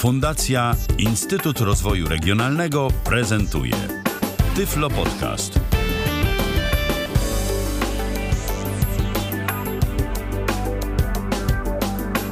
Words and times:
Fundacja 0.00 0.74
Instytut 0.98 1.60
Rozwoju 1.60 2.08
Regionalnego 2.08 2.88
prezentuje 3.04 3.74
Tyflo 4.56 4.90
Podcast. 4.90 5.60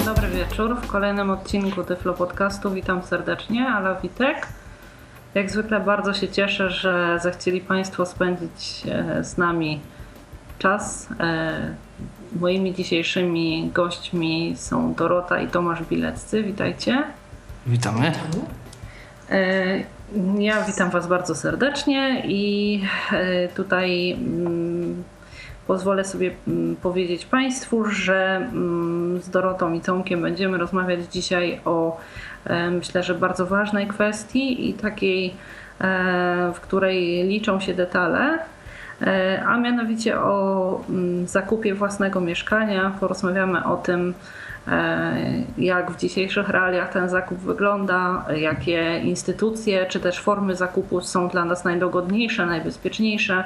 Dobry 0.04 0.28
wieczór. 0.28 0.76
W 0.76 0.86
kolejnym 0.86 1.30
odcinku 1.30 1.84
Tyflo 1.84 2.14
Podcastu 2.14 2.70
witam 2.70 3.02
serdecznie, 3.02 3.68
Ala 3.68 3.94
Witek. 3.94 4.46
Jak 5.34 5.50
zwykle 5.50 5.80
bardzo 5.80 6.14
się 6.14 6.28
cieszę, 6.28 6.70
że 6.70 7.18
zechcieli 7.22 7.60
Państwo 7.60 8.06
spędzić 8.06 8.82
e, 8.86 9.24
z 9.24 9.38
nami 9.38 9.80
czas. 10.58 11.08
E, 11.20 11.74
moimi 12.40 12.74
dzisiejszymi 12.74 13.70
gośćmi 13.74 14.54
są 14.56 14.94
Dorota 14.94 15.40
i 15.40 15.48
Tomasz 15.48 15.82
Bileccy. 15.82 16.42
Witajcie. 16.42 17.17
Witamy. 17.66 18.12
E, 19.30 19.84
ja 20.38 20.62
witam 20.62 20.90
Was 20.90 21.06
bardzo 21.06 21.34
serdecznie 21.34 22.22
i 22.26 22.82
tutaj 23.54 24.12
mm, 24.12 25.04
pozwolę 25.66 26.04
sobie 26.04 26.30
mm, 26.48 26.76
powiedzieć 26.76 27.26
Państwu, 27.26 27.84
że 27.84 28.36
mm, 28.36 29.22
z 29.22 29.30
Dorotą 29.30 29.72
i 29.72 29.80
Tomkiem 29.80 30.22
będziemy 30.22 30.58
rozmawiać 30.58 31.12
dzisiaj 31.12 31.60
o 31.64 32.00
myślę, 32.70 33.02
że 33.02 33.14
bardzo 33.14 33.46
ważnej 33.46 33.86
kwestii 33.86 34.68
i 34.70 34.74
takiej, 34.74 35.34
w 36.54 36.60
której 36.60 37.24
liczą 37.24 37.60
się 37.60 37.74
detale 37.74 38.38
E, 39.02 39.42
a 39.46 39.58
mianowicie 39.58 40.20
o 40.20 40.80
zakupie 41.24 41.74
własnego 41.74 42.20
mieszkania. 42.20 42.92
Porozmawiamy 43.00 43.64
o 43.64 43.76
tym, 43.76 44.10
e, 44.10 44.14
jak 45.58 45.90
w 45.90 45.96
dzisiejszych 45.96 46.48
realiach 46.48 46.92
ten 46.92 47.08
zakup 47.08 47.38
wygląda, 47.38 48.24
jakie 48.36 49.00
instytucje 49.04 49.86
czy 49.86 50.00
też 50.00 50.20
formy 50.20 50.56
zakupu 50.56 51.00
są 51.00 51.28
dla 51.28 51.44
nas 51.44 51.64
najdogodniejsze, 51.64 52.46
najbezpieczniejsze 52.46 53.44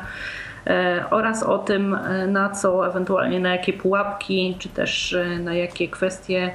e, 0.67 1.05
oraz 1.11 1.42
o 1.42 1.59
tym, 1.59 1.98
na 2.29 2.51
co 2.51 2.87
ewentualnie 2.87 3.41
na 3.41 3.48
jakie 3.48 3.73
pułapki, 3.73 4.56
czy 4.59 4.69
też 4.69 5.17
na 5.41 5.55
jakie 5.55 5.89
kwestie 5.89 6.51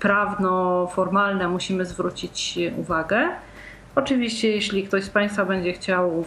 prawno-formalne 0.00 1.48
musimy 1.48 1.84
zwrócić 1.84 2.58
uwagę. 2.76 3.28
Oczywiście, 3.94 4.48
jeśli 4.48 4.84
ktoś 4.84 5.04
z 5.04 5.10
Państwa 5.10 5.44
będzie 5.44 5.72
chciał 5.72 6.24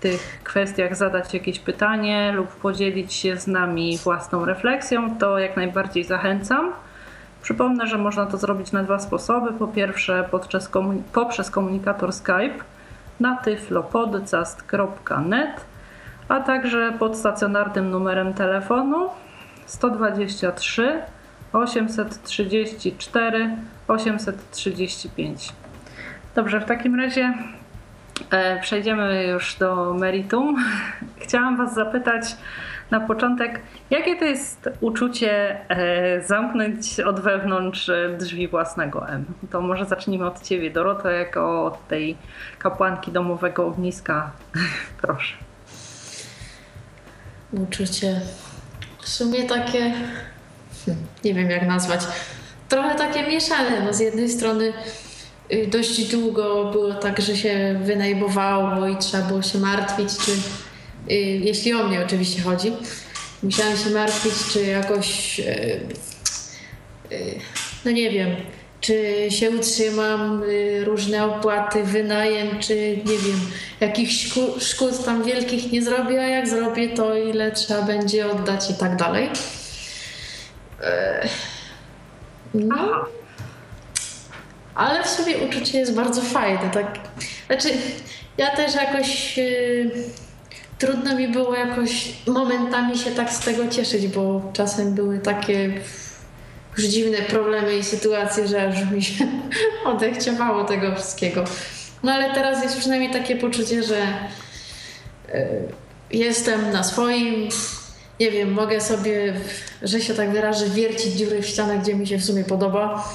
tych 0.00 0.40
kwestiach 0.44 0.96
zadać 0.96 1.34
jakieś 1.34 1.58
pytanie 1.58 2.32
lub 2.32 2.48
podzielić 2.48 3.12
się 3.12 3.36
z 3.36 3.46
nami 3.46 3.98
własną 3.98 4.44
refleksją, 4.44 5.18
to 5.18 5.38
jak 5.38 5.56
najbardziej 5.56 6.04
zachęcam. 6.04 6.72
Przypomnę, 7.42 7.86
że 7.86 7.98
można 7.98 8.26
to 8.26 8.36
zrobić 8.36 8.72
na 8.72 8.82
dwa 8.82 8.98
sposoby. 8.98 9.52
Po 9.52 9.66
pierwsze 9.66 10.28
komun 10.70 11.02
poprzez 11.12 11.50
komunikator 11.50 12.12
Skype 12.12 12.54
na 13.20 13.36
tyflopodcast.net, 13.36 15.64
a 16.28 16.40
także 16.40 16.92
pod 16.98 17.16
stacjonarnym 17.16 17.90
numerem 17.90 18.34
telefonu 18.34 19.08
123 19.66 21.02
834 21.52 23.56
835. 23.88 25.52
Dobrze, 26.34 26.60
w 26.60 26.64
takim 26.64 27.00
razie 27.00 27.34
przejdziemy 28.60 29.26
już 29.26 29.54
do 29.54 29.94
meritum. 29.94 30.56
Chciałam 31.24 31.56
Was 31.56 31.74
zapytać 31.74 32.36
na 32.90 33.00
początek, 33.00 33.60
jakie 33.90 34.16
to 34.16 34.24
jest 34.24 34.68
uczucie 34.80 35.60
e, 35.70 36.22
zamknąć 36.22 37.00
od 37.00 37.20
wewnątrz 37.20 37.90
drzwi 38.18 38.48
własnego 38.48 39.08
M? 39.08 39.24
To 39.50 39.60
może 39.60 39.84
zacznijmy 39.84 40.26
od 40.26 40.42
Ciebie, 40.42 40.70
Doroto, 40.70 41.10
jako 41.10 41.64
od 41.64 41.88
tej 41.88 42.16
kapłanki 42.58 43.12
domowego 43.12 43.66
ogniska. 43.66 44.30
Proszę. 45.02 45.36
Uczucie 47.52 48.20
w 49.00 49.08
sumie 49.08 49.44
takie, 49.44 49.92
hmm, 50.86 51.06
nie 51.24 51.34
wiem 51.34 51.50
jak 51.50 51.66
nazwać, 51.66 52.00
trochę 52.68 52.94
takie 52.94 53.26
mieszane. 53.28 53.84
No 53.84 53.94
z 53.94 54.00
jednej 54.00 54.28
strony 54.28 54.72
dość 55.68 56.04
długo 56.10 56.70
było 56.72 56.94
tak, 56.94 57.20
że 57.20 57.36
się 57.36 57.80
wynajmowało 57.84 58.88
i 58.88 58.96
trzeba 58.96 59.28
było 59.28 59.42
się 59.42 59.58
martwić, 59.58 60.08
czy 60.24 60.30
y, 61.10 61.14
jeśli 61.20 61.74
o 61.74 61.88
mnie 61.88 62.04
oczywiście 62.06 62.42
chodzi, 62.42 62.72
musiałam 63.42 63.76
się 63.76 63.90
martwić, 63.90 64.32
czy 64.52 64.62
jakoś 64.62 65.40
y, 65.40 65.80
no 67.84 67.90
nie 67.90 68.10
wiem, 68.10 68.36
czy 68.80 69.26
się 69.30 69.50
utrzymam, 69.50 70.42
różne 70.84 71.24
opłaty, 71.24 71.84
wynajem, 71.84 72.58
czy 72.60 72.74
nie 72.96 73.18
wiem, 73.18 73.40
jakichś 73.80 74.32
szkód 74.58 75.04
tam 75.04 75.24
wielkich 75.24 75.72
nie 75.72 75.82
zrobię, 75.82 76.20
a 76.20 76.28
jak 76.28 76.48
zrobię, 76.48 76.88
to 76.88 77.16
ile 77.16 77.52
trzeba 77.52 77.82
będzie 77.82 78.30
oddać 78.30 78.70
i 78.70 78.74
tak 78.74 78.96
dalej. 78.96 79.28
No, 82.54 83.06
ale 84.76 85.02
w 85.04 85.08
sobie 85.08 85.38
uczucie 85.38 85.78
jest 85.78 85.94
bardzo 85.94 86.22
fajne. 86.22 86.70
Tak? 86.70 86.98
Znaczy, 87.46 87.68
ja 88.38 88.56
też 88.56 88.74
jakoś 88.74 89.36
yy, 89.36 89.90
trudno 90.78 91.16
mi 91.16 91.28
było 91.28 91.54
jakoś 91.54 92.12
momentami 92.26 92.98
się 92.98 93.10
tak 93.10 93.32
z 93.32 93.40
tego 93.40 93.68
cieszyć, 93.68 94.06
bo 94.06 94.50
czasem 94.52 94.94
były 94.94 95.18
takie 95.18 95.80
już 96.76 96.86
dziwne 96.86 97.18
problemy 97.18 97.76
i 97.76 97.84
sytuacje, 97.84 98.48
że 98.48 98.68
aż 98.68 98.90
mi 98.90 99.02
się 99.02 99.26
odechciewało 99.84 100.64
tego 100.64 100.94
wszystkiego. 100.94 101.44
No 102.02 102.12
ale 102.12 102.34
teraz 102.34 102.62
jest 102.62 102.78
przynajmniej 102.78 103.12
takie 103.12 103.36
poczucie, 103.36 103.82
że 103.82 104.06
yy, 105.28 105.44
jestem 106.10 106.72
na 106.72 106.84
swoim, 106.84 107.48
nie 108.20 108.30
wiem, 108.30 108.52
mogę 108.52 108.80
sobie, 108.80 109.34
że 109.82 110.00
się 110.00 110.14
tak 110.14 110.30
wyrażę, 110.30 110.66
wiercić 110.68 111.12
dziury 111.12 111.42
w 111.42 111.46
ścianach, 111.46 111.82
gdzie 111.82 111.94
mi 111.94 112.06
się 112.06 112.18
w 112.18 112.24
sumie 112.24 112.44
podoba. 112.44 113.08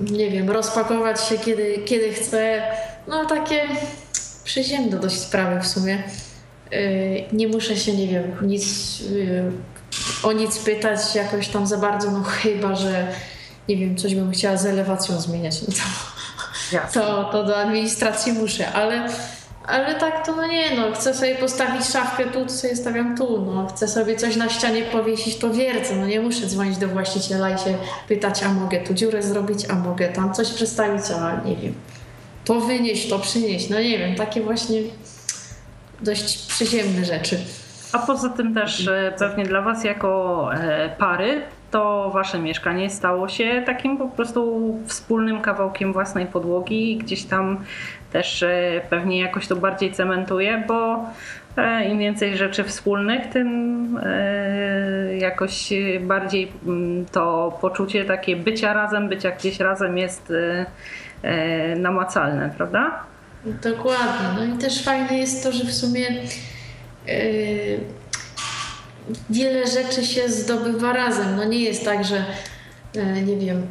Nie 0.00 0.30
wiem, 0.30 0.50
rozpakować 0.50 1.24
się 1.24 1.38
kiedy, 1.38 1.78
kiedy 1.84 2.12
chcę. 2.12 2.62
No 3.08 3.24
takie 3.24 3.62
przyziemne 4.44 4.96
dość 4.96 5.18
sprawy 5.18 5.60
w 5.60 5.66
sumie. 5.66 6.02
Yy, 6.70 7.24
nie 7.32 7.48
muszę 7.48 7.76
się, 7.76 7.92
nie 7.92 8.08
wiem, 8.08 8.36
nic, 8.42 9.00
yy, 9.00 9.52
o 10.22 10.32
nic 10.32 10.58
pytać 10.58 11.14
jakoś 11.14 11.48
tam 11.48 11.66
za 11.66 11.78
bardzo, 11.78 12.10
no 12.10 12.22
chyba, 12.22 12.74
że 12.74 13.08
nie 13.68 13.76
wiem, 13.76 13.96
coś 13.96 14.14
bym 14.14 14.30
chciała 14.30 14.56
z 14.56 14.66
elewacją 14.66 15.20
zmieniać. 15.20 15.62
No 15.62 15.74
to, 15.74 17.00
to, 17.00 17.24
to 17.24 17.44
do 17.44 17.56
administracji 17.56 18.32
muszę, 18.32 18.72
ale 18.72 19.08
ale 19.68 19.94
tak 19.94 20.26
to 20.26 20.36
no 20.36 20.46
nie, 20.46 20.76
no 20.76 20.92
chcę 20.92 21.14
sobie 21.14 21.34
postawić 21.34 21.86
szafkę 21.86 22.24
tu, 22.24 22.46
to 22.46 22.52
sobie 22.52 22.76
stawiam 22.76 23.16
tu, 23.16 23.42
no 23.46 23.66
chcę 23.66 23.88
sobie 23.88 24.16
coś 24.16 24.36
na 24.36 24.48
ścianie 24.48 24.82
powiesić, 24.82 25.36
to 25.36 25.50
wiercę, 25.50 25.96
no 25.96 26.06
nie 26.06 26.20
muszę 26.20 26.46
dzwonić 26.46 26.78
do 26.78 26.88
właściciela 26.88 27.50
i 27.50 27.58
się 27.58 27.78
pytać, 28.08 28.42
a 28.42 28.48
mogę 28.48 28.80
tu 28.80 28.94
dziurę 28.94 29.22
zrobić, 29.22 29.70
a 29.70 29.74
mogę 29.74 30.08
tam 30.08 30.34
coś 30.34 30.52
przestawić, 30.52 31.02
a 31.10 31.40
nie 31.44 31.56
wiem, 31.56 31.74
to 32.44 32.60
wynieść, 32.60 33.08
to 33.08 33.18
przynieść, 33.18 33.70
no 33.70 33.80
nie 33.80 33.98
wiem, 33.98 34.14
takie 34.14 34.40
właśnie 34.40 34.80
dość 36.00 36.46
przyziemne 36.46 37.04
rzeczy. 37.04 37.38
A 37.92 37.98
poza 37.98 38.28
tym 38.28 38.54
też 38.54 38.88
e, 38.88 39.12
pewnie 39.18 39.44
dla 39.44 39.62
Was 39.62 39.84
jako 39.84 40.50
e, 40.54 40.88
pary 40.98 41.42
to 41.70 42.10
wasze 42.14 42.38
mieszkanie 42.38 42.90
stało 42.90 43.28
się 43.28 43.62
takim 43.66 43.98
po 43.98 44.08
prostu 44.08 44.74
wspólnym 44.86 45.40
kawałkiem 45.40 45.92
własnej 45.92 46.26
podłogi. 46.26 46.96
Gdzieś 46.96 47.24
tam 47.24 47.64
też 48.12 48.42
e, 48.42 48.80
pewnie 48.90 49.20
jakoś 49.20 49.46
to 49.46 49.56
bardziej 49.56 49.92
cementuje, 49.92 50.64
bo 50.68 51.04
e, 51.56 51.84
im 51.84 51.98
więcej 51.98 52.36
rzeczy 52.36 52.64
wspólnych, 52.64 53.26
tym 53.26 54.00
e, 54.02 55.16
jakoś 55.16 55.70
bardziej 56.00 56.52
mm, 56.66 57.06
to 57.06 57.58
poczucie 57.60 58.04
takie 58.04 58.36
bycia 58.36 58.72
razem, 58.72 59.08
bycia 59.08 59.30
gdzieś 59.30 59.60
razem 59.60 59.98
jest 59.98 60.32
namacalne, 61.76 62.50
prawda? 62.56 63.02
Dokładnie. 63.44 64.28
No 64.36 64.44
i 64.44 64.58
też 64.58 64.82
fajne 64.82 65.18
jest 65.18 65.44
to, 65.44 65.52
że 65.52 65.64
w 65.64 65.74
sumie 65.74 66.06
wiele 69.30 69.66
rzeczy 69.66 70.04
się 70.04 70.28
zdobywa 70.28 70.92
razem. 70.92 71.36
No 71.36 71.44
nie 71.44 71.58
jest 71.58 71.84
tak, 71.84 72.04
że 72.04 72.24
nie 73.26 73.36
wiem, 73.36 73.66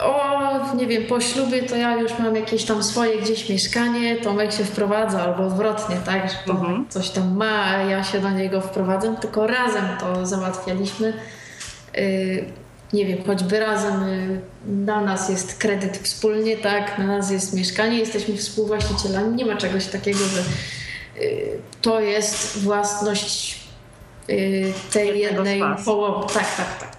o, 0.00 0.74
nie 0.74 0.86
wiem, 0.86 1.06
po 1.06 1.20
ślubie 1.20 1.62
to 1.62 1.76
ja 1.76 1.96
już 1.96 2.18
mam 2.18 2.36
jakieś 2.36 2.64
tam 2.64 2.82
swoje 2.82 3.22
gdzieś 3.22 3.48
mieszkanie, 3.48 4.16
Tomek 4.16 4.52
się 4.52 4.64
wprowadza, 4.64 5.22
albo 5.22 5.46
odwrotnie, 5.46 5.96
tak, 6.06 6.30
że 6.30 6.36
Tomek 6.46 6.62
mhm. 6.62 6.88
coś 6.88 7.10
tam 7.10 7.36
ma, 7.36 7.64
a 7.64 7.82
ja 7.82 8.04
się 8.04 8.20
do 8.20 8.30
niego 8.30 8.60
wprowadzam, 8.60 9.16
tylko 9.16 9.46
razem 9.46 9.84
to 10.00 10.26
załatwialiśmy. 10.26 11.12
Yy, 11.94 12.44
nie 12.92 13.06
wiem, 13.06 13.18
choćby 13.26 13.60
razem 13.60 14.08
yy, 14.08 14.40
na 14.84 15.00
nas 15.00 15.28
jest 15.28 15.58
kredyt 15.58 15.98
wspólnie, 15.98 16.56
tak, 16.56 16.98
na 16.98 17.06
nas 17.06 17.30
jest 17.30 17.54
mieszkanie, 17.54 17.98
jesteśmy 17.98 18.36
współwłaścicielami, 18.36 19.36
nie 19.36 19.46
ma 19.46 19.56
czegoś 19.56 19.86
takiego, 19.86 20.18
że 20.18 20.42
yy, 21.20 21.58
to 21.82 22.00
jest 22.00 22.58
własność 22.58 23.60
y, 24.30 24.72
tej 24.92 25.20
jednej 25.20 25.62
połowy. 25.84 26.34
Tak, 26.34 26.56
tak, 26.56 26.78
tak. 26.80 26.97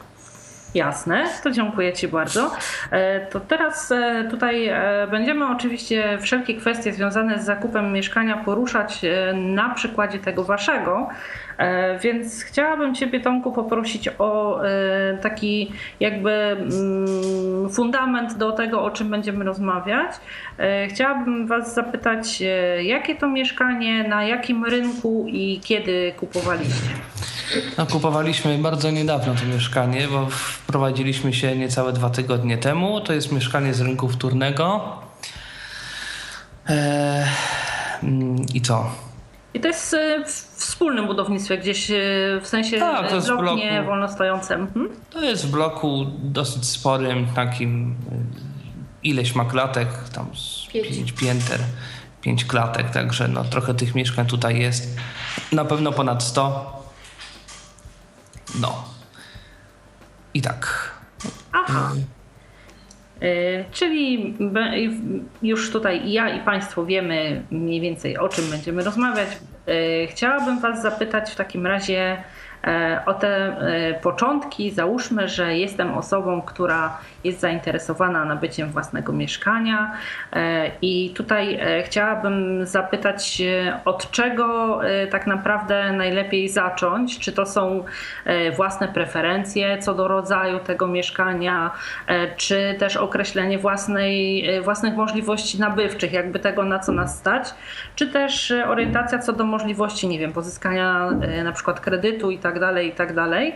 Jasne, 0.76 1.26
to 1.44 1.52
dziękuję 1.52 1.94
Ci 1.94 2.08
bardzo. 2.08 2.52
E, 2.92 3.26
to 3.26 3.40
teraz 3.40 3.92
e, 3.92 4.28
tutaj 4.30 4.68
e, 4.68 5.08
będziemy 5.12 5.48
oczywiście 5.48 6.18
wszelkie 6.22 6.54
kwestie 6.56 6.94
związane 6.94 7.40
z 7.40 7.46
zakupem 7.46 7.94
mieszkania 7.94 8.38
poruszać 8.38 9.02
na 9.34 9.70
przykładzie 9.70 10.20
tego 10.20 10.44
Waszego, 10.44 11.10
więc 12.04 12.44
chciałabym 12.44 12.96
Ciebie 12.96 13.20
Tomku 13.20 13.52
poprosić 13.52 14.10
o 14.20 14.62
taki 15.22 15.72
jakby 16.00 16.32
mm, 16.32 17.70
fundament 17.70 18.38
do 18.38 18.52
tego, 18.52 18.84
o 18.84 18.92
czym 18.92 19.10
będziemy 19.10 19.46
rozmawiać. 19.46 20.12
Chciałabym 20.90 21.48
Was 21.48 21.74
zapytać, 21.74 22.44
jakie 22.82 23.16
to 23.16 23.28
mieszkanie, 23.28 24.04
na 24.04 24.24
jakim 24.24 24.66
rynku 24.66 25.26
i 25.28 25.60
kiedy 25.64 26.14
kupowaliście? 26.18 26.90
No, 27.78 27.86
kupowaliśmy 27.86 28.58
bardzo 28.58 28.92
niedawno 28.92 29.36
to 29.36 29.46
mieszkanie, 29.46 30.08
bo 30.08 30.28
wprowadziliśmy 30.30 31.34
się 31.34 31.58
niecałe 31.58 31.94
dwa 31.94 32.10
tygodnie 32.10 32.58
temu. 32.58 33.02
To 33.02 33.14
jest 33.14 33.32
mieszkanie 33.32 33.74
z 33.74 33.82
rynku 33.82 34.10
wtórnego. 34.10 34.82
Eee, 36.68 37.26
I 38.54 38.62
co? 38.62 38.92
I 39.54 39.60
to 39.60 39.68
jest 39.68 39.94
e, 39.94 40.26
w 40.26 40.30
wspólnym 40.56 41.08
budownictwie, 41.08 41.58
gdzieś 41.58 41.92
e, 41.92 41.96
w 42.42 42.48
sensie 42.48 42.80
tak, 42.80 43.10
to 43.10 43.16
jest 43.16 43.28
blok 43.28 43.42
bloku, 43.42 43.58
nie 43.58 43.84
wolnostojącym. 43.84 44.68
Hmm? 44.74 44.92
To 45.10 45.22
jest 45.24 45.46
w 45.46 45.52
bloku 45.52 46.06
dosyć 46.20 46.66
sporym, 46.66 47.28
takim 47.36 47.96
e, 48.12 48.16
ileś 49.04 49.36
ma 49.36 49.46
klatek, 49.46 49.88
tam 50.14 50.26
pięć 50.74 51.12
pięter, 51.12 51.60
pięć 52.22 52.46
klatek, 52.46 52.90
także 52.90 53.28
no, 53.28 53.44
trochę 53.44 53.74
tych 53.74 53.96
mieszkań 53.96 54.26
tutaj 54.26 54.60
jest. 54.60 54.98
Na 55.52 55.66
pewno 55.66 55.92
ponad 55.92 56.24
100. 56.24 56.79
No. 58.62 58.84
I 60.34 60.42
tak. 60.42 60.92
Aha. 61.52 61.92
Y, 63.24 63.66
czyli 63.72 64.36
już 65.42 65.72
tutaj 65.72 66.12
ja 66.12 66.30
i 66.30 66.40
Państwo 66.40 66.86
wiemy 66.86 67.44
mniej 67.52 67.82
więcej 67.82 68.18
o 68.18 68.30
czym 68.30 68.50
będziemy 68.50 68.84
rozmawiać. 68.84 69.30
Y, 69.68 70.08
chciałabym 70.12 70.60
Was 70.60 70.82
zapytać 70.82 71.32
w 71.32 71.36
takim 71.36 71.68
razie, 71.68 72.24
o 73.06 73.14
te 73.14 73.28
e, 73.28 73.94
początki. 73.94 74.72
Załóżmy, 74.72 75.28
że 75.28 75.58
jestem 75.58 75.98
osobą, 75.98 76.42
która 76.42 76.98
jest 77.24 77.40
zainteresowana 77.40 78.26
nabyciem 78.26 78.70
własnego 78.70 79.14
mieszkania 79.14 79.92
e, 80.34 80.72
i 80.82 81.14
tutaj 81.16 81.60
chciałabym 81.84 82.66
zapytać, 82.66 83.42
od 83.86 84.12
czego 84.12 84.80
tak 85.12 85.28
naprawdę 85.28 85.92
najlepiej 85.92 86.50
zacząć? 86.50 87.20
Czy 87.20 87.32
to 87.32 87.46
są 87.46 87.84
własne 88.56 88.88
preferencje 88.88 89.78
co 89.78 89.94
do 89.94 90.08
rodzaju 90.08 90.60
tego 90.60 90.88
mieszkania, 90.88 91.72
czy 92.38 92.76
też 92.80 92.98
określenie 92.98 93.58
własnej, 93.58 94.46
własnych 94.62 94.96
możliwości 94.96 95.60
nabywczych, 95.60 96.14
jakby 96.14 96.40
tego 96.40 96.64
na 96.64 96.80
co 96.80 96.92
nas 96.92 97.18
stać, 97.20 97.54
czy 97.96 98.08
też 98.08 98.54
orientacja 98.68 99.20
co 99.20 99.34
do 99.34 99.44
możliwości, 99.44 100.08
nie 100.08 100.20
wiem, 100.20 100.34
pozyskania 100.34 101.10
na 101.44 101.52
przykład 101.52 101.80
kredytu 101.80 102.32
i 102.32 102.38
tak 102.38 102.49
tak 102.50 102.60
dalej, 102.60 102.88
i 102.88 102.92
tak 102.92 103.16
dalej. 103.16 103.56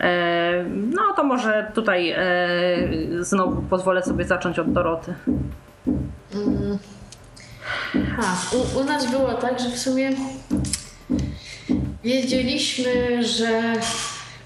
E, 0.00 0.64
no 0.68 1.02
to 1.16 1.24
może 1.24 1.70
tutaj 1.74 2.10
e, 2.10 2.16
znowu 3.20 3.62
pozwolę 3.62 4.02
sobie 4.02 4.24
zacząć 4.24 4.58
od 4.58 4.72
Doroty. 4.72 5.14
Ha, 8.16 8.36
u, 8.52 8.80
u 8.80 8.84
nas 8.84 9.10
było 9.10 9.32
tak, 9.32 9.60
że 9.60 9.68
w 9.68 9.78
sumie 9.78 10.10
wiedzieliśmy, 12.04 13.22
że 13.24 13.62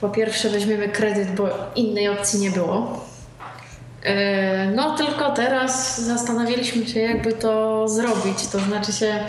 po 0.01 0.09
pierwsze 0.09 0.49
weźmiemy 0.49 0.89
kredyt, 0.89 1.35
bo 1.35 1.49
innej 1.77 2.09
opcji 2.09 2.41
nie 2.41 2.51
było. 2.51 3.05
E, 4.03 4.71
no 4.71 4.97
tylko 4.97 5.31
teraz 5.31 6.01
zastanawialiśmy 6.01 6.87
się, 6.87 7.01
jakby 7.01 7.33
to 7.33 7.89
zrobić. 7.89 8.47
To 8.53 8.59
znaczy 8.59 8.93
się, 8.93 9.25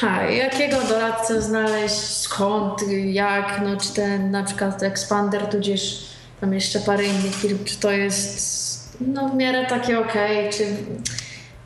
Ha, 0.00 0.22
jakiego 0.22 0.76
doradcę 0.88 1.42
znaleźć, 1.42 1.94
skąd, 1.94 2.80
jak, 3.04 3.60
no 3.64 3.76
czy 3.76 3.94
ten 3.94 4.30
na 4.30 4.44
przykład 4.44 4.82
Expander, 4.82 5.46
tudzież 5.46 6.04
tam 6.40 6.54
jeszcze 6.54 6.80
parę 6.80 7.04
innych 7.04 7.34
firm, 7.34 7.64
czy 7.64 7.76
to 7.76 7.90
jest 7.90 8.98
no 9.00 9.28
w 9.28 9.34
miarę 9.34 9.66
takie 9.66 9.98
ok, 9.98 10.12
czy 10.50 10.64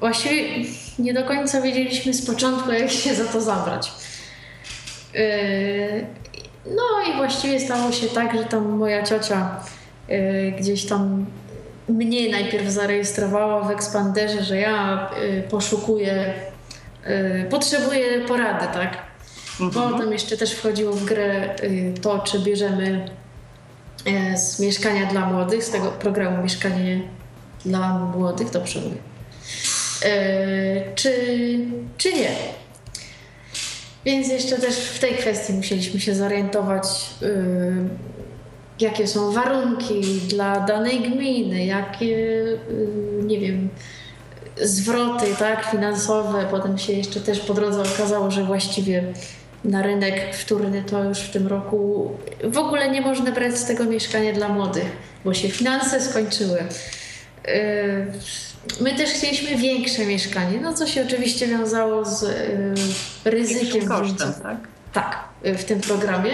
właściwie 0.01 0.65
nie 0.99 1.15
do 1.15 1.25
końca 1.25 1.61
wiedzieliśmy 1.61 2.15
z 2.15 2.27
początku, 2.27 2.73
jak 2.73 2.91
się 2.91 3.15
za 3.15 3.25
to 3.25 3.41
zabrać. 3.41 3.93
Yy, 5.15 6.07
no 6.67 7.13
i 7.13 7.17
właściwie 7.17 7.61
stało 7.61 7.93
się 7.93 8.07
tak, 8.07 8.37
że 8.37 8.45
tam 8.45 8.69
moja 8.69 9.03
ciocia 9.03 9.61
yy, 10.09 10.53
gdzieś 10.59 10.85
tam 10.85 11.27
mnie 11.89 12.31
najpierw 12.31 12.69
zarejestrowała 12.69 13.63
w 13.63 13.71
Expanderze, 13.71 14.43
że 14.45 14.57
ja 14.57 15.11
yy, 15.21 15.43
poszukuję 15.43 16.35
potrzebuje 17.51 18.21
porady, 18.21 18.67
tak? 18.75 18.99
Mhm. 19.61 19.93
Potem 19.93 20.13
jeszcze 20.13 20.37
też 20.37 20.53
wchodziło 20.53 20.93
w 20.93 21.05
grę 21.05 21.57
y, 21.63 21.95
to, 22.03 22.19
czy 22.19 22.39
bierzemy 22.39 23.09
y, 24.07 24.39
z 24.39 24.61
mieszkania 24.61 25.07
dla 25.07 25.27
młodych, 25.27 25.65
z 25.65 25.71
tego 25.71 25.91
programu 25.91 26.43
Mieszkanie 26.43 27.01
dla 27.65 27.99
młodych, 27.99 28.51
dobrze 28.51 28.81
mówię, 28.81 28.97
czy, 30.95 31.13
czy 31.99 32.13
nie. 32.13 32.31
Więc 34.05 34.29
jeszcze 34.29 34.57
też 34.57 34.77
w 34.77 34.99
tej 34.99 35.15
kwestii 35.15 35.53
musieliśmy 35.53 36.01
się 36.01 36.15
zorientować, 36.15 36.85
jakie 38.81 39.07
są 39.07 39.33
warunki 39.33 40.01
dla 40.29 40.61
danej 40.61 41.01
gminy, 41.01 41.65
jakie, 41.65 42.43
nie 43.23 43.41
wiem, 43.41 43.69
zwroty 44.63 45.27
tak, 45.39 45.65
finansowe. 45.71 46.47
Potem 46.51 46.79
się 46.79 46.93
jeszcze 46.93 47.21
też 47.21 47.41
po 47.41 47.55
drodze 47.55 47.83
okazało, 47.95 48.31
że 48.31 48.45
właściwie 48.45 49.05
na 49.65 49.83
rynek 49.83 50.35
wtórny 50.37 50.83
to 50.83 51.05
już 51.05 51.19
w 51.19 51.31
tym 51.31 51.47
roku 51.47 52.11
w 52.45 52.59
ogóle 52.59 52.91
nie 52.91 53.01
można 53.01 53.33
brać 53.33 53.59
z 53.59 53.65
tego 53.65 53.85
mieszkania 53.85 54.33
dla 54.33 54.49
młodych, 54.49 54.87
bo 55.25 55.35
się 55.35 55.49
finanse 55.49 56.01
skończyły. 56.01 56.59
Yy, 56.59 57.53
my 58.81 58.97
też 58.97 59.11
chcieliśmy 59.11 59.57
większe 59.57 60.07
mieszkanie, 60.07 60.61
no 60.61 60.75
co 60.75 60.87
się 60.87 61.03
oczywiście 61.07 61.47
wiązało 61.47 62.05
z 62.05 62.23
yy, 62.23 63.31
ryzykiem. 63.31 63.89
Kosztem, 63.89 64.35
tak? 64.43 64.57
Tak, 64.93 65.25
w 65.43 65.65
tym 65.65 65.81
programie. 65.81 66.33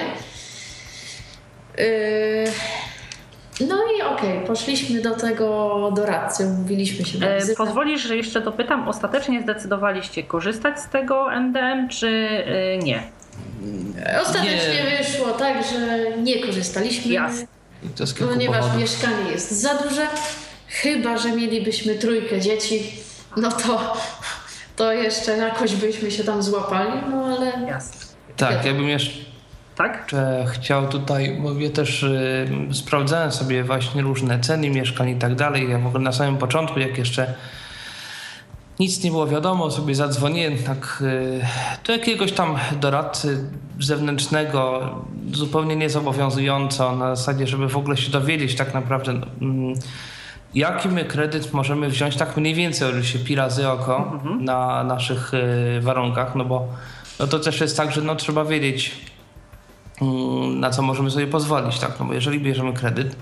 No 3.68 3.76
i 3.98 4.02
okej, 4.02 4.36
okay, 4.36 4.46
poszliśmy 4.46 5.02
do 5.02 5.14
tego 5.14 5.92
doradcy, 5.96 6.46
umówiliśmy 6.46 7.04
się. 7.04 7.18
E, 7.26 7.54
pozwolisz, 7.56 8.02
że 8.02 8.16
jeszcze 8.16 8.40
dopytam, 8.40 8.88
ostatecznie 8.88 9.42
zdecydowaliście 9.42 10.22
korzystać 10.22 10.80
z 10.80 10.88
tego 10.88 11.30
MDM, 11.40 11.88
czy 11.88 12.08
e, 12.46 12.78
nie? 12.78 13.02
Ostatecznie 14.22 14.84
nie. 14.84 14.98
wyszło 14.98 15.30
tak, 15.30 15.56
że 15.64 16.10
nie 16.16 16.46
korzystaliśmy. 16.46 17.12
Jasne. 17.12 17.46
Ponieważ 18.18 18.60
powodów. 18.60 18.80
mieszkanie 18.80 19.30
jest 19.30 19.50
za 19.50 19.74
duże, 19.74 20.06
chyba 20.68 21.18
że 21.18 21.32
mielibyśmy 21.32 21.94
trójkę 21.94 22.40
dzieci, 22.40 22.92
no 23.36 23.52
to, 23.52 23.96
to 24.76 24.92
jeszcze 24.92 25.36
jakoś 25.36 25.74
byśmy 25.74 26.10
się 26.10 26.24
tam 26.24 26.42
złapali, 26.42 27.00
no 27.10 27.24
ale. 27.24 27.66
Jasne. 27.66 28.00
Tak, 28.36 28.64
ja 28.64 28.74
bym 28.74 28.88
jeszcze 28.88 29.29
tak? 29.82 30.06
Że 30.10 30.46
chciał 30.52 30.88
tutaj, 30.88 31.36
mówię 31.38 31.70
też, 31.70 32.02
y, 32.02 32.48
sprawdzałem 32.72 33.32
sobie 33.32 33.64
właśnie 33.64 34.02
różne 34.02 34.40
ceny 34.40 34.70
mieszkań 34.70 35.08
i 35.08 35.16
tak 35.16 35.34
dalej. 35.34 35.70
Ja 35.70 35.78
w 35.78 35.86
ogóle 35.86 36.04
na 36.04 36.12
samym 36.12 36.36
początku, 36.36 36.80
jak 36.80 36.98
jeszcze 36.98 37.34
nic 38.80 39.04
nie 39.04 39.10
było 39.10 39.26
wiadomo, 39.26 39.70
sobie 39.70 39.94
zadzwoniłem 39.94 40.58
tak 40.58 41.02
y, 41.02 41.40
do 41.86 41.92
jakiegoś 41.92 42.32
tam 42.32 42.56
doradcy 42.80 43.44
zewnętrznego, 43.78 44.80
zupełnie 45.32 45.76
niezobowiązująco, 45.76 46.96
na 46.96 47.16
zasadzie, 47.16 47.46
żeby 47.46 47.68
w 47.68 47.76
ogóle 47.76 47.96
się 47.96 48.10
dowiedzieć 48.10 48.56
tak 48.56 48.74
naprawdę, 48.74 49.12
no, 49.12 49.26
mm, 49.40 49.74
jaki 50.54 50.88
my 50.88 51.04
kredyt 51.04 51.52
możemy 51.52 51.88
wziąć 51.88 52.16
tak 52.16 52.36
mniej 52.36 52.54
więcej, 52.54 52.92
że 52.92 53.04
się 53.04 53.18
pi 53.18 53.34
razy 53.34 53.68
oko 53.68 54.10
mhm. 54.12 54.44
na 54.44 54.84
naszych 54.84 55.34
y, 55.34 55.80
warunkach, 55.80 56.34
no 56.34 56.44
bo 56.44 56.68
no 57.18 57.26
to 57.26 57.38
też 57.38 57.60
jest 57.60 57.76
tak, 57.76 57.92
że 57.92 58.02
no, 58.02 58.16
trzeba 58.16 58.44
wiedzieć, 58.44 59.10
Mm, 59.10 59.19
na 60.56 60.70
co 60.70 60.82
możemy 60.82 61.10
sobie 61.10 61.26
pozwolić, 61.26 61.78
tak? 61.78 62.00
No 62.00 62.06
bo 62.06 62.12
jeżeli 62.12 62.40
bierzemy 62.40 62.72
kredyt, 62.72 63.16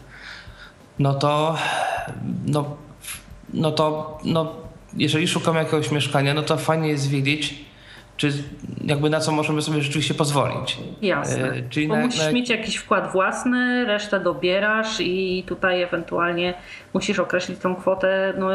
no 0.99 1.15
to, 1.15 1.57
no, 2.47 2.77
no 3.55 3.71
to, 3.71 4.19
no, 4.25 4.53
jeżeli 4.97 5.29
szukamy 5.29 5.59
jakiegoś 5.59 5.91
mieszkania, 5.91 6.35
no 6.35 6.43
to 6.43 6.57
fajnie 6.57 6.89
jest 6.89 7.09
wiedzieć, 7.09 7.55
czy 8.17 8.33
jakby 8.85 9.11
na 9.11 9.21
co 9.21 9.33
możemy 9.33 9.63
sobie 9.63 9.83
rzeczywiście 9.83 10.15
pozwolić. 10.15 10.79
Jasne. 11.03 11.53
E, 11.53 11.63
czyli 11.71 11.89
Bo 11.89 11.97
na, 11.97 12.05
musisz 12.05 12.25
na... 12.25 12.33
mieć 12.33 12.51
jakiś 12.51 12.77
wkład 12.77 13.13
własny, 13.13 13.85
resztę 13.85 14.21
dobierasz 14.21 15.01
i 15.01 15.45
tutaj 15.47 15.83
ewentualnie 15.83 16.55
musisz 16.95 17.19
określić 17.19 17.59
tą 17.59 17.77
kwotę, 17.77 18.35
no 18.39 18.51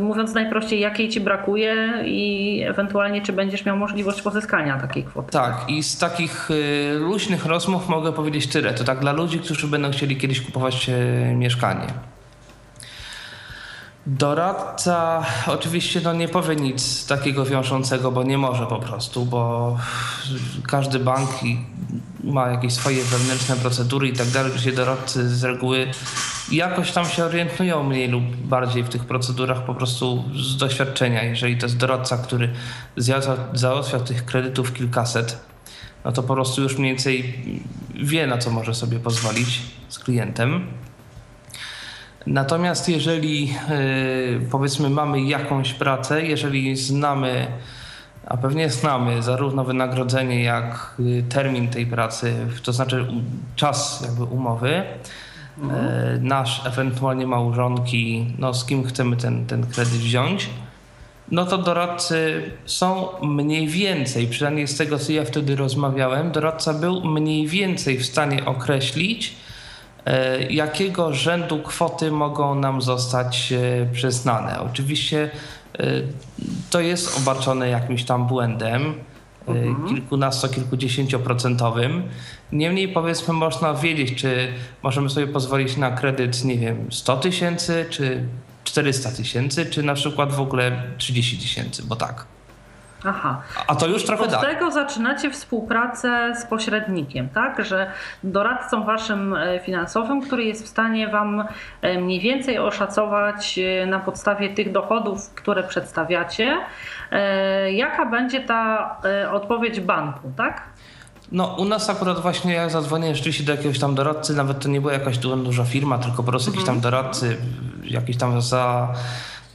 Mówiąc 0.00 0.34
najprościej, 0.34 0.80
jakiej 0.80 1.08
ci 1.08 1.20
brakuje 1.20 2.02
i 2.04 2.62
ewentualnie 2.66 3.22
czy 3.22 3.32
będziesz 3.32 3.64
miał 3.64 3.76
możliwość 3.76 4.22
pozyskania 4.22 4.80
takiej 4.80 5.04
kwoty. 5.04 5.32
Tak, 5.32 5.64
i 5.68 5.82
z 5.82 5.98
takich 5.98 6.50
y, 6.50 6.98
luźnych 6.98 7.46
rozmów 7.46 7.88
mogę 7.88 8.12
powiedzieć 8.12 8.46
tyle. 8.46 8.74
To 8.74 8.84
tak 8.84 8.98
dla 8.98 9.12
ludzi, 9.12 9.38
którzy 9.38 9.66
będą 9.66 9.90
chcieli 9.90 10.16
kiedyś 10.16 10.40
kupować 10.40 10.88
y, 10.88 11.34
mieszkanie. 11.34 11.86
Doradca 14.06 15.22
oczywiście 15.46 16.00
no, 16.04 16.12
nie 16.12 16.28
powie 16.28 16.56
nic 16.56 17.06
takiego 17.06 17.44
wiążącego, 17.44 18.12
bo 18.12 18.22
nie 18.22 18.38
może 18.38 18.66
po 18.66 18.78
prostu, 18.78 19.24
bo 19.24 19.76
każdy 20.66 20.98
bank 20.98 21.30
ma 22.24 22.48
jakieś 22.48 22.72
swoje 22.72 23.04
wewnętrzne 23.04 23.56
procedury 23.56 24.08
i 24.08 24.12
tak 24.12 24.28
dalej, 24.28 24.52
gdzie 24.56 24.72
doradcy 24.72 25.36
z 25.36 25.44
reguły 25.44 25.86
jakoś 26.52 26.92
tam 26.92 27.06
się 27.06 27.24
orientują 27.24 27.82
mniej 27.82 28.08
lub 28.08 28.36
bardziej 28.36 28.82
w 28.82 28.88
tych 28.88 29.04
procedurach 29.04 29.64
po 29.64 29.74
prostu 29.74 30.24
z 30.34 30.56
doświadczenia. 30.56 31.22
Jeżeli 31.22 31.56
to 31.56 31.66
jest 31.66 31.76
doradca, 31.76 32.18
który 32.18 32.50
załatwia 33.52 34.00
tych 34.00 34.24
kredytów 34.24 34.72
kilkaset, 34.72 35.38
no 36.04 36.12
to 36.12 36.22
po 36.22 36.34
prostu 36.34 36.62
już 36.62 36.78
mniej 36.78 36.92
więcej 36.92 37.34
wie, 37.94 38.26
na 38.26 38.38
co 38.38 38.50
może 38.50 38.74
sobie 38.74 38.98
pozwolić 38.98 39.62
z 39.88 39.98
klientem. 39.98 40.66
Natomiast 42.26 42.88
jeżeli 42.88 43.54
y, 43.70 44.46
powiedzmy 44.50 44.90
mamy 44.90 45.22
jakąś 45.22 45.74
pracę, 45.74 46.22
jeżeli 46.22 46.76
znamy, 46.76 47.46
a 48.30 48.36
pewnie 48.36 48.70
znamy 48.70 49.22
zarówno 49.22 49.64
wynagrodzenie, 49.64 50.42
jak 50.44 50.94
y, 51.00 51.24
termin 51.28 51.68
tej 51.68 51.86
pracy, 51.86 52.34
to 52.62 52.72
znaczy 52.72 53.06
czas 53.56 54.02
jakby 54.06 54.24
umowy, 54.24 54.82
mhm. 55.62 56.26
nasz, 56.26 56.66
ewentualnie 56.66 57.26
małżonki, 57.26 58.34
no 58.38 58.54
z 58.54 58.64
kim 58.64 58.84
chcemy 58.84 59.16
ten, 59.16 59.46
ten 59.46 59.66
kredyt 59.66 59.92
wziąć, 59.92 60.50
no 61.30 61.44
to 61.44 61.58
doradcy 61.58 62.42
są 62.66 63.08
mniej 63.22 63.68
więcej, 63.68 64.26
przynajmniej 64.26 64.68
z 64.68 64.76
tego 64.76 64.98
co 64.98 65.12
ja 65.12 65.24
wtedy 65.24 65.56
rozmawiałem, 65.56 66.32
doradca 66.32 66.74
był 66.74 67.04
mniej 67.04 67.46
więcej 67.46 67.98
w 67.98 68.06
stanie 68.06 68.44
określić, 68.44 69.36
E, 70.06 70.42
jakiego 70.42 71.14
rzędu 71.14 71.58
kwoty 71.58 72.10
mogą 72.10 72.54
nam 72.54 72.82
zostać 72.82 73.52
e, 73.52 73.86
przyznane. 73.92 74.60
Oczywiście 74.60 75.24
e, 75.24 75.30
to 76.70 76.80
jest 76.80 77.18
obarczone 77.18 77.68
jakimś 77.68 78.04
tam 78.04 78.26
błędem, 78.26 78.94
mhm. 79.46 79.88
kilkunasto, 79.88 80.48
kilkudziesięcioprocentowym. 80.48 82.02
Niemniej 82.52 82.88
powiedzmy 82.88 83.34
można 83.34 83.74
wiedzieć, 83.74 84.14
czy 84.14 84.48
możemy 84.82 85.10
sobie 85.10 85.26
pozwolić 85.26 85.76
na 85.76 85.90
kredyt, 85.90 86.44
nie 86.44 86.58
wiem, 86.58 86.86
100 86.90 87.16
tysięcy, 87.16 87.86
czy 87.90 88.24
400 88.64 89.10
tysięcy, 89.10 89.66
czy 89.66 89.82
na 89.82 89.94
przykład 89.94 90.32
w 90.32 90.40
ogóle 90.40 90.82
30 90.98 91.38
tysięcy, 91.38 91.82
bo 91.82 91.96
tak. 91.96 92.26
Aha. 93.04 93.42
A 93.66 93.74
to 93.74 93.86
już 93.86 94.04
trochę 94.04 94.24
Od 94.24 94.30
dalej. 94.30 94.54
tego 94.54 94.70
zaczynacie 94.70 95.30
współpracę 95.30 96.32
z 96.40 96.46
pośrednikiem, 96.46 97.28
tak? 97.28 97.64
Że 97.64 97.92
doradcą 98.24 98.84
waszym 98.84 99.34
e, 99.34 99.60
finansowym, 99.60 100.22
który 100.22 100.44
jest 100.44 100.64
w 100.64 100.68
stanie 100.68 101.08
wam 101.08 101.44
e, 101.82 101.98
mniej 101.98 102.20
więcej 102.20 102.58
oszacować 102.58 103.58
e, 103.58 103.86
na 103.86 104.00
podstawie 104.00 104.54
tych 104.54 104.72
dochodów, 104.72 105.34
które 105.34 105.62
przedstawiacie, 105.62 106.56
jaka 107.72 108.06
będzie 108.06 108.40
ta 108.40 108.96
odpowiedź 109.32 109.80
banku, 109.80 110.32
tak? 110.36 110.62
No, 111.32 111.56
u 111.58 111.64
nas 111.64 111.90
akurat 111.90 112.20
właśnie 112.20 112.54
ja 112.54 112.68
zadzwoniłem 112.68 113.14
rzeczywiście 113.14 113.44
do 113.44 113.52
jakiegoś 113.52 113.78
tam 113.78 113.94
doradcy, 113.94 114.34
nawet 114.34 114.60
to 114.60 114.68
nie 114.68 114.80
była 114.80 114.92
jakaś 114.92 115.18
duża 115.18 115.64
firma, 115.64 115.98
tylko 115.98 116.22
po 116.22 116.30
prostu 116.30 116.50
mhm. 116.50 116.54
jakiś 116.54 116.66
tam 116.66 116.76
mhm. 116.76 116.92
doradcy, 116.92 117.36
jakiś 117.84 118.16
tam 118.16 118.42
za 118.42 118.88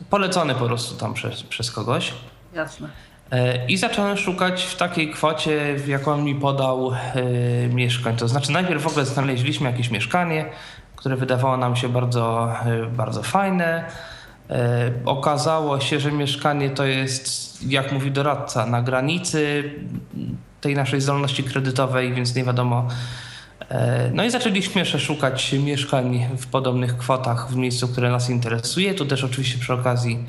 polecony 0.10 0.56
po 0.56 0.66
prostu 0.66 0.96
tam 0.96 1.14
przez, 1.14 1.44
przez 1.44 1.72
kogoś. 1.72 2.14
Jasne. 2.54 2.90
E, 3.32 3.66
I 3.66 3.78
zacząłem 3.78 4.18
szukać 4.18 4.64
w 4.64 4.76
takiej 4.76 5.12
kwocie, 5.12 5.76
w 5.78 5.88
jaką 5.88 6.18
mi 6.18 6.36
podał 6.36 6.92
e, 6.92 6.98
mieszkań. 7.68 8.16
To 8.16 8.28
znaczy, 8.28 8.52
najpierw 8.52 8.84
w 8.84 8.88
ogóle 8.88 9.06
znaleźliśmy 9.06 9.72
jakieś 9.72 9.92
mieszkanie, 9.92 10.46
które 10.96 11.16
wydawało 11.16 11.58
nam 11.58 11.76
się 11.76 11.90
bardzo, 11.90 12.54
e, 12.66 12.86
bardzo 12.86 13.24
fajne. 13.24 13.86
Okazało 15.06 15.80
się, 15.80 16.00
że 16.00 16.12
mieszkanie 16.12 16.70
to 16.70 16.86
jest, 16.86 17.64
jak 17.72 17.92
mówi 17.92 18.12
doradca, 18.12 18.66
na 18.66 18.82
granicy 18.82 19.72
tej 20.62 20.76
naszej 20.76 21.02
zdolności 21.02 21.44
kredytowej, 21.44 22.14
więc 22.14 22.36
nie 22.36 22.44
wiadomo. 22.44 22.88
No 24.14 24.24
i 24.24 24.30
zaczęliśmy 24.30 24.80
jeszcze 24.80 25.00
szukać 25.00 25.54
mieszkań 25.54 26.28
w 26.38 26.48
podobnych 26.48 26.98
kwotach 26.98 27.50
w 27.50 27.56
miejscu, 27.56 27.88
które 27.88 28.10
nas 28.10 28.30
interesuje. 28.30 28.94
Tu 28.94 29.06
też 29.06 29.24
oczywiście 29.24 29.58
przy 29.60 29.74
okazji 29.74 30.26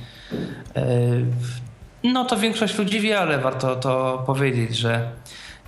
no 2.12 2.24
to 2.24 2.36
większość 2.36 2.78
ludzi 2.78 3.00
wie, 3.00 3.18
ale 3.18 3.38
warto 3.38 3.76
to 3.76 4.22
powiedzieć, 4.26 4.76
że 4.76 5.10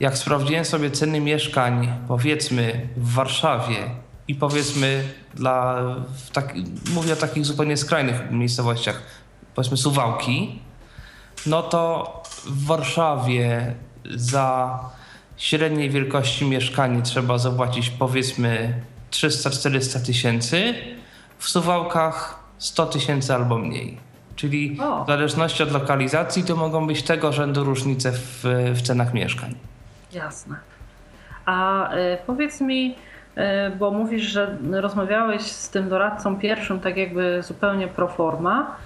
jak 0.00 0.18
sprawdziłem 0.18 0.64
sobie 0.64 0.90
ceny 0.90 1.20
mieszkań, 1.20 1.88
powiedzmy 2.08 2.88
w 2.96 3.14
Warszawie 3.14 3.76
i 4.28 4.34
powiedzmy 4.34 5.04
dla, 5.34 5.82
tak, 6.32 6.54
mówię 6.94 7.12
o 7.12 7.16
takich 7.16 7.44
zupełnie 7.44 7.76
skrajnych 7.76 8.30
miejscowościach, 8.30 9.02
powiedzmy 9.54 9.76
Suwałki, 9.76 10.58
no 11.46 11.62
to 11.62 12.12
w 12.44 12.66
Warszawie 12.66 13.74
za 14.14 14.78
średniej 15.36 15.90
wielkości 15.90 16.44
mieszkanie 16.44 17.02
trzeba 17.02 17.38
zapłacić 17.38 17.90
powiedzmy 17.90 18.82
300-400 19.10 20.06
tysięcy, 20.06 20.74
w 21.38 21.48
Suwałkach 21.48 22.38
100 22.58 22.86
tysięcy 22.86 23.34
albo 23.34 23.58
mniej. 23.58 24.07
Czyli 24.38 24.76
o. 24.80 25.04
w 25.04 25.06
zależności 25.06 25.62
od 25.62 25.72
lokalizacji 25.72 26.44
to 26.44 26.56
mogą 26.56 26.86
być 26.86 27.02
tego 27.02 27.32
rzędu 27.32 27.64
różnice 27.64 28.12
w, 28.12 28.44
w 28.74 28.82
cenach 28.82 29.14
mieszkań. 29.14 29.54
Jasne. 30.12 30.56
A 31.46 31.88
y, 31.94 32.18
powiedz 32.26 32.60
mi, 32.60 32.94
y, 33.36 33.40
bo 33.78 33.90
mówisz, 33.90 34.22
że 34.22 34.56
rozmawiałeś 34.70 35.42
z 35.42 35.70
tym 35.70 35.88
doradcą 35.88 36.36
pierwszym 36.36 36.80
tak 36.80 36.96
jakby 36.96 37.42
zupełnie 37.42 37.88
pro 37.88 38.08
forma. 38.08 38.76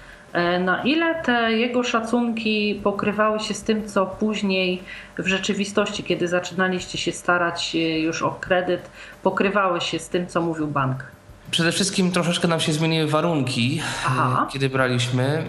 Y, 0.55 0.59
na 0.59 0.83
ile 0.83 1.21
te 1.23 1.53
jego 1.53 1.83
szacunki 1.83 2.81
pokrywały 2.83 3.39
się 3.39 3.53
z 3.53 3.63
tym, 3.63 3.87
co 3.87 4.05
później 4.05 4.83
w 5.17 5.27
rzeczywistości, 5.27 6.03
kiedy 6.03 6.27
zaczynaliście 6.27 6.97
się 6.97 7.11
starać 7.11 7.75
już 7.75 8.21
o 8.21 8.31
kredyt, 8.31 8.89
pokrywały 9.23 9.81
się 9.81 9.99
z 9.99 10.09
tym, 10.09 10.27
co 10.27 10.41
mówił 10.41 10.67
bank? 10.67 11.12
Przede 11.53 11.71
wszystkim 11.71 12.11
troszeczkę 12.11 12.47
nam 12.47 12.59
się 12.59 12.73
zmieniły 12.73 13.07
warunki, 13.07 13.81
Aha. 14.05 14.47
kiedy 14.51 14.69
braliśmy. 14.69 15.43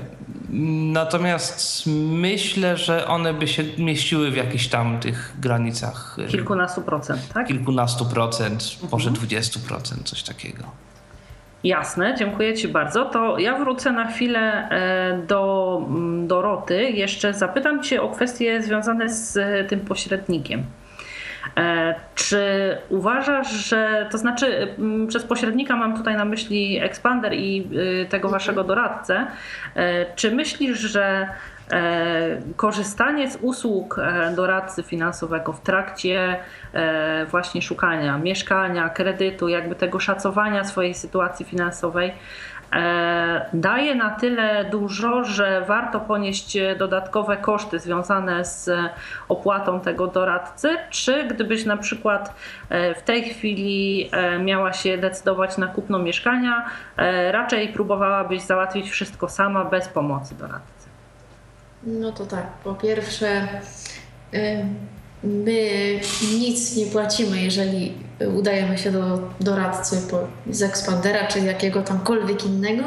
Natomiast 0.92 1.82
myślę, 2.11 2.76
że 2.76 3.06
one 3.06 3.34
by 3.34 3.49
się 3.49 3.64
mieściły 3.78 4.30
w 4.30 4.37
jakichś 4.37 4.68
tam 4.68 5.00
tych 5.00 5.34
granicach. 5.38 6.16
Kilkunastu 6.28 6.82
procent, 6.82 7.32
tak? 7.34 7.46
Kilkunastu 7.46 8.04
procent, 8.04 8.70
mhm. 8.73 8.90
może 8.92 9.11
dwudziestu 9.11 9.61
procent, 9.61 10.08
coś 10.08 10.23
takiego. 10.23 10.64
Jasne, 11.64 12.14
dziękuję 12.18 12.54
Ci 12.54 12.68
bardzo. 12.68 13.04
To 13.04 13.38
ja 13.38 13.58
wrócę 13.58 13.92
na 13.92 14.12
chwilę 14.12 14.68
e, 14.70 15.26
do 15.26 15.82
mm, 15.88 16.28
Doroty. 16.28 16.82
Jeszcze 16.82 17.34
zapytam 17.34 17.82
Cię 17.82 18.02
o 18.02 18.08
kwestie 18.08 18.62
związane 18.62 19.08
z 19.08 19.37
e, 19.37 19.64
tym 19.64 19.80
pośrednikiem. 19.80 20.64
E, 21.56 21.94
czy 22.14 22.42
uważasz, 22.88 23.50
że 23.52 24.06
to 24.10 24.18
znaczy 24.18 24.74
mm, 24.78 25.06
przez 25.06 25.24
pośrednika 25.24 25.76
mam 25.76 25.96
tutaj 25.96 26.16
na 26.16 26.24
myśli 26.24 26.80
Expander 26.82 27.32
i 27.34 27.68
y, 28.02 28.06
tego 28.08 28.28
mhm. 28.28 28.32
waszego 28.32 28.64
doradcę, 28.64 29.26
e, 29.76 30.14
czy 30.14 30.30
myślisz, 30.30 30.78
że 30.78 31.28
e, 31.72 32.40
korzystanie 32.56 33.30
z 33.30 33.38
usług 33.40 34.00
doradcy 34.36 34.82
finansowego 34.82 35.52
w 35.52 35.60
trakcie 35.60 36.36
właśnie 37.30 37.62
szukania 37.62 38.18
mieszkania, 38.18 38.88
kredytu, 38.88 39.48
jakby 39.48 39.74
tego 39.74 40.00
szacowania 40.00 40.64
swojej 40.64 40.94
sytuacji 40.94 41.46
finansowej 41.46 42.12
daje 43.52 43.95
na 43.95 44.11
tyle 44.11 44.64
dużo, 44.64 45.25
że 45.25 45.64
warto 45.69 46.00
ponieść 46.00 46.59
dodatkowe 46.78 47.37
koszty 47.37 47.78
związane 47.78 48.45
z 48.45 48.71
opłatą 49.28 49.81
tego 49.81 50.07
doradcy, 50.07 50.76
czy 50.90 51.25
gdybyś 51.25 51.64
na 51.64 51.76
przykład 51.76 52.35
e, 52.69 52.95
w 52.95 53.02
tej 53.02 53.25
chwili 53.25 54.09
e, 54.12 54.38
miała 54.38 54.73
się 54.73 54.99
decydować 54.99 55.59
na 55.59 55.66
kupno 55.66 55.99
mieszkania, 55.99 56.66
raczej 57.31 57.69
próbowałabyś 57.69 58.43
załatwić 58.43 58.90
wszystko 58.90 59.28
sama 59.28 59.64
bez 59.64 59.88
pomocy 59.88 60.35
doradcy? 60.35 60.88
No 61.83 62.12
to 62.12 62.26
tak, 62.26 62.47
po 62.64 62.75
pierwsze 62.75 63.49
my 65.25 66.00
nic 66.38 66.76
nie 66.76 66.87
płacimy, 66.87 67.43
jeżeli 67.43 67.93
udajemy 68.37 68.78
się 68.78 68.93
do 68.93 69.31
doradcy 69.40 69.97
z 70.50 70.62
Expandera 70.62 71.26
czy 71.26 71.40
jakiego 71.40 71.83
tamkolwiek 71.83 72.47
innego. 72.47 72.85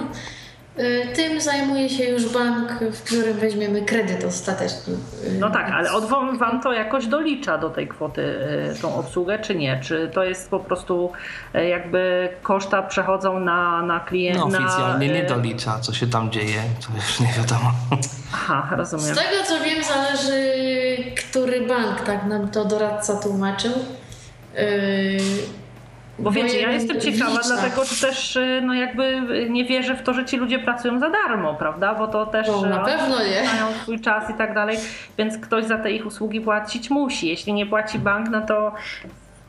Y, 0.80 1.08
tym 1.16 1.42
zajmuje 1.42 1.90
się 1.90 2.04
już 2.04 2.34
bank, 2.34 2.72
w 2.92 3.04
którym 3.04 3.38
weźmiemy 3.38 3.82
kredyt 3.82 4.24
ostateczny. 4.26 4.94
Y, 4.94 5.40
No 5.40 5.50
tak, 5.50 5.72
ale 5.72 5.92
od 5.92 6.06
wam, 6.06 6.62
to 6.64 6.74
jakoś 6.74 7.08
dolicza 7.08 7.58
do 7.58 7.70
tej 7.70 7.88
kwoty 7.88 8.22
y, 8.22 8.82
tą 8.82 8.96
obsługę, 8.96 9.40
czy 9.40 9.56
nie? 9.56 9.80
Czy 9.84 10.12
to 10.14 10.24
jest 10.24 10.50
po 10.50 10.60
prostu 10.60 11.12
jakby 11.70 12.30
koszta 12.42 12.84
przechodzą 12.84 13.40
na, 13.40 13.82
na 13.82 14.00
klienta? 14.00 14.40
No 14.40 14.46
oficjalnie 14.58 15.08
nie 15.08 15.24
dolicza, 15.24 15.80
co 15.80 15.94
się 15.94 16.08
tam 16.08 16.32
dzieje, 16.32 16.62
to 16.88 16.96
już 16.96 17.20
nie 17.20 17.34
wiadomo. 17.38 17.72
Aha, 18.34 18.68
rozumiem. 18.78 19.06
Z 19.06 19.18
tego 19.18 19.44
co 19.48 19.60
wiem, 19.64 19.84
zależy, 19.84 20.58
który 21.18 21.68
bank 21.68 22.02
tak 22.02 22.26
nam 22.26 22.50
to 22.50 22.66
doradca 22.66 23.16
tłumaczył. 23.16 23.72
Yy, 24.56 25.18
Bo 26.20 26.32
wiecie, 26.32 26.62
ja 26.62 26.72
jestem 26.72 27.02
ciekawa, 27.02 27.40
dlatego 27.48 27.86
że 27.86 28.08
też 28.08 28.36
y, 28.36 28.62
no 28.66 28.74
jakby 28.74 29.04
y, 29.06 29.50
nie 29.50 29.66
wierzę 29.66 29.96
w 29.96 30.04
to, 30.04 30.14
że 30.14 30.26
ci 30.26 30.38
ludzie 30.38 30.60
pracują 30.60 31.00
za 31.00 31.10
darmo, 31.10 31.54
prawda? 31.56 31.96
Bo 31.96 32.08
to 32.08 32.26
też 32.26 32.48
No, 32.48 32.62
na 32.62 32.82
y, 32.82 32.86
pewno 32.86 33.20
nie. 33.24 33.44
mają 33.44 33.68
swój 33.82 34.02
czas 34.02 34.30
i 34.30 34.34
tak 34.34 34.54
dalej, 34.54 34.78
więc 35.18 35.38
ktoś 35.38 35.66
za 35.66 35.78
te 35.78 35.92
ich 35.92 36.06
usługi 36.06 36.42
płacić 36.42 36.90
musi. 36.90 37.28
Jeśli 37.28 37.54
nie 37.54 37.66
płaci 37.66 38.00
bank, 38.00 38.30
no 38.32 38.42
to 38.42 38.72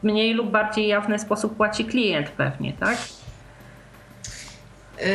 w 0.01 0.03
mniej 0.03 0.35
lub 0.35 0.51
bardziej 0.51 0.87
jawny 0.89 1.19
sposób 1.19 1.57
płaci 1.57 1.85
klient 1.85 2.29
pewnie, 2.31 2.73
tak? 2.73 2.97
Yy, 4.99 5.07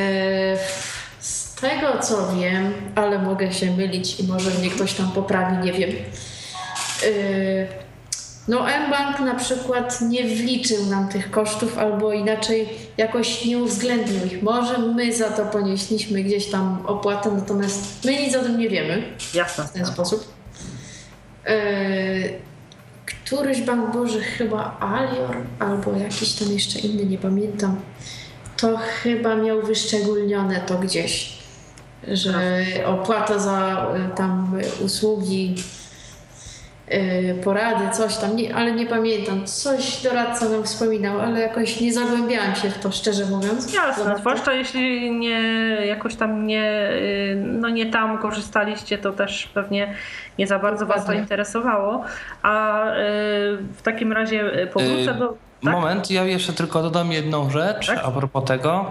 Z 1.20 1.56
tego 1.56 1.98
co 2.00 2.34
wiem, 2.36 2.74
ale 2.96 3.20
mogę 3.20 3.54
się 3.54 3.72
mylić 3.72 4.20
i 4.20 4.28
może 4.28 4.50
mnie 4.60 4.70
ktoś 4.70 4.94
tam 4.94 5.12
poprawi, 5.12 5.58
nie 5.58 5.74
wiem. 5.74 5.90
No 8.48 8.66
mBank 8.88 9.20
na 9.20 9.36
przykład 9.36 10.02
nie 10.02 10.24
wliczył 10.24 10.86
nam 10.86 11.08
tych 11.08 11.32
kosztów 11.32 11.78
albo 11.78 12.14
inaczej 12.14 12.70
jakoś 12.98 13.46
nie 13.46 13.58
uwzględnił 13.58 14.26
ich. 14.26 14.44
Może 14.44 14.78
my 14.78 15.14
za 15.14 15.30
to 15.30 15.46
ponieśliśmy 15.46 16.24
gdzieś 16.24 16.46
tam 16.52 16.84
opłatę, 16.86 17.32
natomiast 17.32 18.06
my 18.06 18.12
nic 18.12 18.36
o 18.36 18.44
tym 18.44 18.58
nie 18.58 18.70
wiemy 18.70 19.04
Jasna 19.34 19.64
w 19.64 19.72
ten 19.72 19.86
sposób. 19.86 20.34
Yy, 21.46 21.54
Któryś 23.06 23.62
bank 23.62 23.94
Boży, 23.94 24.22
chyba 24.22 24.78
Alior 24.80 25.36
albo 25.60 25.92
jakiś 25.92 26.34
tam 26.34 26.52
jeszcze 26.52 26.80
inny, 26.80 27.06
nie 27.06 27.18
pamiętam, 27.18 27.82
to 28.58 28.78
chyba 28.78 29.36
miał 29.36 29.62
wyszczególnione 29.62 30.62
to 30.62 30.78
gdzieś, 30.78 31.34
że 32.08 32.66
opłata 32.86 33.40
za 33.40 33.88
y, 34.14 34.16
tam 34.16 34.60
usługi, 34.86 35.56
porady, 37.44 37.90
coś 37.92 38.18
tam, 38.18 38.36
nie, 38.36 38.56
ale 38.56 38.72
nie 38.72 38.86
pamiętam. 38.86 39.46
Coś 39.46 40.04
doradca 40.04 40.50
nam 40.50 40.64
wspominał, 40.64 41.20
ale 41.20 41.40
jakoś 41.40 41.82
nie 41.82 41.94
zagłębiałam 41.94 42.56
się 42.56 42.70
w 42.70 42.78
to, 42.80 42.92
szczerze 42.92 43.26
mówiąc. 43.26 43.74
Jasne, 43.74 44.18
zwłaszcza 44.18 44.54
jeśli 44.54 45.12
nie, 45.12 45.40
jakoś 45.86 46.16
tam 46.16 46.48
nie, 46.48 46.90
y, 46.92 47.36
no 47.46 47.70
nie 47.70 47.86
tam 47.86 48.18
korzystaliście, 48.18 48.98
to 48.98 49.12
też 49.14 49.48
pewnie 49.54 49.94
nie 50.40 50.48
za 50.48 50.60
bardzo 50.60 50.86
Was 50.86 50.96
to 50.96 51.02
Dokładnie. 51.02 51.22
interesowało. 51.22 52.04
A 52.42 52.84
y, 52.86 52.94
w 53.74 53.82
takim 53.84 54.12
razie 54.14 54.62
y, 54.64 54.68
powrócę 54.68 55.12
Y, 55.12 55.14
do... 55.14 55.34
Tak? 55.64 55.74
Moment, 55.74 56.12
ja 56.12 56.24
jeszcze 56.24 56.54
tylko 56.54 56.82
dodam 56.82 57.12
jedną 57.12 57.50
rzecz 57.50 57.88
Tak? 57.88 58.00
a 58.04 58.12
propos 58.12 58.44
tego. 58.46 58.86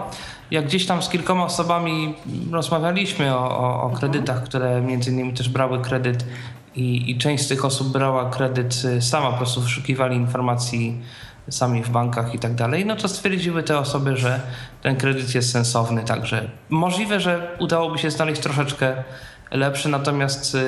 Jak 0.51 0.65
gdzieś 0.65 0.85
tam 0.85 1.03
z 1.03 1.09
kilkoma 1.09 1.45
osobami 1.45 2.15
rozmawialiśmy 2.51 3.35
o, 3.35 3.57
o, 3.59 3.83
o 3.83 3.89
kredytach, 3.89 4.43
które 4.43 4.81
między 4.81 5.11
innymi 5.11 5.33
też 5.33 5.49
brały 5.49 5.79
kredyt 5.81 6.25
i, 6.75 7.11
i 7.11 7.17
część 7.17 7.43
z 7.43 7.47
tych 7.47 7.65
osób 7.65 7.87
brała 7.87 8.29
kredyt 8.29 8.85
y, 8.85 9.01
sama, 9.01 9.31
po 9.31 9.37
prostu 9.37 9.61
wyszukiwali 9.61 10.15
informacji 10.15 11.01
sami 11.49 11.83
w 11.83 11.89
bankach 11.89 12.35
i 12.35 12.39
tak 12.39 12.55
dalej, 12.55 12.85
no 12.85 12.95
to 12.95 13.07
stwierdziły 13.07 13.63
te 13.63 13.79
osoby, 13.79 14.17
że 14.17 14.39
ten 14.81 14.95
kredyt 14.95 15.35
jest 15.35 15.51
sensowny, 15.51 16.03
także 16.03 16.49
możliwe, 16.69 17.19
że 17.19 17.57
udałoby 17.59 17.99
się 17.99 18.11
znaleźć 18.11 18.41
troszeczkę 18.41 19.03
lepszy, 19.51 19.89
natomiast 19.89 20.55
y, 20.55 20.59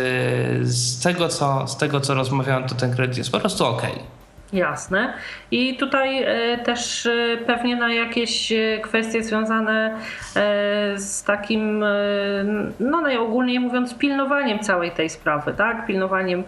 z 0.63 0.99
tego, 0.99 1.29
co, 1.29 1.67
z 1.67 1.77
tego, 1.77 1.99
co 1.99 2.13
rozmawiałem, 2.13 2.67
to 2.67 2.75
ten 2.75 2.95
kredyt 2.95 3.17
jest 3.17 3.31
po 3.31 3.39
prostu 3.39 3.65
okej. 3.65 4.14
Jasne. 4.55 5.13
I 5.51 5.77
tutaj 5.77 6.23
e, 6.23 6.57
też 6.57 7.05
e, 7.05 7.37
pewnie 7.47 7.75
na 7.75 7.93
jakieś 7.93 8.51
e, 8.51 8.79
kwestie 8.83 9.23
związane 9.23 9.99
z 10.95 11.23
takim, 11.23 11.85
no 12.79 13.01
najogólniej 13.01 13.59
mówiąc, 13.59 13.93
pilnowaniem 13.97 14.59
całej 14.59 14.91
tej 14.91 15.09
sprawy, 15.09 15.53
tak? 15.53 15.85
Pilnowaniem 15.85 16.43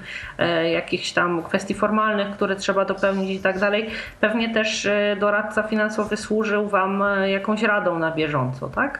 jakichś 0.72 1.12
tam 1.12 1.44
kwestii 1.44 1.74
formalnych, 1.74 2.32
które 2.32 2.56
trzeba 2.56 2.86
dopełnić 2.86 3.30
i 3.30 3.40
tak 3.40 3.60
dalej. 3.60 3.90
Pewnie 4.22 4.54
też 4.54 4.88
doradca 5.20 5.64
finansowy 5.64 6.18
służył 6.18 6.68
Wam 6.68 7.04
jakąś 7.26 7.64
radą 7.64 8.00
na 8.00 8.12
bieżąco, 8.12 8.70
tak? 8.70 9.00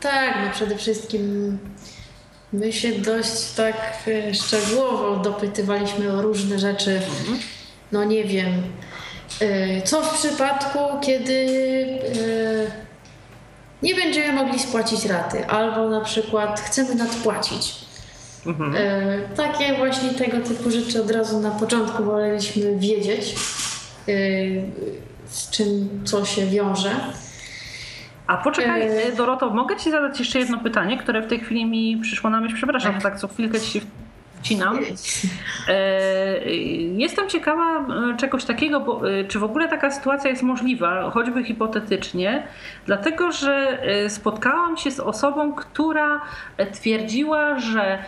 Tak, 0.00 0.34
no 0.44 0.50
przede 0.52 0.76
wszystkim 0.76 1.58
my 2.52 2.72
się 2.72 2.92
dość 2.92 3.52
tak 3.52 3.74
szczegółowo 4.32 5.16
dopytywaliśmy 5.16 6.12
o 6.12 6.22
różne 6.22 6.58
rzeczy. 6.58 7.00
No 7.92 8.04
nie 8.04 8.24
wiem, 8.24 8.52
e, 9.40 9.82
co 9.82 10.02
w 10.02 10.18
przypadku, 10.18 10.78
kiedy 11.02 11.32
e, 11.32 12.86
nie 13.82 13.94
będziemy 13.94 14.32
mogli 14.32 14.58
spłacić 14.58 15.04
raty, 15.04 15.46
albo 15.46 15.90
na 15.90 16.00
przykład 16.00 16.60
chcemy 16.60 16.94
nadpłacić. 16.94 17.74
Mhm. 18.46 18.74
E, 18.76 19.18
Takie 19.36 19.74
właśnie 19.74 20.10
tego 20.10 20.40
typu 20.48 20.70
rzeczy 20.70 21.02
od 21.02 21.10
razu 21.10 21.40
na 21.40 21.50
początku 21.50 22.04
woleliśmy 22.04 22.76
wiedzieć, 22.76 23.34
z 25.26 25.50
czym 25.50 26.00
co 26.04 26.24
się 26.24 26.46
wiąże. 26.46 26.90
A 28.26 28.36
poczekaj, 28.36 28.88
Doroto, 29.16 29.50
mogę 29.50 29.76
Ci 29.76 29.90
zadać 29.90 30.18
jeszcze 30.18 30.38
jedno 30.38 30.58
pytanie, 30.58 30.98
które 30.98 31.22
w 31.22 31.26
tej 31.26 31.40
chwili 31.40 31.66
mi 31.66 31.96
przyszło 32.02 32.30
na 32.30 32.40
myśl. 32.40 32.56
Przepraszam, 32.56 32.94
że 32.94 33.00
tak 33.00 33.18
co 33.18 33.28
chwilkę 33.28 33.60
Ci 33.60 33.80
wcinam. 34.40 34.78
E, 35.68 36.54
Jestem 36.96 37.28
ciekawa 37.28 37.86
e, 38.12 38.16
czegoś 38.16 38.44
takiego, 38.44 38.80
bo, 38.80 39.10
e, 39.10 39.24
czy 39.24 39.38
w 39.38 39.44
ogóle 39.44 39.68
taka 39.68 39.90
sytuacja 39.90 40.30
jest 40.30 40.42
możliwa, 40.42 41.10
choćby 41.10 41.44
hipotetycznie, 41.44 42.42
dlatego 42.86 43.32
że 43.32 43.78
spotkałam 44.08 44.76
się 44.76 44.90
z 44.90 45.00
osobą, 45.00 45.52
która 45.52 46.20
twierdziła, 46.72 47.58
że 47.58 47.98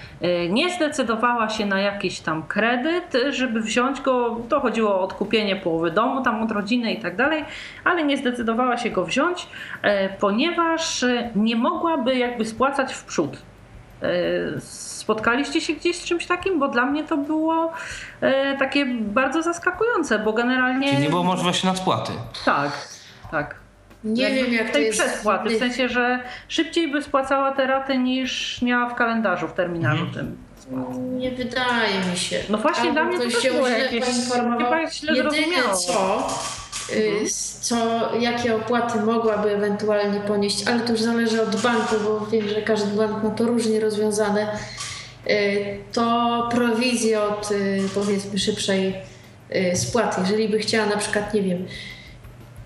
nie 0.51 0.71
zdecydowała 0.71 1.49
się 1.49 1.67
na 1.67 1.81
jakiś 1.81 2.21
tam 2.21 2.43
kredyt, 2.43 3.17
żeby 3.31 3.61
wziąć 3.61 4.01
go, 4.01 4.41
to 4.49 4.61
chodziło 4.61 4.95
o 4.95 5.01
odkupienie 5.01 5.57
połowy 5.57 5.91
domu 5.91 6.23
tam 6.23 6.43
od 6.43 6.51
rodziny 6.51 6.93
i 6.93 7.01
tak 7.01 7.17
dalej, 7.17 7.45
ale 7.85 8.05
nie 8.05 8.17
zdecydowała 8.17 8.77
się 8.79 8.91
go 8.91 9.05
wziąć, 9.05 9.47
ponieważ 10.21 11.05
nie 11.37 11.57
mogłaby 11.57 12.17
jakby 12.17 12.45
spłacać 12.45 12.93
w 12.95 13.05
przód. 13.05 13.48
E, 14.03 14.61
Spotkaliście 14.61 15.61
się 15.61 15.73
gdzieś 15.73 15.97
z 15.97 16.05
czymś 16.05 16.27
takim? 16.27 16.59
Bo 16.59 16.69
dla 16.69 16.87
mnie 16.87 17.05
to 17.05 17.17
było 17.17 17.73
e, 18.21 18.57
takie 18.57 18.87
bardzo 19.01 19.43
zaskakujące, 19.43 20.19
bo 20.19 20.33
generalnie. 20.33 20.89
Czyli 20.91 21.03
nie 21.03 21.11
było 21.11 21.23
możliwości 21.25 21.67
nadpłaty. 21.67 22.13
Tak, 22.45 22.71
tak. 23.31 23.55
Nie 24.05 24.23
Jakby 24.23 24.45
wiem, 24.45 24.53
jak 24.55 24.67
to 24.67 24.73
tej 24.73 24.85
jest. 24.87 25.01
przespłaty, 25.01 25.49
w 25.57 25.59
sensie, 25.59 25.89
że 25.89 26.21
szybciej 26.49 26.89
by 26.93 27.03
spłacała 27.03 27.53
te 27.53 27.67
raty 27.67 27.99
niż 27.99 28.63
miała 28.63 28.89
w 28.89 28.95
kalendarzu, 28.95 29.49
w 29.49 29.53
terminarzu 29.53 30.05
Mhm. 30.05 30.15
tym. 30.27 30.39
Nie 31.19 31.31
wydaje 31.31 31.95
mi 32.11 32.17
się. 32.19 32.41
No 32.51 32.59
właśnie 32.59 32.83
Albo 32.83 32.93
dla 32.93 33.05
mnie 33.05 33.19
to 33.19 33.31
się 33.41 33.51
było 33.51 33.69
źle 33.69 33.79
jakieś- 33.79 34.05
chyba 34.33 34.91
źle 34.91 35.13
Jedyne 35.17 35.31
zrozumiało. 35.33 35.77
co, 35.77 36.27
y, 36.29 36.58
co, 37.61 37.77
jakie 38.21 38.57
opłaty 38.57 39.01
mogłaby 39.01 39.51
ewentualnie 39.51 40.21
ponieść, 40.21 40.67
ale 40.67 40.81
to 40.81 40.93
już 40.93 41.01
zależy 41.01 41.43
od 41.43 41.57
banku, 41.57 41.95
bo 42.05 42.27
wiem, 42.27 42.49
że 42.49 42.63
każdy 42.63 42.97
bank 42.97 43.23
ma 43.25 43.31
to 43.31 43.45
różnie 43.45 43.81
rozwiązane, 43.81 44.59
y, 45.31 45.79
to 45.93 46.49
prowizje 46.53 47.23
od 47.23 47.51
y, 47.51 47.83
powiedzmy 47.95 48.39
szybszej 48.39 48.95
y, 49.57 49.77
spłaty. 49.77 50.21
Jeżeli 50.21 50.49
by 50.49 50.59
chciała 50.59 50.87
na 50.87 50.97
przykład, 50.97 51.35
nie 51.35 51.43
wiem, 51.43 51.67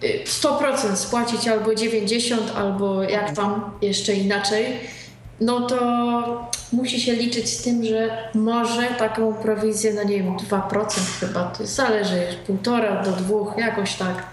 y, 0.05 0.25
100% 0.27 0.97
spłacić 0.97 1.49
albo 1.49 1.71
90%, 1.71 2.37
albo 2.57 3.03
jak 3.03 3.37
tam 3.37 3.71
jeszcze 3.83 4.13
inaczej, 4.13 4.65
no 5.45 5.61
to 5.61 6.51
musi 6.73 7.01
się 7.01 7.13
liczyć 7.13 7.49
z 7.49 7.63
tym, 7.63 7.85
że 7.85 8.29
może 8.35 8.83
taką 8.83 9.35
prowizję, 9.35 9.93
no 9.93 10.03
nie 10.03 10.23
wiem, 10.23 10.37
2% 10.37 11.21
chyba, 11.21 11.45
to 11.45 11.67
zależy, 11.67 12.27
1,5 12.49 13.05
do 13.05 13.13
2, 13.13 13.61
jakoś 13.61 13.95
tak, 13.95 14.27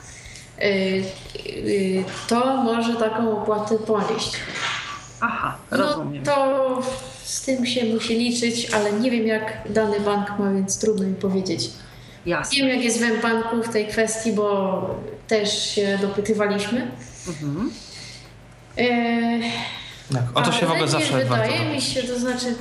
y, 0.62 0.64
y, 1.46 2.04
to 2.28 2.58
może 2.64 2.96
taką 2.96 3.42
opłatę 3.42 3.78
ponieść. 3.78 4.32
Aha, 5.22 5.58
No 5.72 5.78
rozumiem. 5.78 6.24
to 6.24 6.82
z 7.24 7.42
tym 7.42 7.66
się 7.66 7.86
musi 7.86 8.16
liczyć, 8.16 8.72
ale 8.74 8.92
nie 8.94 9.12
wiem 9.12 9.28
jak 9.28 9.54
dany 9.70 10.00
bank 10.00 10.40
ma, 10.40 10.52
więc 10.54 10.80
trudno 10.80 11.08
mi 11.08 11.16
powiedzieć. 11.16 11.70
Jasne. 12.26 12.58
Wiem 12.58 12.68
jak 12.68 12.84
jest 12.84 13.04
w 13.04 13.22
banku 13.22 13.64
w 13.64 13.70
tej 13.70 13.88
kwestii, 13.88 14.32
bo 14.34 14.82
też 15.28 15.70
się 15.70 15.98
dopytywaliśmy. 16.02 16.92
Mhm. 17.28 17.72
E, 18.78 19.40
Tak, 20.14 20.24
o 20.34 20.42
to 20.42 20.52
się 20.52 20.66
w 20.66 20.70
Ale 20.70 20.72
ogóle 20.72 20.86
nie 20.86 20.92
zawsze 20.92 21.26
warto 21.26 21.48
wydaje 21.48 21.76
mi 21.76 21.82
się, 21.82 22.04
to 22.04 22.20
znaczy, 22.20 22.56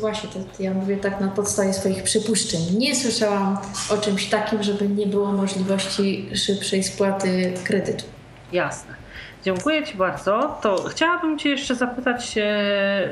właśnie 0.00 0.28
to 0.30 0.62
ja 0.62 0.74
mówię 0.74 0.96
tak 0.96 1.20
na 1.20 1.28
podstawie 1.28 1.72
swoich 1.72 2.02
przypuszczeń. 2.02 2.60
Nie 2.78 2.96
słyszałam 2.96 3.58
o 3.90 3.96
czymś 3.96 4.28
takim, 4.28 4.62
żeby 4.62 4.88
nie 4.88 5.06
było 5.06 5.32
możliwości 5.32 6.28
szybszej 6.34 6.82
spłaty 6.82 7.54
kredytu. 7.64 8.04
Jasne. 8.52 8.94
Dziękuję 9.44 9.86
Ci 9.86 9.96
bardzo. 9.96 10.58
To 10.62 10.84
chciałabym 10.88 11.38
Cię 11.38 11.48
jeszcze 11.48 11.74
zapytać 11.74 12.34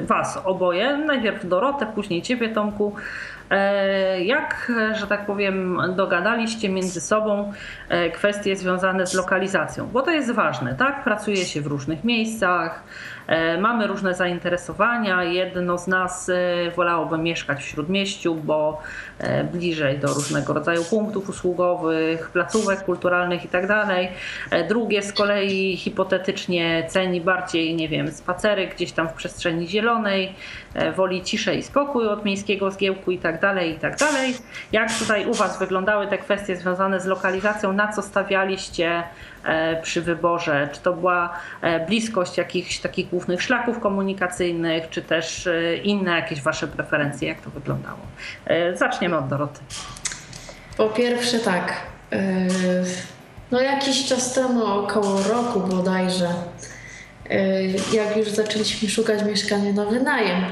Was 0.00 0.38
oboje, 0.44 0.96
najpierw 0.96 1.48
Dorotę, 1.48 1.86
później 1.94 2.22
Ciebie 2.22 2.48
Tomku, 2.48 2.92
E, 3.50 4.24
jak, 4.24 4.72
że 4.94 5.06
tak 5.06 5.26
powiem, 5.26 5.80
dogadaliście 5.96 6.68
między 6.68 7.00
sobą 7.00 7.52
e, 7.88 8.10
kwestie 8.10 8.56
związane 8.56 9.06
z 9.06 9.14
lokalizacją? 9.14 9.86
Bo 9.86 10.02
to 10.02 10.10
jest 10.10 10.30
ważne, 10.32 10.74
tak? 10.74 11.04
Pracuje 11.04 11.36
się 11.36 11.60
w 11.60 11.66
różnych 11.66 12.04
miejscach, 12.04 12.82
e, 12.82 13.17
mamy 13.60 13.86
różne 13.86 14.14
zainteresowania. 14.14 15.24
Jedno 15.24 15.78
z 15.78 15.86
nas 15.86 16.30
wolałoby 16.76 17.18
mieszkać 17.18 17.58
w 17.58 17.68
śródmieściu, 17.68 18.34
bo 18.34 18.82
bliżej 19.52 19.98
do 19.98 20.08
różnego 20.14 20.52
rodzaju 20.52 20.84
punktów 20.84 21.28
usługowych, 21.28 22.30
placówek 22.30 22.84
kulturalnych 22.84 23.44
itd. 23.44 23.68
Tak 23.68 24.68
drugie 24.68 25.02
z 25.02 25.12
kolei 25.12 25.76
hipotetycznie 25.76 26.86
ceni 26.88 27.20
bardziej, 27.20 27.76
nie 27.76 27.88
wiem, 27.88 28.10
spacery 28.10 28.66
gdzieś 28.66 28.92
tam 28.92 29.08
w 29.08 29.12
przestrzeni 29.12 29.68
zielonej, 29.68 30.34
woli 30.96 31.22
ciszę 31.22 31.54
i 31.54 31.62
spokój 31.62 32.08
od 32.08 32.24
miejskiego 32.24 32.70
zgiełku 32.70 33.10
itd. 33.10 33.32
Tak 33.32 33.40
dalej, 33.40 33.70
i 33.72 33.78
tak. 33.78 33.96
Jak 34.72 34.98
tutaj 34.98 35.26
u 35.26 35.34
Was 35.34 35.58
wyglądały 35.58 36.06
te 36.06 36.18
kwestie 36.18 36.56
związane 36.56 37.00
z 37.00 37.06
lokalizacją? 37.06 37.72
Na 37.72 37.92
co 37.92 38.02
stawialiście 38.02 38.88
e, 38.88 39.04
przy 39.82 40.02
wyborze? 40.02 40.68
Czy 40.72 40.80
to 40.80 40.92
była 40.92 41.38
e, 41.62 41.86
bliskość 41.86 42.38
jakichś 42.38 42.78
takich 42.78 43.08
głównych 43.08 43.42
szlaków 43.42 43.80
komunikacyjnych, 43.80 44.88
czy 44.90 45.02
też 45.02 45.46
e, 45.46 45.76
inne 45.76 46.10
jakieś 46.10 46.42
Wasze 46.42 46.68
preferencje? 46.68 47.28
Jak 47.28 47.40
to 47.40 47.50
wyglądało? 47.50 47.98
Zaczniemy 48.74 49.16
od 49.16 49.28
Doroty. 49.28 49.60
Po 50.76 50.88
pierwsze 50.88 51.38
tak. 51.38 51.72
No 53.50 53.60
jakiś 53.60 54.06
czas 54.06 54.34
temu, 54.34 54.64
około 54.64 55.22
roku 55.22 55.60
bodajże, 55.60 56.28
jak 57.92 58.16
już 58.16 58.28
zaczęliśmy 58.28 58.88
szukać 58.88 59.24
mieszkania 59.24 59.72
na 59.72 59.84
wynajem, 59.84 60.44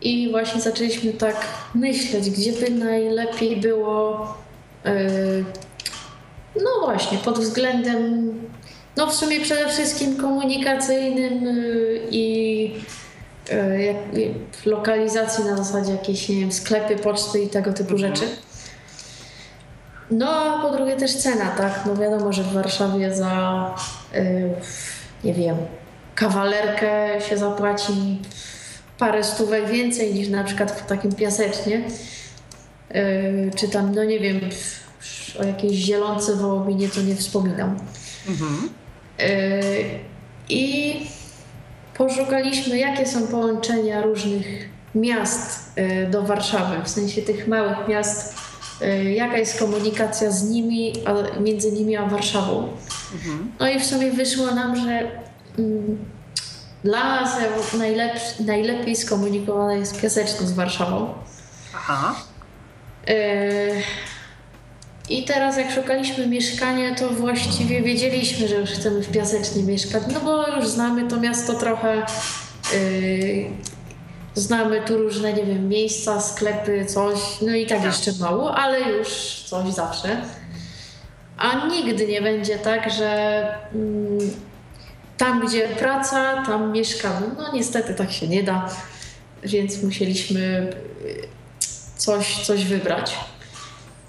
i 0.00 0.30
właśnie 0.30 0.60
zaczęliśmy 0.60 1.12
tak 1.12 1.46
myśleć, 1.74 2.30
gdzie 2.30 2.52
by 2.52 2.70
najlepiej 2.70 3.56
było, 3.56 4.34
no 6.64 6.86
właśnie, 6.86 7.18
pod 7.18 7.38
względem, 7.38 8.32
no 8.96 9.06
w 9.06 9.14
sumie 9.14 9.40
przede 9.40 9.68
wszystkim 9.68 10.16
komunikacyjnym 10.16 11.44
yy, 11.44 12.00
i 12.10 12.74
yy, 14.12 14.34
lokalizacji 14.66 15.44
na 15.44 15.56
zasadzie 15.56 15.92
jakieś, 15.92 16.28
nie 16.28 16.40
wiem, 16.40 16.52
sklepy, 16.52 16.96
poczty 16.96 17.40
i 17.40 17.48
tego 17.48 17.72
typu 17.72 17.94
mhm. 17.94 18.16
rzeczy. 18.16 18.28
No 20.10 20.30
a 20.30 20.62
po 20.62 20.76
drugie 20.76 20.96
też 20.96 21.16
cena, 21.16 21.50
tak? 21.50 21.82
No 21.86 21.96
wiadomo, 21.96 22.32
że 22.32 22.42
w 22.42 22.52
Warszawie 22.52 23.14
za, 23.14 23.74
yy, 24.14 24.54
nie 25.24 25.34
wiem, 25.34 25.56
kawalerkę 26.14 27.20
się 27.20 27.38
zapłaci 27.38 28.18
parę 28.98 29.24
stówek 29.24 29.68
więcej 29.68 30.14
niż 30.14 30.28
na 30.28 30.44
przykład 30.44 30.72
w 30.72 30.86
takim 30.86 31.12
piasecznie. 31.14 31.82
Czy 33.56 33.68
tam, 33.68 33.94
no 33.94 34.04
nie 34.04 34.20
wiem, 34.20 34.40
o 35.40 35.44
jakiejś 35.44 35.76
zielonce 35.76 36.36
wołominie 36.36 36.88
to 36.88 37.02
nie 37.02 37.16
wspominam. 37.16 37.78
Mhm. 38.28 38.68
Yy, 39.18 39.26
I 40.48 40.94
poszukaliśmy, 41.96 42.78
jakie 42.78 43.06
są 43.06 43.26
połączenia 43.26 44.02
różnych 44.02 44.46
miast 44.94 45.76
yy, 45.76 46.06
do 46.10 46.22
Warszawy, 46.22 46.84
w 46.84 46.88
sensie 46.88 47.22
tych 47.22 47.48
małych 47.48 47.88
miast, 47.88 48.34
yy, 48.80 49.12
jaka 49.12 49.38
jest 49.38 49.58
komunikacja 49.58 50.30
z 50.30 50.48
nimi, 50.50 50.92
a 51.06 51.40
między 51.40 51.72
nimi 51.72 51.96
a 51.96 52.06
Warszawą. 52.06 52.68
Mhm. 53.14 53.52
No 53.60 53.68
i 53.68 53.80
w 53.80 53.84
sumie 53.84 54.10
wyszło 54.10 54.46
nam, 54.46 54.76
że 54.76 55.10
mm, 55.58 55.98
dla 56.84 57.20
nas 57.20 57.36
najlepszy, 57.78 58.44
najlepiej 58.44 58.96
skomunikowane 58.96 59.78
jest 59.78 60.00
Piaseczno 60.00 60.46
z 60.46 60.52
Warszawą. 60.52 61.14
Aha. 61.74 62.14
Yy, 65.10 65.16
I 65.16 65.24
teraz 65.24 65.56
jak 65.56 65.70
szukaliśmy 65.70 66.26
mieszkania, 66.26 66.94
to 66.94 67.08
właściwie 67.08 67.82
wiedzieliśmy, 67.82 68.48
że 68.48 68.54
już 68.54 68.70
chcemy 68.70 69.02
w 69.02 69.10
Piasecznie 69.10 69.62
mieszkać, 69.62 70.02
no 70.12 70.20
bo 70.20 70.48
już 70.48 70.68
znamy 70.68 71.08
to 71.08 71.20
miasto 71.20 71.54
trochę. 71.54 72.02
Yy, 72.72 73.50
znamy 74.34 74.80
tu 74.80 74.98
różne, 74.98 75.32
nie 75.32 75.44
wiem, 75.44 75.68
miejsca, 75.68 76.20
sklepy, 76.20 76.86
coś, 76.86 77.18
no 77.42 77.54
i 77.54 77.66
tak, 77.66 77.78
tak 77.78 77.86
jeszcze 77.86 78.12
mało, 78.20 78.54
ale 78.54 78.80
już 78.80 79.08
coś 79.46 79.74
zawsze. 79.74 80.20
A 81.36 81.66
nigdy 81.66 82.06
nie 82.06 82.22
będzie 82.22 82.58
tak, 82.58 82.90
że 82.92 83.44
mm, 83.74 84.18
tam, 85.16 85.46
gdzie 85.46 85.68
praca, 85.68 86.42
tam 86.46 86.72
mieszkamy. 86.72 87.26
No 87.38 87.52
niestety 87.52 87.94
tak 87.94 88.12
się 88.12 88.28
nie 88.28 88.42
da, 88.42 88.68
więc 89.42 89.82
musieliśmy 89.82 90.72
y, 91.04 91.28
coś, 91.96 92.46
coś 92.46 92.64
wybrać. 92.64 93.16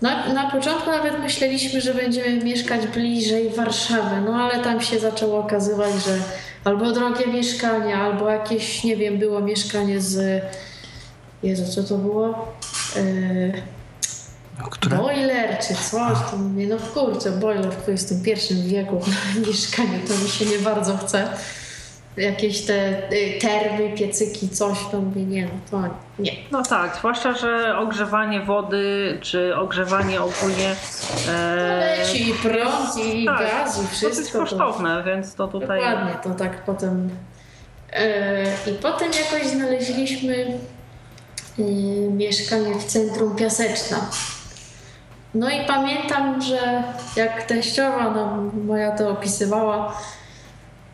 Na, 0.01 0.33
na 0.33 0.51
początku 0.51 0.89
nawet 0.89 1.19
myśleliśmy, 1.19 1.81
że 1.81 1.93
będziemy 1.93 2.43
mieszkać 2.43 2.87
bliżej 2.87 3.49
Warszawy, 3.49 4.21
no 4.21 4.35
ale 4.35 4.63
tam 4.63 4.81
się 4.81 4.99
zaczęło 4.99 5.39
okazywać, 5.39 5.91
że 6.05 6.17
albo 6.63 6.91
drogie 6.91 7.27
mieszkanie, 7.27 7.97
albo 7.97 8.29
jakieś, 8.29 8.83
nie 8.83 8.95
wiem, 8.95 9.17
było 9.17 9.39
mieszkanie 9.39 10.01
z. 10.01 10.43
Jezu, 11.43 11.73
co 11.73 11.83
to 11.83 11.97
było? 11.97 12.47
Yy 12.95 13.79
które? 14.71 14.97
Boiler 14.97 15.59
czy 15.59 15.75
coś, 15.75 16.17
to 16.31 16.37
mówię, 16.37 16.67
no 16.67 16.77
kurczę, 16.93 17.31
boiler 17.31 17.71
w 17.71 17.89
XXI 17.89 18.53
wieku 18.53 18.99
w 19.35 19.47
mieszkaniu, 19.47 19.99
to 20.07 20.23
mi 20.23 20.29
się 20.29 20.45
nie 20.45 20.59
bardzo 20.59 20.97
chce. 20.97 21.27
Jakieś 22.17 22.65
te 22.65 23.11
y, 23.11 23.39
termy, 23.41 23.89
piecyki, 23.97 24.49
coś, 24.49 24.77
to 24.91 25.01
mówię, 25.01 25.25
nie, 25.25 25.43
no 25.43 25.51
to 25.71 25.89
nie. 26.19 26.31
No 26.51 26.63
tak, 26.63 26.95
zwłaszcza, 26.95 27.33
że 27.33 27.77
ogrzewanie 27.77 28.41
wody, 28.41 29.17
czy 29.21 29.55
ogrzewanie 29.55 30.21
ogólnie... 30.21 30.75
E, 31.29 31.97
leci 31.97 32.29
i 32.29 32.33
prąd, 32.33 32.97
i 33.05 33.25
tak, 33.25 33.39
gaz, 33.39 33.83
i 33.83 33.87
wszystko. 33.87 34.09
To 34.09 34.21
jest 34.21 34.33
kosztowne, 34.33 34.97
to, 34.97 35.03
więc 35.03 35.35
to 35.35 35.47
tutaj... 35.47 35.79
Dokładnie, 35.79 36.13
to 36.23 36.29
tak 36.29 36.63
potem... 36.65 37.09
E, 37.93 38.43
I 38.43 38.73
potem 38.81 39.11
jakoś 39.11 39.47
znaleźliśmy 39.47 40.35
y, 41.59 41.63
mieszkanie 42.11 42.75
w 42.75 42.85
centrum 42.85 43.35
Piaseczna. 43.35 43.97
No 45.33 45.49
i 45.49 45.65
pamiętam, 45.65 46.41
że 46.41 46.83
jak 47.15 47.43
teściowa 47.43 48.11
no, 48.11 48.51
moja 48.65 48.91
to 48.91 49.09
opisywała, 49.09 49.97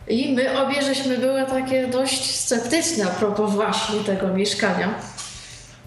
i 0.07 0.35
my 0.35 0.61
obie 0.61 0.81
żeśmy 0.81 1.17
były 1.17 1.45
takie 1.45 1.87
dość 1.87 2.35
sceptyczne 2.39 3.05
a 3.05 3.07
propos 3.07 3.51
właśnie 3.51 3.99
tego 3.99 4.27
mieszkania. 4.27 4.93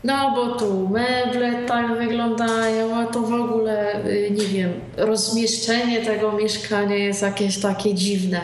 No 0.05 0.33
bo 0.35 0.47
tu 0.57 0.89
meble 0.89 1.67
tak 1.67 1.99
wyglądają, 1.99 2.97
a 2.97 3.07
to 3.07 3.21
w 3.21 3.33
ogóle, 3.33 4.05
y, 4.07 4.31
nie 4.31 4.47
wiem, 4.47 4.73
rozmieszczenie 4.97 6.05
tego 6.05 6.33
mieszkania 6.33 6.97
jest 6.97 7.23
jakieś 7.23 7.61
takie 7.61 7.95
dziwne. 7.95 8.41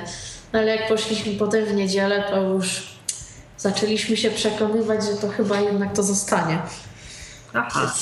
No 0.52 0.58
ale 0.58 0.76
jak 0.76 0.88
poszliśmy 0.88 1.32
potem 1.32 1.64
w 1.64 1.74
niedzielę, 1.74 2.24
to 2.30 2.42
już 2.42 2.82
zaczęliśmy 3.58 4.16
się 4.16 4.30
przekonywać, 4.30 5.04
że 5.04 5.16
to 5.16 5.28
chyba 5.28 5.60
jednak 5.60 5.92
to 5.92 6.02
zostanie. 6.02 6.58
Aha. 7.54 7.94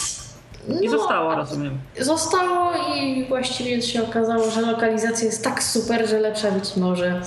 I 0.80 0.84
no, 0.84 0.98
zostało, 0.98 1.34
rozumiem. 1.34 1.78
Zostało 2.00 2.72
i 2.96 3.24
właściwie 3.28 3.82
się 3.82 4.02
okazało, 4.02 4.50
że 4.50 4.60
lokalizacja 4.60 5.26
jest 5.26 5.44
tak 5.44 5.62
super, 5.62 6.08
że 6.08 6.20
lepsza 6.20 6.50
być 6.50 6.76
może 6.76 7.22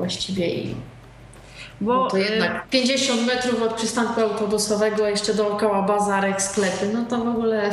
właściwie 0.00 0.48
i 0.48 0.74
bo 1.80 1.94
no 1.94 2.10
to 2.10 2.16
jednak 2.16 2.68
50 2.68 3.26
metrów 3.26 3.62
od 3.62 3.74
przystanku 3.74 4.20
autobusowego, 4.20 5.08
jeszcze 5.08 5.34
dookoła 5.34 5.82
bazarek, 5.82 6.42
sklepy, 6.42 6.90
no 6.94 7.04
to 7.04 7.24
w 7.24 7.28
ogóle. 7.28 7.70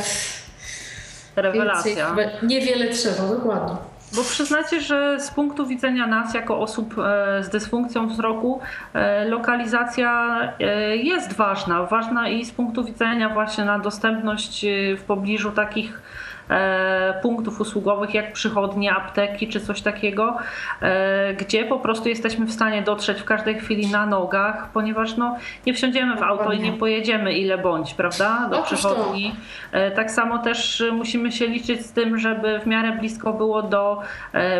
Rewelacja. 1.36 2.16
Niewiele 2.42 2.88
trzeba, 2.88 3.28
dokładnie. 3.28 3.76
Bo 4.16 4.22
przyznacie, 4.22 4.80
że 4.80 5.20
z 5.20 5.30
punktu 5.30 5.66
widzenia 5.66 6.06
nas, 6.06 6.34
jako 6.34 6.60
osób 6.60 6.94
e, 6.98 7.44
z 7.44 7.48
dysfunkcją 7.48 8.08
wzroku, 8.08 8.60
e, 8.94 9.24
lokalizacja 9.24 10.38
e, 10.60 10.96
jest 10.96 11.32
ważna. 11.32 11.82
Ważna 11.82 12.28
i 12.28 12.44
z 12.44 12.50
punktu 12.50 12.84
widzenia 12.84 13.28
właśnie 13.28 13.64
na 13.64 13.78
dostępność 13.78 14.66
w 14.98 15.02
pobliżu 15.02 15.52
takich 15.52 16.02
punktów 17.22 17.60
usługowych, 17.60 18.14
jak 18.14 18.32
przychodnie, 18.32 18.92
apteki 18.92 19.48
czy 19.48 19.60
coś 19.60 19.82
takiego, 19.82 20.36
e, 20.82 21.34
gdzie 21.34 21.64
po 21.64 21.78
prostu 21.78 22.08
jesteśmy 22.08 22.46
w 22.46 22.52
stanie 22.52 22.82
dotrzeć 22.82 23.20
w 23.20 23.24
każdej 23.24 23.54
chwili 23.54 23.90
na 23.90 24.06
nogach, 24.06 24.68
ponieważ 24.72 25.16
no, 25.16 25.36
nie 25.66 25.74
wsiądziemy 25.74 26.16
w 26.16 26.22
auto 26.22 26.52
i 26.52 26.60
nie 26.60 26.72
pojedziemy 26.72 27.32
ile 27.32 27.58
bądź, 27.58 27.94
prawda, 27.94 28.48
do 28.50 28.62
przychodni. 28.62 29.34
E, 29.72 29.90
tak 29.90 30.10
samo 30.10 30.38
też 30.38 30.84
musimy 30.92 31.32
się 31.32 31.46
liczyć 31.46 31.86
z 31.86 31.92
tym, 31.92 32.18
żeby 32.18 32.58
w 32.58 32.66
miarę 32.66 32.92
blisko 32.92 33.32
było 33.32 33.62
do 33.62 34.02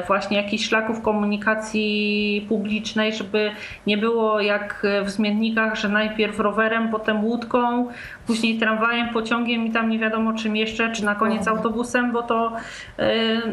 właśnie 0.06 0.36
jakichś 0.36 0.64
szlaków 0.64 1.02
komunikacji 1.02 2.46
publicznej, 2.48 3.12
żeby 3.12 3.50
nie 3.86 3.98
było 3.98 4.40
jak 4.40 4.86
w 5.04 5.10
zmiennikach, 5.10 5.76
że 5.76 5.88
najpierw 5.88 6.38
rowerem, 6.38 6.88
potem 6.88 7.24
łódką, 7.24 7.88
później 8.26 8.58
tramwajem, 8.58 9.08
pociągiem 9.08 9.66
i 9.66 9.70
tam 9.70 9.90
nie 9.90 9.98
wiadomo 9.98 10.32
czym 10.32 10.56
jeszcze, 10.56 10.92
czy 10.92 11.04
na 11.04 11.14
koniec 11.14 11.48
autobusem, 11.78 12.12
bo 12.12 12.22
to 12.22 12.52
e, 12.98 13.08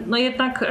no 0.08 0.18
jednak 0.18 0.64
e, 0.64 0.68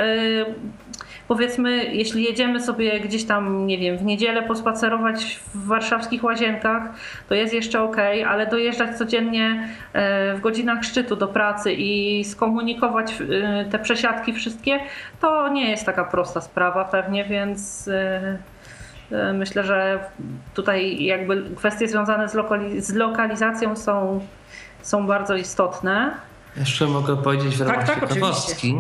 powiedzmy, 1.29 1.85
jeśli 1.85 2.25
jedziemy 2.25 2.61
sobie 2.61 3.01
gdzieś 3.01 3.25
tam, 3.25 3.67
nie 3.67 3.79
wiem, 3.79 3.99
w 3.99 4.05
niedzielę 4.05 4.43
pospacerować 4.43 5.41
w 5.55 5.67
warszawskich 5.67 6.25
łazienkach, 6.25 6.83
to 7.29 7.35
jest 7.35 7.55
jeszcze 7.55 7.83
ok, 7.83 7.97
ale 8.29 8.47
dojeżdżać 8.47 8.99
codziennie 8.99 9.69
e, 9.93 10.35
w 10.35 10.41
godzinach 10.41 10.85
szczytu 10.85 11.17
do 11.17 11.29
pracy 11.29 11.73
i 11.73 12.25
skomunikować 12.25 13.15
te 13.71 13.79
przesiadki 13.79 14.33
wszystkie, 14.33 14.81
to 15.21 15.49
nie 15.49 15.71
jest 15.71 15.87
taka 15.87 16.05
prosta 16.05 16.41
sprawa 16.41 16.85
pewnie, 16.85 17.25
więc 17.25 17.91
myślę, 19.35 19.65
że 19.65 19.99
tutaj 20.55 21.05
jakby 21.05 21.45
kwestie 21.57 21.89
związane 21.89 22.29
z, 22.29 22.37
z 22.79 22.95
lokalizacją 22.95 23.77
są, 23.77 24.21
są 24.83 25.07
bardzo 25.07 25.37
istotne. 25.37 26.15
Jeszcze 26.57 26.87
mogę 26.87 27.17
powiedzieć 27.17 27.57
w 27.57 27.61
ramach 27.61 27.87
tak, 27.87 28.01
tak, 28.01 28.09
ciekawostki, 28.09 28.77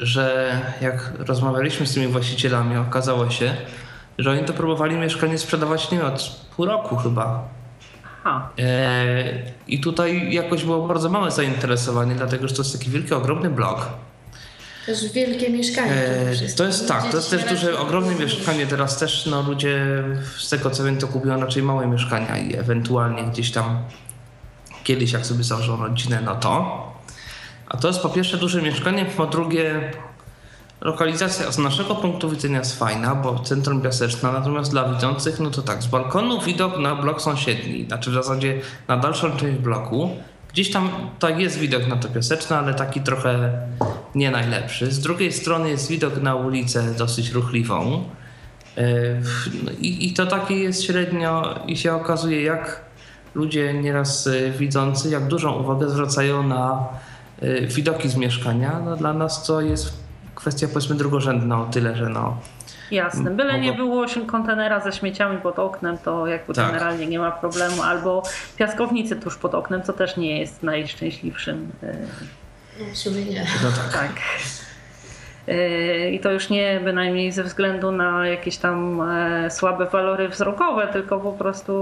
że 0.00 0.56
jak 0.80 1.12
rozmawialiśmy 1.18 1.86
z 1.86 1.94
tymi 1.94 2.06
właścicielami, 2.06 2.76
okazało 2.76 3.30
się, 3.30 3.56
że 4.18 4.30
oni 4.30 4.44
to 4.44 4.52
próbowali 4.52 4.96
mieszkanie 4.96 5.38
sprzedawać 5.38 5.90
nie 5.90 6.04
od 6.04 6.46
pół 6.56 6.66
roku 6.66 6.96
chyba. 6.96 7.48
E, 8.58 9.14
I 9.68 9.80
tutaj 9.80 10.32
jakoś 10.32 10.64
było 10.64 10.88
bardzo 10.88 11.08
małe 11.08 11.30
zainteresowanie, 11.30 12.14
dlatego 12.14 12.48
że 12.48 12.54
to 12.54 12.62
jest 12.62 12.78
taki 12.78 12.90
wielki, 12.90 13.14
ogromny 13.14 13.50
blok. 13.50 13.88
To 14.84 14.90
jest 14.90 15.12
wielkie 15.12 15.50
mieszkanie. 15.50 15.92
E, 15.92 16.54
to 16.56 16.64
jest 16.64 16.88
tak, 16.88 17.10
to 17.10 17.16
jest 17.16 17.30
też 17.30 17.44
duże, 17.44 17.78
ogromne 17.78 18.14
mieszkanie. 18.14 18.66
Teraz 18.66 18.98
też 18.98 19.26
no, 19.26 19.42
ludzie 19.42 20.04
z 20.38 20.48
tego 20.48 20.70
co 20.70 20.84
wiem 20.84 20.96
to 20.96 21.08
kupują 21.08 21.40
raczej 21.40 21.62
małe 21.62 21.86
mieszkania 21.86 22.38
i 22.38 22.56
ewentualnie 22.56 23.22
gdzieś 23.22 23.52
tam 23.52 23.78
kiedyś 24.84 25.12
jak 25.12 25.26
sobie 25.26 25.44
założą 25.44 25.76
rodzinę, 25.76 26.22
no 26.24 26.34
to. 26.34 26.84
A 27.68 27.76
to 27.76 27.88
jest 27.88 28.00
po 28.00 28.08
pierwsze 28.08 28.36
duże 28.36 28.62
mieszkanie, 28.62 29.04
po 29.04 29.26
drugie 29.26 29.92
lokalizacja 30.80 31.52
z 31.52 31.58
naszego 31.58 31.94
punktu 31.94 32.30
widzenia 32.30 32.58
jest 32.58 32.78
fajna, 32.78 33.14
bo 33.14 33.38
centrum 33.38 33.80
Piaseczna, 33.80 34.32
natomiast 34.32 34.70
dla 34.70 34.88
widzących, 34.88 35.40
no 35.40 35.50
to 35.50 35.62
tak, 35.62 35.82
z 35.82 35.86
balkonu 35.86 36.40
widok 36.40 36.78
na 36.78 36.94
blok 36.94 37.22
sąsiedni, 37.22 37.84
znaczy 37.84 38.10
w 38.10 38.14
zasadzie 38.14 38.60
na 38.88 38.96
dalszą 38.96 39.36
część 39.36 39.58
bloku. 39.58 40.10
Gdzieś 40.52 40.70
tam 40.70 40.90
tak 41.18 41.40
jest 41.40 41.58
widok 41.58 41.86
na 41.86 41.96
to 41.96 42.08
Piaseczne, 42.08 42.58
ale 42.58 42.74
taki 42.74 43.00
trochę 43.00 43.52
nie 44.14 44.30
najlepszy. 44.30 44.92
Z 44.92 45.00
drugiej 45.00 45.32
strony 45.32 45.70
jest 45.70 45.88
widok 45.88 46.22
na 46.22 46.34
ulicę 46.34 46.94
dosyć 46.98 47.30
ruchliwą. 47.30 48.04
E, 48.76 48.84
no 49.64 49.70
I, 49.80 50.08
I 50.08 50.12
to 50.12 50.26
takie 50.26 50.54
jest 50.54 50.84
średnio 50.84 51.60
i 51.66 51.76
się 51.76 51.94
okazuje, 51.94 52.42
jak 52.42 52.80
ludzie 53.34 53.74
nieraz 53.74 54.26
e, 54.26 54.50
widzący, 54.50 55.10
jak 55.10 55.26
dużą 55.26 55.52
uwagę 55.52 55.88
zwracają 55.88 56.42
na 56.42 56.88
e, 57.42 57.60
widoki 57.66 58.08
z 58.08 58.16
mieszkania. 58.16 58.80
No 58.84 58.96
dla 58.96 59.12
nas 59.12 59.46
to 59.46 59.60
jest 59.60 59.92
kwestia 60.34 60.68
powiedzmy 60.68 60.96
drugorzędna 60.96 61.60
o 61.60 61.64
tyle, 61.64 61.96
że 61.96 62.08
no... 62.08 62.36
Jasne, 62.90 63.30
byle 63.30 63.60
nie 63.60 63.72
było 63.72 64.06
kontenera 64.26 64.80
ze 64.80 64.92
śmieciami 64.92 65.38
pod 65.40 65.58
oknem, 65.58 65.98
to 65.98 66.26
jakby 66.26 66.54
tak. 66.54 66.66
generalnie 66.66 67.06
nie 67.06 67.18
ma 67.18 67.30
problemu, 67.30 67.82
albo 67.82 68.22
piaskownicy 68.56 69.16
tuż 69.16 69.36
pod 69.36 69.54
oknem, 69.54 69.82
co 69.82 69.92
też 69.92 70.16
nie 70.16 70.40
jest 70.40 70.62
najszczęśliwszym. 70.62 71.72
No, 72.80 72.84
w 72.92 72.96
sumie 72.96 73.24
nie. 73.24 73.46
No 73.62 73.70
tak. 73.70 73.92
tak. 73.92 74.20
I 76.12 76.20
to 76.20 76.32
już 76.32 76.50
nie 76.50 76.80
bynajmniej 76.84 77.32
ze 77.32 77.42
względu 77.42 77.92
na 77.92 78.28
jakieś 78.28 78.56
tam 78.56 79.00
e, 79.00 79.50
słabe 79.50 79.86
walory 79.86 80.28
wzrokowe, 80.28 80.86
tylko 80.86 81.20
po 81.20 81.32
prostu 81.32 81.72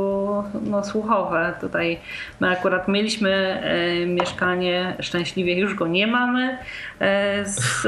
no, 0.62 0.84
słuchowe. 0.84 1.54
Tutaj 1.60 1.98
my 2.40 2.50
akurat 2.50 2.88
mieliśmy 2.88 3.30
e, 3.30 4.06
mieszkanie, 4.06 4.96
szczęśliwie 5.00 5.58
już 5.58 5.74
go 5.74 5.86
nie 5.86 6.06
mamy, 6.06 6.58
e, 7.00 7.44
z, 7.44 7.82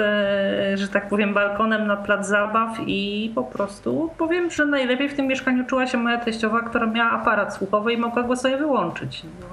że 0.79 0.89
tak 0.89 1.09
powiem, 1.09 1.35
balkonem 1.35 1.87
na 1.87 1.97
plac 1.97 2.27
zabaw 2.29 2.79
i 2.87 3.33
po 3.35 3.43
prostu 3.43 4.11
powiem, 4.19 4.51
że 4.51 4.67
najlepiej 4.67 5.09
w 5.09 5.15
tym 5.15 5.27
mieszkaniu 5.27 5.65
czuła 5.67 5.87
się 5.87 5.99
moja 5.99 6.19
teściowa, 6.19 6.61
która 6.61 6.87
miała 6.87 7.11
aparat 7.11 7.57
słuchowy 7.57 7.93
i 7.93 7.97
mogła 7.97 8.23
go 8.23 8.37
sobie 8.37 8.57
wyłączyć. 8.57 9.23
No 9.41 9.47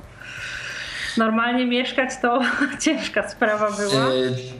normalnie 1.18 1.66
mieszkać, 1.66 2.10
to 2.22 2.42
ciężka 2.84 3.30
sprawa 3.30 3.72
była. 3.72 4.04
E, 4.04 4.12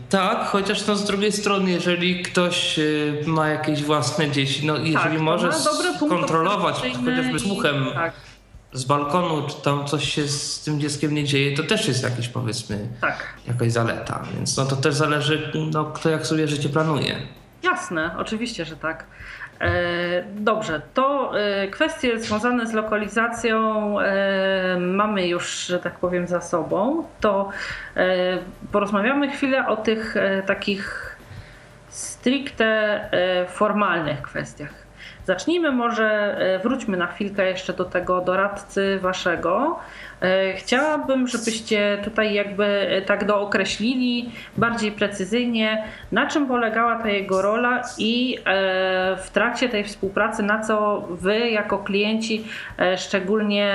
tak, 0.10 0.46
chociaż 0.46 0.88
no 0.88 0.96
z 0.96 1.06
drugiej 1.06 1.32
strony, 1.32 1.72
jeżeli 1.72 2.24
ktoś 2.24 2.80
e, 2.80 2.84
ma 3.26 3.48
jakieś 3.48 3.84
własne 3.84 4.32
dzieci, 4.32 4.66
no 4.66 4.78
jeżeli 4.78 5.16
tak, 5.16 5.22
może 5.22 5.50
kontrolować 6.00 6.76
chociażby 6.76 7.40
słuchem 7.40 7.86
tak. 7.94 8.14
z 8.74 8.84
balkonu, 8.84 9.48
czy 9.48 9.56
tam 9.62 9.88
coś 9.88 10.14
się 10.14 10.28
z 10.28 10.64
tym 10.64 10.80
dzieckiem 10.80 11.14
nie 11.14 11.24
dzieje, 11.24 11.58
to 11.58 11.64
też 11.64 11.88
jest 11.88 12.04
jakiś 12.04 12.28
powiedzmy 12.28 12.88
tak. 13.02 13.24
jakaś 13.48 13.72
zaleta. 13.72 14.24
Więc 14.36 14.58
no 14.58 14.66
to 14.66 14.76
też 14.76 14.96
zależy, 14.96 15.52
no, 15.74 15.86
kto 15.86 16.10
jak 16.10 16.28
sobie 16.28 16.48
życie 16.48 16.70
planuje. 16.70 17.16
Jasne, 17.64 18.16
oczywiście, 18.18 18.66
że 18.66 18.76
tak. 18.76 19.06
E, 19.62 20.24
dobrze, 20.36 20.82
to 20.94 21.32
e, 21.40 21.68
kwestie 21.68 22.20
związane 22.20 22.68
z 22.68 22.74
lokalizacją 22.74 24.00
e, 24.00 24.78
mamy 24.80 25.28
już, 25.28 25.66
że 25.66 25.80
tak 25.80 25.94
powiem, 25.94 26.28
za 26.28 26.42
sobą. 26.42 27.04
To 27.20 27.50
porozmawiamy 28.72 29.32
chwilę 29.32 29.68
o 29.68 29.78
tych 29.78 30.16
takich 30.46 31.16
stricte 31.90 33.10
formalnych 33.48 34.22
kwestiach. 34.22 34.74
Zacznijmy 35.26 35.72
może, 35.72 36.38
wróćmy 36.64 36.98
na 36.98 37.08
chwilkę 37.08 37.46
jeszcze 37.46 37.74
do 37.74 37.86
tego 37.86 38.22
doradcy 38.22 39.00
waszego. 39.02 39.80
E, 40.22 40.54
chciałabym, 40.54 41.28
żebyście 41.28 41.98
tutaj 42.04 42.34
jakby 42.34 42.66
e, 42.66 43.02
tak 43.02 43.26
dookreślili 43.26 44.32
bardziej 44.58 44.92
precyzyjnie, 44.92 45.84
na 46.12 46.28
czym 46.28 46.48
polegała 46.48 46.96
ta 46.96 47.10
jego 47.10 47.42
rola 47.42 47.82
i 47.98 48.38
e, 48.38 48.42
w 49.18 49.30
trakcie 49.30 49.70
tej 49.70 49.84
współpracy, 49.84 50.44
na 50.44 50.60
co 50.60 51.08
wy 51.10 51.50
jako 51.50 51.78
klienci 51.78 52.44
szczególnie 52.98 53.72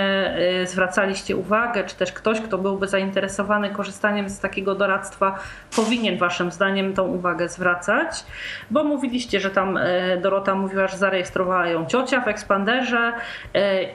zwracaliście 0.65 1.37
uwagę, 1.37 1.85
czy 1.85 1.97
też 1.97 2.13
ktoś, 2.13 2.41
kto 2.41 2.59
byłby 2.59 2.89
zainteresowany 2.89 3.71
korzystaniem 3.71 4.29
z 4.29 4.41
takiego 4.41 4.75
doradztwa, 4.75 5.39
powinien 5.77 6.19
waszym 6.19 6.51
zdaniem 6.51 6.95
tą 6.95 7.07
uwagę 7.07 7.49
zwracać, 7.49 8.25
bo 8.71 8.85
mówiliście, 8.85 9.41
że 9.41 9.51
tam 9.51 9.79
Dorota 10.23 10.55
mówiła, 10.55 10.87
że 10.87 10.97
zarejestrowała 10.97 11.67
ją 11.67 11.87
ciocia 11.87 12.21
w 12.21 12.29
Expanderze 12.29 13.13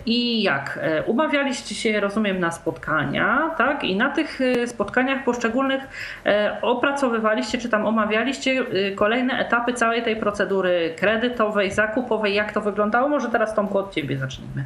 i 0.05 0.43
jak? 0.43 0.79
Umawialiście 1.05 1.75
się, 1.75 1.99
rozumiem, 1.99 2.40
na 2.41 2.51
spotkania, 2.51 3.56
tak? 3.58 3.84
I 3.84 3.95
na 3.95 4.10
tych 4.10 4.41
y, 4.41 4.67
spotkaniach 4.67 5.23
poszczególnych 5.23 5.82
e, 6.25 6.58
opracowywaliście, 6.62 7.58
czy 7.58 7.69
tam 7.69 7.86
omawialiście 7.86 8.51
y, 8.51 8.95
kolejne 8.95 9.39
etapy 9.39 9.73
całej 9.73 10.04
tej 10.04 10.15
procedury 10.15 10.95
kredytowej, 10.97 11.71
zakupowej, 11.71 12.36
jak 12.36 12.54
to 12.54 12.62
wyglądało? 12.62 13.10
Może 13.10 13.30
teraz 13.30 13.56
Tomku 13.56 13.77
od 13.77 13.93
Ciebie 13.93 14.17
zacznijmy. 14.17 14.63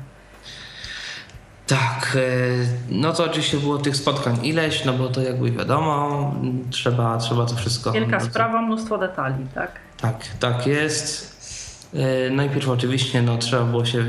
Tak, 1.67 2.17
e, 2.17 2.19
no 2.89 3.13
to 3.13 3.23
oczywiście 3.23 3.57
było 3.57 3.77
tych 3.77 3.95
spotkań 3.95 4.45
ileś, 4.45 4.85
no 4.85 4.93
bo 4.93 5.07
to 5.07 5.21
jakby 5.21 5.51
wiadomo, 5.51 6.33
trzeba, 6.69 7.17
trzeba 7.17 7.45
to 7.45 7.55
wszystko... 7.55 7.91
Wielka 7.91 8.19
sprawa, 8.19 8.61
mnóstwo 8.61 8.97
detali, 8.97 9.45
tak? 9.55 9.71
Tak, 10.01 10.15
tak 10.39 10.67
jest. 10.67 11.35
E, 11.93 12.29
najpierw 12.29 12.69
oczywiście 12.69 13.21
no, 13.21 13.37
trzeba 13.37 13.63
było 13.63 13.85
się 13.85 14.05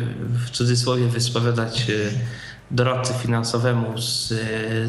w 0.46 0.50
cudzysłowie 0.50 1.06
wyspowiadać 1.06 1.86
doradcy 2.70 3.14
finansowemu 3.14 3.98
z, 3.98 4.32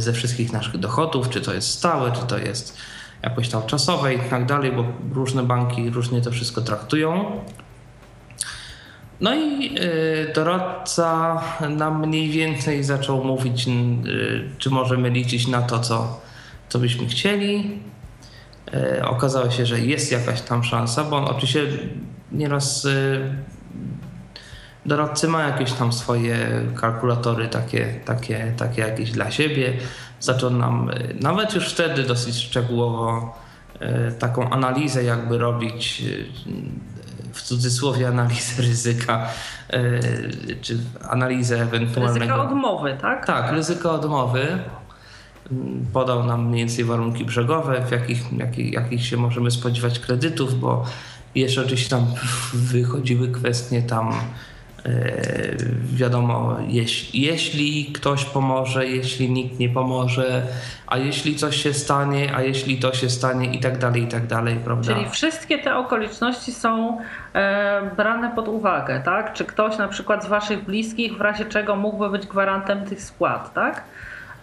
ze 0.03 0.13
wszystkich 0.13 0.53
naszych 0.53 0.77
dochodów, 0.77 1.29
czy 1.29 1.41
to 1.41 1.53
jest 1.53 1.69
stałe, 1.69 2.11
czy 2.11 2.21
to 2.21 2.37
jest 2.37 2.77
jakoś 3.21 3.49
tam 3.49 3.63
czasowe 3.65 4.13
i 4.13 4.19
tak 4.19 4.45
dalej, 4.45 4.71
bo 4.71 4.85
różne 5.13 5.43
banki 5.43 5.89
różnie 5.89 6.21
to 6.21 6.31
wszystko 6.31 6.61
traktują. 6.61 7.41
No 9.21 9.35
i 9.35 9.77
y, 9.77 10.33
doradca 10.35 11.41
nam 11.69 12.07
mniej 12.07 12.29
więcej 12.29 12.83
zaczął 12.83 13.23
mówić, 13.23 13.67
y, 13.67 14.49
czy 14.57 14.69
możemy 14.69 15.09
liczyć 15.09 15.47
na 15.47 15.61
to, 15.61 15.79
co, 15.79 16.21
co 16.69 16.79
byśmy 16.79 17.07
chcieli. 17.07 17.79
Y, 18.73 19.05
okazało 19.05 19.49
się, 19.49 19.65
że 19.65 19.79
jest 19.79 20.11
jakaś 20.11 20.41
tam 20.41 20.63
szansa, 20.63 21.03
bo 21.03 21.17
on 21.17 21.25
oczywiście 21.25 21.61
nieraz 22.31 22.87
doradcy 24.87 25.27
ma 25.27 25.43
jakieś 25.43 25.73
tam 25.73 25.93
swoje 25.93 26.61
kalkulatory 26.75 27.47
takie, 27.47 27.99
takie, 28.05 28.53
takie 28.57 28.81
jakieś 28.81 29.11
dla 29.11 29.31
siebie. 29.31 29.73
Zaczął 30.19 30.49
nam 30.49 30.91
nawet 31.21 31.53
już 31.53 31.69
wtedy 31.73 32.03
dosyć 32.03 32.35
szczegółowo 32.35 33.35
e, 33.79 34.11
taką 34.11 34.49
analizę 34.49 35.03
jakby 35.03 35.37
robić 35.37 36.03
e, 36.03 36.53
w 37.33 37.41
cudzysłowie 37.41 38.07
analizę 38.07 38.61
ryzyka, 38.69 39.27
czy 40.61 40.77
analizę 41.09 41.61
ewentualnego... 41.61 42.19
Ryzyka 42.19 42.41
odmowy, 42.41 42.97
tak? 43.01 43.25
Tak, 43.25 43.51
ryzyko 43.51 43.91
odmowy. 43.91 44.59
Podał 45.93 46.23
nam 46.23 46.47
mniej 46.47 46.65
więcej 46.65 46.85
warunki 46.85 47.25
brzegowe, 47.25 47.85
w 47.85 47.91
jakich, 47.91 48.33
jakich, 48.33 48.73
jakich 48.73 49.05
się 49.05 49.17
możemy 49.17 49.51
spodziewać 49.51 49.99
kredytów, 49.99 50.59
bo 50.59 50.85
jeszcze 51.35 51.61
oczywiście 51.61 51.89
tam 51.89 52.05
wychodziły 52.71 53.31
kwestie 53.31 53.81
tam 53.81 54.13
wiadomo, 55.93 56.57
jeśli, 56.67 57.21
jeśli 57.21 57.85
ktoś 57.85 58.25
pomoże, 58.25 58.87
jeśli 58.87 59.29
nikt 59.29 59.59
nie 59.59 59.69
pomoże, 59.69 60.43
a 60.87 60.97
jeśli 60.97 61.35
coś 61.35 61.63
się 61.63 61.73
stanie, 61.73 62.35
a 62.35 62.41
jeśli 62.41 62.77
to 62.77 62.93
się 62.93 63.09
stanie 63.09 63.53
i 63.53 63.59
tak 63.59 63.77
dalej, 63.77 64.03
i 64.03 64.07
tak 64.07 64.27
dalej, 64.27 64.59
prawda? 64.65 64.93
Czyli 64.93 65.09
wszystkie 65.09 65.57
te 65.57 65.75
okoliczności 65.75 66.51
są 66.51 66.97
e, 67.33 67.91
brane 67.97 68.31
pod 68.35 68.47
uwagę, 68.47 69.01
tak? 69.05 69.33
Czy 69.33 69.45
ktoś 69.45 69.77
na 69.77 69.87
przykład 69.87 70.23
z 70.23 70.27
Waszych 70.27 70.65
bliskich 70.65 71.17
w 71.17 71.21
razie 71.21 71.45
czego 71.45 71.75
mógłby 71.75 72.09
być 72.09 72.27
gwarantem 72.27 72.85
tych 72.85 73.01
spłat, 73.01 73.53
tak? 73.53 73.83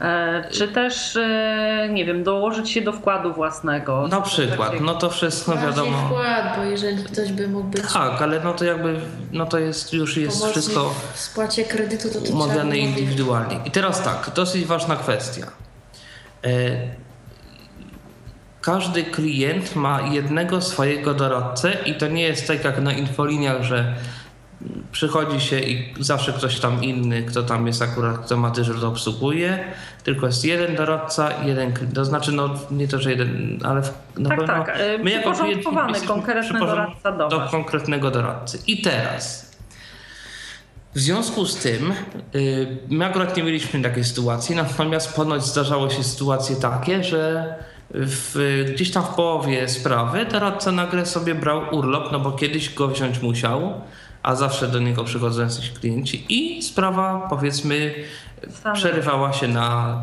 E, 0.05 0.45
czy 0.51 0.69
też, 0.69 1.17
e, 1.17 1.89
nie 1.93 2.05
wiem, 2.05 2.25
dołożyć 2.25 2.71
się 2.71 2.83
do 2.83 2.93
wkładu 2.93 3.33
własnego? 3.33 4.09
Na 4.09 4.21
przykład, 4.21 4.81
no 4.81 4.95
to 4.95 5.11
wszystko 5.11 5.53
Bardziej 5.53 5.71
wiadomo. 5.71 6.07
wkład, 6.07 6.57
bo 6.57 6.63
jeżeli 6.65 7.05
ktoś 7.05 7.33
by 7.33 7.49
mógł 7.49 7.69
być 7.69 7.93
Tak, 7.93 8.23
ale 8.23 8.41
no 8.41 8.53
to 8.53 8.65
jakby, 8.65 9.01
no 9.33 9.47
to 9.47 9.59
jest 9.59 9.93
już 9.93 10.17
jest 10.17 10.47
wszystko 10.47 10.95
w 11.15 11.21
spłacie 11.21 11.65
kredytu, 11.65 12.09
to, 12.09 12.21
to 12.21 12.33
umawiane 12.33 12.79
indywidualnie. 12.79 13.61
I 13.65 13.71
teraz 13.71 14.03
tak, 14.03 14.31
dosyć 14.35 14.65
ważna 14.65 14.97
kwestia. 14.97 15.47
E, 16.45 16.51
Każdy 18.61 19.03
klient 19.05 19.77
ma 19.77 20.01
jednego 20.03 20.61
swojego 20.61 21.15
doradcę 21.15 21.73
i 21.87 21.95
to 21.95 22.09
nie 22.09 22.23
jest 22.23 22.47
tak 22.49 22.65
jak 22.65 22.81
na 22.81 22.93
infoliniach, 22.93 23.63
że 23.63 23.95
przychodzi 24.93 25.41
się 25.41 25.61
i 25.61 25.95
zawsze 26.01 26.33
ktoś 26.33 26.61
tam 26.61 26.85
inny, 26.85 27.23
kto 27.23 27.43
tam 27.43 27.67
jest 27.67 27.83
akurat, 27.83 28.19
kto 28.19 28.37
ma 28.37 28.51
dyżur, 28.51 28.81
to 28.81 28.89
obsługuje, 28.89 29.65
tylko 30.05 30.27
jest 30.27 30.45
jeden 30.45 30.77
doradca, 30.77 31.31
jeden. 31.45 31.73
To 31.95 32.05
znaczy, 32.05 32.33
no 32.33 32.51
nie 32.71 32.89
to, 32.89 32.99
że 32.99 33.11
jeden, 33.11 33.59
ale 33.65 33.83
na 34.19 34.29
Tak, 34.29 34.39
pewno 34.39 34.55
tak, 34.55 34.77
e, 34.81 34.99
my 34.99 35.11
jako 35.11 35.33
przyporządkowany 35.33 36.01
konkretny 36.01 36.59
doradca 36.59 37.13
do 37.13 37.29
do 37.29 37.41
konkretnego 37.41 38.11
doradcy. 38.11 38.59
I 38.67 38.83
teraz 38.83 39.55
w 40.95 41.01
związku 41.01 41.47
z 41.47 41.57
tym, 41.57 41.93
y, 42.35 42.79
my 42.89 43.05
akurat 43.07 43.37
nie 43.37 43.43
mieliśmy 43.43 43.83
takiej 43.83 44.05
sytuacji, 44.05 44.57
natomiast 44.57 45.17
ponoć 45.17 45.45
zdarzały 45.45 45.91
się 45.91 46.05
sytuacje 46.05 46.57
takie, 46.57 47.05
że 47.05 47.55
w, 47.91 48.65
gdzieś 48.75 48.91
tam 48.91 49.05
w 49.05 49.09
połowie 49.09 49.69
sprawy 49.69 50.25
doradca 50.25 50.73
nagle 50.73 51.07
sobie 51.07 51.35
brał 51.35 51.63
urlop, 51.75 52.13
no 52.13 52.21
bo 52.21 52.33
kiedyś 52.33 52.75
go 52.75 52.89
wziąć 52.89 53.23
musiał, 53.23 53.81
a 54.25 54.35
zawsze 54.35 54.69
do 54.69 54.79
niego 54.79 55.05
przychodzą 55.05 55.43
jacyś 55.43 55.71
klienci 55.71 56.27
i 56.29 56.63
sprawa 56.63 57.27
powiedzmy 57.31 57.95
Stanęła. 58.51 58.75
przerywała 58.75 59.33
się 59.33 59.49
na, 59.49 59.99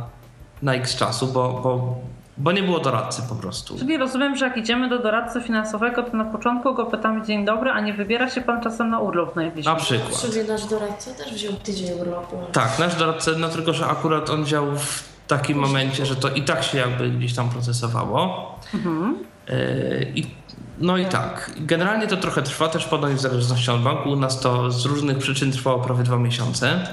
na 0.62 0.74
x 0.74 0.96
czasu, 0.96 1.28
bo, 1.28 1.60
bo, 1.64 1.96
bo 2.38 2.52
nie 2.52 2.64
było 2.64 2.80
doradcy 2.80 3.22
po 3.30 3.36
prostu. 3.36 3.78
Czyli 3.78 3.98
rozumiem, 3.98 4.36
że 4.36 4.46
jak 4.46 4.58
idziemy 4.58 4.90
do 4.90 5.00
doradcy 5.00 5.42
finansowego, 5.42 6.04
to 6.04 6.18
na 6.18 6.26
początku 6.26 6.74
go 6.74 6.86
pytamy 6.86 7.26
dzień 7.26 7.46
dobry, 7.46 7.70
a 7.72 7.80
nie 7.80 7.94
wybiera 7.94 8.30
się 8.30 8.42
pan 8.42 8.62
czasem 8.62 8.90
na 8.90 9.00
urlop 9.00 9.36
najbliższy. 9.36 9.70
Na 9.70 9.76
przykład. 9.76 10.16
Sobie 10.16 10.44
nasz 10.44 10.66
doradca 10.66 11.12
też 11.14 11.34
wziął 11.34 11.54
tydzień 11.54 12.00
urlopu. 12.00 12.38
Tak, 12.52 12.80
nasz 12.80 12.96
doradca, 12.96 13.32
no 13.38 13.50
tylko, 13.50 13.74
że 13.74 13.86
akurat 13.88 14.30
on 14.30 14.44
wziął 14.44 14.66
w 14.78 15.04
takim 15.28 15.58
momencie, 15.58 16.06
że 16.06 16.16
to 16.16 16.30
i 16.30 16.42
tak 16.42 16.64
się 16.64 16.78
jakby 16.78 17.10
gdzieś 17.10 17.34
tam 17.34 17.50
procesowało. 17.50 18.56
Yy, 18.74 20.12
I, 20.16 20.41
no 20.80 20.98
i 20.98 21.06
tak, 21.06 21.52
generalnie 21.60 22.08
to 22.08 22.18
trochę 22.18 22.42
trwa, 22.42 22.68
też 22.68 22.86
podaję 22.86 23.16
w 23.16 23.22
zależności 23.22 23.72
od 23.72 23.82
banku. 23.82 24.10
U 24.10 24.16
nas 24.16 24.40
to 24.40 24.72
z 24.72 24.86
różnych 24.86 25.18
przyczyn 25.18 25.52
trwało 25.52 25.80
prawie 25.80 26.04
dwa 26.04 26.18
miesiące. 26.18 26.88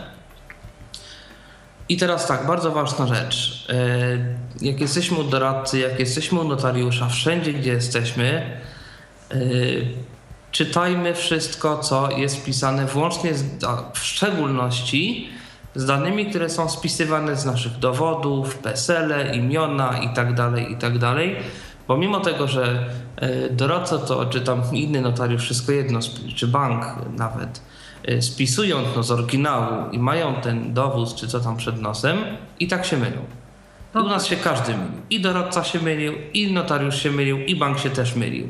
I 1.88 1.96
teraz 1.96 2.26
tak, 2.26 2.46
bardzo 2.46 2.70
ważna 2.70 3.06
rzecz. 3.06 3.66
Yy, 4.60 4.68
Jak 4.70 4.80
jesteśmy 4.80 5.18
u 5.18 5.24
doradcy, 5.24 5.78
jak 5.78 6.00
jesteśmy 6.00 6.40
u 6.40 6.44
notariusza, 6.44 7.08
wszędzie 7.08 7.52
gdzie 7.52 7.72
jesteśmy, 7.72 8.56
yy, 9.34 9.86
czytajmy 10.50 11.14
wszystko, 11.14 11.78
co 11.78 12.10
jest 12.10 12.44
pisane, 12.44 12.86
włącznie 12.86 13.34
z, 13.34 13.44
w 13.94 13.98
szczególności 13.98 15.28
z 15.74 15.86
danymi, 15.86 16.26
które 16.26 16.50
są 16.50 16.68
spisywane 16.68 17.36
z 17.36 17.44
naszych 17.44 17.78
dowodów, 17.78 18.58
PESEL-e, 18.58 19.36
imiona 19.36 19.98
i 19.98 20.14
tak 20.14 20.34
dalej, 21.88 22.08
i 22.08 22.12
tak 22.12 22.18
dalej. 22.18 22.18
Bo 22.18 22.18
mimo 22.18 22.20
tego, 22.20 22.48
że 22.48 22.86
e, 23.16 23.50
doradca 23.50 23.98
to, 23.98 24.26
czy 24.26 24.40
tam 24.40 24.62
inny 24.72 25.00
notariusz, 25.00 25.42
wszystko 25.42 25.72
jedno, 25.72 26.00
czy 26.34 26.46
bank 26.46 26.84
nawet, 27.16 27.62
e, 28.04 28.22
spisują 28.22 28.84
to 28.94 29.02
z 29.02 29.10
oryginału 29.10 29.90
i 29.92 29.98
mają 29.98 30.34
ten 30.34 30.74
dowód, 30.74 31.14
czy 31.14 31.28
co 31.28 31.40
tam 31.40 31.56
przed 31.56 31.80
nosem, 31.80 32.18
i 32.60 32.68
tak 32.68 32.84
się 32.84 32.96
mylą. 32.96 33.22
I 33.94 33.98
u 33.98 34.08
nas 34.08 34.26
się 34.26 34.36
każdy 34.36 34.72
mylił. 34.72 35.00
I 35.10 35.20
doradca 35.20 35.64
się 35.64 35.80
mylił, 35.80 36.12
i 36.34 36.52
notariusz 36.52 37.02
się 37.02 37.10
mylił, 37.10 37.38
i 37.38 37.56
bank 37.56 37.78
się 37.78 37.90
też 37.90 38.16
mylił. 38.16 38.48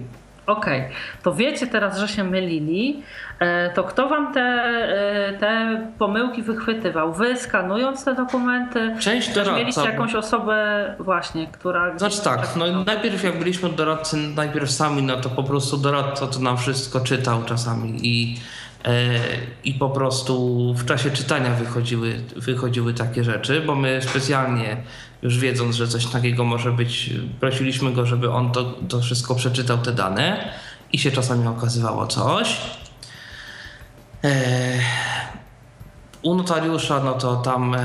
Okej, 0.48 0.84
to 1.22 1.34
wiecie 1.34 1.66
teraz, 1.66 1.98
że 1.98 2.08
się 2.08 2.24
mylili. 2.24 3.02
E, 3.40 3.70
To 3.74 3.84
kto 3.84 4.08
wam 4.08 4.34
te, 4.34 4.40
e, 4.40 5.32
te 5.40 5.80
pomyłki 5.98 6.42
wychwytywał? 6.42 7.12
Wy 7.12 7.36
skanując 7.36 8.04
te 8.04 8.14
dokumenty? 8.14 8.96
Część 9.00 9.28
Też 9.28 9.48
mieliście 9.48 9.80
doradca... 9.80 9.90
jakąś 9.92 10.14
osobę 10.14 10.94
właśnie, 10.98 11.46
która... 11.46 11.98
Znaczy 11.98 12.22
tak, 12.24 12.48
no 12.56 12.66
i 12.66 12.72
najpierw 12.84 13.24
jak 13.24 13.38
byliśmy 13.38 13.68
doradcy, 13.68 14.16
najpierw 14.16 14.70
sami, 14.70 15.02
no 15.02 15.16
to 15.16 15.28
po 15.30 15.42
prostu 15.44 15.76
doradca 15.76 16.26
to 16.26 16.38
nam 16.40 16.56
wszystko 16.58 17.00
czytał 17.00 17.42
czasami 17.44 17.98
i, 18.02 18.36
i 19.64 19.74
po 19.74 19.90
prostu 19.90 20.74
w 20.74 20.84
czasie 20.84 21.10
czytania 21.10 21.54
wychodziły, 21.54 22.20
wychodziły 22.36 22.94
takie 22.94 23.24
rzeczy, 23.24 23.60
bo 23.60 23.74
my 23.74 24.00
specjalnie 24.02 24.76
już 25.22 25.38
wiedząc, 25.38 25.76
że 25.76 25.88
coś 25.88 26.06
takiego 26.06 26.44
może 26.44 26.72
być, 26.72 27.10
prosiliśmy 27.40 27.92
go, 27.92 28.06
żeby 28.06 28.30
on 28.30 28.52
to, 28.52 28.64
to 28.88 29.00
wszystko 29.00 29.34
przeczytał, 29.34 29.78
te 29.78 29.92
dane 29.92 30.52
i 30.92 30.98
się 30.98 31.10
czasami 31.10 31.46
okazywało 31.46 32.06
coś. 32.06 32.56
E, 34.24 34.78
u 36.22 36.34
notariusza, 36.34 37.00
no 37.04 37.12
to 37.12 37.36
tam 37.36 37.74
e, 37.74 37.80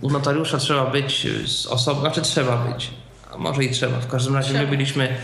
u 0.00 0.10
notariusza 0.10 0.58
trzeba 0.58 0.86
być 0.86 1.26
z 1.46 1.66
osobą, 1.66 2.00
znaczy 2.00 2.22
trzeba 2.22 2.56
być, 2.56 2.90
a 3.34 3.38
może 3.38 3.64
i 3.64 3.70
trzeba. 3.70 3.98
W 4.00 4.06
każdym 4.08 4.34
razie 4.34 4.52
my 4.52 4.58
Trzeba. 4.58 4.70
byliśmy 4.70 5.16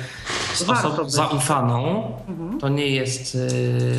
z 0.55 0.62
osobą 0.71 1.09
zaufaną. 1.11 2.12
To 2.61 2.69
nie 2.69 2.87
jest 2.87 3.37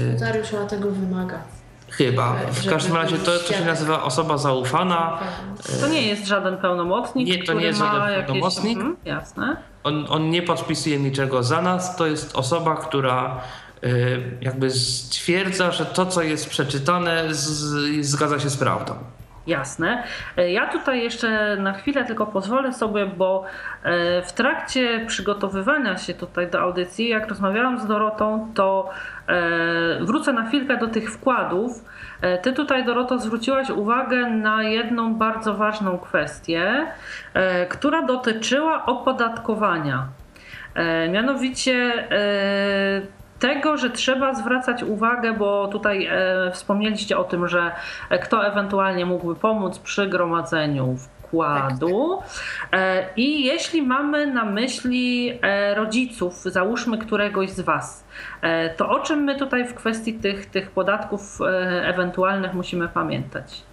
e, 0.09 0.13
Notariusz 0.13 0.47
chyba 0.47 0.65
tego 0.65 0.91
wymaga. 0.91 1.39
chyba. 1.89 2.35
W 2.51 2.57
Żeby 2.57 2.69
każdym 2.75 2.95
razie 2.95 3.17
to, 3.17 3.39
to 3.39 3.53
się 3.53 3.65
nazywa 3.65 4.03
osoba 4.03 4.37
zaufana. 4.37 5.19
To 5.81 5.87
nie 5.87 6.01
jest 6.01 6.27
żaden 6.27 6.57
pełnomocnik, 6.57 7.27
Nie, 7.27 7.37
to 7.37 7.43
który 7.43 7.57
nie 7.59 7.65
jest 7.65 7.79
żaden 7.79 8.01
jakieś... 8.11 8.25
pełnomocnik. 8.25 8.77
Mhm, 8.77 8.95
jasne. 9.05 9.57
On, 9.83 10.05
on 10.09 10.29
nie 10.29 10.41
podpisuje 10.41 10.99
niczego 10.99 11.43
za 11.43 11.61
nas. 11.61 11.95
To 11.95 12.07
jest 12.07 12.35
osoba, 12.35 12.75
która 12.75 13.41
e, 13.83 13.87
jakby 14.41 14.71
stwierdza, 14.71 15.71
że 15.71 15.85
to, 15.85 16.05
co 16.05 16.21
jest 16.21 16.49
przeczytane, 16.49 17.23
z, 17.33 18.05
zgadza 18.05 18.39
się 18.39 18.49
z 18.49 18.57
prawdą. 18.57 18.93
Jasne. 19.47 20.03
E, 20.37 20.51
Ja 20.51 20.67
tutaj 20.67 21.03
jeszcze 21.03 21.55
na 21.55 21.73
chwilę 21.73 22.05
tylko 22.05 22.25
pozwolę 22.25 22.73
sobie, 22.73 23.05
bo 23.05 23.43
e, 23.83 24.21
w 24.21 24.33
trakcie 24.33 25.05
przygotowywania 25.07 25.97
się 25.97 26.13
tutaj 26.13 26.47
do 26.51 26.59
audycji, 26.59 27.09
jak 27.09 27.27
rozmawiałam 27.27 27.79
z 27.79 27.85
Dorotą, 27.87 28.51
to 28.55 28.89
e, 29.27 29.35
wrócę 30.01 30.33
na 30.33 30.47
chwilkę 30.47 30.77
do 30.77 30.87
tych 30.87 31.11
wkładów. 31.11 31.71
Ty 32.41 32.53
tutaj, 32.53 32.85
Doroto, 32.85 33.19
zwróciłaś 33.19 33.69
uwagę 33.69 34.29
na 34.29 34.63
jedną 34.63 35.15
bardzo 35.15 35.53
ważną 35.53 35.97
kwestię, 35.97 36.87
która 37.69 38.01
dotyczyła 38.01 38.85
opodatkowania. 38.85 40.07
Mianowicie 41.09 42.07
tego, 43.39 43.77
że 43.77 43.89
trzeba 43.89 44.33
zwracać 44.33 44.83
uwagę, 44.83 45.33
bo 45.33 45.67
tutaj 45.67 46.07
e, 46.11 46.51
wspomnieliście 46.51 47.17
o 47.17 47.23
tym, 47.23 47.47
że 47.47 47.71
e, 48.09 48.19
kto 48.19 48.47
ewentualnie 48.47 49.05
mógłby 49.05 49.35
pomóc 49.35 49.79
przy 49.79 50.07
gromadzeniu 50.07 50.97
wkładu. 50.97 52.19
E, 52.73 53.05
I 53.15 53.43
jeśli 53.43 53.81
mamy 53.81 54.27
na 54.27 54.45
myśli 54.45 55.39
e, 55.41 55.75
rodziców, 55.75 56.43
załóżmy 56.43 56.97
któregoś 56.97 57.49
z 57.49 57.59
Was, 57.59 58.03
e, 58.41 58.69
to 58.69 58.89
o 58.89 58.99
czym 58.99 59.23
my 59.23 59.35
tutaj 59.35 59.67
w 59.67 59.73
kwestii 59.73 60.13
tych, 60.13 60.45
tych 60.45 60.71
podatków 60.71 61.41
e, 61.41 61.87
ewentualnych 61.87 62.53
musimy 62.53 62.87
pamiętać? 62.87 63.63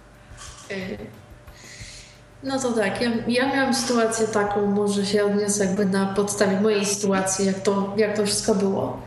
No 2.43 2.59
to 2.59 2.71
tak, 2.71 3.01
ja, 3.01 3.09
ja 3.27 3.55
miałam 3.55 3.73
sytuację 3.73 4.27
taką, 4.27 4.65
może 4.65 5.05
się 5.05 5.25
odniosę 5.25 5.65
jakby 5.65 5.85
na 5.85 6.05
podstawie 6.05 6.61
mojej 6.61 6.85
sytuacji, 6.85 7.45
jak 7.45 7.59
to, 7.59 7.93
jak 7.97 8.17
to 8.17 8.25
wszystko 8.25 8.55
było. 8.55 9.01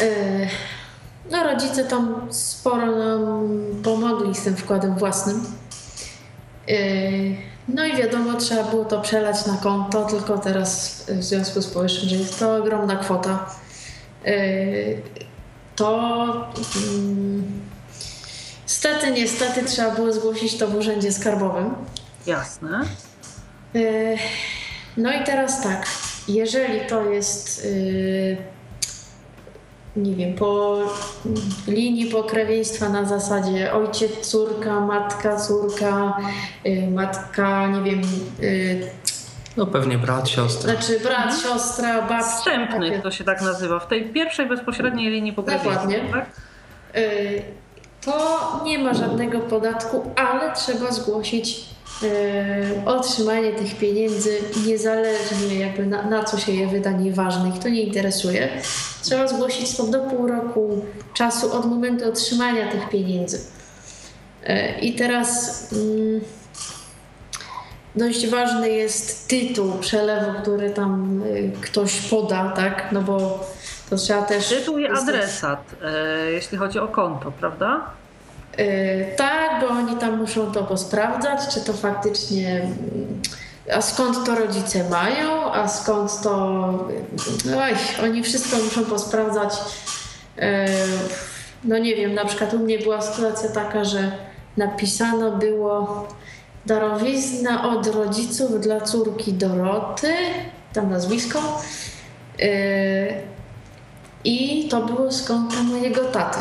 Y, 0.00 0.48
No 1.30 1.44
rodzice 1.44 1.84
tam 1.84 2.26
sporo 2.30 2.86
nam 2.96 3.48
pomogli 3.84 4.34
z 4.34 4.42
tym 4.42 4.56
wkładem 4.56 4.94
własnym. 4.94 5.44
Y, 6.68 7.36
No 7.68 7.84
i 7.86 7.96
wiadomo, 7.96 8.34
trzeba 8.34 8.64
było 8.64 8.84
to 8.84 9.00
przelać 9.00 9.46
na 9.46 9.56
konto, 9.56 10.04
tylko 10.04 10.38
teraz 10.38 11.02
w 11.08 11.24
związku 11.24 11.60
z 11.62 11.66
powyższym, 11.66 12.08
że 12.08 12.16
jest 12.16 12.38
to 12.38 12.56
ogromna 12.56 12.96
kwota, 12.96 13.50
y, 14.26 15.02
to 15.76 16.50
mm, 16.76 17.62
Stety, 18.66 19.10
niestety 19.10 19.64
trzeba 19.64 19.90
było 19.90 20.12
zgłosić 20.12 20.58
to 20.58 20.68
w 20.68 20.74
urzędzie 20.74 21.12
skarbowym. 21.12 21.74
Jasne. 22.26 22.80
Yy, 23.74 24.16
No 24.96 25.12
i 25.12 25.24
teraz 25.24 25.62
tak, 25.62 25.86
jeżeli 26.28 26.80
to 26.88 27.10
jest 27.10 27.64
yy, 27.64 28.36
nie 29.96 30.14
wiem, 30.14 30.34
po 30.34 30.78
linii 31.68 32.06
pokrewieństwa 32.10 32.88
na 32.88 33.04
zasadzie 33.04 33.72
ojciec, 33.72 34.26
córka, 34.30 34.80
matka, 34.80 35.36
córka, 35.36 36.16
y, 36.66 36.90
matka, 36.90 37.66
nie 37.66 37.82
wiem, 37.90 38.00
y, 38.42 38.90
No 39.56 39.66
pewnie 39.66 39.98
brat, 39.98 40.28
siostra. 40.28 40.72
znaczy 40.72 41.00
brat, 41.00 41.40
siostra, 41.42 42.02
babcia. 42.02 42.22
Wstępnych 42.22 42.90
takie. 42.90 43.02
to 43.02 43.10
się 43.10 43.24
tak 43.24 43.42
nazywa, 43.42 43.78
w 43.80 43.86
tej 43.88 44.04
pierwszej 44.04 44.46
bezpośredniej 44.48 45.10
linii 45.10 45.32
pokrewieństwa. 45.32 45.70
Dokładnie. 45.70 46.00
Tak? 46.12 46.26
Y, 46.96 47.42
to 48.04 48.60
nie 48.64 48.78
ma 48.78 48.94
żadnego 48.94 49.40
podatku, 49.40 50.10
ale 50.16 50.54
trzeba 50.54 50.92
zgłosić 50.92 51.64
otrzymanie 52.86 53.52
tych 53.52 53.78
pieniędzy 53.78 54.38
niezależnie 54.66 55.58
jakby 55.60 55.86
na, 55.86 56.02
na 56.02 56.24
co 56.24 56.38
się 56.38 56.52
je 56.52 56.66
wyda, 56.66 56.90
nieważne, 56.90 57.48
ich 57.48 57.58
to 57.58 57.68
nie 57.68 57.82
interesuje. 57.82 58.48
Trzeba 59.02 59.28
zgłosić 59.28 59.76
to 59.76 59.86
do 59.86 60.00
pół 60.00 60.26
roku 60.26 60.84
czasu 61.14 61.52
od 61.52 61.66
momentu 61.66 62.08
otrzymania 62.08 62.72
tych 62.72 62.88
pieniędzy. 62.88 63.40
Y, 64.48 64.80
I 64.80 64.94
teraz 64.94 65.62
mm, 65.72 66.20
dość 67.96 68.26
ważny 68.26 68.68
jest 68.68 69.28
tytuł 69.28 69.72
przelewu, 69.72 70.42
który 70.42 70.70
tam 70.70 71.22
y, 71.22 71.52
ktoś 71.60 72.00
poda, 72.00 72.52
tak? 72.56 72.88
No 72.92 73.02
bo 73.02 73.46
to 73.90 73.96
trzeba 73.96 74.22
też... 74.22 74.48
Tytuł 74.48 74.78
i 74.78 74.86
adresat, 74.86 75.74
jeśli 76.32 76.58
chodzi 76.58 76.78
o 76.78 76.88
konto, 76.88 77.32
prawda? 77.32 77.90
Yy, 78.58 79.06
tak, 79.16 79.60
bo 79.60 79.68
oni 79.68 79.96
tam 79.96 80.18
muszą 80.18 80.52
to 80.52 80.64
posprawdzać, 80.64 81.54
czy 81.54 81.60
to 81.60 81.72
faktycznie. 81.72 82.66
A 83.74 83.82
skąd 83.82 84.26
to 84.26 84.34
rodzice 84.34 84.88
mają, 84.88 85.52
a 85.52 85.68
skąd 85.68 86.22
to. 86.22 86.58
Oj, 87.46 88.04
oni 88.04 88.22
wszystko 88.22 88.56
muszą 88.56 88.84
posprawdzać. 88.84 89.54
Yy, 90.36 90.42
No 91.64 91.78
nie 91.78 91.96
wiem, 91.96 92.14
na 92.14 92.24
przykład 92.24 92.54
u 92.54 92.58
mnie 92.58 92.78
była 92.78 93.02
sytuacja 93.02 93.48
taka, 93.48 93.84
że 93.84 94.12
napisano 94.56 95.30
było 95.30 96.08
darowizna 96.66 97.70
od 97.70 97.86
rodziców 97.86 98.60
dla 98.60 98.80
córki 98.80 99.32
Doroty, 99.32 100.14
tam 100.72 100.90
nazwisko. 100.90 101.62
Yy, 102.38 102.48
I 104.24 104.68
to 104.68 104.80
było 104.80 105.08
konta 105.28 105.62
mojego 105.62 106.04
taty. 106.04 106.38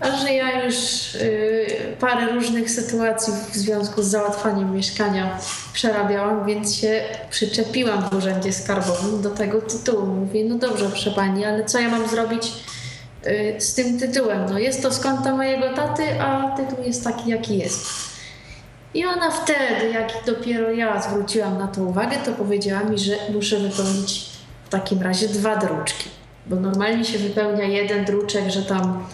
A 0.00 0.16
że 0.16 0.32
ja 0.32 0.64
już 0.64 0.74
y, 1.14 1.66
parę 2.00 2.32
różnych 2.32 2.70
sytuacji 2.70 3.32
w 3.52 3.56
związku 3.56 4.02
z 4.02 4.06
załatwaniem 4.06 4.76
mieszkania 4.76 5.38
przerabiałam, 5.72 6.46
więc 6.46 6.76
się 6.76 7.02
przyczepiłam 7.30 8.10
w 8.10 8.14
urzędzie 8.14 8.52
skarbowym 8.52 9.22
do 9.22 9.30
tego 9.30 9.62
tytułu. 9.62 10.06
Mówię, 10.06 10.44
no 10.44 10.54
dobrze, 10.54 10.86
proszę 10.86 11.10
pani, 11.10 11.44
ale 11.44 11.64
co 11.64 11.80
ja 11.80 11.88
mam 11.88 12.08
zrobić 12.08 12.52
y, 13.26 13.60
z 13.60 13.74
tym 13.74 13.98
tytułem? 13.98 14.46
No 14.50 14.58
jest 14.58 14.82
to 14.82 14.92
z 14.92 15.00
konta 15.00 15.36
mojego 15.36 15.72
taty, 15.72 16.20
a 16.20 16.56
tytuł 16.56 16.84
jest 16.84 17.04
taki, 17.04 17.30
jaki 17.30 17.58
jest. 17.58 17.86
I 18.94 19.06
ona 19.06 19.30
wtedy, 19.30 19.90
jak 19.92 20.08
dopiero 20.26 20.70
ja 20.70 21.02
zwróciłam 21.02 21.58
na 21.58 21.68
to 21.68 21.82
uwagę, 21.82 22.16
to 22.24 22.32
powiedziała 22.32 22.84
mi, 22.84 22.98
że 22.98 23.12
muszę 23.32 23.58
wypełnić 23.58 24.26
w 24.64 24.68
takim 24.68 25.02
razie 25.02 25.28
dwa 25.28 25.56
druczki. 25.56 26.10
Bo 26.46 26.56
normalnie 26.56 27.04
się 27.04 27.18
wypełnia 27.18 27.64
jeden 27.64 28.04
druczek, 28.04 28.50
że 28.50 28.62
tam 28.62 29.06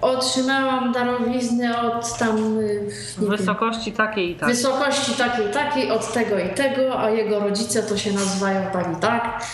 otrzymałam 0.00 0.92
darowiznę 0.92 1.82
od 1.82 2.18
tam 2.18 2.56
yy, 2.56 2.90
W 2.90 3.20
nie 3.20 3.28
wiem, 3.28 3.36
wysokości 3.36 3.92
takiej 3.92 4.30
i 4.30 4.34
takiej. 4.34 4.54
wysokości 4.54 5.12
takiej 5.12 5.50
takiej 5.52 5.90
od 5.90 6.12
tego 6.12 6.38
i 6.38 6.48
tego, 6.48 7.00
a 7.00 7.10
jego 7.10 7.40
rodzice 7.40 7.82
to 7.82 7.96
się 7.96 8.12
nazywają 8.12 8.70
tak 8.72 8.86
i 8.98 9.00
tak. 9.00 9.46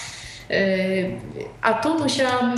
Yy, 0.50 0.58
a 1.62 1.74
tu 1.74 1.98
musiałam 1.98 2.54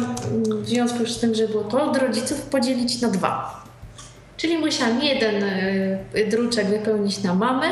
w 0.63 0.69
związku 0.69 1.07
z 1.07 1.21
tym, 1.21 1.35
że 1.35 1.49
było 1.49 1.65
to 1.65 1.83
od 1.83 1.97
rodziców 1.97 2.43
podzielić 2.43 3.01
na 3.01 3.09
dwa. 3.09 3.61
Czyli 4.37 4.59
musiałam 4.59 5.03
jeden 5.03 5.45
druczek 6.31 6.67
wypełnić 6.67 7.23
na 7.23 7.35
mamę 7.35 7.67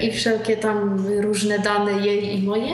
i 0.00 0.12
wszelkie 0.12 0.56
tam 0.56 1.06
różne 1.20 1.58
dane 1.58 1.92
jej 1.92 2.38
i 2.38 2.42
moje, 2.42 2.72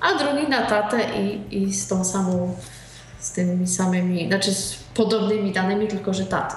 a 0.00 0.18
drugi 0.18 0.48
na 0.48 0.62
tatę 0.62 1.00
i, 1.20 1.40
i 1.62 1.74
z 1.74 1.88
tą 1.88 2.04
samą 2.04 2.56
z 3.28 3.32
tymi 3.32 3.66
samymi, 3.66 4.26
znaczy 4.28 4.54
z 4.54 4.74
podobnymi 4.94 5.52
danymi, 5.52 5.88
tylko 5.88 6.14
że 6.14 6.24
taty. 6.24 6.56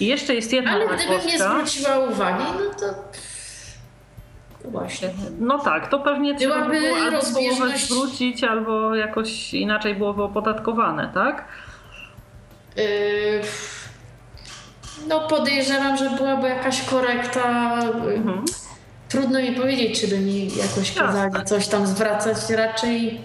I 0.00 0.06
jeszcze 0.06 0.34
jest 0.34 0.52
jedna 0.52 0.70
Ale 0.70 0.86
gdybym 0.86 1.26
nie 1.26 1.38
zwróciła 1.38 1.98
uwagi, 1.98 2.44
no 2.58 2.74
to. 2.80 2.94
No 4.64 4.70
właśnie. 4.70 5.10
No 5.40 5.58
tak, 5.58 5.88
to 5.90 5.98
pewnie 5.98 6.34
trzeba 6.38 6.64
by 6.64 6.80
było 6.80 6.96
albo 6.96 7.10
połowę 7.10 7.16
rozbieżność- 7.16 7.86
zwrócić, 7.86 8.44
albo 8.44 8.94
jakoś 8.94 9.54
inaczej 9.54 9.94
byłoby 9.94 10.22
opodatkowane, 10.22 11.10
tak? 11.14 11.44
Yy, 12.76 13.40
no 15.08 15.20
podejrzewam, 15.28 15.96
że 15.96 16.10
byłaby 16.10 16.48
jakaś 16.48 16.82
korekta. 16.82 17.74
Mhm. 18.16 18.44
Trudno 19.08 19.40
mi 19.40 19.52
powiedzieć, 19.52 20.00
czy 20.00 20.08
by 20.08 20.18
mi 20.18 20.44
jakoś 20.56 20.96
Jasne. 20.96 21.02
kazali 21.02 21.44
coś 21.44 21.68
tam 21.68 21.86
zwracać. 21.86 22.36
Raczej 22.50 23.20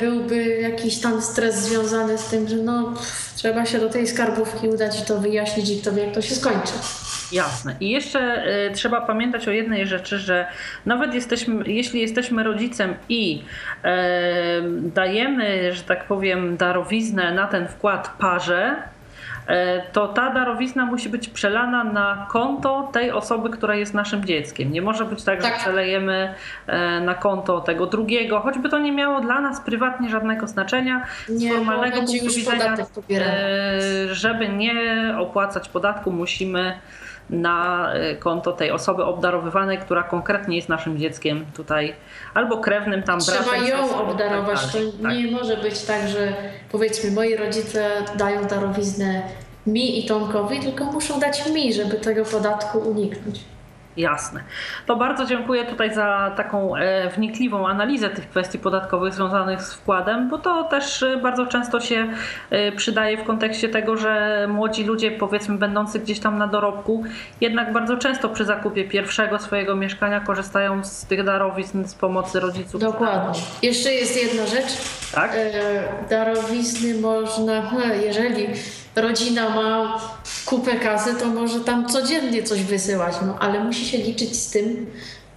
byłby 0.00 0.44
jakiś 0.46 1.00
tam 1.00 1.22
stres 1.22 1.54
związany 1.54 2.18
z 2.18 2.26
tym, 2.26 2.48
że 2.48 2.56
no 2.56 2.94
trzeba 3.36 3.66
się 3.66 3.78
do 3.78 3.88
tej 3.88 4.06
skarbówki 4.06 4.68
udać 4.68 5.00
i 5.02 5.04
to 5.04 5.20
wyjaśnić 5.20 5.70
i 5.70 5.80
kto 5.80 5.92
wie 5.92 6.04
jak 6.04 6.14
to 6.14 6.22
się 6.22 6.34
skończy. 6.34 6.72
Jasne. 7.32 7.76
I 7.80 7.90
jeszcze 7.90 8.44
y, 8.68 8.70
trzeba 8.74 9.00
pamiętać 9.00 9.48
o 9.48 9.50
jednej 9.50 9.86
rzeczy, 9.86 10.18
że 10.18 10.46
nawet 10.86 11.14
jesteśmy, 11.14 11.64
jeśli 11.66 12.00
jesteśmy 12.00 12.42
rodzicem 12.42 12.94
i 13.08 13.44
e, 13.84 14.62
dajemy, 14.94 15.72
że 15.72 15.82
tak 15.82 16.04
powiem, 16.04 16.56
darowiznę 16.56 17.34
na 17.34 17.46
ten 17.46 17.68
wkład 17.68 18.10
parze, 18.18 18.76
to 19.92 20.08
ta 20.08 20.30
darowizna 20.30 20.86
musi 20.86 21.08
być 21.08 21.28
przelana 21.28 21.84
na 21.84 22.26
konto 22.30 22.90
tej 22.92 23.10
osoby, 23.10 23.50
która 23.50 23.74
jest 23.74 23.94
naszym 23.94 24.24
dzieckiem. 24.24 24.72
Nie 24.72 24.82
może 24.82 25.04
być 25.04 25.24
tak, 25.24 25.42
Tak. 25.42 25.54
że 25.54 25.60
przelejemy 25.60 26.34
e, 26.66 27.00
na 27.00 27.14
konto 27.14 27.60
tego 27.60 27.86
drugiego, 27.86 28.40
choćby 28.40 28.68
to 28.68 28.78
nie 28.78 28.92
miało 28.92 29.20
dla 29.20 29.40
nas 29.40 29.60
prywatnie 29.60 30.08
żadnego 30.08 30.46
znaczenia. 30.46 31.06
Z 31.28 31.40
Nie, 31.40 31.50
bo 31.50 31.56
formalnego 31.56 31.96
punktu 31.96 32.34
widzenia, 32.36 32.76
e, 33.10 34.14
żeby 34.14 34.48
nie 34.48 35.14
opłacać 35.18 35.68
podatku, 35.68 36.12
musimy 36.12 36.78
na 37.30 37.88
e, 37.94 38.16
konto 38.16 38.52
tej 38.52 38.70
osoby 38.70 39.04
obdarowywanej, 39.04 39.78
która 39.78 40.02
konkretnie 40.02 40.56
jest 40.56 40.68
naszym 40.68 40.98
dzieckiem 40.98 41.46
tutaj, 41.54 41.94
albo 42.34 42.58
krewnym 42.58 43.02
tam 43.02 43.20
Trzeba 43.20 43.42
bratem, 43.42 43.66
ją 43.66 43.76
siostrą, 43.76 43.98
obdarować. 43.98 44.62
tak 44.62 44.72
To 44.72 44.78
dalej. 44.78 44.92
Tak. 45.02 45.12
nie 45.16 45.30
może 45.30 45.56
być 45.56 45.82
tak, 45.82 46.08
że 46.08 46.32
powiedzmy 46.72 47.10
moi 47.10 47.36
rodzice 47.36 47.90
dają 48.16 48.44
darowiznę 48.44 49.22
mi 49.66 50.04
i 50.04 50.08
Tomkowi, 50.08 50.60
tylko 50.60 50.84
muszą 50.84 51.20
dać 51.20 51.50
mi, 51.50 51.72
żeby 51.74 51.96
tego 51.96 52.24
podatku 52.24 52.78
uniknąć. 52.78 53.40
Jasne. 53.96 54.44
To 54.86 54.96
bardzo 54.96 55.24
dziękuję 55.24 55.64
tutaj 55.64 55.94
za 55.94 56.32
taką 56.36 56.76
e, 56.76 57.08
wnikliwą 57.08 57.68
analizę 57.68 58.10
tych 58.10 58.28
kwestii 58.28 58.58
podatkowych 58.58 59.14
związanych 59.14 59.62
z 59.62 59.74
wkładem, 59.74 60.28
bo 60.30 60.38
to 60.38 60.64
też 60.64 61.02
e, 61.02 61.16
bardzo 61.16 61.46
często 61.46 61.80
się 61.80 62.08
e, 62.50 62.72
przydaje 62.72 63.18
w 63.18 63.24
kontekście 63.24 63.68
tego, 63.68 63.96
że 63.96 64.46
młodzi 64.50 64.84
ludzie, 64.84 65.10
powiedzmy, 65.10 65.58
będący 65.58 66.00
gdzieś 66.00 66.20
tam 66.20 66.38
na 66.38 66.46
dorobku, 66.46 67.04
jednak 67.40 67.72
bardzo 67.72 67.96
często 67.96 68.28
przy 68.28 68.44
zakupie 68.44 68.84
pierwszego 68.84 69.38
swojego 69.38 69.76
mieszkania 69.76 70.20
korzystają 70.20 70.84
z 70.84 71.06
tych 71.06 71.24
darowizn 71.24 71.84
z 71.84 71.94
pomocy 71.94 72.40
rodziców. 72.40 72.80
Dokładnie. 72.80 73.40
Jeszcze 73.62 73.92
jest 73.92 74.22
jedna 74.22 74.46
rzecz. 74.46 74.72
Tak? 75.14 75.36
Darowizny 76.10 77.00
można, 77.00 77.62
jeżeli 78.06 78.46
rodzina 78.96 79.48
ma 79.48 80.00
kupę 80.46 80.76
kasy, 80.76 81.14
to 81.14 81.26
może 81.26 81.60
tam 81.60 81.88
codziennie 81.88 82.42
coś 82.42 82.62
wysyłać, 82.62 83.14
no 83.26 83.38
ale 83.38 83.64
musi 83.64 83.86
się 83.86 83.98
liczyć 83.98 84.36
z 84.36 84.50
tym, 84.50 84.86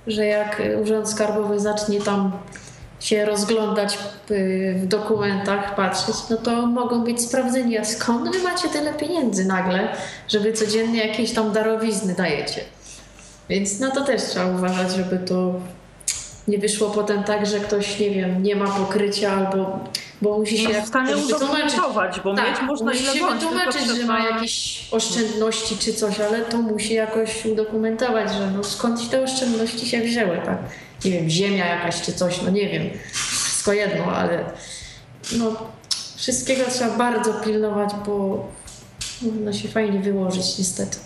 że 0.07 0.25
jak 0.25 0.61
Urząd 0.81 1.09
Skarbowy 1.09 1.59
zacznie 1.59 2.01
tam 2.01 2.31
się 2.99 3.25
rozglądać 3.25 3.97
y, 4.31 4.75
w 4.77 4.87
dokumentach, 4.87 5.75
patrzeć, 5.75 6.15
no 6.29 6.37
to 6.37 6.65
mogą 6.67 7.03
być 7.03 7.21
sprawdzeni, 7.21 7.77
a 7.77 7.85
skąd 7.85 8.35
wy 8.35 8.43
macie 8.43 8.69
tyle 8.69 8.93
pieniędzy 8.93 9.45
nagle, 9.45 9.87
żeby 10.27 10.53
codziennie 10.53 11.07
jakieś 11.07 11.31
tam 11.31 11.51
darowizny 11.51 12.13
dajecie. 12.13 12.61
Więc 13.49 13.79
na 13.79 13.91
to 13.91 14.01
też 14.03 14.23
trzeba 14.23 14.45
uważać, 14.45 14.91
żeby 14.91 15.19
to 15.19 15.53
nie 16.47 16.57
wyszło 16.57 16.89
potem 16.89 17.23
tak, 17.23 17.45
że 17.45 17.59
ktoś, 17.59 17.99
nie 17.99 18.09
wiem, 18.09 18.43
nie 18.43 18.55
ma 18.55 18.67
pokrycia 18.67 19.31
albo 19.31 19.79
bo 20.23 20.37
musi 20.37 20.57
się 20.57 20.69
jest 20.69 20.85
w 20.85 20.87
stanie 20.87 21.17
udokumentować, 21.17 22.19
bo 22.19 22.33
mieć 22.33 22.61
można 22.67 22.91
musi 22.91 23.03
ile 23.03 23.13
się 23.13 23.19
bądź, 23.19 23.41
wytłumaczyć, 23.41 23.81
że 23.85 24.05
ma 24.05 24.25
jakieś 24.29 24.87
oszczędności 24.91 25.77
czy 25.77 25.93
coś, 25.93 26.19
ale 26.19 26.41
to 26.41 26.57
musi 26.57 26.93
jakoś 26.93 27.45
udokumentować, 27.45 28.33
że 28.33 28.51
no 28.51 28.63
skąd 28.63 29.09
te 29.09 29.23
oszczędności 29.23 29.89
się 29.89 30.01
wzięły, 30.01 30.41
tak? 30.45 30.57
Nie 31.05 31.11
wiem, 31.11 31.29
ziemia 31.29 31.65
jakaś 31.65 32.01
czy 32.01 32.13
coś, 32.13 32.41
no 32.41 32.49
nie 32.49 32.69
wiem, 32.69 32.89
wszystko 33.11 33.73
jedno, 33.73 34.05
ale 34.05 34.45
no 35.37 35.55
wszystkiego 36.15 36.63
trzeba 36.71 36.97
bardzo 36.97 37.33
pilnować, 37.33 37.89
bo 38.05 38.45
można 39.21 39.53
się 39.53 39.67
fajnie 39.67 39.99
wyłożyć 39.99 40.57
niestety. 40.57 40.97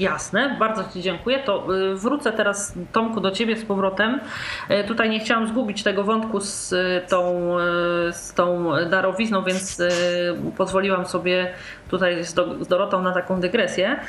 Jasne, 0.00 0.56
bardzo 0.58 0.84
Ci 0.92 1.02
dziękuję. 1.02 1.38
To 1.38 1.76
y, 1.76 1.94
wrócę 1.94 2.32
teraz 2.32 2.74
Tomku 2.92 3.20
do 3.20 3.30
Ciebie 3.30 3.56
z 3.56 3.64
powrotem. 3.64 4.20
Y, 4.70 4.84
tutaj 4.84 5.10
nie 5.10 5.20
chciałam 5.20 5.48
zgubić 5.48 5.82
tego 5.82 6.04
wątku 6.04 6.40
z 6.40 6.72
y, 6.72 7.02
tą, 7.08 7.56
z 8.12 8.34
tą 8.34 8.72
darowizną, 8.90 9.44
więc 9.44 9.82
pozwoliłam 10.56 11.06
sobie 11.06 11.52
tutaj 11.88 12.24
z, 12.24 12.34
Dorotą 12.68 13.02
na 13.02 13.12
taką 13.12 13.40
dygresję. 13.40 14.00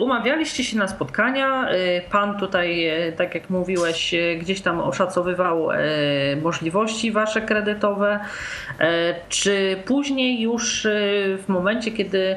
Umawialiście 0.00 0.64
się 0.64 0.78
na 0.78 0.88
spotkania. 0.88 1.68
Pan 2.10 2.38
tutaj, 2.38 2.90
tak 3.16 3.34
jak 3.34 3.50
mówiłeś, 3.50 4.14
gdzieś 4.40 4.60
tam 4.60 4.80
oszacowywał 4.80 5.68
możliwości 6.42 7.12
wasze 7.12 7.40
kredytowe. 7.40 8.20
Czy 9.28 9.76
później 9.84 10.40
już 10.40 10.86
w 11.38 11.44
momencie, 11.48 11.90
kiedy 11.90 12.36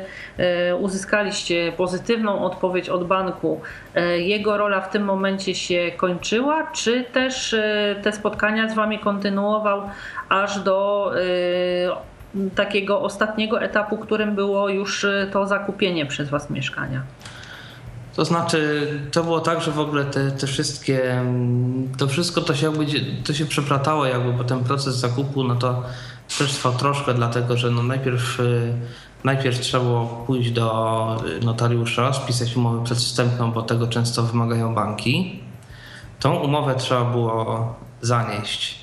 uzyskaliście 0.79 1.71
pozytywną 1.71 2.40
odpowiedź 2.45 2.89
od 2.89 3.07
banku, 3.07 3.61
jego 4.17 4.57
rola 4.57 4.81
w 4.81 4.89
tym 4.89 5.03
momencie 5.03 5.55
się 5.55 5.91
kończyła, 5.97 6.71
czy 6.71 7.03
też 7.03 7.55
te 8.03 8.11
spotkania 8.11 8.69
z 8.69 8.75
wami 8.75 8.99
kontynuował 8.99 9.81
aż 10.29 10.59
do 10.59 11.11
takiego 12.55 13.01
ostatniego 13.01 13.61
etapu, 13.61 13.97
którym 13.97 14.35
było 14.35 14.69
już 14.69 15.05
to 15.31 15.47
zakupienie 15.47 16.05
przez 16.05 16.29
Was 16.29 16.49
mieszkania? 16.49 17.01
To 18.15 18.25
znaczy, 18.25 18.87
to 19.11 19.23
było 19.23 19.39
tak, 19.39 19.61
że 19.61 19.71
w 19.71 19.79
ogóle 19.79 20.05
te, 20.05 20.31
te 20.31 20.47
wszystkie, 20.47 21.11
mm, 21.11 21.89
to 21.97 22.07
wszystko 22.07 22.41
to 22.41 22.55
się 22.55 22.65
jakby, 22.65 22.85
to 23.23 23.33
się 23.33 23.45
przeplatało 23.45 24.05
jakby, 24.05 24.33
bo 24.33 24.43
ten 24.43 24.63
proces 24.63 24.95
zakupu, 24.95 25.43
no 25.43 25.55
to 25.55 25.83
też 26.37 26.53
trwał 26.53 26.73
troszkę, 26.73 27.13
dlatego 27.13 27.57
że 27.57 27.71
no 27.71 27.83
najpierw, 27.83 28.37
najpierw 29.23 29.59
trzeba 29.59 29.83
było 29.83 30.05
pójść 30.05 30.51
do 30.51 31.23
notariusza, 31.41 32.13
spisać 32.13 32.57
umowę 32.57 32.83
przedwstępną, 32.83 33.51
bo 33.51 33.61
tego 33.61 33.87
często 33.87 34.23
wymagają 34.23 34.75
banki. 34.75 35.39
Tą 36.19 36.35
umowę 36.35 36.75
trzeba 36.75 37.05
było 37.05 37.75
zanieść 38.01 38.81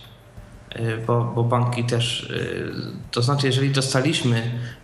Y, 0.76 0.99
bo, 1.07 1.24
bo 1.34 1.45
banki 1.45 1.84
też, 1.84 2.22
y, 2.22 2.72
to 3.11 3.22
znaczy 3.22 3.47
jeżeli 3.47 3.70
dostaliśmy 3.70 4.43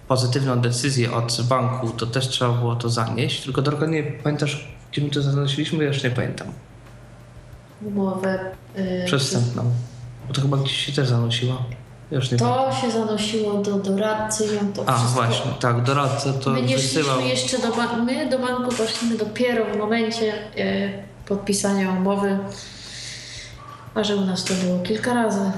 pozytywną 0.09 0.61
decyzję 0.61 1.13
od 1.13 1.43
banku, 1.49 1.91
to 1.91 2.07
też 2.07 2.29
trzeba 2.29 2.53
było 2.53 2.77
to 2.77 2.89
zanieść, 2.89 3.45
tylko 3.45 3.63
drogo 3.63 3.87
nie 3.87 4.03
pamiętasz, 4.03 4.69
gdzie 4.93 5.03
my 5.03 5.11
to 5.11 5.23
zanosiliśmy, 5.23 5.85
ja 5.85 5.89
już 5.89 6.05
nie 6.05 6.11
pamiętam. 6.11 6.49
Umowę. 7.83 8.39
Yy, 8.77 9.05
Przestępną. 9.07 9.73
Bo 10.29 10.35
to 10.35 10.41
chyba 10.41 10.57
gdzieś 10.57 10.87
się 10.87 10.93
też 10.93 11.09
zanosiło. 11.09 11.65
Już 12.15 12.31
nie 12.31 12.39
to 12.39 12.71
się 12.81 12.91
zanosiło 12.91 13.55
do 13.55 13.75
doradcy 13.79 14.61
on 14.61 14.73
to 14.73 14.83
A, 14.87 14.99
wszystko... 14.99 15.23
właśnie, 15.23 15.51
tak, 15.61 15.83
doradca 15.83 16.33
to 16.33 16.51
My 16.51 16.63
nie 16.63 16.77
wysyłał. 16.77 17.21
jeszcze 17.21 17.59
do 17.59 17.77
banku, 17.77 17.97
my 18.03 18.31
do 18.31 18.39
banku 18.39 18.63
poszliśmy 18.77 19.17
dopiero 19.17 19.65
w 19.65 19.77
momencie 19.77 20.27
yy, 20.27 20.93
podpisania 21.27 21.91
umowy, 21.91 22.39
a 23.95 24.05
że 24.05 24.17
u 24.17 24.21
nas 24.21 24.45
to 24.45 24.55
było 24.55 24.79
kilka 24.79 25.15
razy 25.15 25.53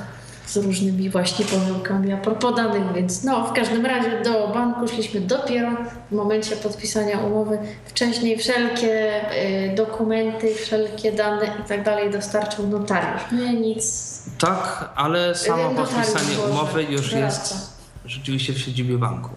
z 0.46 0.56
różnymi 0.56 1.10
właśnie 1.10 1.44
pomyłkami 1.44 2.12
a 2.12 2.16
propos 2.16 2.56
danych, 2.56 2.92
więc 2.94 3.24
no 3.24 3.46
w 3.46 3.52
każdym 3.52 3.86
razie 3.86 4.22
do 4.24 4.48
banku 4.48 4.88
szliśmy 4.88 5.20
dopiero 5.20 5.70
w 6.10 6.14
momencie 6.14 6.56
podpisania 6.56 7.18
umowy. 7.18 7.58
Wcześniej 7.86 8.38
wszelkie 8.38 9.22
y, 9.70 9.74
dokumenty, 9.74 10.54
wszelkie 10.54 11.12
dane 11.12 11.46
i 11.46 11.68
tak 11.68 11.84
dalej 11.84 12.10
dostarczył 12.10 12.68
notariusz. 12.68 13.22
Nie, 13.32 13.54
nic. 13.54 14.22
Tak, 14.38 14.90
ale 14.96 15.34
samo 15.34 15.70
podpisanie 15.70 16.38
umowy 16.50 16.82
już 16.82 17.12
jest 17.12 17.76
rzeczywiście 18.04 18.52
w 18.52 18.58
siedzibie 18.58 18.98
banku. 18.98 19.30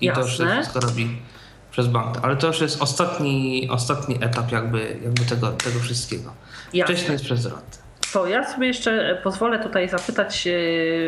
I 0.00 0.06
Jasne. 0.06 0.22
to 0.22 0.28
już 0.28 0.52
wszystko 0.52 0.80
robi 0.80 1.22
przez 1.70 1.86
bank. 1.86 2.18
Ale 2.22 2.36
to 2.36 2.46
już 2.46 2.60
jest 2.60 2.82
ostatni, 2.82 3.68
ostatni 3.70 4.18
etap 4.20 4.52
jakby, 4.52 4.96
jakby 5.04 5.24
tego, 5.24 5.52
tego 5.52 5.80
wszystkiego. 5.80 6.32
Jasne. 6.72 6.94
Wcześniej 6.94 7.12
jest 7.12 7.24
przez 7.24 7.46
rad. 7.46 7.81
To 8.12 8.26
ja 8.26 8.44
sobie 8.44 8.66
jeszcze 8.66 9.18
pozwolę 9.22 9.58
tutaj 9.58 9.88
zapytać 9.88 10.48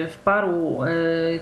w 0.09 0.16
paru 0.24 0.82
e, 0.82 0.88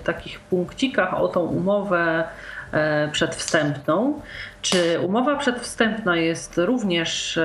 takich 0.05 0.41
punkcikach 0.41 1.15
o 1.15 1.29
tą 1.29 1.41
umowę 1.41 2.25
e, 2.73 3.09
przedwstępną. 3.09 4.21
Czy 4.63 5.01
umowa 5.01 5.37
przedwstępna 5.37 6.17
jest 6.17 6.59
również 6.59 7.37
e, 7.37 7.43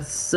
z 0.00 0.36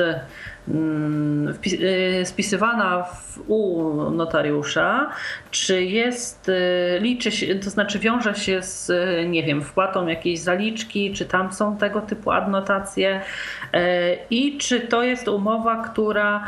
spisywana 2.24 3.04
w, 3.04 3.40
u 3.48 3.92
notariusza, 4.12 5.10
czy 5.52 5.84
jest, 5.84 6.50
y, 6.50 7.00
liczy 7.00 7.32
się, 7.32 7.56
to 7.56 7.70
znaczy 7.70 8.00
wiąże 8.00 8.36
się 8.36 8.62
z, 8.64 8.92
nie 9.30 9.44
wiem, 9.44 9.62
wpłatą 9.62 10.08
jakiejś 10.08 10.40
zaliczki, 10.40 11.14
czy 11.14 11.26
tam 11.26 11.54
są 11.54 11.78
tego 11.78 12.02
typu 12.02 12.32
adnotacje 12.32 13.22
i 14.30 14.58
czy 14.58 14.80
to 14.80 15.04
jest 15.04 15.28
umowa, 15.28 15.84
która 15.84 16.44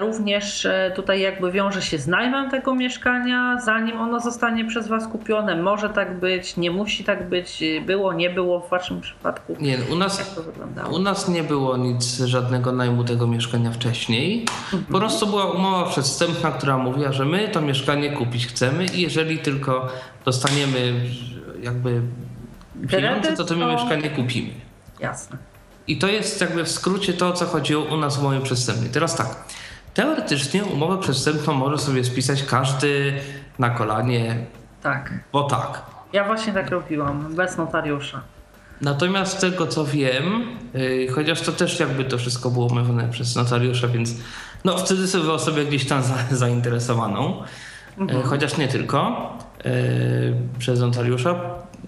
również 0.00 0.68
tutaj 0.94 1.20
jakby 1.20 1.52
wiąże 1.52 1.82
się 1.82 1.98
z 1.98 2.06
najmem 2.06 2.50
tego 2.50 2.74
mieszkania, 2.74 3.60
zanim 3.64 4.00
ono 4.00 4.20
zostanie 4.20 4.64
przez 4.64 4.88
Was 4.88 5.08
kupione. 5.08 5.62
Może 5.62 5.90
tak 5.90 6.18
być, 6.20 6.56
nie 6.56 6.70
musi 6.70 7.04
tak 7.04 7.28
być, 7.28 7.64
było, 7.86 8.12
nie 8.12 8.30
było 8.30 8.60
w 8.60 8.70
Waszym 8.70 9.00
przypadku. 9.00 9.56
Nie, 9.60 9.78
u 9.92 9.96
nas, 9.96 10.36
u 10.90 10.98
nas 10.98 11.28
nie 11.28 11.42
było 11.42 11.76
nic, 11.76 12.18
żadnego 12.18 12.72
najmu 12.72 13.04
tego 13.04 13.26
mieszkania 13.26 13.31
wcześniej. 13.72 14.46
Po 14.92 14.98
prostu 14.98 15.26
była 15.26 15.44
umowa 15.44 15.90
przedstępna, 15.90 16.50
która 16.50 16.78
mówiła, 16.78 17.12
że 17.12 17.24
my 17.24 17.48
to 17.48 17.60
mieszkanie 17.60 18.12
kupić 18.12 18.46
chcemy 18.46 18.86
i 18.86 19.00
jeżeli 19.00 19.38
tylko 19.38 19.88
dostaniemy 20.24 21.04
jakby 21.62 22.02
pieniądze, 22.88 23.36
to 23.36 23.44
to 23.44 23.56
my 23.56 23.66
mieszkanie 23.66 24.10
kupimy. 24.10 24.50
Jasne. 25.00 25.38
I 25.86 25.98
to 25.98 26.08
jest 26.08 26.40
jakby 26.40 26.64
w 26.64 26.70
skrócie 26.70 27.12
to, 27.12 27.28
o 27.28 27.32
co 27.32 27.46
chodziło 27.46 27.84
u 27.84 27.96
nas 27.96 28.16
w 28.16 28.20
umowie 28.20 28.40
przedstępnej. 28.40 28.90
Teraz 28.90 29.16
tak, 29.16 29.44
teoretycznie 29.94 30.64
umowę 30.64 30.98
przedstępną 30.98 31.54
może 31.54 31.78
sobie 31.78 32.04
spisać 32.04 32.42
każdy 32.42 33.20
na 33.58 33.70
kolanie. 33.70 34.36
Tak. 34.82 35.12
Bo 35.32 35.44
tak. 35.44 35.82
Ja 36.12 36.24
właśnie 36.24 36.52
tak 36.52 36.70
robiłam, 36.70 37.34
bez 37.34 37.56
notariusza. 37.56 38.20
Natomiast 38.82 39.38
z 39.38 39.40
tego 39.40 39.66
co 39.66 39.84
wiem, 39.84 40.46
yy, 40.74 41.08
chociaż 41.08 41.40
to 41.40 41.52
też 41.52 41.80
jakby 41.80 42.04
to 42.04 42.18
wszystko 42.18 42.50
było 42.50 42.66
omawiane 42.66 43.08
przez 43.08 43.36
notariusza, 43.36 43.88
więc 43.88 44.14
no 44.64 44.78
wtedy 44.78 45.08
sobie 45.08 45.32
osobę 45.32 45.64
gdzieś 45.64 45.86
tam 45.86 46.02
za, 46.02 46.14
zainteresowaną, 46.36 47.42
mhm. 47.98 48.20
yy, 48.20 48.26
chociaż 48.26 48.56
nie 48.56 48.68
tylko 48.68 49.30
yy, 49.64 49.72
przez 50.58 50.80
notariusza. 50.80 51.40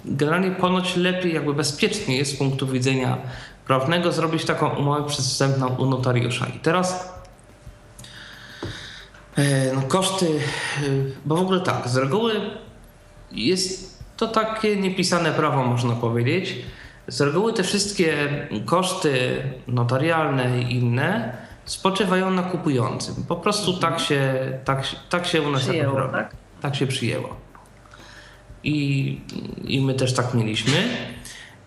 Generalnie 0.04 0.50
ponoć 0.50 0.96
lepiej, 0.96 1.34
jakby 1.34 1.54
bezpiecznie 1.54 2.16
jest 2.16 2.34
z 2.34 2.36
punktu 2.36 2.66
widzenia 2.66 3.18
prawnego 3.66 4.12
zrobić 4.12 4.44
taką 4.44 4.68
umowę 4.68 5.08
przedwstępną 5.08 5.76
u 5.76 5.86
notariusza. 5.86 6.46
I 6.46 6.58
teraz 6.58 7.14
no, 9.74 9.82
koszty, 9.82 10.26
bo 11.24 11.36
w 11.36 11.40
ogóle 11.40 11.60
tak, 11.60 11.88
z 11.88 11.96
reguły 11.96 12.32
jest 13.32 14.02
to 14.16 14.28
takie 14.28 14.76
niepisane 14.76 15.32
prawo, 15.32 15.64
można 15.64 15.94
powiedzieć, 15.94 16.56
z 17.08 17.20
reguły 17.20 17.52
te 17.52 17.62
wszystkie 17.62 18.14
koszty 18.64 19.42
notarialne 19.68 20.62
i 20.62 20.74
inne 20.74 21.36
spoczywają 21.64 22.30
na 22.30 22.42
kupującym. 22.42 23.14
Po 23.28 23.36
prostu 23.36 23.72
mhm. 23.72 23.92
tak, 23.92 24.00
się, 24.00 24.34
tak, 24.64 24.86
tak 25.10 25.26
się 25.26 25.42
u 25.42 25.50
nas 25.50 25.62
przyjęło, 25.62 25.98
robi. 25.98 26.12
Tak? 26.12 26.36
tak 26.60 26.76
się 26.76 26.86
przyjęło. 26.86 27.36
I, 28.64 29.20
I 29.64 29.80
my 29.80 29.94
też 29.94 30.14
tak 30.14 30.34
mieliśmy. 30.34 30.72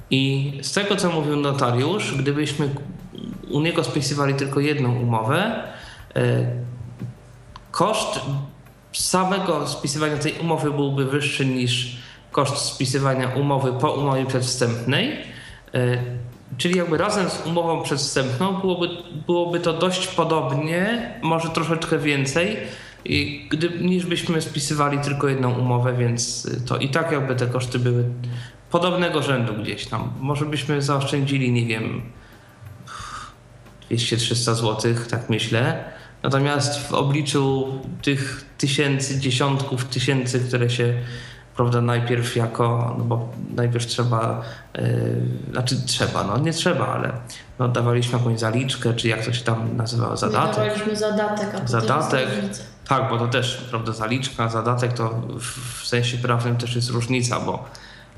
I 0.10 0.52
z 0.62 0.74
tego, 0.74 0.96
co 0.96 1.12
mówił 1.12 1.36
notariusz, 1.36 2.16
gdybyśmy 2.18 2.70
u 3.50 3.62
niego 3.62 3.84
spisywali 3.84 4.34
tylko 4.34 4.60
jedną 4.60 5.00
umowę, 5.00 5.64
e, 6.16 6.52
koszt 7.72 8.20
samego 8.94 9.68
spisywania 9.68 10.18
tej 10.18 10.34
umowy 10.34 10.72
byłby 10.72 11.06
wyższy 11.06 11.46
niż 11.46 11.98
koszt 12.38 12.58
spisywania 12.58 13.28
umowy 13.28 13.74
po 13.74 13.92
umowie 13.92 14.26
przedwstępnej. 14.26 15.18
E, 15.74 15.98
czyli 16.58 16.78
jakby 16.78 16.98
razem 16.98 17.30
z 17.30 17.46
umową 17.46 17.84
przedwstępną 17.84 18.54
byłoby, 18.54 18.88
byłoby 19.28 19.60
to 19.60 19.74
dość 19.74 20.08
podobnie, 20.08 21.14
może 21.22 21.50
troszeczkę 21.50 22.00
więcej, 22.00 22.58
gdy, 23.50 23.70
niż 23.70 24.06
byśmy 24.06 24.42
spisywali 24.42 25.00
tylko 25.00 25.28
jedną 25.28 25.60
umowę, 25.60 25.94
więc 25.94 26.50
to 26.66 26.78
i 26.78 26.90
tak 26.90 27.12
jakby 27.12 27.36
te 27.36 27.48
koszty 27.48 27.80
były 27.80 28.06
podobnego 28.72 29.24
rzędu 29.24 29.54
gdzieś 29.54 29.86
tam. 29.86 30.14
Może 30.20 30.46
byśmy 30.46 30.82
zaoszczędzili, 30.82 31.52
nie 31.52 31.66
wiem, 31.66 32.02
200-300 33.92 34.54
zł, 34.54 34.94
tak 35.10 35.30
myślę. 35.30 35.84
Natomiast 36.24 36.88
w 36.88 36.94
obliczu 36.94 37.68
tych 38.02 38.46
tysięcy, 38.58 39.20
dziesiątków 39.20 39.86
tysięcy, 39.86 40.40
które 40.40 40.70
się 40.70 40.94
prawda, 41.58 41.82
najpierw 41.82 42.36
jako, 42.36 42.96
no 42.98 43.04
bo 43.04 43.30
najpierw 43.56 43.86
trzeba, 43.86 44.42
yy, 44.78 44.84
znaczy 45.52 45.76
trzeba, 45.86 46.24
no 46.24 46.38
nie 46.38 46.54
trzeba, 46.54 46.88
ale 46.88 47.12
no, 47.60 47.68
dawaliśmy 47.68 48.18
jakąś 48.18 48.40
zaliczkę, 48.40 48.94
czy 48.94 49.08
jak 49.08 49.26
to 49.26 49.34
się 49.34 49.44
tam 49.44 49.78
nazywało, 49.78 50.18
zadatek. 50.18 50.56
dawaliśmy 50.56 50.96
zadatek, 50.96 51.50
a 51.64 51.68
Zadatek, 51.68 52.30
tak, 52.88 53.10
bo 53.10 53.18
to 53.18 53.28
też, 53.28 53.68
prawda, 53.70 53.92
zaliczka, 53.92 54.50
zadatek 54.50 54.94
to 54.94 55.10
w, 55.40 55.82
w 55.84 55.88
sensie 55.88 56.18
prawnym 56.18 56.58
też 56.58 56.76
jest 56.76 56.90
różnica, 56.90 57.40
bo 57.40 57.66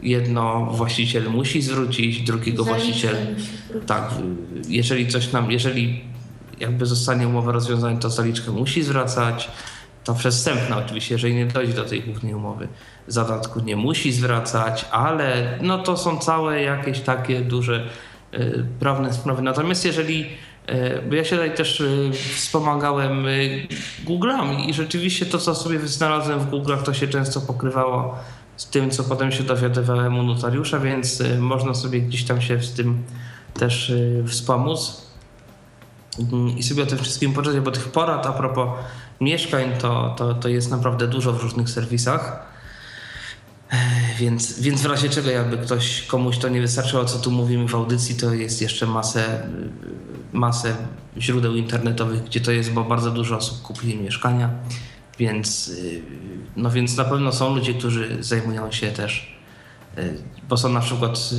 jedno 0.04 0.66
właściciel 0.66 1.30
musi 1.30 1.62
zwrócić, 1.62 2.22
drugiego 2.22 2.64
właściciel. 2.64 3.16
Tak, 3.88 4.10
jeżeli 4.68 5.08
coś 5.08 5.32
nam, 5.32 5.52
jeżeli 5.52 6.04
jakby 6.60 6.86
zostanie 6.86 7.28
umowa 7.28 7.52
rozwiązana, 7.52 8.00
to 8.00 8.10
zaliczkę 8.10 8.52
musi 8.52 8.84
zwracać. 8.84 9.52
To 10.04 10.14
przestępna 10.14 10.78
oczywiście, 10.78 11.16
jeżeli 11.16 11.36
nie 11.36 11.46
dojdzie 11.46 11.74
do 11.74 11.86
tej 11.86 12.02
głównej 12.02 12.34
umowy. 12.34 12.68
Zadatku 13.10 13.60
nie 13.60 13.76
musi 13.76 14.12
zwracać, 14.12 14.86
ale 14.92 15.58
no 15.62 15.78
to 15.78 15.98
są 15.98 16.18
całe 16.18 16.62
jakieś 16.62 17.00
takie 17.00 17.42
duże 17.42 17.90
y, 18.34 18.66
prawne 18.80 19.14
sprawy. 19.14 19.42
Natomiast 19.42 19.86
jeżeli 19.86 20.26
y, 20.70 21.02
bo 21.10 21.16
ja 21.16 21.24
się 21.24 21.36
tutaj 21.36 21.56
też 21.56 21.80
y, 21.80 22.12
wspomagałem 22.36 23.26
Google'ami 24.06 24.70
i 24.70 24.74
rzeczywiście 24.74 25.26
to, 25.26 25.38
co 25.38 25.56
sobie 25.56 25.80
znalazłem 25.80 26.40
w 26.40 26.50
Google'ach, 26.50 26.84
to 26.84 26.94
się 26.94 27.08
często 27.08 27.42
pokrywało 27.42 28.18
z 28.58 28.70
tym, 28.70 28.90
co 28.90 29.04
potem 29.04 29.32
się 29.32 29.44
dowiadywałem 29.44 30.20
u 30.20 30.24
notariusza, 30.24 30.80
więc 30.80 31.24
można 31.40 31.74
sobie 31.74 32.02
gdzieś 32.02 32.24
tam 32.24 32.42
się 32.42 32.62
z 32.62 32.74
tym 32.74 33.04
też 33.54 33.94
wspomóc 34.28 35.02
mm, 36.20 36.58
i 36.58 36.64
sobie 36.64 36.84
o 36.84 36.86
tym 36.86 36.98
wszystkim 36.98 37.34
poczytać, 37.34 37.60
bo 37.60 37.72
tych 37.72 37.88
porad 37.88 38.26
a 38.26 38.34
propos 38.34 38.70
mieszkań 39.22 39.72
to, 39.82 40.16
to, 40.18 40.34
to 40.34 40.50
jest 40.50 40.72
naprawdę 40.72 41.08
dużo 41.08 41.34
w 41.34 41.44
różnych 41.44 41.70
serwisach. 41.70 42.50
Więc, 44.20 44.60
więc 44.62 44.82
w 44.82 44.86
razie 44.86 45.10
czego 45.10 45.30
jakby 45.30 45.58
ktoś, 45.58 46.02
komuś 46.02 46.38
to 46.38 46.50
nie 46.50 46.62
wystarczyło, 46.62 47.06
co 47.06 47.20
tu 47.20 47.32
mówimy 47.32 47.68
w 47.68 47.76
audycji, 47.76 48.16
to 48.16 48.34
jest 48.34 48.62
jeszcze 48.62 48.86
masę, 48.86 49.50
masę 50.34 50.76
źródeł 51.18 51.56
internetowych, 51.56 52.24
gdzie 52.24 52.42
to 52.42 52.52
jest, 52.52 52.72
bo 52.72 52.84
bardzo 52.84 53.12
dużo 53.12 53.38
osób 53.38 53.62
kupili 53.62 53.98
mieszkania, 53.98 54.50
więc, 55.20 55.72
no 56.56 56.72
więc 56.72 56.98
na 56.98 57.06
pewno 57.06 57.32
są 57.32 57.56
ludzie, 57.56 57.74
którzy 57.74 58.18
zajmują 58.24 58.72
się 58.72 58.88
też, 58.88 59.40
bo 60.50 60.58
są 60.58 60.70
na 60.70 60.80
przykład, 60.80 61.30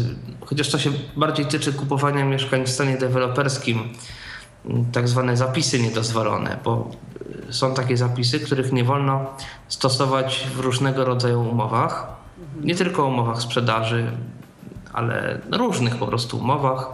chociaż 0.40 0.70
to 0.70 0.78
się 0.78 0.90
bardziej 1.16 1.46
tyczy 1.46 1.72
kupowania 1.72 2.24
mieszkań 2.24 2.66
w 2.66 2.70
stanie 2.70 2.98
deweloperskim, 2.98 3.88
tak 4.92 5.08
zwane 5.08 5.36
zapisy 5.36 5.80
niedozwolone, 5.80 6.58
bo 6.64 6.90
są 7.50 7.74
takie 7.74 7.96
zapisy, 7.96 8.40
których 8.40 8.72
nie 8.72 8.84
wolno 8.84 9.26
stosować 9.68 10.46
w 10.56 10.60
różnego 10.60 11.04
rodzaju 11.04 11.40
umowach. 11.40 12.19
Nie 12.60 12.74
tylko 12.74 13.06
umowach 13.06 13.42
sprzedaży, 13.42 14.12
ale 14.92 15.40
różnych 15.52 15.96
po 15.96 16.06
prostu 16.06 16.38
umowach. 16.38 16.88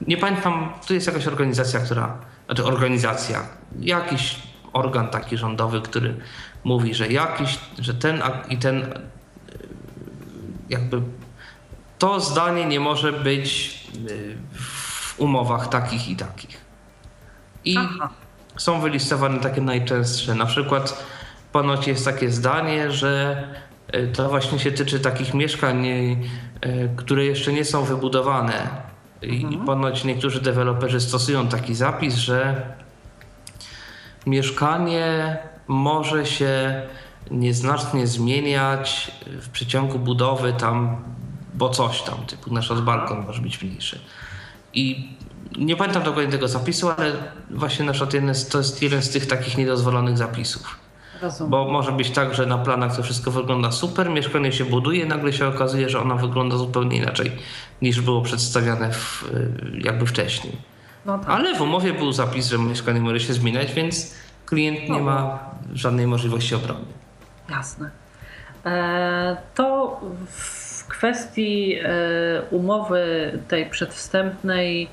Nie 0.00 0.16
pamiętam, 0.16 0.72
tu 0.86 0.94
jest 0.94 1.06
jakaś 1.06 1.26
organizacja, 1.26 1.80
która, 1.80 2.18
znaczy 2.46 2.64
organizacja, 2.64 3.42
jakiś 3.80 4.36
organ 4.72 5.08
taki 5.08 5.36
rządowy, 5.36 5.80
który 5.80 6.14
mówi, 6.64 6.94
że 6.94 7.08
jakiś, 7.08 7.58
że 7.78 7.94
ten 7.94 8.22
i 8.48 8.56
ten 8.58 8.94
jakby 10.68 11.02
to 11.98 12.20
zdanie 12.20 12.64
nie 12.66 12.80
może 12.80 13.12
być 13.12 13.80
w 14.54 15.20
umowach 15.20 15.68
takich 15.68 16.08
i 16.08 16.16
takich. 16.16 16.60
I 17.64 17.76
Aha. 17.78 18.08
są 18.56 18.80
wylistowane 18.80 19.40
takie 19.40 19.60
najczęstsze. 19.60 20.34
Na 20.34 20.46
przykład 20.46 21.04
ponoć 21.52 21.86
jest 21.86 22.04
takie 22.04 22.30
zdanie, 22.30 22.90
że 22.90 23.42
to 24.14 24.28
właśnie 24.28 24.58
się 24.58 24.72
tyczy 24.72 25.00
takich 25.00 25.34
mieszkań, 25.34 25.86
e, 25.86 26.16
które 26.96 27.24
jeszcze 27.24 27.52
nie 27.52 27.64
są 27.64 27.84
wybudowane. 27.84 28.86
Mhm. 29.22 29.52
I 29.52 29.66
ponoć 29.66 30.04
niektórzy 30.04 30.40
deweloperzy 30.40 31.00
stosują 31.00 31.48
taki 31.48 31.74
zapis, 31.74 32.14
że 32.14 32.62
mieszkanie 34.26 35.36
może 35.68 36.26
się 36.26 36.82
nieznacznie 37.30 38.06
zmieniać 38.06 39.10
w 39.40 39.48
przeciągu 39.48 39.98
budowy 39.98 40.52
tam, 40.52 40.96
bo 41.54 41.68
coś 41.68 42.02
tam, 42.02 42.26
typu 42.26 42.54
nasz 42.54 42.72
balkon 42.72 43.26
może 43.26 43.42
być 43.42 43.62
mniejszy. 43.62 44.00
I 44.74 45.16
nie 45.58 45.76
pamiętam 45.76 46.02
dokładnie 46.02 46.32
tego 46.32 46.48
zapisu, 46.48 46.88
ale 46.88 47.12
właśnie 47.50 47.84
na 47.84 47.92
przykład 47.92 48.12
to 48.50 48.58
jest 48.58 48.82
jeden 48.82 49.02
z 49.02 49.10
tych 49.10 49.26
takich 49.26 49.58
niedozwolonych 49.58 50.18
zapisów. 50.18 50.85
Rozumiem. 51.22 51.50
Bo 51.50 51.70
może 51.70 51.92
być 51.92 52.10
tak, 52.10 52.34
że 52.34 52.46
na 52.46 52.58
planach 52.58 52.96
to 52.96 53.02
wszystko 53.02 53.30
wygląda 53.30 53.72
super, 53.72 54.10
mieszkanie 54.10 54.52
się 54.52 54.64
buduje, 54.64 55.06
nagle 55.06 55.32
się 55.32 55.46
okazuje, 55.46 55.88
że 55.88 56.00
ono 56.00 56.16
wygląda 56.16 56.56
zupełnie 56.56 56.96
inaczej 56.96 57.32
niż 57.82 58.00
było 58.00 58.22
przedstawiane 58.22 58.92
w, 58.92 59.22
y, 59.22 59.80
jakby 59.84 60.06
wcześniej. 60.06 60.56
No 61.06 61.18
tak. 61.18 61.30
Ale 61.30 61.54
w 61.54 61.60
umowie 61.60 61.92
był 61.92 62.12
zapis, 62.12 62.48
że 62.48 62.58
mieszkanie 62.58 63.00
może 63.00 63.20
się 63.20 63.32
zmieniać, 63.32 63.72
więc 63.72 64.14
klient 64.46 64.80
nie 64.80 64.88
no. 64.88 65.00
ma 65.00 65.38
żadnej 65.74 66.06
możliwości 66.06 66.54
obrony. 66.54 66.84
Jasne. 67.50 67.90
E, 68.66 69.36
to 69.54 70.00
w 70.28 70.86
kwestii 70.86 71.78
e, 71.82 71.88
umowy 72.50 73.32
tej 73.48 73.70
przedwstępnej 73.70 74.88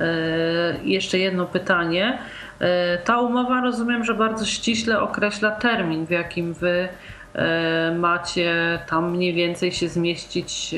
E, 0.00 0.80
jeszcze 0.84 1.18
jedno 1.18 1.46
pytanie. 1.46 2.18
E, 2.60 2.98
ta 2.98 3.20
umowa 3.20 3.60
rozumiem, 3.60 4.04
że 4.04 4.14
bardzo 4.14 4.46
ściśle 4.46 5.00
określa 5.00 5.50
termin, 5.50 6.06
w 6.06 6.10
jakim 6.10 6.54
wy 6.54 6.88
e, 7.34 7.94
macie 7.98 8.78
tam 8.86 9.16
mniej 9.16 9.34
więcej 9.34 9.72
się 9.72 9.88
zmieścić 9.88 10.74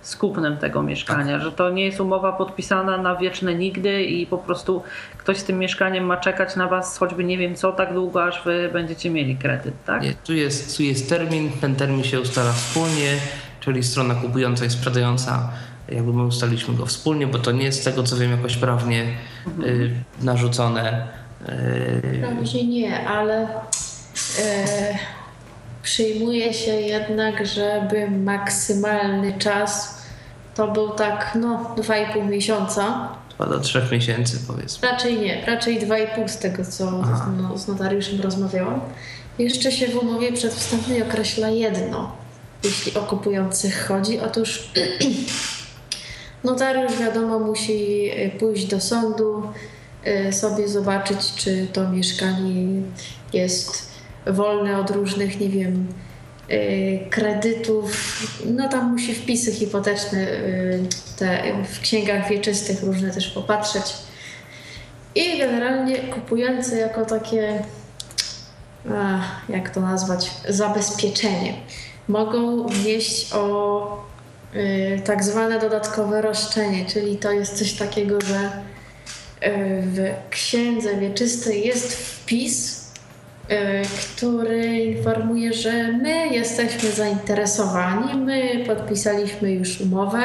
z 0.00 0.16
kupnem 0.16 0.56
tego 0.56 0.82
mieszkania, 0.82 1.32
tak. 1.32 1.42
że 1.42 1.52
to 1.52 1.70
nie 1.70 1.84
jest 1.84 2.00
umowa 2.00 2.32
podpisana 2.32 2.98
na 2.98 3.16
wieczne 3.16 3.54
nigdy 3.54 4.02
i 4.02 4.26
po 4.26 4.38
prostu 4.38 4.82
ktoś 5.18 5.36
z 5.36 5.44
tym 5.44 5.58
mieszkaniem 5.58 6.04
ma 6.04 6.16
czekać 6.16 6.56
na 6.56 6.68
was 6.68 6.98
choćby 6.98 7.24
nie 7.24 7.38
wiem 7.38 7.54
co 7.54 7.72
tak 7.72 7.94
długo, 7.94 8.24
aż 8.24 8.44
wy 8.44 8.70
będziecie 8.72 9.10
mieli 9.10 9.36
kredyt, 9.36 9.74
tak? 9.84 10.02
Nie, 10.02 10.14
tu 10.14 10.34
jest, 10.34 10.76
tu 10.76 10.82
jest 10.82 11.08
termin, 11.08 11.50
ten 11.60 11.76
termin 11.76 12.04
się 12.04 12.20
ustala 12.20 12.52
wspólnie, 12.52 13.16
czyli 13.60 13.82
strona 13.82 14.14
kupująca 14.14 14.64
i 14.64 14.70
sprzedająca 14.70 15.50
jakby 15.88 16.12
my 16.12 16.22
ustaliliśmy 16.22 16.74
go 16.74 16.86
wspólnie, 16.86 17.26
bo 17.26 17.38
to 17.38 17.52
nie 17.52 17.64
jest 17.64 17.80
z 17.80 17.84
tego, 17.84 18.02
co 18.02 18.16
wiem, 18.16 18.30
jakoś 18.30 18.56
prawnie 18.56 19.04
y, 19.64 19.90
narzucone. 20.22 21.08
Y, 21.48 22.18
Wprawdzie 22.18 22.66
nie, 22.66 23.08
ale 23.08 23.44
y, 23.44 23.48
przyjmuje 25.82 26.54
się 26.54 26.72
jednak, 26.72 27.46
żeby 27.46 28.10
maksymalny 28.10 29.38
czas 29.38 29.98
to 30.54 30.68
był 30.68 30.90
tak, 30.90 31.32
no, 31.40 31.74
2,5 31.76 32.28
miesiąca. 32.28 33.08
2 33.36 33.46
do 33.46 33.60
3 33.60 33.82
miesięcy 33.92 34.38
powiedzmy. 34.46 34.88
Raczej 34.88 35.20
nie, 35.20 35.46
raczej 35.46 35.80
2,5 35.80 36.28
z 36.28 36.38
tego, 36.38 36.64
co 36.64 36.90
no, 37.36 37.58
z 37.58 37.68
notariuszem 37.68 38.20
rozmawiałam. 38.20 38.80
Jeszcze 39.38 39.72
się 39.72 39.88
w 39.88 39.96
umowie 39.96 40.32
przedwstępnej 40.32 41.02
określa 41.02 41.48
jedno, 41.48 42.16
jeśli 42.64 42.94
o 42.94 43.02
kupujących 43.02 43.86
chodzi. 43.86 44.20
Otóż 44.20 44.70
Notariusz, 46.44 46.98
wiadomo, 46.98 47.38
musi 47.38 48.10
y, 48.10 48.30
pójść 48.38 48.66
do 48.66 48.80
sądu, 48.80 49.42
y, 50.28 50.32
sobie 50.32 50.68
zobaczyć, 50.68 51.34
czy 51.34 51.66
to 51.72 51.90
mieszkanie 51.90 52.82
jest 53.32 53.88
wolne 54.26 54.78
od 54.78 54.90
różnych, 54.90 55.40
nie 55.40 55.48
wiem, 55.48 55.86
y, 56.50 57.00
kredytów. 57.10 57.92
No 58.46 58.68
tam 58.68 58.92
musi 58.92 59.14
wpisy 59.14 59.52
hipoteczne 59.52 60.26
te 61.18 61.42
w 61.64 61.80
księgach 61.80 62.28
wieczystych 62.28 62.82
różne 62.82 63.10
też 63.10 63.30
popatrzeć. 63.30 63.94
I 65.14 65.38
generalnie 65.38 65.98
kupujący 65.98 66.78
jako 66.78 67.04
takie, 67.04 67.62
jak 69.48 69.70
to 69.70 69.80
nazwać, 69.80 70.30
zabezpieczenie 70.48 71.54
mogą 72.08 72.66
wnieść 72.66 73.32
o 73.32 74.07
tak 75.04 75.24
zwane 75.24 75.60
dodatkowe 75.60 76.22
roszczenie, 76.22 76.86
czyli 76.86 77.16
to 77.16 77.32
jest 77.32 77.58
coś 77.58 77.72
takiego, 77.72 78.20
że 78.20 78.36
y, 78.36 79.82
w 79.82 80.10
księdze 80.30 80.96
wieczystej 80.96 81.66
jest 81.66 81.92
wpis, 81.94 82.84
y, 83.50 83.54
który 84.16 84.78
informuje, 84.78 85.52
że 85.52 85.92
my 85.92 86.28
jesteśmy 86.28 86.90
zainteresowani, 86.90 88.20
my 88.20 88.64
podpisaliśmy 88.66 89.52
już 89.52 89.80
umowę, 89.80 90.24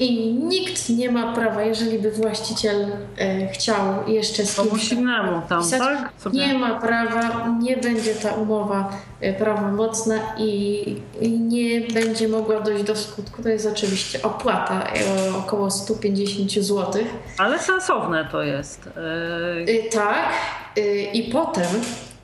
i 0.00 0.34
nikt 0.34 0.88
nie 0.88 1.10
ma 1.10 1.34
prawa, 1.34 1.62
jeżeli 1.62 1.98
by 1.98 2.10
właściciel 2.10 2.86
e, 3.18 3.48
chciał 3.48 4.08
jeszcze 4.08 4.46
z 4.46 4.56
kimś 4.56 4.92
innemu 4.92 5.42
tam, 5.48 5.62
pisać, 5.62 5.80
tak? 5.80 6.12
Sobie. 6.18 6.46
nie 6.46 6.58
ma 6.58 6.80
prawa, 6.80 7.48
nie 7.62 7.76
będzie 7.76 8.14
ta 8.14 8.32
umowa 8.32 8.92
e, 9.20 9.32
prawomocna 9.32 10.14
i, 10.38 10.96
i, 11.20 11.30
nie 11.30 11.80
będzie 11.80 12.28
mogła 12.28 12.60
dojść 12.60 12.84
do 12.84 12.96
skutku. 12.96 13.42
To 13.42 13.48
jest 13.48 13.66
oczywiście 13.66 14.22
opłata 14.22 14.82
e, 14.82 15.36
około 15.38 15.70
150 15.70 16.52
zł. 16.52 17.02
Ale 17.38 17.58
sensowne 17.58 18.28
to 18.32 18.42
jest. 18.42 18.86
E, 18.86 19.90
tak. 19.90 20.32
E, 20.76 21.02
I 21.02 21.32
potem 21.32 21.66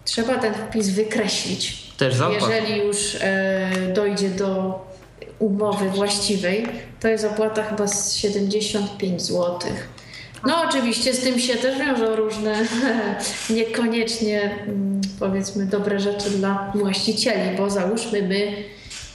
trzeba 0.04 0.38
ten 0.38 0.54
wpis 0.54 0.88
wykreślić. 0.88 1.84
Też 1.96 2.14
Jeżeli 2.32 2.78
już 2.78 3.16
e, 3.20 3.70
dojdzie 3.94 4.28
do 4.28 4.80
umowy 5.38 5.90
właściwej, 5.90 6.66
to 7.00 7.08
jest 7.08 7.24
opłata 7.24 7.62
chyba 7.62 7.86
z 7.86 8.14
75 8.14 9.22
zł. 9.22 9.58
No 10.46 10.62
oczywiście 10.68 11.14
z 11.14 11.20
tym 11.20 11.38
się 11.38 11.54
też 11.54 11.78
wiążą 11.78 12.16
różne 12.16 12.54
niekoniecznie 13.50 14.40
mm, 14.66 15.00
powiedzmy 15.20 15.66
dobre 15.66 16.00
rzeczy 16.00 16.30
dla 16.30 16.72
właścicieli, 16.74 17.56
bo 17.56 17.70
załóżmy 17.70 18.22
my 18.22 18.52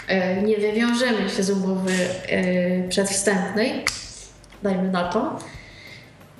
e, 0.08 0.42
nie 0.42 0.58
wywiążemy 0.58 1.30
się 1.30 1.44
z 1.44 1.50
umowy 1.50 1.92
e, 2.28 2.90
przedwstępnej, 2.90 3.86
dajmy 4.64 4.92
na 4.92 5.04
to. 5.04 5.40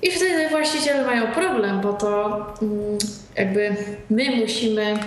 I 0.02 0.10
wtedy 0.10 0.48
właściciele 0.48 1.06
mają 1.06 1.26
problem, 1.32 1.80
bo 1.80 1.92
to 1.92 2.36
mm, 2.62 2.98
jakby 3.36 3.76
my 4.10 4.36
musimy 4.36 4.98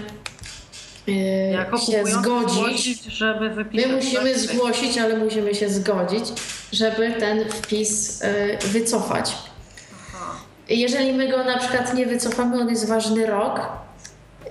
Jako 1.51 1.77
się 1.77 2.03
zgodzić. 2.05 3.03
żeby 3.03 3.49
wypisać. 3.49 3.87
My 3.87 3.95
musimy 3.95 4.39
zgłosić, 4.39 4.97
ale 4.97 5.17
musimy 5.17 5.55
się 5.55 5.69
zgodzić, 5.69 6.23
żeby 6.71 7.11
ten 7.19 7.49
wpis 7.49 8.21
e, 8.23 8.57
wycofać. 8.57 9.35
Aha. 10.15 10.31
Jeżeli 10.69 11.13
my 11.13 11.27
go 11.27 11.43
na 11.43 11.57
przykład 11.57 11.93
nie 11.93 12.05
wycofamy, 12.05 12.61
on 12.61 12.69
jest 12.69 12.87
ważny 12.87 13.25
rok 13.25 13.61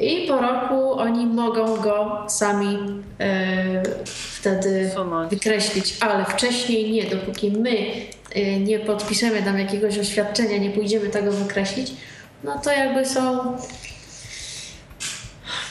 i 0.00 0.26
po 0.28 0.40
roku 0.40 0.92
oni 0.92 1.26
mogą 1.26 1.76
go 1.76 2.24
sami 2.28 2.78
e, 3.20 3.82
wtedy 4.04 4.88
Usunąć. 4.92 5.30
wykreślić, 5.30 5.96
ale 6.00 6.24
wcześniej 6.24 6.92
nie, 6.92 7.04
dopóki 7.04 7.50
my 7.50 7.76
e, 8.34 8.60
nie 8.60 8.78
podpiszemy 8.78 9.42
tam 9.42 9.58
jakiegoś 9.58 9.98
oświadczenia, 9.98 10.58
nie 10.58 10.70
pójdziemy 10.70 11.08
tego 11.08 11.32
wykreślić, 11.32 11.92
no 12.44 12.58
to 12.58 12.70
jakby 12.70 13.06
są, 13.06 13.56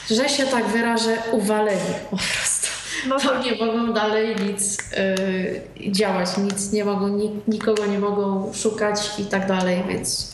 że 0.10 0.30
się 0.30 0.46
tak 0.46 0.68
wyrażę, 0.68 1.18
uwaleni 1.32 1.94
po 2.12 2.18
prostu. 2.18 2.68
No 3.10 3.20
To 3.20 3.30
tak. 3.30 3.46
nie 3.46 3.66
mogą 3.66 3.94
dalej 3.94 4.36
nic 4.48 4.78
e, 4.94 5.92
działać, 5.92 6.38
nic 6.38 6.72
nie 6.72 6.86
mogą, 6.86 7.08
ni, 7.08 7.32
nikogo 7.48 7.86
nie 7.86 8.00
mogą 8.00 8.52
szukać 8.54 9.12
i 9.20 9.26
tak 9.26 9.48
dalej, 9.48 9.84
więc 9.90 10.32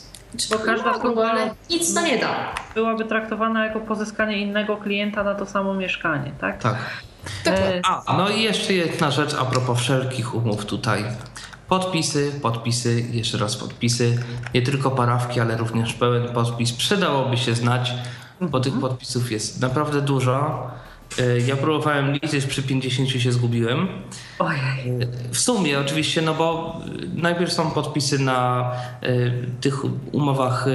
Bo 0.51 0.59
każda 0.59 0.91
mogą, 0.91 1.09
próba- 1.15 1.30
ale 1.30 1.49
nic 1.70 1.93
to 1.93 2.01
nie 2.01 2.18
da. 2.18 2.55
Byłaby 2.76 3.05
traktowana 3.05 3.65
jako 3.65 3.80
pozyskanie 3.80 4.38
innego 4.41 4.78
klienta 4.78 5.24
na 5.24 5.36
to 5.36 5.45
samo 5.45 5.74
mieszkanie, 5.74 6.32
tak? 6.41 6.61
Tak. 6.63 6.76
E, 7.47 7.82
A, 8.05 8.18
no 8.18 8.30
i 8.30 8.41
jeszcze 8.43 8.74
jedna 8.74 9.11
rzecz 9.11 9.34
a 9.34 9.45
propos 9.45 9.80
wszelkich 9.80 10.36
umów 10.36 10.65
tutaj. 10.65 11.03
Podpisy, 11.70 12.32
podpisy, 12.41 13.05
jeszcze 13.11 13.38
raz 13.38 13.55
podpisy. 13.55 14.18
Nie 14.53 14.61
tylko 14.61 14.91
parafki, 14.91 15.39
ale 15.39 15.57
również 15.57 15.93
pełen 15.93 16.28
podpis. 16.34 16.74
Przydałoby 16.74 17.38
się 17.38 17.55
znać, 17.55 17.93
bo 18.42 18.60
tych 18.60 18.80
podpisów 18.80 19.32
jest 19.32 19.62
naprawdę 19.62 20.02
dużo. 20.02 20.68
Y, 21.20 21.42
Ja 21.48 21.56
próbowałem 21.56 22.12
liczyć, 22.14 22.46
przy 22.46 22.64
50 22.64 23.10
się 23.10 23.32
zgubiłem. 23.32 23.88
Ojej. 24.40 25.02
Y, 25.02 25.08
W 25.32 25.38
sumie 25.38 25.80
oczywiście, 25.80 26.22
no 26.22 26.34
bo 26.34 26.80
y, 27.16 27.22
najpierw 27.22 27.54
są 27.54 27.72
podpisy 27.72 28.20
na 28.20 28.72
tych 29.62 29.76
umowach 30.12 30.66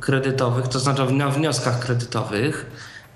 kredytowych, 0.00 0.68
to 0.68 0.78
znaczy 0.78 1.12
na 1.12 1.28
wnioskach 1.28 1.78
kredytowych, 1.80 2.66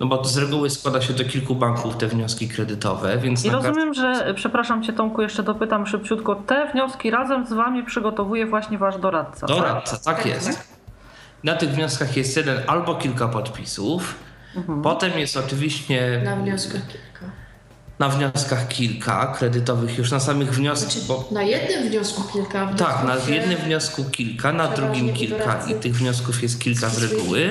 no 0.00 0.06
bo 0.06 0.24
z 0.24 0.38
reguły 0.38 0.70
składa 0.70 1.00
się 1.00 1.12
do 1.14 1.24
kilku 1.24 1.54
banków 1.54 1.96
te 1.96 2.06
wnioski 2.06 2.48
kredytowe, 2.48 3.18
więc 3.18 3.44
I 3.44 3.50
rozumiem, 3.50 3.94
że, 3.94 4.32
przepraszam 4.36 4.82
cię 4.82 4.92
Tomku, 4.92 5.22
jeszcze 5.22 5.42
dopytam 5.42 5.86
szybciutko, 5.86 6.34
te 6.34 6.72
wnioski 6.72 7.10
razem 7.10 7.46
z 7.46 7.52
wami 7.52 7.84
przygotowuje 7.84 8.46
właśnie 8.46 8.78
wasz 8.78 8.98
doradca. 8.98 9.46
tak? 9.46 9.56
Doradca, 9.56 9.98
tak 10.04 10.26
jest. 10.26 10.75
Na 11.44 11.54
tych 11.56 11.70
wnioskach 11.70 12.16
jest 12.16 12.36
jeden 12.36 12.58
albo 12.66 12.94
kilka 12.94 13.28
podpisów. 13.28 14.14
Potem 14.82 15.18
jest 15.18 15.36
oczywiście 15.36 16.20
Na 16.24 16.36
wnioskach 16.36 16.86
kilka. 16.86 17.26
na 17.98 18.08
wnioskach 18.08 18.68
kilka 18.68 19.26
kredytowych, 19.26 19.98
już 19.98 20.10
na 20.10 20.20
samych 20.20 20.50
wnioskach. 20.54 20.90
Znaczy, 20.90 21.06
Bo, 21.08 21.28
na 21.32 21.42
jednym 21.42 21.88
wniosku 21.88 22.22
kilka 22.32 22.66
wniosków. 22.66 22.88
tak, 22.88 23.04
na 23.06 23.20
się- 23.20 23.34
jednym 23.34 23.58
wniosku 23.58 24.04
kilka, 24.04 24.52
na 24.52 24.68
drugim 24.68 25.12
kilka 25.14 25.60
i 25.70 25.74
tych 25.74 25.96
wniosków 25.96 26.42
jest 26.42 26.60
kilka 26.60 26.88
z 26.88 27.02
reguły, 27.02 27.50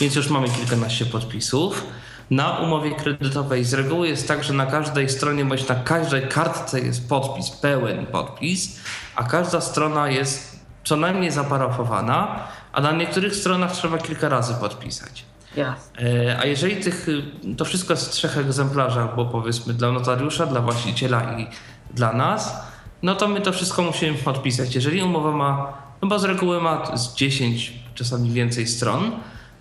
więc 0.00 0.14
już 0.14 0.30
mamy 0.30 0.48
kilkanaście 0.48 1.06
podpisów. 1.06 1.84
Na 2.30 2.58
umowie 2.58 2.90
kredytowej 2.94 3.64
z 3.64 3.74
reguły 3.74 4.08
jest 4.08 4.28
tak, 4.28 4.44
że 4.44 4.52
na 4.52 4.66
każdej 4.66 5.08
stronie 5.08 5.44
bądź 5.44 5.68
na 5.68 5.74
każdej 5.74 6.28
kartce 6.28 6.80
jest 6.80 7.08
podpis, 7.08 7.50
pełen 7.50 8.06
podpis, 8.06 8.76
a 9.16 9.24
każda 9.24 9.60
strona 9.60 10.08
jest 10.10 10.58
co 10.84 10.96
najmniej 10.96 11.30
zaparafowana, 11.30 12.40
a 12.74 12.80
na 12.80 12.92
niektórych 12.92 13.36
stronach 13.36 13.72
trzeba 13.72 13.98
kilka 13.98 14.28
razy 14.28 14.54
podpisać. 14.54 15.24
Jasne. 15.56 16.02
E, 16.02 16.38
A 16.38 16.46
jeżeli 16.46 16.76
tych, 16.76 17.08
y, 17.08 17.22
to 17.56 17.64
wszystko 17.64 17.92
jest 17.92 18.08
w 18.08 18.10
trzech 18.10 18.38
egzemplarzach, 18.38 19.16
bo 19.16 19.24
powiedzmy 19.24 19.74
dla 19.74 19.92
notariusza, 19.92 20.46
dla 20.46 20.60
właściciela 20.60 21.38
i 21.38 21.46
dla 21.94 22.12
nas, 22.12 22.56
no 23.02 23.14
to 23.14 23.28
my 23.28 23.40
to 23.40 23.52
wszystko 23.52 23.82
musimy 23.82 24.18
podpisać. 24.18 24.74
Jeżeli 24.74 25.02
umowa 25.02 25.32
ma, 25.32 25.72
no 26.02 26.08
bo 26.08 26.18
z 26.18 26.24
reguły 26.24 26.60
ma 26.60 26.96
z 26.96 27.14
10, 27.14 27.72
czasami 27.94 28.30
więcej 28.30 28.66
stron, 28.66 29.10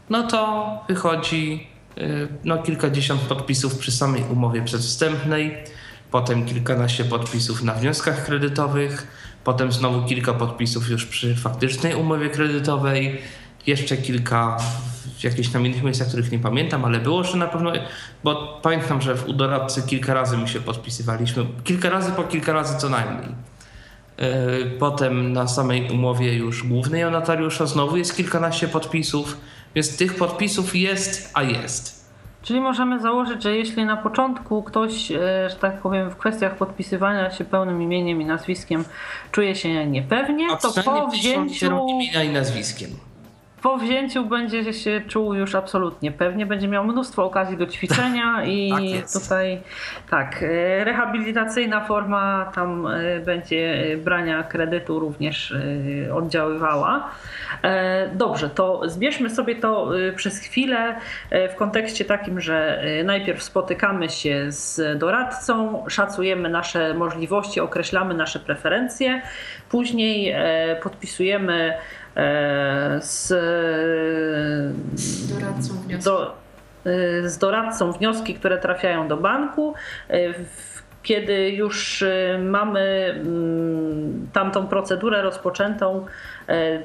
no 0.10 0.28
to 0.28 0.68
wychodzi 0.88 1.68
y, 1.98 2.28
no, 2.44 2.58
kilkadziesiąt 2.58 3.22
podpisów 3.22 3.78
przy 3.78 3.92
samej 3.92 4.24
umowie 4.32 4.62
przedwstępnej, 4.62 5.58
potem 6.12 6.46
kilkanaście 6.46 7.06
podpisów 7.06 7.64
na 7.64 7.74
wnioskach 7.74 8.26
kredytowych, 8.26 9.08
potem 9.44 9.72
znowu 9.72 10.08
kilka 10.08 10.34
podpisów 10.34 10.90
już 10.90 11.06
przy 11.06 11.36
faktycznej 11.36 11.96
umowie 11.96 12.30
kredytowej, 12.30 13.22
jeszcze 13.68 13.98
kilka 13.98 14.58
w 15.20 15.24
jakichś 15.24 15.50
tam 15.50 15.66
innych 15.66 15.84
miejscach, 15.84 16.08
których 16.08 16.32
nie 16.32 16.40
pamiętam, 16.40 16.86
ale 16.86 17.00
było, 17.00 17.24
że 17.24 17.38
na 17.38 17.48
pewno, 17.48 17.72
bo 18.24 18.60
pamiętam, 18.62 19.02
że 19.02 19.16
w 19.16 19.28
u 19.28 19.34
doradcy 19.34 19.84
kilka 19.88 20.14
razy 20.14 20.38
my 20.38 20.48
się 20.48 20.62
podpisywaliśmy, 20.62 21.46
kilka 21.64 21.90
razy 21.90 22.12
po 22.12 22.24
kilka 22.24 22.54
razy 22.54 22.78
co 22.78 22.90
najmniej. 22.90 23.36
Yy, 24.18 24.72
Potem 24.80 25.34
na 25.34 25.48
samej 25.48 25.92
umowie 25.92 26.34
już 26.34 26.68
głównej 26.68 27.04
o 27.04 27.12
notariusza 27.12 27.66
znowu 27.66 27.98
jest 27.98 28.16
kilkanaście 28.16 28.68
podpisów, 28.68 29.38
więc 29.76 29.98
tych 29.98 30.16
podpisów 30.16 30.76
jest, 30.76 31.32
a 31.34 31.44
jest. 31.44 32.03
Czyli 32.44 32.62
możemy 32.62 33.00
założyć, 33.00 33.44
że 33.44 33.58
jeśli 33.58 33.86
na 33.86 33.98
początku 33.98 34.64
ktoś, 34.64 35.12
e, 35.12 35.50
że 35.50 35.56
tak 35.56 35.82
powiem, 35.82 36.10
w 36.10 36.16
kwestiach 36.16 36.58
podpisywania 36.58 37.32
się 37.32 37.46
pełnym 37.46 37.82
imieniem 37.82 38.22
i 38.22 38.26
nazwiskiem 38.26 38.86
czuje 39.32 39.56
się 39.56 39.86
niepewnie, 39.86 40.48
to 40.62 40.84
po 40.84 41.08
wzięciu, 41.08 41.86
imienia 41.90 42.24
i 42.24 42.30
nazwiskiem. 42.30 42.90
Po 43.64 43.78
wzięciu 43.78 44.26
będzie 44.26 44.74
się 44.74 45.02
czuł 45.08 45.34
już 45.34 45.56
absolutnie 45.56 46.12
pewnie, 46.12 46.46
będzie 46.46 46.68
miał 46.68 46.86
mnóstwo 46.86 47.26
okazji 47.26 47.58
do 47.58 47.68
ćwiczenia 47.68 48.44
i 48.46 48.72
Tak 48.72 49.22
tutaj 49.22 49.62
tak, 50.10 50.44
e, 50.44 50.84
rehabilitacyjna 50.84 51.86
forma 51.86 52.52
tam 52.56 52.88
e, 52.88 53.20
będzie 53.20 53.84
e, 53.94 53.98
brania 53.98 54.44
kredytu 54.44 55.00
również 55.00 55.54
oddziaływała. 56.14 57.10
Dobrze, 58.14 58.50
to 58.50 58.82
zbierzmy 58.90 59.30
sobie 59.30 59.56
to 59.56 59.92
przez 60.16 60.40
chwilę 60.40 60.96
w 61.32 61.56
kontekście 61.56 62.06
takim, 62.06 62.40
że 62.42 62.84
najpierw 63.04 63.44
spotykamy 63.44 64.10
się 64.10 64.46
z 64.52 65.00
doradcą, 65.00 65.84
szacujemy 65.88 66.50
nasze 66.50 66.94
możliwości, 66.94 67.60
określamy 67.60 68.14
nasze 68.14 68.40
preferencje, 68.40 69.22
później 69.70 70.36
podpisujemy 70.84 71.74
z, 73.00 73.30
Doradcą 75.40 75.74
wniosku. 75.74 76.04
do, 76.10 76.36
y, 76.92 77.30
z 77.30 77.38
doradcą 77.38 77.92
wnioski, 77.92 78.34
które 78.36 78.58
trafiają 78.58 79.08
do 79.08 79.18
banku. 79.18 79.74
W- 80.10 80.74
Kiedy 81.04 81.50
już 81.50 82.04
mamy 82.40 82.80
mm, 83.20 84.28
tamtą 84.34 84.68
procedurę 84.68 85.22
rozpoczętą, 85.22 86.06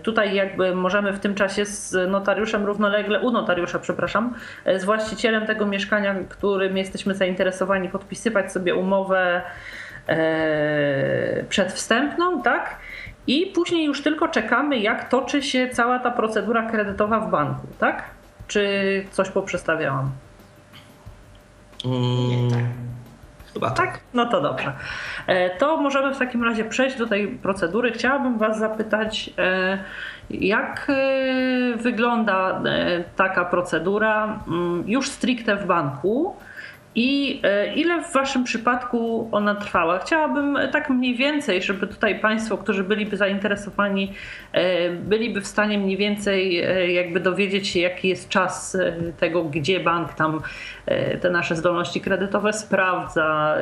tutaj 0.02 0.34
jakby 0.34 0.74
możemy 0.74 1.12
w 1.12 1.18
tym 1.20 1.34
czasie 1.34 1.64
z 1.66 2.10
notariuszem 2.10 2.66
równolegle, 2.66 3.20
u 3.20 3.30
notariusza, 3.30 3.78
przepraszam, 3.78 4.34
z 4.76 4.84
właścicielem 4.84 5.46
tego 5.46 5.66
mieszkania, 5.66 6.14
którym 6.28 6.76
jesteśmy 6.76 7.14
zainteresowani, 7.14 7.88
podpisywać 7.88 8.52
sobie 8.52 8.74
umowę 8.74 9.42
e, 10.08 11.44
przedwstępną, 11.48 12.42
tak? 12.42 12.76
I 13.28 13.46
później 13.46 13.84
już 13.84 14.02
tylko 14.02 14.28
czekamy, 14.28 14.78
jak 14.78 15.08
toczy 15.08 15.42
się 15.42 15.68
cała 15.68 15.98
ta 15.98 16.10
procedura 16.10 16.70
kredytowa 16.70 17.20
w 17.20 17.30
banku, 17.30 17.66
tak? 17.78 18.04
Czy 18.46 18.68
coś 19.10 19.30
poprzestawiałam? 19.30 20.10
Mm, 21.84 22.68
Chyba 23.54 23.70
tak. 23.70 23.76
Tak? 23.92 24.00
No 24.14 24.26
to 24.26 24.40
dobrze. 24.40 24.72
E, 25.26 25.56
To 25.58 25.76
możemy 25.76 26.14
w 26.14 26.18
takim 26.18 26.44
razie 26.44 26.64
przejść 26.64 26.96
do 26.98 27.06
tej 27.06 27.28
procedury. 27.28 27.92
Chciałabym 27.92 28.38
Was 28.38 28.58
zapytać, 28.58 29.30
e, 29.38 29.78
jak 30.30 30.86
e, 30.90 31.76
wygląda 31.76 32.60
taka 33.16 33.44
procedura 33.44 34.38
mm, 34.48 34.84
już 34.86 35.10
stricte 35.10 35.56
w 35.56 35.66
banku 35.66 36.36
i 36.98 37.40
e, 37.42 37.74
ile 37.74 38.02
w 38.02 38.12
Waszym 38.12 38.44
przypadku 38.44 39.28
ona 39.32 39.54
trwała? 39.54 39.98
Chciałabym 39.98 40.58
tak 40.72 40.90
mniej 40.90 41.14
więcej, 41.14 41.62
żeby 41.62 41.86
tutaj 41.86 42.20
Państwo, 42.20 42.58
którzy 42.58 42.84
byliby 42.84 43.16
zainteresowani, 43.16 44.12
e, 44.52 44.90
byliby 44.90 45.40
w 45.40 45.46
stanie 45.46 45.78
mniej 45.78 45.96
więcej 45.96 46.58
e, 46.58 46.92
jakby 46.92 47.20
dowiedzieć 47.20 47.68
się, 47.68 47.80
jaki 47.80 48.08
jest 48.08 48.28
czas 48.28 48.76
tego, 49.20 49.44
gdzie 49.44 49.80
bank 49.80 50.14
tam 50.14 50.40
te 51.20 51.30
nasze 51.30 51.56
zdolności 51.56 52.00
kredytowe 52.00 52.52
sprawdza, 52.52 53.56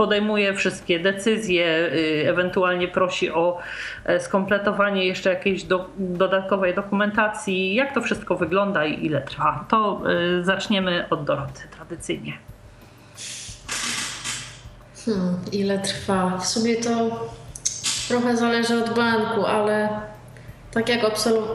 podejmuje 0.00 0.54
wszystkie 0.54 1.00
decyzje, 1.00 1.66
e, 1.66 2.30
ewentualnie 2.30 2.88
prosi 2.88 3.30
o 3.30 3.58
e, 4.04 4.20
skompletowanie 4.20 5.06
jeszcze 5.06 5.30
jakiejś 5.30 5.64
do, 5.64 5.90
dodatkowej 5.98 6.74
dokumentacji. 6.74 7.74
Jak 7.74 7.94
to 7.94 8.00
wszystko 8.00 8.36
wygląda 8.36 8.84
i 8.84 9.06
ile 9.06 9.20
trwa? 9.22 9.64
To 9.68 10.02
e, 10.40 10.44
zaczniemy 10.44 11.06
od 11.10 11.24
Doroty 11.24 11.62
tradycyjnie. 11.76 12.32
Hmm, 15.04 15.36
ile 15.52 15.78
trwa? 15.78 16.38
W 16.38 16.46
sumie 16.46 16.76
to 16.76 16.90
trochę 18.08 18.36
zależy 18.36 18.84
od 18.84 18.94
banku, 18.94 19.46
ale 19.46 19.88
tak 20.72 20.88
jak 20.88 21.00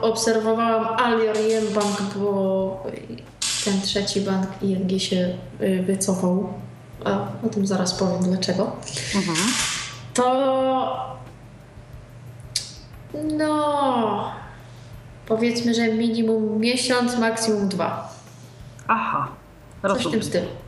obserwowałam 0.01 0.85
Alior 0.99 1.35
i 1.37 1.71
Mbank, 1.71 2.13
bo 2.15 2.83
ten 3.65 3.81
trzeci 3.81 4.21
bank 4.21 4.47
ING 4.61 5.01
się 5.01 5.37
y, 5.61 5.83
wycofał, 5.83 6.53
a 7.05 7.27
o 7.45 7.49
tym 7.49 7.67
zaraz 7.67 7.93
powiem 7.93 8.23
dlaczego, 8.23 8.71
mhm. 9.15 9.37
to 10.13 11.15
no 13.37 14.31
powiedzmy, 15.27 15.73
że 15.73 15.93
minimum 15.93 16.59
miesiąc, 16.59 17.17
maksimum 17.17 17.69
dwa. 17.69 18.13
Aha, 18.87 19.27
rozumiem. 19.83 20.03
Coś 20.03 20.11
w 20.11 20.11
tym 20.11 20.23
stylu. 20.23 20.64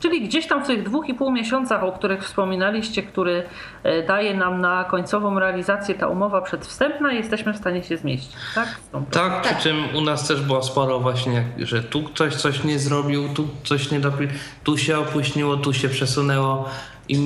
Czyli 0.00 0.28
gdzieś 0.28 0.46
tam 0.46 0.64
w 0.64 0.66
tych 0.66 0.82
dwóch 0.82 1.08
i 1.08 1.14
pół 1.14 1.32
miesiącach, 1.32 1.84
o 1.84 1.92
których 1.92 2.24
wspominaliście, 2.24 3.02
który 3.02 3.42
e, 3.82 4.02
daje 4.02 4.34
nam 4.34 4.60
na 4.60 4.84
końcową 4.84 5.38
realizację 5.38 5.94
ta 5.94 6.06
umowa 6.06 6.40
przedwstępna, 6.42 7.12
jesteśmy 7.12 7.52
w 7.52 7.56
stanie 7.56 7.82
się 7.82 7.96
zmieścić, 7.96 8.32
tak? 8.54 8.80
Tak, 9.10 9.42
przy 9.42 9.62
czym 9.62 9.76
u 9.94 10.00
nas 10.00 10.28
też 10.28 10.40
było 10.40 10.62
sporo 10.62 11.00
właśnie, 11.00 11.44
że 11.58 11.82
tu 11.82 12.02
ktoś 12.02 12.34
coś 12.34 12.64
nie 12.64 12.78
zrobił, 12.78 13.28
tu 13.34 13.48
coś 13.64 13.90
nie 13.90 14.00
dopił, 14.00 14.28
tu 14.64 14.78
się 14.78 14.98
opóźniło, 14.98 15.56
tu 15.56 15.72
się 15.72 15.88
przesunęło. 15.88 16.68
I, 17.08 17.18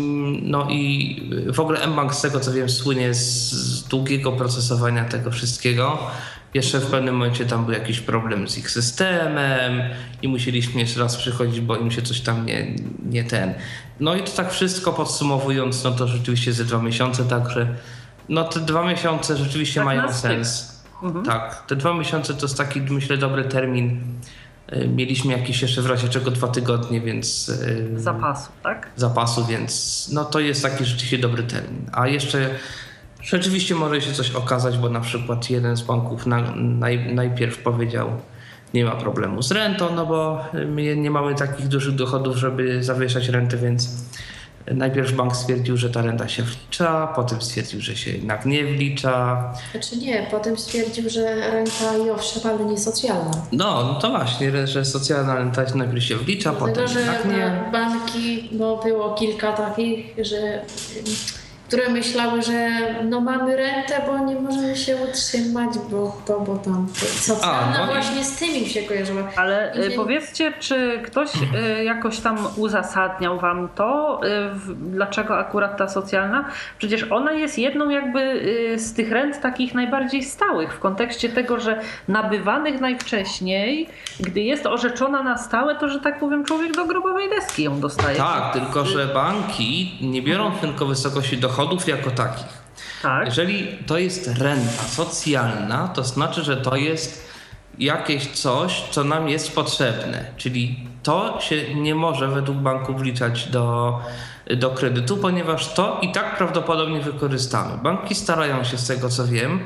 no 0.42 0.66
i 0.70 1.22
w 1.52 1.60
ogóle 1.60 1.86
mBank 1.86 2.14
z 2.14 2.20
tego 2.20 2.40
co 2.40 2.52
wiem 2.52 2.68
słynie 2.68 3.14
z 3.14 3.88
długiego 3.88 4.32
procesowania 4.32 5.04
tego 5.04 5.30
wszystkiego. 5.30 5.98
Jeszcze 6.54 6.80
w 6.80 6.86
pewnym 6.86 7.14
momencie 7.14 7.46
tam 7.46 7.64
był 7.64 7.74
jakiś 7.74 8.00
problem 8.00 8.48
z 8.48 8.58
ich 8.58 8.70
systemem 8.70 9.82
i 10.22 10.28
musieliśmy 10.28 10.80
jeszcze 10.80 11.00
raz 11.00 11.16
przychodzić, 11.16 11.60
bo 11.60 11.76
im 11.76 11.90
się 11.90 12.02
coś 12.02 12.20
tam 12.20 12.46
nie, 12.46 12.74
nie 13.10 13.24
ten. 13.24 13.54
No 14.00 14.14
i 14.14 14.22
to 14.22 14.30
tak 14.30 14.52
wszystko 14.52 14.92
podsumowując, 14.92 15.84
no 15.84 15.90
to 15.90 16.08
rzeczywiście 16.08 16.52
ze 16.52 16.64
dwa 16.64 16.82
miesiące, 16.82 17.24
także 17.24 17.68
no 18.28 18.44
te 18.44 18.60
dwa 18.60 18.86
miesiące 18.86 19.36
rzeczywiście 19.36 19.80
tak 19.80 19.84
mają 19.84 20.12
sens. 20.12 20.82
Mhm. 21.02 21.24
Tak, 21.24 21.66
te 21.66 21.76
dwa 21.76 21.94
miesiące 21.94 22.34
to 22.34 22.42
jest 22.42 22.58
taki, 22.58 22.80
myślę, 22.80 23.16
dobry 23.16 23.44
termin. 23.44 24.00
Y, 24.72 24.88
mieliśmy 24.88 25.32
jakieś 25.32 25.62
jeszcze 25.62 25.82
w 25.82 25.86
razie 25.86 26.08
czego 26.08 26.30
dwa 26.30 26.48
tygodnie, 26.48 27.00
więc. 27.00 27.48
Y, 27.48 27.90
zapasu, 27.96 28.50
tak? 28.62 28.90
Zapasu, 28.96 29.44
więc 29.44 30.08
no 30.12 30.24
to 30.24 30.40
jest 30.40 30.62
taki 30.62 30.84
rzeczywiście 30.84 31.18
dobry 31.18 31.42
termin. 31.42 31.90
A 31.92 32.08
jeszcze 32.08 32.50
Rzeczywiście 33.24 33.74
może 33.74 34.00
się 34.00 34.12
coś 34.12 34.30
okazać, 34.30 34.78
bo 34.78 34.88
na 34.88 35.00
przykład 35.00 35.50
jeden 35.50 35.76
z 35.76 35.82
banków 35.82 36.26
na, 36.26 36.40
naj, 36.56 37.14
najpierw 37.14 37.58
powiedział, 37.58 38.10
nie 38.74 38.84
ma 38.84 38.90
problemu 38.96 39.42
z 39.42 39.52
rentą, 39.52 39.94
no 39.94 40.06
bo 40.06 40.44
my 40.66 40.96
nie 40.96 41.10
mamy 41.10 41.34
takich 41.34 41.68
dużych 41.68 41.94
dochodów, 41.94 42.36
żeby 42.36 42.84
zawieszać 42.84 43.28
rentę, 43.28 43.56
więc 43.56 43.88
najpierw 44.66 45.12
bank 45.12 45.36
stwierdził, 45.36 45.76
że 45.76 45.90
ta 45.90 46.02
renta 46.02 46.28
się 46.28 46.42
wlicza, 46.42 47.12
potem 47.16 47.42
stwierdził, 47.42 47.80
że 47.80 47.96
się 47.96 48.10
jednak 48.10 48.46
nie 48.46 48.64
wlicza. 48.64 49.44
Znaczy 49.72 49.96
nie, 49.96 50.26
potem 50.30 50.58
stwierdził, 50.58 51.10
że 51.10 51.50
renta 51.50 51.96
i 52.06 52.10
owszem, 52.10 52.42
ale 52.50 52.64
nie 52.64 52.78
socjalna. 52.78 53.30
No, 53.52 53.84
no 53.84 53.94
to 53.94 54.10
właśnie, 54.10 54.66
że 54.66 54.84
socjalna 54.84 55.34
renta 55.34 55.62
najpierw 55.74 56.04
się 56.04 56.16
wlicza, 56.16 56.50
Dlatego, 56.50 56.70
potem 56.72 56.88
że 56.88 57.00
jednak 57.00 57.24
nie. 57.24 57.72
banki, 57.72 58.48
bo 58.52 58.76
było 58.84 59.14
kilka 59.14 59.52
takich, 59.52 60.14
że 60.18 60.60
które 61.74 61.88
myślały, 61.88 62.42
że 62.42 62.70
no 63.04 63.20
mamy 63.20 63.56
rentę, 63.56 64.02
bo 64.06 64.18
nie 64.18 64.34
możemy 64.34 64.76
się 64.76 64.96
utrzymać, 64.96 65.70
bo 65.90 66.16
to, 66.26 66.40
bo 66.40 66.56
tam 66.56 66.88
socjalna 67.20 67.78
no 67.78 67.86
właśnie 67.86 68.24
z 68.24 68.36
tymi 68.36 68.66
się 68.66 68.82
kojarzyła. 68.82 69.22
Ale 69.36 69.74
y, 69.74 69.88
nie... 69.88 69.96
powiedzcie, 69.96 70.52
czy 70.60 71.00
ktoś 71.04 71.30
y, 71.80 71.84
jakoś 71.84 72.20
tam 72.20 72.38
uzasadniał 72.56 73.40
wam 73.40 73.68
to, 73.74 74.20
y, 74.24 74.28
dlaczego 74.76 75.38
akurat 75.38 75.78
ta 75.78 75.88
socjalna? 75.88 76.44
Przecież 76.78 77.12
ona 77.12 77.32
jest 77.32 77.58
jedną 77.58 77.88
jakby 77.88 78.42
z 78.76 78.94
tych 78.94 79.12
rent 79.12 79.40
takich 79.40 79.74
najbardziej 79.74 80.22
stałych 80.22 80.74
w 80.74 80.78
kontekście 80.78 81.28
tego, 81.28 81.60
że 81.60 81.80
nabywanych 82.08 82.80
najwcześniej, 82.80 83.88
gdy 84.20 84.40
jest 84.40 84.66
orzeczona 84.66 85.22
na 85.22 85.38
stałe, 85.38 85.74
to 85.74 85.88
że 85.88 86.00
tak 86.00 86.20
powiem 86.20 86.44
człowiek 86.44 86.72
do 86.72 86.84
grobowej 86.84 87.30
deski 87.30 87.62
ją 87.62 87.80
dostaje. 87.80 88.16
Tak, 88.16 88.52
tylko 88.52 88.84
że 88.84 89.06
banki 89.06 89.98
nie 90.00 90.22
biorą 90.22 90.52
tylko 90.52 90.86
wysokości 90.86 91.38
dochodu 91.38 91.63
dochodów 91.64 91.88
jako 91.88 92.10
takich. 92.10 92.64
Tak. 93.02 93.26
Jeżeli 93.26 93.78
to 93.86 93.98
jest 93.98 94.38
renta 94.38 94.82
socjalna, 94.82 95.88
to 95.88 96.04
znaczy, 96.04 96.42
że 96.42 96.56
to 96.56 96.76
jest 96.76 97.34
jakieś 97.78 98.26
coś, 98.26 98.84
co 98.90 99.04
nam 99.04 99.28
jest 99.28 99.54
potrzebne. 99.54 100.24
Czyli 100.36 100.86
to 101.02 101.38
się 101.40 101.74
nie 101.74 101.94
może 101.94 102.28
według 102.28 102.58
banku 102.58 102.94
wliczać 102.94 103.48
do, 103.48 103.98
do 104.56 104.70
kredytu, 104.70 105.16
ponieważ 105.16 105.74
to 105.74 105.98
i 106.02 106.12
tak 106.12 106.36
prawdopodobnie 106.36 107.00
wykorzystamy. 107.00 107.78
Banki 107.82 108.14
starają 108.14 108.64
się, 108.64 108.78
z 108.78 108.86
tego 108.86 109.08
co 109.08 109.26
wiem, 109.26 109.60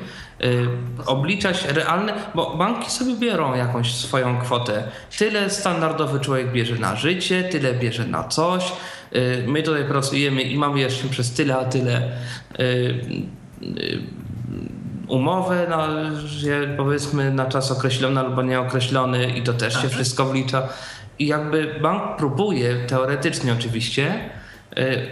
y, 0.44 0.68
obliczać 1.06 1.64
realne, 1.64 2.14
bo 2.34 2.56
banki 2.56 2.90
sobie 2.90 3.16
biorą 3.16 3.54
jakąś 3.54 3.94
swoją 3.94 4.40
kwotę. 4.40 4.82
Tyle 5.18 5.50
standardowy 5.50 6.20
człowiek 6.20 6.52
bierze 6.52 6.74
na 6.74 6.96
życie, 6.96 7.44
tyle 7.44 7.74
bierze 7.74 8.04
na 8.04 8.24
coś 8.24 8.72
my 9.46 9.62
tutaj 9.62 9.84
pracujemy 9.84 10.42
i 10.42 10.58
mamy 10.58 10.80
jeszcze 10.80 11.08
przez 11.08 11.32
tyle 11.32 11.56
a 11.56 11.64
tyle 11.64 12.02
y, 12.60 12.62
y, 13.62 13.98
umowę, 15.08 15.66
na, 15.70 15.88
powiedzmy 16.76 17.32
na 17.34 17.46
czas 17.46 17.70
określony 17.72 18.20
albo 18.20 18.42
nieokreślony 18.42 19.30
i 19.30 19.42
to 19.42 19.52
też 19.52 19.74
Aha. 19.76 19.82
się 19.82 19.88
wszystko 19.88 20.26
wlicza. 20.26 20.68
I 21.18 21.26
jakby 21.26 21.74
bank 21.82 22.16
próbuje, 22.18 22.76
teoretycznie 22.86 23.52
oczywiście, 23.52 24.30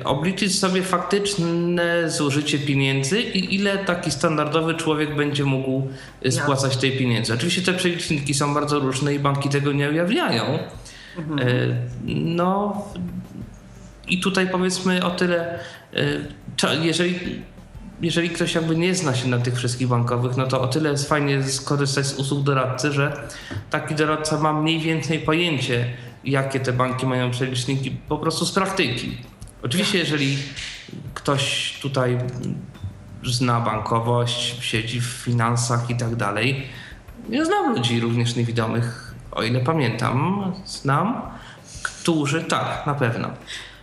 obliczyć 0.04 0.58
sobie 0.58 0.82
faktyczne 0.82 2.10
zużycie 2.10 2.58
pieniędzy 2.58 3.20
i 3.20 3.54
ile 3.54 3.78
taki 3.78 4.10
standardowy 4.10 4.74
człowiek 4.74 5.16
będzie 5.16 5.44
mógł 5.44 5.88
spłacać 6.30 6.76
tej 6.76 6.92
pieniędzy. 6.92 7.34
Oczywiście 7.34 7.62
te 7.62 7.72
przeliczniki 7.72 8.34
są 8.34 8.54
bardzo 8.54 8.78
różne 8.78 9.14
i 9.14 9.18
banki 9.18 9.48
tego 9.48 9.72
nie 9.72 9.90
ujawniają. 9.90 10.58
Mhm. 11.18 11.76
No, 12.04 12.84
i 14.08 14.20
tutaj 14.20 14.50
powiedzmy 14.50 15.04
o 15.04 15.10
tyle, 15.10 15.58
y, 15.94 16.26
jeżeli, 16.82 17.42
jeżeli 18.00 18.30
ktoś 18.30 18.54
jakby 18.54 18.76
nie 18.76 18.94
zna 18.94 19.14
się 19.14 19.28
na 19.28 19.38
tych 19.38 19.56
wszystkich 19.56 19.88
bankowych, 19.88 20.36
no 20.36 20.46
to 20.46 20.60
o 20.60 20.66
tyle 20.66 20.90
jest 20.90 21.08
fajnie 21.08 21.42
skorzystać 21.42 22.06
z 22.06 22.18
usług 22.18 22.42
doradcy, 22.42 22.92
że 22.92 23.28
taki 23.70 23.94
doradca 23.94 24.40
ma 24.40 24.52
mniej 24.52 24.80
więcej 24.80 25.18
pojęcie, 25.18 25.92
jakie 26.24 26.60
te 26.60 26.72
banki 26.72 27.06
mają 27.06 27.30
przeliczniki 27.30 27.90
po 27.90 28.18
prostu 28.18 28.46
z 28.46 28.52
praktyki. 28.52 29.18
Oczywiście, 29.62 29.98
jeżeli 29.98 30.38
ktoś 31.14 31.78
tutaj 31.82 32.18
zna 33.24 33.60
bankowość, 33.60 34.64
siedzi 34.64 35.00
w 35.00 35.04
finansach 35.04 35.90
i 35.90 35.96
tak 35.96 36.16
dalej, 36.16 36.66
ja 37.28 37.44
znam 37.44 37.74
ludzi 37.74 38.00
również 38.00 38.36
niewidomych, 38.36 39.14
o 39.32 39.42
ile 39.42 39.60
pamiętam, 39.60 40.44
znam, 40.64 41.22
którzy 41.82 42.44
tak, 42.44 42.86
na 42.86 42.94
pewno 42.94 43.30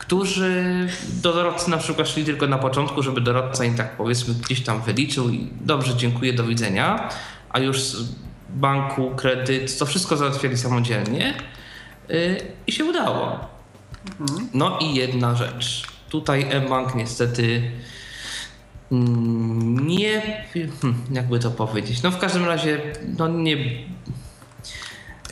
którzy 0.06 0.88
do 1.22 1.34
doradcy 1.34 1.70
na 1.70 1.78
przykład 1.78 2.10
szli 2.10 2.26
tylko 2.26 2.48
na 2.48 2.58
początku, 2.58 3.04
żeby 3.04 3.22
doradca 3.22 3.66
im 3.66 3.76
tak 3.76 3.98
powiedzmy 3.98 4.34
gdzieś 4.34 4.64
tam 4.64 4.82
wyliczył 4.82 5.30
i 5.30 5.50
dobrze, 5.62 5.96
dziękuję, 5.96 6.34
do 6.34 6.44
widzenia, 6.44 7.10
a 7.50 7.60
już 7.60 7.82
z 7.82 8.16
banku, 8.50 9.12
kredyt, 9.16 9.78
to 9.78 9.86
wszystko 9.86 10.18
załatwiali 10.18 10.58
samodzielnie 10.58 11.34
yy, 12.10 12.38
i 12.68 12.72
się 12.72 12.86
udało. 12.86 13.40
Mhm. 14.20 14.48
No 14.54 14.80
i 14.80 14.96
jedna 14.96 15.36
rzecz. 15.36 15.84
Tutaj 16.10 16.46
e-bank 16.50 16.96
niestety 16.96 17.72
mm, 18.92 19.88
nie, 19.88 20.22
hmm, 20.54 21.04
jakby 21.12 21.40
to 21.40 21.52
powiedzieć, 21.52 22.04
no 22.04 22.12
w 22.12 22.20
każdym 22.20 22.46
razie, 22.46 22.82
no 23.18 23.28
nie, 23.28 23.58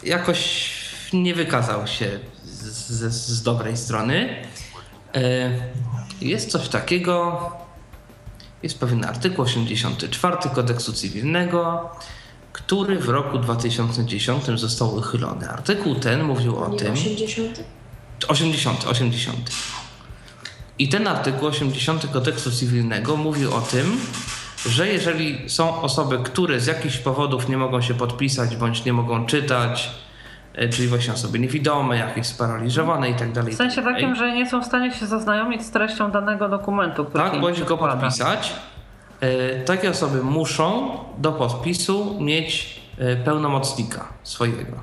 jakoś 0.03 0.71
nie 1.13 1.35
wykazał 1.35 1.87
się 1.87 2.19
z, 2.43 3.13
z 3.13 3.43
dobrej 3.43 3.77
strony. 3.77 4.43
E, 5.15 5.51
jest 6.21 6.51
coś 6.51 6.69
takiego, 6.69 7.41
jest 8.63 8.79
pewien 8.79 9.05
artykuł 9.05 9.45
84 9.45 10.37
kodeksu 10.55 10.93
cywilnego, 10.93 11.89
który 12.53 12.99
w 12.99 13.09
roku 13.09 13.39
2010 13.39 14.45
został 14.55 14.95
uchylony. 14.95 15.49
Artykuł 15.49 15.95
ten 15.95 16.23
mówił 16.23 16.57
o 16.57 16.69
tym. 16.69 16.93
80? 16.93 17.63
80, 18.27 18.87
80. 18.87 19.51
I 20.79 20.89
ten 20.89 21.07
artykuł 21.07 21.47
80 21.47 22.07
kodeksu 22.07 22.51
cywilnego 22.51 23.17
mówił 23.17 23.55
o 23.55 23.61
tym, 23.61 23.97
że 24.65 24.87
jeżeli 24.87 25.49
są 25.49 25.81
osoby, 25.81 26.19
które 26.23 26.59
z 26.59 26.65
jakichś 26.65 26.97
powodów 26.97 27.49
nie 27.49 27.57
mogą 27.57 27.81
się 27.81 27.93
podpisać 27.93 28.55
bądź 28.55 28.85
nie 28.85 28.93
mogą 28.93 29.25
czytać, 29.25 29.91
czyli 30.71 30.87
właśnie 30.87 31.13
osoby 31.13 31.39
niewidome, 31.39 31.97
jakieś 31.97 32.25
sparaliżowane 32.27 33.09
i 33.09 33.13
tak 33.13 33.31
dalej. 33.31 33.53
W 33.53 33.57
sensie 33.57 33.81
tak 33.81 33.93
takim, 33.93 34.15
że 34.15 34.31
nie 34.31 34.49
są 34.49 34.61
w 34.61 34.65
stanie 34.65 34.91
się 34.91 35.05
zaznajomić 35.05 35.61
z 35.61 35.71
treścią 35.71 36.11
danego 36.11 36.49
dokumentu, 36.49 37.05
który 37.05 37.23
Tak, 37.23 37.41
bądź 37.41 37.63
go 37.63 37.77
podpisać. 37.77 38.53
E, 39.21 39.59
takie 39.59 39.89
osoby 39.89 40.23
muszą 40.23 40.97
do 41.17 41.31
podpisu 41.31 42.17
mieć 42.19 42.81
e, 42.97 43.15
pełnomocnika 43.15 44.07
swojego. 44.23 44.77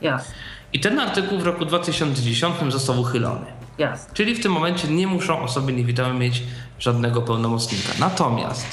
Jasne. 0.00 0.34
I 0.72 0.80
ten 0.80 1.00
artykuł 1.00 1.38
w 1.38 1.46
roku 1.46 1.64
2010 1.64 2.54
został 2.68 3.00
uchylony. 3.00 3.46
Jasne. 3.78 4.14
Czyli 4.14 4.34
w 4.34 4.42
tym 4.42 4.52
momencie 4.52 4.88
nie 4.88 5.06
muszą 5.06 5.42
osoby 5.42 5.72
niewidome 5.72 6.14
mieć 6.14 6.42
żadnego 6.78 7.22
pełnomocnika. 7.22 7.88
Natomiast 8.00 8.66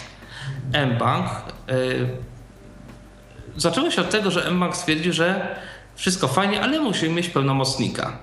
mBank 0.88 1.28
y, 1.70 2.08
zaczęło 3.56 3.92
się 3.92 4.02
od 4.02 4.10
tego, 4.10 4.32
że 4.32 4.52
mBank 4.52 4.76
stwierdził, 4.76 5.14
że 5.14 5.56
wszystko 5.98 6.28
fajnie, 6.28 6.62
ale 6.62 6.80
musimy 6.80 7.16
mieć 7.16 7.30
pełnomocnika. 7.30 8.18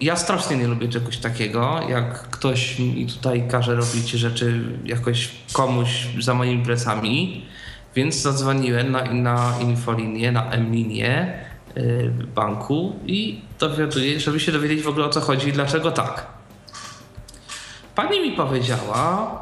Ja 0.00 0.16
strasznie 0.16 0.56
nie 0.56 0.66
lubię 0.66 0.88
czegoś 0.88 1.18
takiego, 1.18 1.80
jak 1.88 2.22
ktoś 2.22 2.78
mi 2.78 3.06
tutaj 3.06 3.48
każe 3.48 3.74
robić 3.74 4.10
rzeczy 4.10 4.60
jakoś 4.84 5.30
komuś 5.52 6.06
za 6.20 6.34
moimi 6.34 6.64
plecami, 6.64 7.46
więc 7.94 8.14
zadzwoniłem 8.14 8.92
na, 8.92 9.04
na 9.04 9.54
infolinię, 9.60 10.32
na 10.32 10.50
M-linię 10.50 11.38
y, 11.76 12.10
banku 12.34 12.96
i 13.06 13.40
dowiaduję, 13.58 14.20
żeby 14.20 14.40
się 14.40 14.52
dowiedzieć 14.52 14.82
w 14.82 14.88
ogóle 14.88 15.06
o 15.06 15.08
co 15.08 15.20
chodzi 15.20 15.48
i 15.48 15.52
dlaczego 15.52 15.90
tak. 15.90 16.26
Pani 17.94 18.20
mi 18.20 18.32
powiedziała, 18.32 19.38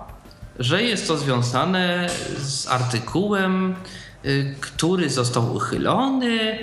że 0.58 0.82
jest 0.82 1.08
to 1.08 1.18
związane 1.18 2.08
z 2.38 2.68
artykułem, 2.68 3.74
y, 4.24 4.54
który 4.60 5.10
został 5.10 5.54
uchylony, 5.54 6.58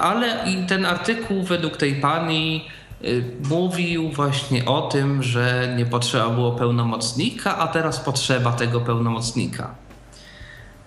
ale 0.00 0.50
i 0.50 0.66
ten 0.66 0.86
artykuł 0.86 1.42
według 1.42 1.76
tej 1.76 1.94
pani 1.94 2.68
y, 3.04 3.24
mówił 3.48 4.10
właśnie 4.10 4.64
o 4.64 4.82
tym, 4.82 5.22
że 5.22 5.74
nie 5.76 5.86
potrzeba 5.86 6.30
było 6.30 6.52
pełnomocnika, 6.52 7.58
a 7.58 7.68
teraz 7.68 8.00
potrzeba 8.00 8.52
tego 8.52 8.80
pełnomocnika. 8.80 9.74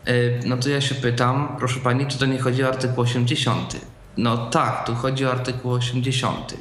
Y, 0.08 0.39
No 0.45 0.58
to 0.58 0.70
ja 0.70 0.82
się 0.82 0.95
pytam, 0.95 1.56
proszę 1.60 1.80
pani, 1.80 2.08
czy 2.08 2.18
to 2.18 2.26
nie 2.26 2.39
chodzi 2.39 2.64
o 2.64 2.68
artykuł 2.68 3.03
80? 3.03 3.76
No 4.18 4.38
tak, 4.38 4.86
tu 4.86 4.95
chodzi 4.95 5.26
o 5.26 5.32
artykuł 5.32 5.72
80. 5.72 6.53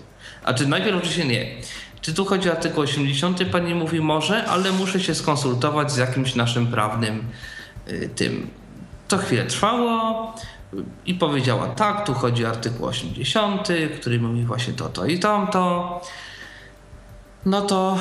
A 0.45 0.55
czy 0.55 0.67
najpierw 0.67 0.97
oczywiście 0.97 1.25
nie. 1.25 1.47
Czy 2.01 2.15
tu 2.15 2.25
chodzi 2.25 2.49
o 2.49 2.53
artykuł 2.53 2.83
80? 2.83 3.45
Pani 3.53 3.75
mówi 3.75 4.01
może, 4.01 4.45
ale 4.45 4.73
muszę 4.73 5.01
się 5.01 5.15
skonsultować 5.15 5.93
z 5.93 5.97
jakimś 5.97 6.35
naszym 6.35 6.67
prawnym 6.67 7.25
y, 7.89 8.11
tym. 8.15 8.51
To 9.09 9.19
chwilę 9.19 9.45
trwało 9.45 10.35
i 11.07 11.15
powiedziała 11.15 11.67
tak, 11.67 12.07
tu 12.07 12.15
chodzi 12.15 12.47
o 12.47 12.49
artykuł 12.49 12.87
80, 12.87 13.69
który 14.01 14.21
mówi 14.21 14.45
właśnie 14.45 14.73
to, 14.75 14.89
to 14.89 15.07
i 15.07 15.19
tamto. 15.19 16.01
No 17.47 17.61
to 17.61 17.99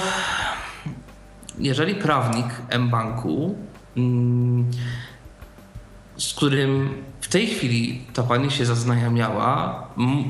jeżeli 1.60 1.96
prawnik 1.96 2.48
M-Banku 2.70 3.56
mm, 3.98 4.72
z 6.18 6.34
którym 6.34 7.04
w 7.22 7.28
tej 7.28 7.48
chwili 7.48 8.02
ta 8.14 8.24
pani 8.24 8.52
się 8.52 8.66
zaznajamiała, 8.66 9.84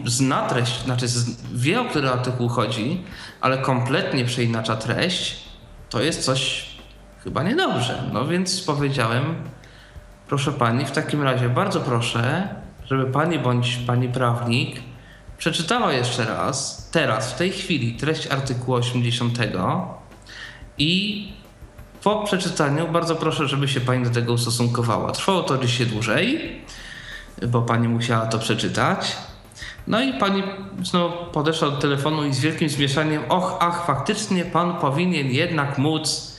zna 0.06 0.48
treść, 0.48 0.84
znaczy 0.84 1.06
wie 1.54 1.82
o 1.82 1.86
który 1.86 2.10
artykuł 2.10 2.50
chodzi, 2.50 3.04
ale 3.42 3.58
kompletnie 3.58 4.26
przeinacza 4.26 4.76
treść, 4.76 5.44
to 5.90 6.02
jest 6.02 6.26
coś 6.26 6.66
chyba 7.24 7.44
niedobrze. 7.44 8.10
No 8.14 8.28
więc 8.28 8.62
powiedziałem, 8.62 9.36
proszę 10.34 10.52
pani, 10.52 10.86
w 10.86 10.92
takim 10.92 11.24
razie 11.24 11.50
bardzo 11.50 11.80
proszę, 11.80 12.48
żeby 12.86 13.06
pani 13.06 13.40
bądź 13.40 13.80
pani 13.88 14.10
prawnik 14.10 14.80
przeczytała 15.38 15.94
jeszcze 15.94 16.26
raz, 16.26 16.90
teraz, 16.92 17.34
w 17.34 17.38
tej 17.38 17.52
chwili, 17.52 17.94
treść 17.94 18.28
artykułu 18.28 18.78
80 18.78 19.38
i 20.78 21.28
po 22.04 22.24
przeczytaniu 22.24 22.88
bardzo 22.88 23.16
proszę, 23.16 23.48
żeby 23.48 23.68
się 23.68 23.82
pani 23.82 24.04
do 24.04 24.10
tego 24.10 24.34
ustosunkowała. 24.34 25.12
Trwało 25.12 25.44
to 25.44 25.58
dzisiaj 25.58 25.88
dłużej, 25.88 26.62
bo 27.48 27.62
pani 27.62 27.88
musiała 27.88 28.26
to 28.26 28.40
przeczytać. 28.40 29.18
No 29.88 30.02
i 30.02 30.14
pani 30.14 30.44
znowu 30.84 31.26
podeszła 31.32 31.70
do 31.70 31.78
telefonu 31.78 32.26
i 32.26 32.34
z 32.34 32.40
wielkim 32.40 32.70
zmieszaniem, 32.70 33.24
och, 33.30 33.58
ach, 33.60 33.86
faktycznie 33.86 34.46
pan 34.46 34.74
powinien 34.74 35.28
jednak 35.28 35.78
móc. 35.78 36.34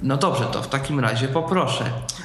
No 0.00 0.16
dobrze, 0.16 0.44
to 0.44 0.62
w 0.62 0.68
takim 0.68 1.00
razie 1.00 1.28
poproszę. 1.28 1.84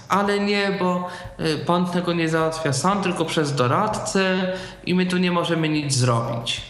Ale 0.09 0.39
nie, 0.39 0.71
bo 0.79 1.07
y, 1.39 1.57
pan 1.57 1.85
tego 1.85 2.13
nie 2.13 2.29
załatwia 2.29 2.73
sam, 2.73 3.01
tylko 3.03 3.25
przez 3.25 3.55
doradcę 3.55 4.53
i 4.85 4.95
my 4.95 5.05
tu 5.05 5.17
nie 5.17 5.31
możemy 5.31 5.69
nic 5.69 5.93
zrobić. 5.93 6.61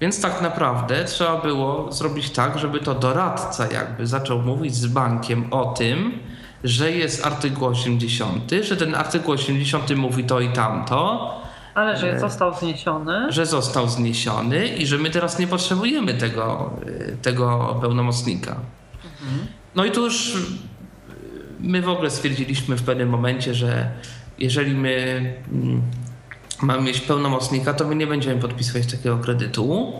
Więc 0.00 0.20
tak 0.22 0.42
naprawdę 0.42 1.04
trzeba 1.04 1.40
było 1.40 1.92
zrobić 1.92 2.30
tak, 2.30 2.58
żeby 2.58 2.80
to 2.80 2.94
doradca 2.94 3.72
jakby 3.72 4.06
zaczął 4.06 4.42
mówić 4.42 4.74
z 4.74 4.86
bankiem 4.86 5.52
o 5.52 5.64
tym, 5.64 6.18
że 6.64 6.90
jest 6.92 7.26
artykuł 7.26 7.68
80, 7.68 8.50
że 8.62 8.76
ten 8.76 8.94
artykuł 8.94 9.34
80 9.34 9.96
mówi 9.96 10.24
to 10.24 10.40
i 10.40 10.48
tamto, 10.48 11.30
Ale 11.74 11.96
że 11.96 12.20
został 12.20 12.54
zniesiony. 12.54 13.32
że 13.32 13.46
został 13.46 13.88
zniesiony 13.88 14.66
i 14.68 14.86
że 14.86 14.98
my 14.98 15.10
teraz 15.10 15.38
nie 15.38 15.46
potrzebujemy 15.46 16.14
tego, 16.14 16.70
y, 16.86 17.16
tego 17.22 17.76
pełnomocnika. 17.80 18.56
No 19.74 19.84
i 19.84 19.90
tu 19.90 20.04
już 20.04 20.36
my 21.62 21.82
w 21.82 21.88
ogóle 21.88 22.10
stwierdziliśmy 22.10 22.76
w 22.76 22.82
pewnym 22.82 23.08
momencie, 23.08 23.54
że 23.54 23.90
jeżeli 24.38 24.74
my 24.74 24.94
mm, 25.52 25.82
mamy 26.62 26.82
mieć 26.82 27.00
pełnomocnika, 27.00 27.74
to 27.74 27.84
my 27.84 27.94
nie 27.96 28.06
będziemy 28.06 28.40
podpisywać 28.40 28.86
takiego 28.86 29.18
kredytu. 29.18 29.92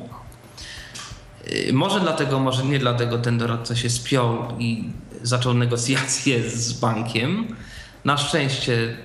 Y, 1.68 1.72
Może 1.72 2.00
dlatego, 2.00 2.38
może 2.38 2.64
nie 2.64 2.78
dlatego 2.78 3.18
ten 3.18 3.38
doradca 3.38 3.76
się 3.76 3.90
spiął 3.90 4.58
i 4.58 4.84
zaczął 5.22 5.54
negocjacje 5.54 6.50
z 6.50 6.72
bankiem. 6.72 7.56
Na 8.04 8.16
szczęście 8.16 8.72
y, 8.72 8.96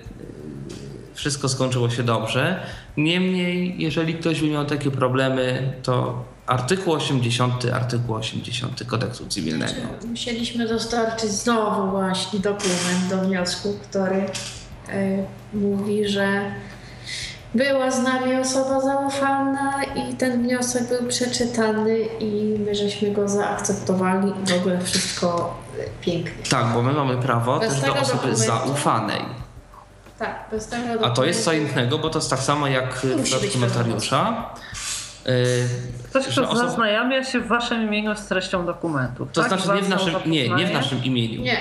wszystko 1.13 1.49
skończyło 1.49 1.89
się 1.89 2.03
dobrze. 2.03 2.63
Niemniej, 2.97 3.75
jeżeli 3.77 4.13
ktoś 4.13 4.41
by 4.41 4.47
miał 4.47 4.65
takie 4.65 4.91
problemy, 4.91 5.73
to 5.83 6.25
artykuł 6.47 6.93
80, 6.93 7.65
artykuł 7.73 8.15
80 8.15 8.83
kodeksu 8.83 9.27
cywilnego. 9.27 9.73
Musieliśmy 10.07 10.67
dostarczyć 10.67 11.29
znowu 11.31 11.91
właśnie 11.91 12.39
dokument 12.39 13.07
do 13.09 13.17
wniosku, 13.17 13.77
który 13.89 14.15
e, 14.89 15.23
mówi, 15.53 16.07
że 16.07 16.41
była 17.55 17.91
z 17.91 18.03
nami 18.03 18.35
osoba 18.35 18.81
zaufana 18.81 19.83
i 19.83 20.13
ten 20.15 20.43
wniosek 20.43 20.87
był 20.89 21.07
przeczytany 21.09 21.99
i 22.19 22.55
my 22.65 22.75
żeśmy 22.75 23.11
go 23.11 23.27
zaakceptowali 23.29 24.33
i 24.43 24.47
w 24.51 24.55
ogóle 24.55 24.81
wszystko 24.81 25.57
e, 25.79 25.83
pięknie. 26.01 26.43
Tak, 26.49 26.65
bo 26.73 26.81
my 26.81 26.93
mamy 26.93 27.17
prawo 27.17 27.59
Bez 27.59 27.73
też 27.73 27.81
do 27.81 27.95
osoby 27.95 28.17
dokumentu- 28.27 28.35
zaufanej. 28.35 29.21
Tak, 30.19 30.47
bez 30.51 30.67
tego 30.67 31.05
A 31.05 31.09
to 31.09 31.25
jest 31.25 31.43
co 31.45 31.51
dokumentu- 31.51 31.71
innego, 31.71 31.97
bo 31.99 32.09
to 32.09 32.19
jest 32.19 32.29
tak 32.29 32.39
samo 32.39 32.67
jak 32.67 32.93
w 32.95 33.23
przypadku 33.23 33.59
notariusza. 33.59 34.45
Y, 34.66 34.66
Ktoś, 36.09 36.25
że 36.25 36.41
kto 36.41 36.51
osoba- 36.51 36.67
zaznajamia 36.67 37.23
się 37.23 37.39
w 37.39 37.47
waszym 37.47 37.83
imieniu 37.87 38.15
z 38.15 38.25
treścią 38.25 38.65
dokumentu. 38.65 39.27
To 39.33 39.41
tak? 39.41 39.61
znaczy 39.61 39.75
nie 39.75 39.81
w 39.81 39.89
naszym, 39.89 40.13
nie, 40.25 40.49
nie 40.49 40.67
w 40.67 40.73
naszym 40.73 41.03
imieniu. 41.03 41.41
Nie, 41.41 41.59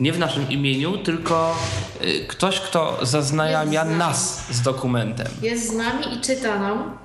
Nie 0.00 0.12
w 0.12 0.18
naszym 0.18 0.50
imieniu, 0.50 0.98
tylko 0.98 1.56
y, 2.04 2.26
ktoś, 2.28 2.60
kto 2.60 2.98
zaznajamia 3.02 3.84
nas 3.84 4.46
z 4.52 4.62
dokumentem. 4.62 5.26
jest 5.42 5.68
z 5.70 5.72
nami 5.76 6.14
i 6.14 6.20
czyta 6.20 6.58
nam 6.58 6.98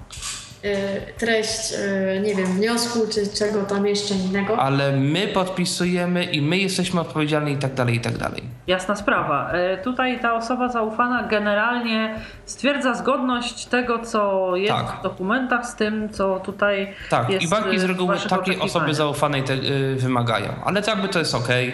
treść, 1.18 1.74
e, 1.74 2.20
nie 2.20 2.36
wiem, 2.36 2.45
wniosku 2.45 2.99
czy 3.13 3.28
czego 3.38 3.63
tam 3.63 3.86
jeszcze 3.88 4.13
innego. 4.16 4.59
Ale 4.59 4.91
my 4.91 5.28
podpisujemy 5.28 6.24
i 6.24 6.41
my 6.41 6.57
jesteśmy 6.57 7.01
odpowiedzialni 7.01 7.51
i 7.51 7.57
tak 7.57 7.74
dalej, 7.74 7.95
i 7.95 7.99
tak 7.99 8.18
dalej. 8.18 8.43
Jasna 8.68 8.95
sprawa. 8.95 9.51
E, 9.51 9.78
Tutaj 9.78 10.20
ta 10.20 10.34
osoba 10.36 10.70
zaufana 10.70 11.24
generalnie 11.24 12.16
stwierdza 12.45 12.93
zgodność 12.93 13.66
tego, 13.66 13.99
co 13.99 14.51
jest 14.55 14.74
Tak. 14.74 14.99
w 14.99 15.03
dokumentach, 15.03 15.66
z 15.66 15.76
tym, 15.76 16.09
co 16.09 16.39
tutaj 16.39 16.93
Tak, 17.09 17.30
jest 17.30 17.45
i 17.45 17.47
banki 17.49 17.80
z 17.80 17.84
reguły 17.84 18.16
takiej 18.30 18.59
osoby 18.59 18.93
zaufanej 18.93 19.43
te, 19.43 19.53
y, 19.53 19.95
wymagają. 19.95 20.49
Ale 20.66 20.82
to 20.82 20.91
jakby 20.91 21.07
to 21.07 21.20
jest 21.20 21.36
okej. 21.36 21.74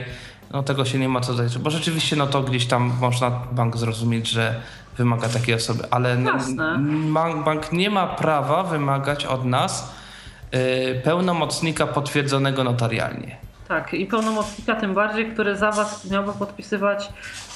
No 0.53 0.63
tego 0.63 0.85
się 0.85 0.99
nie 0.99 1.09
ma 1.09 1.21
co 1.21 1.33
dać, 1.33 1.57
bo 1.57 1.69
rzeczywiście 1.69 2.15
no 2.15 2.27
to 2.27 2.41
gdzieś 2.41 2.65
tam 2.65 2.91
można 3.01 3.31
bank 3.51 3.77
zrozumieć, 3.77 4.27
że 4.29 4.55
wymaga 4.97 5.29
takiej 5.29 5.55
osoby, 5.55 5.83
ale 5.91 6.17
bank, 7.13 7.45
bank 7.45 7.71
nie 7.71 7.89
ma 7.89 8.07
prawa 8.07 8.63
wymagać 8.63 9.25
od 9.25 9.45
nas 9.45 9.91
y, 10.55 11.01
pełnomocnika 11.03 11.87
potwierdzonego 11.87 12.63
notarialnie. 12.63 13.37
Tak, 13.67 13.93
i 13.93 14.05
pełnomocnika 14.05 14.75
tym 14.75 14.93
bardziej, 14.93 15.31
który 15.31 15.57
za 15.57 15.71
was 15.71 16.05
miałby 16.11 16.33
podpisywać 16.33 17.09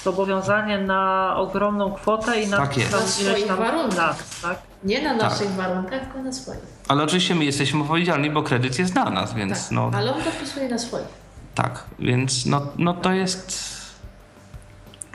zobowiązanie 0.04 0.78
na 0.78 1.34
ogromną 1.38 1.92
kwotę 1.92 2.42
i 2.42 2.48
na 2.48 2.58
Tak 2.58 2.78
jest. 2.78 2.92
Na 2.92 3.00
swoich 3.00 3.48
tam 3.48 3.58
warunkach. 3.58 3.98
lat, 3.98 4.42
tak? 4.42 4.58
Nie 4.84 5.02
na 5.02 5.20
Tak. 5.20 5.32
naszych 5.32 5.50
warunkach, 5.50 6.02
tylko 6.02 6.22
na 6.24 6.32
swoich. 6.32 6.60
Ale 6.88 7.04
oczywiście 7.04 7.36
my 7.36 7.46
jesteśmy 7.46 7.82
odpowiedzialni, 7.82 8.30
bo 8.32 8.44
kredyt 8.44 8.80
jest 8.80 8.96
na 8.96 9.10
nas, 9.10 9.34
więc 9.34 9.64
Tak, 9.64 9.72
no 9.72 9.92
ale 9.94 10.16
on 10.16 10.22
podpisuje 10.24 10.70
na 10.70 10.78
swoich. 10.78 11.08
tak, 11.56 11.84
więc 12.00 12.46
no, 12.46 12.62
no 12.78 12.94
to 12.94 13.12
jest. 13.12 13.75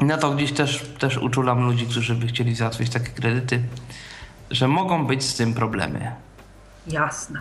Na 0.00 0.18
to 0.18 0.30
gdzieś 0.30 0.52
też, 0.52 0.82
też 0.98 1.18
uczulam 1.18 1.66
ludzi, 1.66 1.86
którzy 1.86 2.14
by 2.14 2.26
chcieli 2.26 2.54
załatwić 2.54 2.90
takie 2.90 3.08
kredyty, 3.08 3.62
że 4.50 4.68
mogą 4.68 5.06
być 5.06 5.24
z 5.24 5.36
tym 5.36 5.54
problemy. 5.54 6.12
Jasne. 6.86 7.40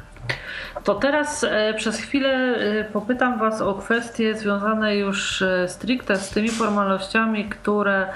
To 0.84 0.96
teraz 0.96 1.44
e, 1.44 1.74
przez 1.74 1.98
chwilę 1.98 2.30
e, 2.30 2.84
popytam 2.84 3.40
Was 3.40 3.62
o 3.62 3.74
kwestie 3.74 4.36
związane 4.36 4.96
już 4.96 5.42
e, 5.42 5.68
stricte 5.68 6.16
z 6.16 6.30
tymi 6.30 6.50
formalnościami, 6.50 7.50
które 7.50 8.08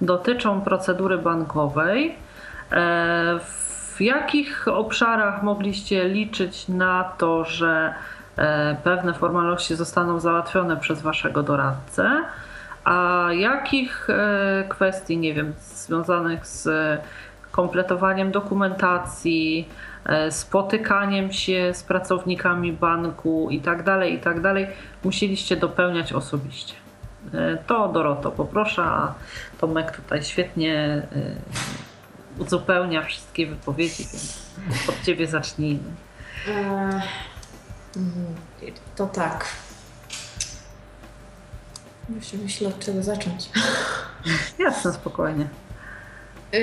dotyczą 0.00 0.60
procedury 0.60 1.18
bankowej. 1.18 2.16
W 3.40 4.00
jakich 4.00 4.68
obszarach 4.68 5.42
mogliście 5.42 6.08
liczyć 6.08 6.68
na 6.68 7.04
to, 7.18 7.44
że 7.44 7.94
pewne 8.84 9.14
formalności 9.14 9.74
zostaną 9.76 10.20
załatwione 10.20 10.76
przez 10.76 11.02
waszego 11.02 11.42
doradcę, 11.42 12.10
a 12.88 13.28
jakich 13.32 14.10
e, 14.10 14.64
kwestii, 14.68 15.18
nie 15.18 15.34
wiem, 15.34 15.52
związanych 15.58 16.46
z 16.46 16.68
kompletowaniem 17.50 18.30
dokumentacji, 18.30 19.68
spotykaniem 20.30 21.32
się 21.32 21.70
z 21.74 21.82
pracownikami 21.82 22.72
banku 22.72 23.48
i 23.50 23.60
tak 23.60 23.82
dalej, 23.82 24.14
i 24.14 24.18
tak 24.18 24.40
musieliście 25.04 25.56
dopełniać 25.56 26.12
osobiście. 26.12 26.74
To 27.66 27.88
Doroto 27.88 28.30
poproszę, 28.30 28.82
a 28.82 29.14
Tomek 29.60 29.96
tutaj 29.96 30.22
świetnie 30.22 31.02
uzupełnia 32.38 33.02
wszystkie 33.02 33.46
wypowiedzi, 33.46 34.04
więc 34.12 34.88
od 34.88 35.02
ciebie 35.02 35.26
zacznijmy. 35.26 35.90
E, 36.48 37.00
to 38.96 39.06
tak. 39.06 39.67
Muszę 42.08 42.36
myśleć, 42.36 42.74
od 42.74 42.78
czego 42.78 43.02
zacząć. 43.02 43.50
Jasne, 44.58 44.92
spokojnie. 44.92 45.48
E, 46.54 46.58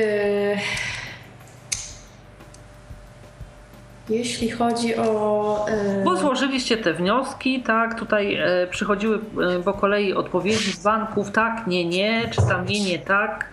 jeśli 4.09 4.49
chodzi 4.49 4.95
o. 4.95 5.65
E, 5.69 6.03
Bo 6.03 6.17
złożyliście 6.17 6.77
te 6.77 6.93
wnioski, 6.93 7.63
tak? 7.63 7.99
Tutaj 7.99 8.35
e, 8.35 8.67
przychodziły 8.67 9.19
e, 9.57 9.63
po 9.63 9.73
kolei 9.73 10.13
odpowiedzi 10.13 10.71
z 10.71 10.83
banków, 10.83 11.31
tak, 11.31 11.67
nie, 11.67 11.85
nie, 11.85 12.29
czy 12.31 12.41
tam 12.41 12.65
nie, 12.65 12.83
nie, 12.83 12.99
tak. 12.99 13.49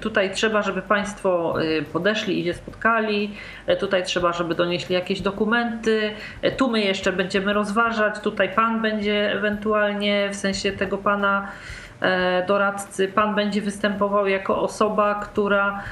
Tutaj 0.00 0.30
trzeba, 0.30 0.62
żeby 0.62 0.82
Państwo 0.82 1.54
podeszli 1.92 2.40
i 2.40 2.44
się 2.44 2.54
spotkali. 2.54 3.34
Tutaj 3.80 4.02
trzeba, 4.02 4.32
żeby 4.32 4.54
donieśli 4.54 4.94
jakieś 4.94 5.20
dokumenty. 5.20 6.10
Tu 6.56 6.70
my 6.70 6.80
jeszcze 6.80 7.12
będziemy 7.12 7.52
rozważać. 7.52 8.20
Tutaj 8.20 8.54
Pan 8.54 8.82
będzie 8.82 9.32
ewentualnie, 9.32 10.28
w 10.32 10.36
sensie 10.36 10.72
tego 10.72 10.98
Pana 10.98 11.48
doradcy, 12.46 13.08
pan 13.08 13.34
będzie 13.34 13.62
występował 13.62 14.26
jako 14.26 14.62
osoba, 14.62 15.14
która 15.14 15.82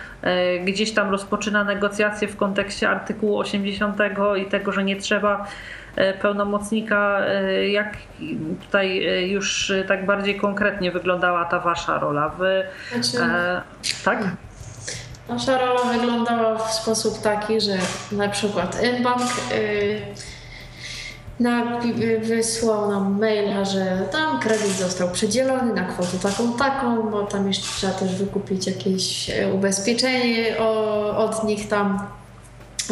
gdzieś 0.64 0.94
tam 0.94 1.10
rozpoczyna 1.10 1.64
negocjacje 1.64 2.28
w 2.28 2.36
kontekście 2.36 2.88
artykułu 2.88 3.38
80 3.38 3.98
i 4.38 4.46
tego, 4.46 4.72
że 4.72 4.84
nie 4.84 4.96
trzeba 4.96 5.46
pełnomocnika, 6.20 7.20
jak 7.70 7.96
tutaj 8.62 9.04
już 9.30 9.72
tak 9.88 10.06
bardziej 10.06 10.40
konkretnie 10.40 10.92
wyglądała 10.92 11.44
ta 11.44 11.60
wasza 11.60 11.98
rola? 11.98 12.28
Wy, 12.28 12.64
znaczy, 12.92 13.24
e, 13.24 13.62
tak? 14.04 14.18
Nasza 15.28 15.58
rola 15.58 15.80
wyglądała 15.92 16.58
w 16.58 16.72
sposób 16.72 17.22
taki, 17.22 17.60
że 17.60 17.78
na 18.12 18.28
przykład 18.28 18.80
bank 19.02 19.22
y, 19.52 20.00
na, 21.40 21.80
wysłał 22.22 22.90
nam 22.90 23.20
maila, 23.20 23.64
że 23.64 24.08
tam 24.12 24.40
kredyt 24.40 24.70
został 24.70 25.10
przedzielony 25.10 25.74
na 25.74 25.84
kwotę 25.84 26.18
taką, 26.22 26.52
taką, 26.52 27.10
bo 27.10 27.22
tam 27.22 27.48
jeszcze 27.48 27.66
trzeba 27.76 27.92
też 27.92 28.14
wykupić 28.14 28.66
jakieś 28.66 29.30
e, 29.30 29.52
ubezpieczenie 29.52 30.58
o, 30.58 31.16
od 31.16 31.44
nich 31.44 31.68
tam. 31.68 32.06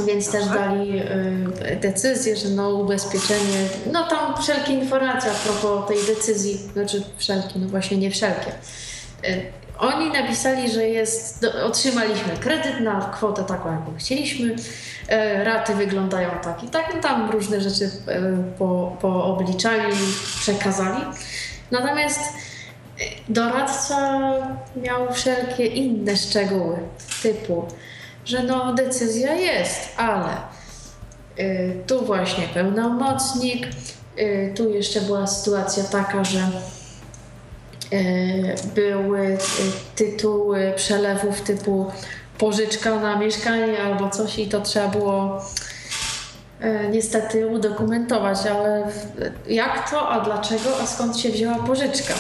Więc 0.07 0.31
też 0.31 0.47
dali 0.47 1.01
y, 1.01 1.77
decyzję, 1.81 2.37
że 2.37 2.49
no 2.49 2.71
ubezpieczenie, 2.71 3.69
no 3.93 4.09
tam 4.09 4.43
wszelkie 4.43 4.73
informacje 4.73 5.31
a 5.31 5.35
propos 5.35 5.89
tej 5.89 6.15
decyzji, 6.15 6.57
znaczy 6.73 7.03
wszelkie, 7.17 7.59
no 7.59 7.69
właśnie 7.69 7.97
nie 7.97 8.11
wszelkie. 8.11 8.53
Y, 9.25 9.61
oni 9.81 10.11
napisali, 10.11 10.71
że 10.71 10.89
jest, 10.89 11.41
do, 11.43 11.67
otrzymaliśmy 11.67 12.37
kredyt 12.41 12.81
na 12.81 13.01
kwotę 13.01 13.45
taką, 13.45 13.73
jaką 13.73 13.95
chcieliśmy, 13.99 14.57
e, 15.09 15.45
raty 15.45 15.75
wyglądają 15.75 16.31
tak 16.43 16.65
i 16.65 16.69
tak, 16.69 16.95
no 16.95 17.01
tam 17.01 17.31
różne 17.31 17.61
rzeczy 17.61 17.85
e, 17.85 18.21
po, 18.59 18.97
po 19.01 19.25
obliczaniu 19.25 19.97
przekazali. 20.41 21.05
Natomiast 21.71 22.21
e, 22.21 23.05
doradca 23.29 24.21
miał 24.77 25.13
wszelkie 25.13 25.67
inne 25.67 26.17
szczegóły, 26.17 26.77
typu, 27.23 27.67
że 28.31 28.43
no 28.43 28.75
decyzja 28.75 29.35
jest, 29.35 29.89
ale 29.97 30.37
e, 31.37 31.71
tu 31.87 32.05
właśnie 32.07 32.49
pełnomocnik, 32.55 33.69
e, 34.17 34.55
tu 34.55 34.71
jeszcze 34.71 35.01
była 35.01 35.27
sytuacja 35.27 35.85
taka, 35.85 36.25
że 36.25 36.41
E, 37.93 37.97
były 38.75 39.21
e, 39.21 39.39
tytuły 39.97 40.73
przelewów 40.77 41.41
typu 41.41 41.91
pożyczka 42.39 43.01
na 43.01 43.19
mieszkanie 43.19 43.83
albo 43.83 44.11
coś 44.11 44.39
i 44.39 44.49
to 44.49 44.61
trzeba 44.61 44.89
było 44.89 45.45
e, 46.61 46.89
niestety 46.89 47.47
udokumentować, 47.47 48.39
ale 48.47 48.87
jak 49.49 49.91
to, 49.91 50.09
a 50.09 50.21
dlaczego, 50.21 50.81
a 50.83 50.87
skąd 50.87 51.19
się 51.19 51.29
wzięła 51.29 51.55
pożyczka? 51.55 52.15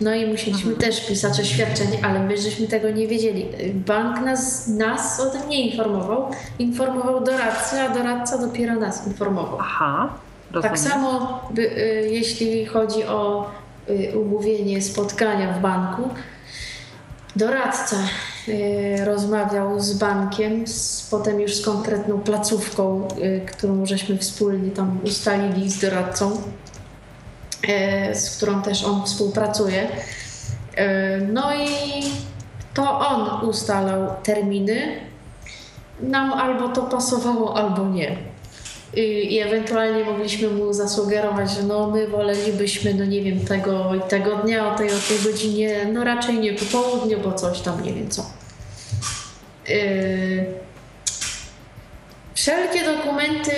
No 0.00 0.14
i 0.14 0.26
musieliśmy 0.26 0.72
mhm. 0.72 0.76
też 0.76 1.06
pisać 1.06 1.40
oświadczenie, 1.40 1.98
ale 2.02 2.20
my 2.20 2.38
żeśmy 2.38 2.66
tego 2.66 2.90
nie 2.90 3.08
wiedzieli. 3.08 3.46
Bank 3.74 4.20
nas, 4.20 4.68
nas 4.68 5.20
o 5.20 5.30
tym 5.30 5.48
nie 5.48 5.70
informował. 5.70 6.30
Informował 6.58 7.24
doradcę, 7.24 7.82
a 7.82 7.94
doradca 7.94 8.38
dopiero 8.38 8.74
nas 8.74 9.06
informował. 9.06 9.58
Aha. 9.60 10.08
Rozumiem. 10.52 10.76
Tak 10.76 10.78
samo, 10.78 11.40
by, 11.50 11.62
y, 11.62 12.08
jeśli 12.10 12.66
chodzi 12.66 13.04
o 13.04 13.50
Y, 13.90 14.18
umówienie 14.18 14.82
spotkania 14.82 15.52
w 15.52 15.60
banku. 15.60 16.08
Doradca 17.36 17.96
y, 18.48 19.04
rozmawiał 19.04 19.80
z 19.80 19.92
bankiem, 19.92 20.66
z, 20.66 21.08
potem 21.10 21.40
już 21.40 21.54
z 21.54 21.64
konkretną 21.64 22.20
placówką, 22.20 23.08
y, 23.22 23.40
którą 23.46 23.86
żeśmy 23.86 24.18
wspólnie 24.18 24.70
tam 24.70 24.98
ustalili 25.04 25.70
z 25.70 25.80
doradcą, 25.80 26.42
z 28.12 28.36
którą 28.36 28.62
też 28.62 28.84
on 28.84 29.06
współpracuje. 29.06 29.88
No 31.32 31.54
i 31.54 32.02
to 32.74 32.98
on 32.98 33.48
ustalał 33.48 34.14
terminy. 34.22 35.00
Nam 36.00 36.32
albo 36.32 36.68
to 36.68 36.82
pasowało, 36.82 37.56
albo 37.56 37.88
nie. 37.88 38.16
I 38.94 39.38
ewentualnie 39.38 40.04
mogliśmy 40.04 40.48
mu 40.48 40.72
zasugerować, 40.72 41.50
że 41.50 41.62
no 41.62 41.90
my 41.90 42.08
wolelibyśmy, 42.08 42.94
no 42.94 43.04
nie 43.04 43.22
wiem, 43.22 43.40
tego 43.40 43.94
i 43.94 44.00
tego 44.00 44.36
dnia, 44.36 44.74
o 44.74 44.78
tej, 44.78 44.88
o 44.88 44.98
tej 45.08 45.32
godzinie, 45.32 45.86
no 45.92 46.04
raczej 46.04 46.38
nie 46.38 46.52
po 46.52 46.64
południu, 46.64 47.18
bo 47.24 47.32
coś 47.32 47.60
tam, 47.60 47.82
nie 47.82 47.92
wiem 47.92 48.10
co. 48.10 48.26
Yy... 49.68 50.67
Wszelkie 52.38 52.84
dokumenty 52.84 53.52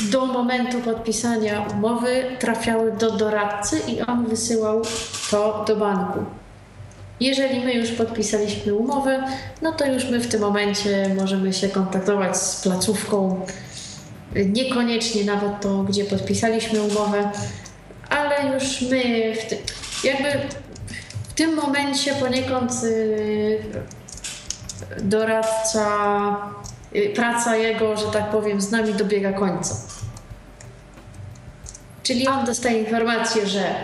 do 0.00 0.26
momentu 0.26 0.80
podpisania 0.80 1.66
umowy 1.74 2.24
trafiały 2.38 2.92
do 2.92 3.10
doradcy 3.10 3.80
i 3.88 4.00
on 4.00 4.26
wysyłał 4.26 4.82
to 5.30 5.64
do 5.68 5.76
banku. 5.76 6.18
Jeżeli 7.20 7.60
my 7.60 7.72
już 7.72 7.90
podpisaliśmy 7.90 8.74
umowę, 8.74 9.24
no 9.62 9.72
to 9.72 9.86
już 9.86 10.04
my 10.04 10.20
w 10.20 10.28
tym 10.28 10.40
momencie 10.40 11.14
możemy 11.16 11.52
się 11.52 11.68
kontaktować 11.68 12.36
z 12.36 12.62
placówką 12.62 13.46
Niekoniecznie 14.34 15.24
nawet 15.24 15.60
to, 15.60 15.82
gdzie 15.82 16.04
podpisaliśmy 16.04 16.82
umowę, 16.82 17.30
ale 18.08 18.54
już 18.54 18.82
my 18.82 19.34
w 19.34 19.48
ty, 19.48 19.58
jakby 20.04 20.28
w 21.28 21.32
tym 21.32 21.54
momencie 21.54 22.14
poniekąd 22.14 22.72
y, 22.84 23.62
doradca, 25.02 25.82
praca 27.14 27.56
jego, 27.56 27.96
że 27.96 28.06
tak 28.06 28.30
powiem, 28.30 28.60
z 28.60 28.70
nami 28.70 28.94
dobiega 28.94 29.32
końca. 29.32 29.74
Czyli 32.02 32.28
on 32.28 32.44
dostaje 32.44 32.78
informację, 32.78 33.46
że 33.46 33.74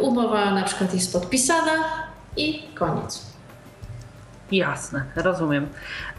umowa 0.00 0.50
na 0.50 0.62
przykład 0.62 0.94
jest 0.94 1.12
podpisana 1.12 1.72
i 2.36 2.62
koniec. 2.74 3.34
Jasne, 4.52 5.04
rozumiem. 5.16 5.66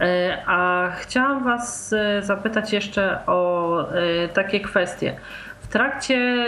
E, 0.01 0.43
a 0.45 0.91
chciałam 0.99 1.43
Was 1.43 1.93
e, 1.93 2.23
zapytać 2.23 2.73
jeszcze 2.73 3.25
o 3.25 3.79
e, 3.91 4.27
takie 4.27 4.59
kwestie. 4.59 5.15
W 5.61 5.67
trakcie 5.67 6.47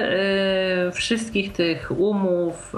wszystkich 0.93 1.53
tych 1.53 1.91
umów, 1.99 2.75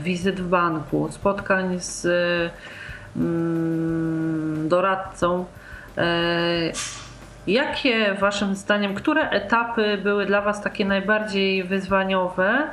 wizyt 0.00 0.40
w 0.40 0.48
banku, 0.48 1.08
spotkań 1.12 1.80
z 1.80 2.06
mm, 3.16 4.68
doradcą, 4.68 5.44
jakie 7.46 8.14
Waszym 8.14 8.54
zdaniem, 8.54 8.94
które 8.94 9.30
etapy 9.30 9.98
były 10.02 10.26
dla 10.26 10.40
Was 10.40 10.62
takie 10.62 10.84
najbardziej 10.84 11.64
wyzwaniowe? 11.64 12.68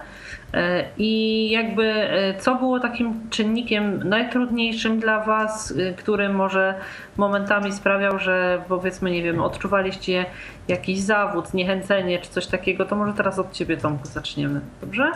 E, 0.53 0.83
I 0.97 1.49
jakby 1.49 1.83
e, 1.83 2.39
co 2.39 2.55
było 2.55 2.79
takim 2.79 3.29
czynnikiem 3.29 4.09
najtrudniejszym 4.09 4.99
dla 4.99 5.19
Was, 5.19 5.73
e, 5.77 5.93
który 5.93 6.29
może 6.29 6.75
momentami 7.17 7.73
sprawiał, 7.73 8.19
że 8.19 8.61
powiedzmy, 8.67 9.11
nie 9.11 9.23
wiem, 9.23 9.41
odczuwaliście 9.41 10.25
jakiś 10.67 10.99
zawód, 10.99 11.47
zniechęcenie 11.47 12.19
czy 12.19 12.29
coś 12.29 12.47
takiego, 12.47 12.85
to 12.85 12.95
może 12.95 13.13
teraz 13.13 13.39
od 13.39 13.51
Ciebie 13.51 13.77
Tomku 13.77 14.07
zaczniemy, 14.07 14.61
dobrze? 14.81 15.11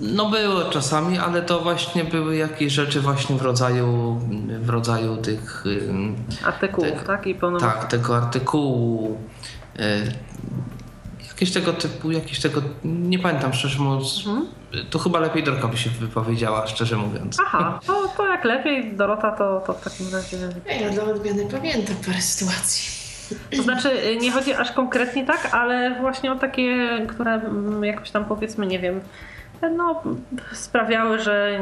No 0.00 0.30
było 0.30 0.64
czasami, 0.64 1.18
ale 1.18 1.42
to 1.42 1.60
właśnie 1.60 2.04
były 2.04 2.36
jakieś 2.36 2.72
rzeczy 2.72 3.00
właśnie 3.00 3.36
w 3.36 3.42
rodzaju, 3.42 4.20
w 4.48 4.68
rodzaju 4.68 5.16
tych... 5.16 5.64
Artykułów, 6.44 6.90
tych, 6.92 7.04
tak? 7.04 7.26
I 7.26 7.36
Tak, 7.60 7.84
tego 7.84 8.16
artykułu. 8.16 9.18
Jakieś 11.28 11.52
tego 11.52 11.72
typu, 11.72 12.10
jakieś 12.10 12.40
tego, 12.40 12.62
nie 12.84 13.18
pamiętam 13.18 13.52
szczerze 13.52 13.78
mówiąc, 13.78 14.24
mhm. 14.26 14.46
to 14.90 14.98
chyba 14.98 15.20
lepiej 15.20 15.44
Dorota 15.44 15.68
by 15.68 15.76
się 15.76 15.90
wypowiedziała, 15.90 16.66
szczerze 16.66 16.96
mówiąc. 16.96 17.38
Aha, 17.46 17.80
to, 17.86 18.08
to 18.16 18.26
jak 18.26 18.44
lepiej 18.44 18.96
Dorota, 18.96 19.32
to, 19.32 19.62
to 19.66 19.72
w 19.72 19.84
takim 19.84 20.06
razie... 20.12 20.36
Ja 20.80 20.90
dla 20.90 21.04
odmiany 21.04 21.46
pamiętam 21.50 21.96
parę 22.06 22.20
sytuacji. 22.20 23.06
To 23.56 23.62
znaczy, 23.62 24.16
nie 24.20 24.32
chodzi 24.32 24.54
aż 24.54 24.72
konkretnie 24.72 25.26
tak, 25.26 25.54
ale 25.54 26.00
właśnie 26.00 26.32
o 26.32 26.36
takie, 26.36 26.88
które 27.08 27.40
jakoś 27.82 28.10
tam 28.10 28.24
powiedzmy, 28.24 28.66
nie 28.66 28.78
wiem, 28.78 29.00
no, 29.62 30.02
sprawiały, 30.52 31.18
że 31.18 31.60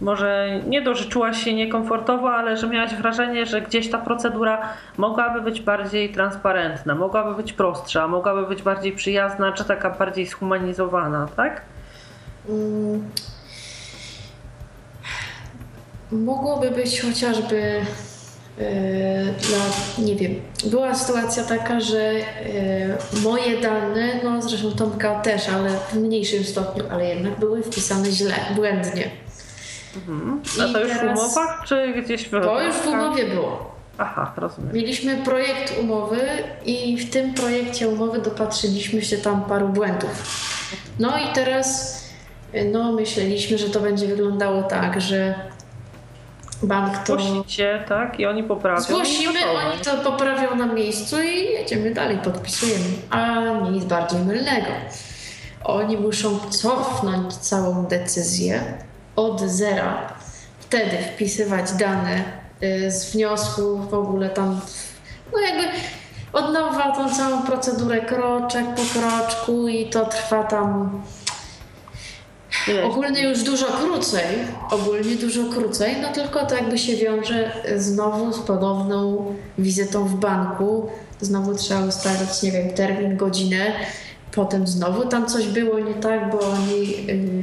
może 0.00 0.60
nie 0.66 0.82
dość, 0.82 1.02
że 1.02 1.08
czułaś 1.08 1.44
się 1.44 1.54
niekomfortowo, 1.54 2.32
ale 2.34 2.56
że 2.56 2.68
miałaś 2.68 2.94
wrażenie, 2.94 3.46
że 3.46 3.62
gdzieś 3.62 3.90
ta 3.90 3.98
procedura 3.98 4.68
mogłaby 4.96 5.40
być 5.40 5.60
bardziej 5.60 6.12
transparentna, 6.12 6.94
mogłaby 6.94 7.34
być 7.34 7.52
prostsza, 7.52 8.08
mogłaby 8.08 8.46
być 8.46 8.62
bardziej 8.62 8.92
przyjazna, 8.92 9.52
czy 9.52 9.64
taka 9.64 9.90
bardziej 9.90 10.26
zhumanizowana, 10.26 11.28
tak? 11.36 11.62
Mm. 12.48 13.10
Mogłoby 16.12 16.70
być 16.70 17.00
chociażby 17.00 17.80
dla, 19.48 20.04
nie 20.06 20.16
wiem, 20.16 20.34
była 20.64 20.94
sytuacja 20.94 21.44
taka, 21.44 21.80
że 21.80 22.10
e, 22.10 22.22
moje 23.22 23.60
dane, 23.60 24.20
no 24.24 24.42
zresztą 24.42 24.70
Tomka 24.70 25.20
też, 25.20 25.48
ale 25.48 25.70
w 25.70 25.94
mniejszym 25.94 26.44
stopniu, 26.44 26.84
ale 26.90 27.08
jednak 27.08 27.38
były 27.38 27.62
wpisane 27.62 28.10
źle, 28.10 28.34
błędnie. 28.54 29.10
Mhm. 29.96 30.42
A 30.62 30.72
to 30.72 30.80
już 30.80 30.92
w 30.92 31.02
umowach, 31.02 31.64
czy 31.66 32.02
gdzieś 32.02 32.24
w 32.24 32.30
To 32.30 32.62
już 32.62 32.76
w 32.76 32.86
umowie 32.86 33.24
było. 33.24 33.72
Aha, 33.98 34.32
rozumiem. 34.36 34.74
Mieliśmy 34.74 35.16
projekt 35.16 35.78
umowy 35.80 36.20
i 36.66 36.96
w 36.96 37.10
tym 37.10 37.34
projekcie 37.34 37.88
umowy 37.88 38.20
dopatrzyliśmy 38.20 39.02
się 39.02 39.16
tam 39.16 39.44
paru 39.44 39.68
błędów. 39.68 40.10
No 40.98 41.18
i 41.18 41.34
teraz 41.34 41.98
no 42.72 42.92
myśleliśmy, 42.92 43.58
że 43.58 43.68
to 43.68 43.80
będzie 43.80 44.06
wyglądało 44.06 44.62
tak, 44.62 45.00
że 45.00 45.34
bank 46.66 46.98
to... 46.98 47.20
Zgłosicie, 47.20 47.84
tak? 47.88 48.20
I 48.20 48.26
oni 48.26 48.42
poprawią. 48.42 48.80
Zgłosimy, 48.80 49.40
oni 49.50 49.80
to 49.80 49.96
poprawią 49.96 50.56
na 50.56 50.66
miejscu 50.66 51.22
i 51.22 51.44
jedziemy 51.44 51.94
dalej, 51.94 52.18
podpisujemy. 52.24 52.84
A 53.10 53.40
nic 53.70 53.84
bardziej 53.84 54.20
mylnego. 54.20 54.70
Oni 55.64 55.96
muszą 55.96 56.38
cofnąć 56.38 57.34
całą 57.34 57.86
decyzję 57.86 58.62
od 59.16 59.40
zera. 59.40 60.12
Wtedy 60.58 60.96
wpisywać 61.14 61.72
dane 61.72 62.24
y, 62.62 62.90
z 62.90 63.12
wniosku 63.12 63.78
w 63.78 63.94
ogóle 63.94 64.30
tam, 64.30 64.60
no 65.32 65.38
jakby 65.38 65.64
od 66.32 66.52
nowa 66.52 66.92
tą 66.92 67.14
całą 67.14 67.42
procedurę 67.42 68.00
kroczek 68.00 68.66
po 68.74 69.00
kroczku 69.00 69.68
i 69.68 69.86
to 69.86 70.06
trwa 70.06 70.44
tam 70.44 71.02
Ogólnie 72.84 73.22
już 73.22 73.42
dużo 73.42 73.66
krócej, 73.66 74.24
ogólnie 74.70 75.16
dużo 75.16 75.44
krócej, 75.44 75.96
no 76.02 76.12
tylko 76.12 76.46
to 76.46 76.54
jakby 76.54 76.78
się 76.78 76.96
wiąże 76.96 77.52
znowu 77.76 78.32
z 78.32 78.38
ponowną 78.38 79.26
wizytą 79.58 80.04
w 80.04 80.14
banku. 80.14 80.88
Znowu 81.20 81.54
trzeba 81.54 81.84
ustalić, 81.84 82.42
nie 82.42 82.52
wiem, 82.52 82.70
termin, 82.70 83.16
godzinę. 83.16 83.72
Potem 84.34 84.66
znowu 84.66 85.08
tam 85.08 85.26
coś 85.26 85.46
było 85.46 85.78
nie 85.78 85.94
tak, 85.94 86.30
bo 86.32 86.40
oni 86.40 87.06
yy, 87.06 87.42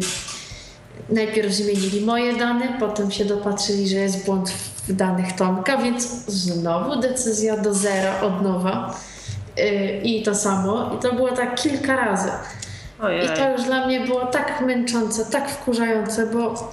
najpierw 1.09 1.53
zmienili 1.53 2.01
moje 2.01 2.37
dane, 2.37 2.67
potem 2.79 3.11
się 3.11 3.25
dopatrzyli, 3.25 3.89
że 3.89 3.95
jest 3.95 4.25
błąd 4.25 4.49
w 4.87 4.93
danych 4.93 5.35
Tomka, 5.35 5.77
więc 5.77 6.03
znowu 6.27 7.01
decyzja 7.01 7.57
do 7.57 7.73
zera 7.73 8.21
od 8.21 8.41
nowa. 8.41 8.95
Yy, 9.57 10.01
I 10.03 10.23
to 10.23 10.35
samo. 10.35 10.91
I 10.95 11.01
to 11.01 11.13
było 11.13 11.31
tak 11.31 11.55
kilka 11.55 11.95
razy. 11.95 12.29
Ojej. 13.01 13.26
I 13.26 13.30
to 13.30 13.51
już 13.51 13.63
dla 13.63 13.85
mnie 13.85 13.99
było 13.99 14.26
tak 14.26 14.61
męczące, 14.61 15.26
tak 15.26 15.49
wkurzające, 15.49 16.26
bo 16.26 16.71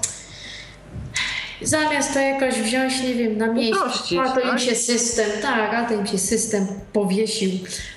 zamiast 1.63 2.15
to 2.15 2.21
jakoś 2.21 2.55
wziąć, 2.55 3.03
nie 3.03 3.15
wiem, 3.15 3.39
na 3.39 3.47
miejscu, 3.47 4.21
a 4.21 4.29
to 4.29 4.41
tak? 4.41 4.53
im 4.53 4.59
się 4.59 4.75
system, 4.75 5.31
tak, 5.43 5.75
a 5.75 5.85
to 5.89 5.95
im 5.95 6.07
się 6.07 6.19
system 6.19 6.67
powiesił, 6.93 7.51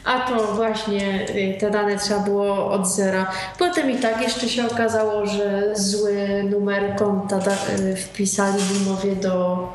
a 0.06 0.20
to 0.20 0.54
właśnie 0.56 1.26
y, 1.30 1.58
te 1.60 1.72
dane 1.72 1.98
trzeba 1.98 2.20
było 2.20 2.72
od 2.72 2.88
zera. 2.88 3.32
Potem 3.60 3.92
i 3.92 3.96
tak 3.96 4.22
jeszcze 4.22 4.50
się 4.50 4.68
okazało, 4.68 5.26
że 5.26 5.76
zły 5.76 6.44
numer 6.50 6.96
konta 6.96 7.40
y, 7.40 7.96
wpisali 7.96 8.62
w 8.62 8.88
umowie 8.88 9.16
do 9.16 9.68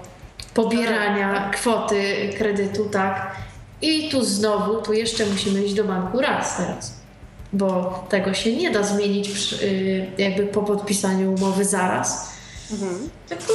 pobierania 0.55 1.35
tak. 1.35 1.57
kwoty 1.57 2.31
kredytu, 2.39 2.85
tak. 2.85 3.37
I 3.83 4.09
tu 4.09 4.25
znowu, 4.25 4.83
tu 4.83 4.93
jeszcze 4.93 5.27
musimy 5.27 5.65
iść 5.65 5.75
do 5.75 5.85
banku 5.85 6.21
raz 6.21 6.57
teraz 6.57 7.04
bo 7.55 8.05
tego 8.09 8.35
się 8.35 8.57
nie 8.57 8.71
da 8.71 8.83
zmienić 8.83 9.29
przy, 9.29 9.67
y, 9.67 10.07
jakby 10.19 10.47
po 10.47 10.63
podpisaniu 10.63 11.35
umowy 11.35 11.65
zaraz. 11.65 12.35
Mhm. 12.73 13.11
Tylko 13.29 13.53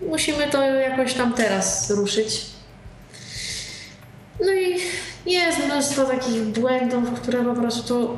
musimy 0.00 0.48
to 0.48 0.62
jakoś 0.62 1.14
tam 1.14 1.32
teraz 1.32 1.90
ruszyć. 1.90 2.46
No 4.40 4.52
i 4.52 4.80
jest 5.26 5.58
mnóstwo 5.66 6.04
takich 6.04 6.42
błędów, 6.42 7.20
które 7.20 7.44
po 7.44 7.54
prostu 7.54 8.16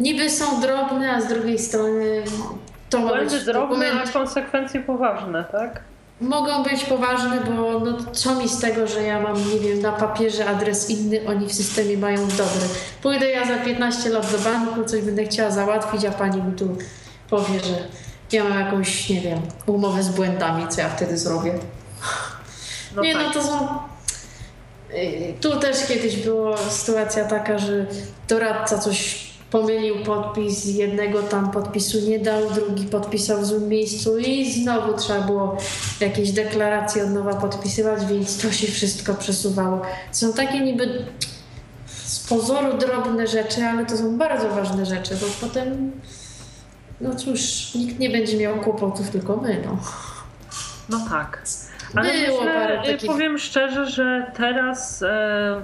niby 0.00 0.30
są 0.30 0.60
drobne, 0.60 1.12
a 1.12 1.20
z 1.20 1.28
drugiej 1.28 1.58
strony 1.58 2.22
to 2.90 2.98
Błędy 2.98 3.40
drobne, 3.40 3.86
dokument... 3.86 4.08
a 4.08 4.12
konsekwencje 4.12 4.80
poważne, 4.80 5.44
tak? 5.52 5.82
Mogą 6.22 6.62
być 6.62 6.84
poważne, 6.84 7.40
bo 7.40 7.80
no, 7.80 7.96
co 8.12 8.34
mi 8.34 8.48
z 8.48 8.60
tego, 8.60 8.86
że 8.86 9.02
ja 9.02 9.20
mam, 9.20 9.50
nie 9.50 9.60
wiem, 9.60 9.80
na 9.80 9.92
papierze 9.92 10.46
adres 10.46 10.90
inny, 10.90 11.20
oni 11.28 11.46
w 11.46 11.52
systemie 11.52 11.98
mają 11.98 12.28
dobry. 12.28 12.68
Pójdę 13.02 13.30
ja 13.30 13.46
za 13.46 13.64
15 13.64 14.10
lat 14.10 14.32
do 14.32 14.38
banku, 14.38 14.84
coś 14.84 15.02
będę 15.02 15.24
chciała 15.24 15.50
załatwić, 15.50 16.04
a 16.04 16.10
pani 16.10 16.42
mi 16.42 16.52
tu 16.52 16.76
powie, 17.30 17.60
że 17.60 17.88
ja 18.32 18.44
mam 18.44 18.60
jakąś, 18.60 19.08
nie 19.08 19.20
wiem, 19.20 19.40
umowę 19.66 20.02
z 20.02 20.08
błędami, 20.08 20.68
co 20.68 20.80
ja 20.80 20.88
wtedy 20.88 21.18
zrobię. 21.18 21.54
No 22.96 23.02
nie, 23.02 23.14
no 23.14 23.24
tak. 23.24 23.34
no 23.34 23.40
to 23.40 23.46
są... 23.46 23.68
Y, 24.94 25.34
tu 25.40 25.60
też 25.60 25.86
kiedyś 25.86 26.16
była 26.16 26.56
sytuacja 26.56 27.24
taka, 27.24 27.58
że 27.58 27.86
doradca 28.28 28.78
coś 28.78 29.31
pomylił 29.52 30.04
podpis, 30.04 30.64
jednego 30.64 31.22
tam 31.22 31.50
podpisu 31.50 31.98
nie 32.08 32.18
dał, 32.18 32.50
drugi 32.50 32.84
podpisał 32.84 33.40
w 33.40 33.46
złym 33.46 33.68
miejscu 33.68 34.18
i 34.18 34.52
znowu 34.52 34.96
trzeba 34.96 35.20
było 35.20 35.56
jakieś 36.00 36.32
deklaracje 36.32 37.04
od 37.04 37.10
nowa 37.10 37.34
podpisywać, 37.34 38.06
więc 38.06 38.42
to 38.42 38.52
się 38.52 38.66
wszystko 38.66 39.14
przesuwało. 39.14 39.82
Są 40.12 40.32
takie 40.32 40.60
niby 40.60 41.04
z 41.86 42.28
pozoru 42.28 42.78
drobne 42.78 43.26
rzeczy, 43.26 43.64
ale 43.64 43.86
to 43.86 43.96
są 43.96 44.18
bardzo 44.18 44.48
ważne 44.48 44.86
rzeczy, 44.86 45.16
bo 45.20 45.46
potem 45.46 45.92
no 47.00 47.14
cóż, 47.14 47.74
nikt 47.74 47.98
nie 47.98 48.10
będzie 48.10 48.36
miał 48.36 48.60
kłopotów, 48.60 49.10
tylko 49.10 49.36
my, 49.36 49.62
no. 49.66 49.78
No 50.88 51.06
tak. 51.10 51.42
Ale 51.94 52.26
Było 52.26 52.40
myślę, 52.40 52.54
parę 52.54 52.82
takich... 52.86 53.10
powiem 53.10 53.38
szczerze, 53.38 53.86
że 53.86 54.32
teraz... 54.36 55.02
E 55.02 55.62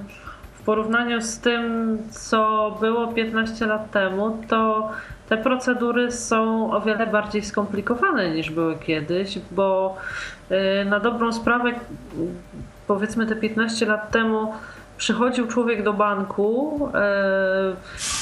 porównaniu 0.69 1.21
z 1.21 1.39
tym, 1.39 1.99
co 2.11 2.71
było 2.81 3.07
15 3.07 3.67
lat 3.67 3.91
temu, 3.91 4.39
to 4.49 4.91
te 5.29 5.37
procedury 5.37 6.13
są 6.13 6.73
o 6.73 6.81
wiele 6.81 7.07
bardziej 7.07 7.43
skomplikowane 7.43 8.31
niż 8.31 8.51
były 8.51 8.77
kiedyś, 8.79 9.39
bo 9.51 9.97
y, 10.51 10.85
na 10.85 11.01
dobrą 11.01 11.33
sprawę, 11.33 11.71
powiedzmy 12.87 13.27
te 13.27 13.37
15 13.37 13.87
lat 13.87 14.11
temu, 14.11 14.55
przychodził 14.99 15.47
człowiek 15.47 15.83
do 15.83 15.93
banku, 15.93 16.91
e, 16.95 17.75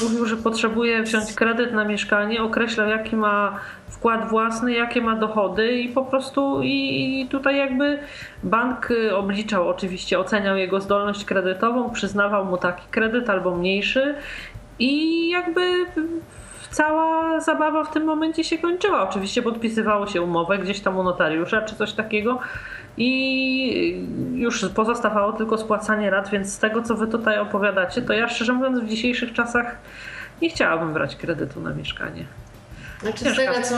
mówił, 0.02 0.26
że 0.26 0.36
potrzebuje 0.36 1.02
wziąć 1.02 1.34
kredyt 1.34 1.72
na 1.72 1.84
mieszkanie, 1.84 2.42
określał 2.42 2.88
jaki 2.88 3.16
ma 3.16 3.58
wkład 3.88 4.28
własny, 4.28 4.72
jakie 4.72 5.00
ma 5.00 5.16
dochody 5.16 5.72
i 5.72 5.88
po 5.88 6.04
prostu 6.04 6.62
i, 6.62 7.20
i 7.22 7.28
tutaj 7.28 7.56
jakby 7.56 7.98
bank 8.42 8.88
obliczał 9.14 9.68
oczywiście, 9.68 10.18
oceniał 10.18 10.56
jego 10.56 10.80
zdolność 10.80 11.24
kredytową, 11.24 11.90
przyznawał 11.90 12.44
mu 12.44 12.56
taki 12.56 12.88
kredyt 12.90 13.30
albo 13.30 13.56
mniejszy 13.56 14.14
i 14.78 15.28
jakby 15.30 15.86
cała 16.76 17.40
zabawa 17.40 17.84
w 17.84 17.92
tym 17.92 18.04
momencie 18.04 18.44
się 18.44 18.58
kończyła. 18.58 19.08
Oczywiście 19.08 19.42
podpisywało 19.42 20.06
się 20.06 20.22
umowę 20.22 20.58
gdzieś 20.58 20.80
tam 20.80 20.98
u 20.98 21.02
notariusza 21.02 21.62
czy 21.62 21.76
coś 21.76 21.92
takiego 21.92 22.38
i 22.96 24.06
już 24.34 24.68
pozostawało 24.74 25.32
tylko 25.32 25.58
spłacanie 25.58 26.10
rat, 26.10 26.30
więc 26.30 26.52
z 26.52 26.58
tego 26.58 26.82
co 26.82 26.94
wy 26.94 27.06
tutaj 27.06 27.38
opowiadacie, 27.38 28.02
to 28.02 28.12
ja 28.12 28.28
szczerze 28.28 28.52
mówiąc 28.52 28.80
w 28.80 28.88
dzisiejszych 28.88 29.32
czasach 29.32 29.76
nie 30.42 30.50
chciałabym 30.50 30.92
brać 30.92 31.16
kredytu 31.16 31.60
na 31.60 31.74
mieszkanie. 31.74 32.24
Znaczy 33.02 33.30
z 33.30 33.36
tego, 33.36 33.62
co 33.62 33.74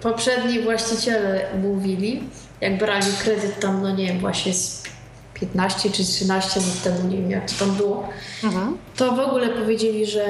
poprzedni 0.00 0.60
właściciele 0.60 1.40
mówili, 1.62 2.22
jak 2.60 2.78
brali 2.78 3.06
kredyt 3.22 3.60
tam, 3.60 3.82
no 3.82 3.96
nie 3.96 4.06
wiem, 4.06 4.18
właśnie 4.18 4.54
z 4.54 4.82
15 5.34 5.90
czy 5.90 6.04
13 6.04 6.60
lat 6.60 6.82
temu, 6.82 7.08
nie 7.08 7.16
wiem 7.16 7.30
jak 7.30 7.50
to 7.50 7.64
tam 7.64 7.74
było, 7.74 8.08
mhm. 8.44 8.76
to 8.96 9.12
w 9.12 9.20
ogóle 9.20 9.48
powiedzieli, 9.48 10.06
że 10.06 10.24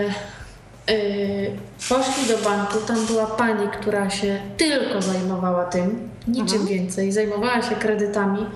Yy, 0.89 1.51
poszli 1.89 2.27
do 2.29 2.39
banku, 2.39 2.79
tam 2.87 3.07
była 3.07 3.27
pani, 3.27 3.69
która 3.81 4.11
się 4.11 4.41
tylko 4.57 5.03
zajmowała 5.03 5.65
tym, 5.65 6.09
niczym 6.29 6.61
Mhm. 6.61 6.67
więcej, 6.67 7.13
zajmowała 7.13 7.63
się 7.63 7.75
kredytami. 7.75 8.47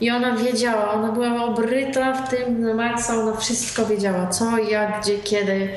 I 0.00 0.10
ona 0.10 0.36
wiedziała, 0.36 0.92
ona 0.92 1.12
była 1.12 1.44
obryta 1.44 2.12
w 2.12 2.30
tym 2.30 2.60
na 2.60 2.74
maksa, 2.74 3.14
ona 3.22 3.36
wszystko 3.36 3.86
wiedziała, 3.86 4.26
co, 4.26 4.58
jak, 4.58 5.00
gdzie, 5.02 5.18
kiedy. 5.18 5.68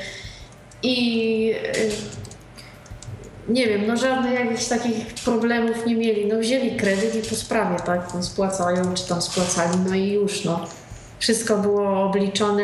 I 0.82 1.46
yy, 1.46 1.54
nie 3.48 3.66
wiem, 3.66 3.86
no 3.86 3.96
żadnych 3.96 4.32
jakichś 4.32 4.64
takich 4.64 5.06
problemów 5.24 5.86
nie 5.86 5.94
mieli, 5.94 6.26
no 6.26 6.38
wzięli 6.38 6.76
kredyt 6.76 7.26
i 7.26 7.28
po 7.28 7.34
sprawie, 7.34 7.76
tak, 7.76 8.14
no 8.14 8.22
spłacają, 8.22 8.94
czy 8.94 9.08
tam 9.08 9.22
spłacali, 9.22 9.78
no 9.88 9.94
i 9.94 10.12
już, 10.12 10.44
no. 10.44 10.60
Wszystko 11.18 11.56
było 11.58 12.02
obliczone, 12.04 12.62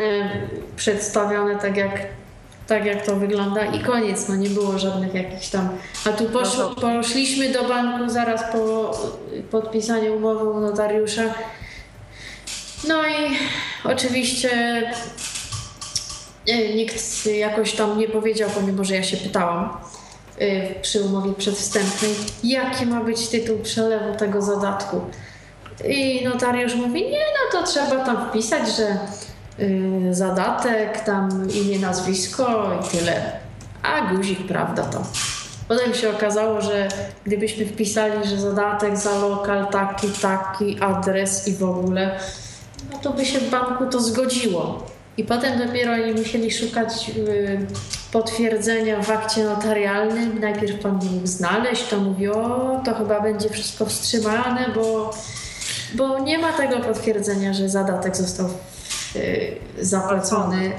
przedstawione 0.75 1.55
tak 1.55 1.77
jak 1.77 1.91
tak 2.69 2.85
jak 2.85 3.05
to 3.05 3.15
wygląda 3.15 3.65
i 3.65 3.79
koniec, 3.79 4.27
no 4.29 4.35
nie 4.35 4.49
było 4.49 4.79
żadnych 4.79 5.13
jakichś 5.13 5.47
tam. 5.47 5.69
A 6.05 6.09
tu 6.09 6.25
poszło, 6.25 6.69
poszliśmy 6.69 7.49
do 7.49 7.63
banku 7.63 8.09
zaraz 8.09 8.51
po 8.51 8.91
podpisaniu 9.51 10.15
umowy 10.15 10.49
u 10.49 10.59
notariusza. 10.59 11.23
No 12.87 13.07
i 13.07 13.37
oczywiście 13.83 14.51
e, 16.47 16.73
nikt 16.75 17.25
jakoś 17.25 17.73
tam 17.73 17.97
nie 17.97 18.07
powiedział, 18.07 18.49
pomimo 18.55 18.83
że 18.83 18.95
ja 18.95 19.03
się 19.03 19.17
pytałam 19.17 19.77
e, 20.37 20.75
przy 20.75 21.01
umowie 21.01 21.33
przedwstępnej, 21.33 22.11
jaki 22.43 22.85
ma 22.85 23.03
być 23.03 23.27
tytuł 23.27 23.59
przelewu 23.59 24.15
tego 24.15 24.41
zadatku. 24.41 25.01
I 25.87 26.25
notariusz 26.25 26.75
mówi, 26.75 27.01
nie, 27.01 27.19
no 27.19 27.59
to 27.59 27.67
trzeba 27.67 28.05
tam 28.05 28.29
wpisać, 28.29 28.75
że 28.75 28.97
zadatek, 30.11 30.99
tam 30.99 31.47
imię, 31.51 31.79
nazwisko 31.79 32.71
i 32.81 32.97
tyle. 32.97 33.31
A 33.83 34.13
guzik, 34.13 34.47
prawda 34.47 34.83
to. 34.83 35.03
Potem 35.67 35.93
się 35.93 36.09
okazało, 36.09 36.61
że 36.61 36.87
gdybyśmy 37.25 37.65
wpisali, 37.65 38.27
że 38.27 38.37
zadatek 38.37 38.97
za 38.97 39.19
lokal 39.19 39.67
taki, 39.67 40.07
taki, 40.07 40.79
adres 40.79 41.47
i 41.47 41.55
w 41.55 41.63
ogóle, 41.63 42.19
no 42.91 42.97
to 42.97 43.13
by 43.13 43.25
się 43.25 43.39
w 43.39 43.49
banku 43.49 43.85
to 43.85 43.99
zgodziło. 43.99 44.83
I 45.17 45.23
potem 45.23 45.67
dopiero 45.67 45.93
oni 45.93 46.13
musieli 46.13 46.51
szukać 46.51 47.11
y, 47.17 47.59
potwierdzenia 48.11 49.03
w 49.03 49.11
akcie 49.11 49.43
notarialnym. 49.43 50.39
Najpierw 50.39 50.79
pan 50.79 50.93
mógł 50.93 51.27
znaleźć, 51.27 51.87
to 51.87 51.99
mówi, 51.99 52.27
o, 52.27 52.81
to 52.85 52.93
chyba 52.93 53.21
będzie 53.21 53.49
wszystko 53.49 53.85
wstrzymane, 53.85 54.65
bo, 54.75 55.13
bo 55.95 56.19
nie 56.19 56.37
ma 56.37 56.53
tego 56.53 56.79
potwierdzenia, 56.79 57.53
że 57.53 57.69
zadatek 57.69 58.15
został 58.17 58.45
y, 58.45 58.49
zapłacony, 59.79 60.71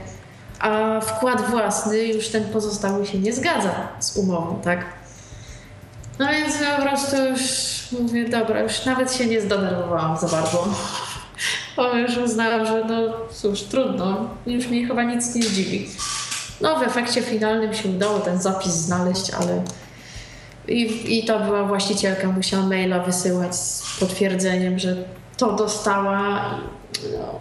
a 0.58 1.00
wkład 1.00 1.50
własny 1.50 2.04
już 2.04 2.28
ten 2.28 2.44
pozostały 2.44 3.06
się 3.06 3.18
nie 3.18 3.32
zgadza 3.32 3.88
z 4.00 4.16
umową, 4.16 4.60
tak? 4.64 4.84
No 6.18 6.28
więc 6.28 6.54
po 6.76 6.82
prostu 6.82 7.16
już 7.16 7.40
mówię, 8.00 8.28
dobra, 8.28 8.60
już 8.60 8.84
nawet 8.84 9.14
się 9.14 9.26
nie 9.26 9.40
zdenerwowałam 9.40 10.18
za 10.18 10.28
bardzo. 10.28 10.68
Bo 11.76 11.94
już 11.94 12.16
uznałam, 12.16 12.66
że 12.66 12.84
no 12.84 13.12
cóż, 13.32 13.62
trudno, 13.62 14.28
już 14.46 14.66
mnie 14.66 14.86
chyba 14.86 15.02
nic 15.02 15.34
nie 15.34 15.42
zdziwi. 15.42 15.88
No 16.60 16.78
w 16.78 16.82
efekcie 16.82 17.22
finalnym 17.22 17.74
się 17.74 17.88
udało 17.88 18.18
ten 18.18 18.42
zapis 18.42 18.72
znaleźć, 18.72 19.30
ale 19.30 19.62
i, 20.68 21.18
i 21.18 21.24
to 21.24 21.40
była 21.40 21.64
właścicielka, 21.64 22.28
musiała 22.28 22.66
maila 22.66 22.98
wysyłać 22.98 23.56
z 23.56 23.98
potwierdzeniem, 24.00 24.78
że 24.78 24.96
to 25.36 25.52
dostała. 25.52 26.44
No. 27.12 27.40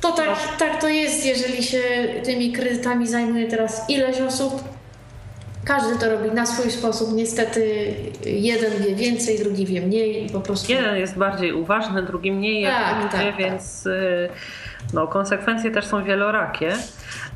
To 0.00 0.12
tak, 0.12 0.56
tak 0.58 0.80
to 0.80 0.88
jest, 0.88 1.26
jeżeli 1.26 1.62
się 1.62 1.80
tymi 2.24 2.52
kredytami 2.52 3.06
zajmuje 3.08 3.48
teraz 3.48 3.90
ileś 3.90 4.20
osób. 4.20 4.64
Każdy 5.64 5.98
to 5.98 6.10
robi 6.10 6.30
na 6.30 6.46
swój 6.46 6.70
sposób. 6.70 7.12
Niestety 7.12 7.94
jeden 8.26 8.82
wie 8.82 8.94
więcej, 8.94 9.38
drugi 9.38 9.66
wie 9.66 9.80
mniej 9.80 10.26
i 10.26 10.30
po 10.30 10.40
prostu. 10.40 10.72
Jeden 10.72 10.96
jest 10.96 11.16
bardziej 11.18 11.52
uważny, 11.52 12.02
drugi 12.02 12.32
mniej, 12.32 12.62
jak 12.62 12.74
Tak, 12.74 13.12
tak, 13.12 13.22
tak. 13.22 13.36
więc 13.36 13.86
y, 13.86 14.28
no, 14.92 15.06
konsekwencje 15.06 15.70
też 15.70 15.86
są 15.86 16.04
wielorakie. 16.04 16.72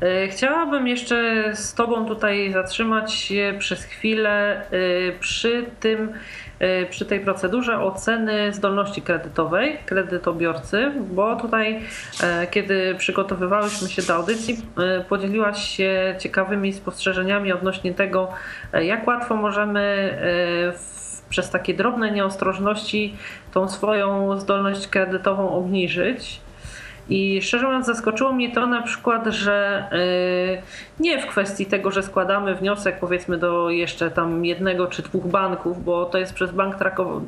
Y, 0.03 0.27
Chciałabym 0.27 0.87
jeszcze 0.87 1.43
z 1.55 1.73
Tobą 1.73 2.05
tutaj 2.05 2.53
zatrzymać 2.53 3.13
się 3.13 3.55
przez 3.59 3.83
chwilę 3.83 4.61
y, 4.73 5.13
przy 5.19 5.65
tym, 5.79 6.13
y, 6.61 6.87
przy 6.89 7.05
tej 7.05 7.19
procedurze 7.19 7.79
oceny 7.79 8.53
zdolności 8.53 9.01
kredytowej 9.01 9.77
kredytobiorcy, 9.85 10.91
bo 11.11 11.35
tutaj, 11.35 11.81
e, 12.23 12.47
kiedy 12.47 12.95
przygotowywałyśmy 12.97 13.89
się 13.89 14.01
do 14.01 14.15
audycji, 14.15 14.57
e, 14.77 15.03
podzieliłaś 15.03 15.67
się 15.69 16.15
ciekawymi 16.19 16.73
spostrzeżeniami 16.73 17.51
odnośnie 17.51 17.93
tego, 17.93 18.29
e, 18.73 18.85
jak 18.85 19.07
łatwo 19.07 19.35
możemy 19.35 19.79
e, 20.71 20.95
przez 21.29 21.49
takie 21.49 21.73
drobne 21.73 22.11
nieostrożności 22.11 23.15
tą 23.53 23.69
swoją 23.69 24.39
zdolność 24.39 24.87
kredytową 24.87 25.49
obniżyć. 25.49 26.44
I 27.09 27.41
szczerze 27.41 27.65
mówiąc, 27.65 27.85
zaskoczyło 27.85 28.31
mnie 28.31 28.51
to 28.51 28.67
na 28.67 28.81
przykład, 28.81 29.27
że 29.27 29.87
yy, 29.91 30.61
nie 30.99 31.21
w 31.21 31.25
kwestii 31.25 31.65
tego, 31.65 31.91
że 31.91 32.03
składamy 32.03 32.55
wniosek 32.55 32.99
powiedzmy 32.99 33.37
do 33.37 33.69
jeszcze 33.69 34.11
tam 34.11 34.45
jednego 34.45 34.87
czy 34.87 35.01
dwóch 35.01 35.27
banków, 35.27 35.83
bo 35.83 36.05
to 36.05 36.17
jest 36.17 36.33
przez 36.33 36.51
bank 36.51 36.75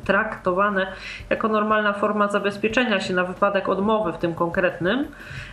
traktowane 0.04 0.86
jako 1.30 1.48
normalna 1.48 1.92
forma 1.92 2.28
zabezpieczenia 2.28 3.00
się 3.00 3.14
na 3.14 3.24
wypadek 3.24 3.68
odmowy 3.68 4.12
w 4.12 4.18
tym 4.18 4.34
konkretnym. 4.34 5.06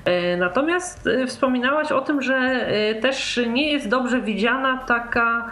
Yy, 0.05 0.37
natomiast 0.37 1.05
yy, 1.05 1.27
wspominałaś 1.27 1.91
o 1.91 2.01
tym, 2.01 2.21
że 2.21 2.67
też 3.01 3.39
nie 3.47 3.71
jest 3.71 3.89
dobrze 3.89 4.21
widziana 4.21 4.77
taka 4.87 5.51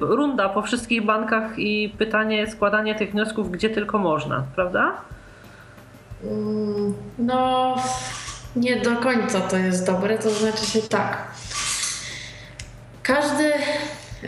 runda 0.00 0.48
po 0.48 0.62
wszystkich 0.62 1.04
bankach 1.04 1.58
i 1.58 1.94
pytanie, 1.98 2.46
składanie 2.46 2.94
tych 2.94 3.10
wniosków 3.10 3.50
gdzie 3.50 3.70
tylko 3.70 3.98
można, 3.98 4.44
prawda? 4.54 4.92
No, 7.18 7.76
nie 8.56 8.80
do 8.80 8.96
końca 8.96 9.40
to 9.40 9.56
jest 9.56 9.86
dobre, 9.86 10.18
to 10.18 10.30
znaczy 10.30 10.66
się 10.66 10.82
tak. 10.82 11.26
Każde 13.02 13.52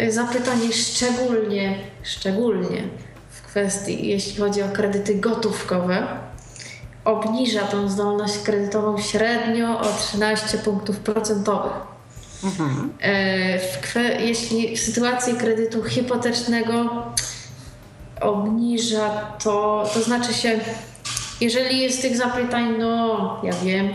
zapytanie, 0.08 0.72
szczególnie, 0.72 1.78
szczególnie 2.02 2.82
w 3.30 3.42
kwestii, 3.42 4.08
jeśli 4.08 4.36
chodzi 4.36 4.62
o 4.62 4.68
kredyty 4.68 5.14
gotówkowe, 5.14 6.06
obniża 7.04 7.66
tą 7.66 7.88
zdolność 7.88 8.38
kredytową 8.38 8.98
średnio 8.98 9.80
o 9.80 9.84
13 9.98 10.58
punktów 10.58 10.98
procentowych. 10.98 11.72
E, 13.00 13.58
W 13.58 13.94
jeśli 14.20 14.76
w 14.76 14.80
sytuacji 14.80 15.34
kredytu 15.34 15.84
hipotecznego 15.84 17.02
obniża 18.20 19.10
to, 19.44 19.84
to 19.94 20.02
znaczy 20.02 20.34
się, 20.34 20.60
jeżeli 21.40 21.80
jest 21.80 22.02
tych 22.02 22.16
zapytań, 22.16 22.74
no 22.78 23.40
ja 23.44 23.52
wiem, 23.52 23.88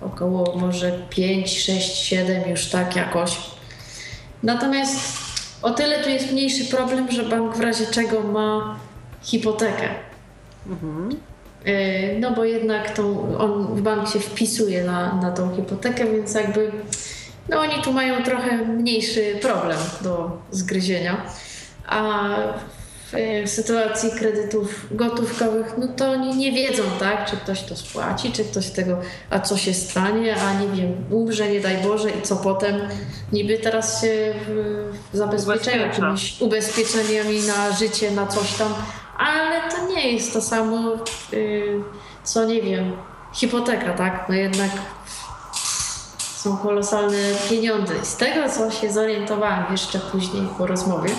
około 0.00 0.56
może 0.56 0.92
5, 1.10 1.62
6, 1.62 1.96
7 1.96 2.50
już 2.50 2.66
tak 2.66 2.96
jakoś. 2.96 3.36
Natomiast 4.42 5.20
o 5.62 5.70
tyle 5.70 6.04
tu 6.04 6.10
jest 6.10 6.32
mniejszy 6.32 6.64
problem, 6.64 7.12
że 7.12 7.22
bank 7.22 7.56
w 7.56 7.60
razie 7.60 7.86
czego 7.86 8.22
ma 8.22 8.78
hipotekę. 9.22 9.88
Yy, 11.64 11.72
No 12.20 12.30
bo 12.30 12.44
jednak 12.44 12.90
tą, 12.90 13.36
on, 13.38 13.82
bank 13.82 14.08
się 14.08 14.20
wpisuje 14.20 14.84
na, 14.84 15.14
na 15.14 15.30
tą 15.30 15.56
hipotekę, 15.56 16.04
więc 16.12 16.34
jakby 16.34 16.72
no 17.48 17.60
oni 17.60 17.82
tu 17.82 17.92
mają 17.92 18.22
trochę 18.22 18.56
mniejszy 18.56 19.38
problem 19.42 19.78
do 20.02 20.38
zgryzienia. 20.50 21.16
A 21.86 22.28
w, 23.12 23.46
w 23.46 23.50
sytuacji 23.50 24.10
kredytów 24.10 24.86
gotówkowych, 24.90 25.74
no 25.78 25.88
to 25.88 26.10
oni 26.10 26.36
nie 26.36 26.52
wiedzą, 26.52 26.82
tak, 26.98 27.30
czy 27.30 27.36
ktoś 27.36 27.62
to 27.62 27.76
spłaci, 27.76 28.32
czy 28.32 28.44
ktoś 28.44 28.70
tego, 28.70 28.98
a 29.30 29.40
co 29.40 29.56
się 29.56 29.74
stanie, 29.74 30.36
a 30.36 30.52
nie 30.60 30.68
wiem, 30.68 31.04
umrze, 31.10 31.48
nie 31.48 31.60
daj 31.60 31.76
Boże 31.76 32.10
i 32.10 32.22
co 32.22 32.36
potem. 32.36 32.80
Niby 33.32 33.58
teraz 33.58 34.00
się 34.00 34.34
zabezpieczają 35.12 35.86
jakimiś 35.86 36.40
ubezpieczeniami 36.40 37.40
na 37.40 37.72
życie, 37.72 38.10
na 38.10 38.26
coś 38.26 38.52
tam, 38.52 38.74
ale 39.18 39.70
to 39.70 39.86
nie 39.94 40.12
jest 40.12 40.32
to 40.32 40.42
samo, 40.42 40.94
y, 41.32 41.62
co 42.24 42.44
nie 42.44 42.62
wiem, 42.62 42.92
hipoteka, 43.34 43.92
tak? 43.92 44.26
No 44.28 44.34
jednak 44.34 44.70
są 46.36 46.56
kolosalne 46.56 47.18
pieniądze. 47.50 47.94
I 48.02 48.06
z 48.06 48.16
tego, 48.16 48.48
co 48.48 48.70
się 48.70 48.92
zorientowałam 48.92 49.64
jeszcze 49.70 49.98
później 49.98 50.42
po 50.58 50.66
rozmowie, 50.66 51.10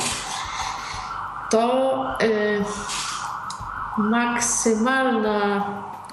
to 1.51 2.17
y, 2.23 2.63
maksymalna, 3.97 5.65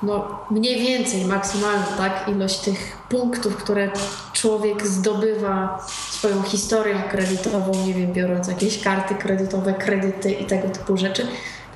no 0.03 0.39
mniej 0.51 0.81
więcej 0.81 1.25
maksymalna 1.25 1.87
tak, 1.99 2.29
ilość 2.29 2.59
tych 2.59 2.97
punktów, 3.09 3.57
które 3.57 3.91
człowiek 4.33 4.87
zdobywa 4.87 5.87
swoją 6.11 6.43
historią 6.43 6.97
kredytową, 7.11 7.73
nie 7.87 7.95
wiem, 7.95 8.13
biorąc 8.13 8.49
jakieś 8.49 8.83
karty 8.83 9.15
kredytowe, 9.15 9.75
kredyty 9.75 10.33
i 10.33 10.45
tego 10.45 10.69
typu 10.69 10.97
rzeczy, 10.97 11.27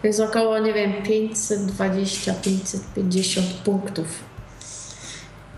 to 0.03 0.07
jest 0.07 0.21
około, 0.21 0.59
nie 0.59 0.73
wiem, 0.73 0.93
520-550 1.03 3.41
punktów. 3.65 4.32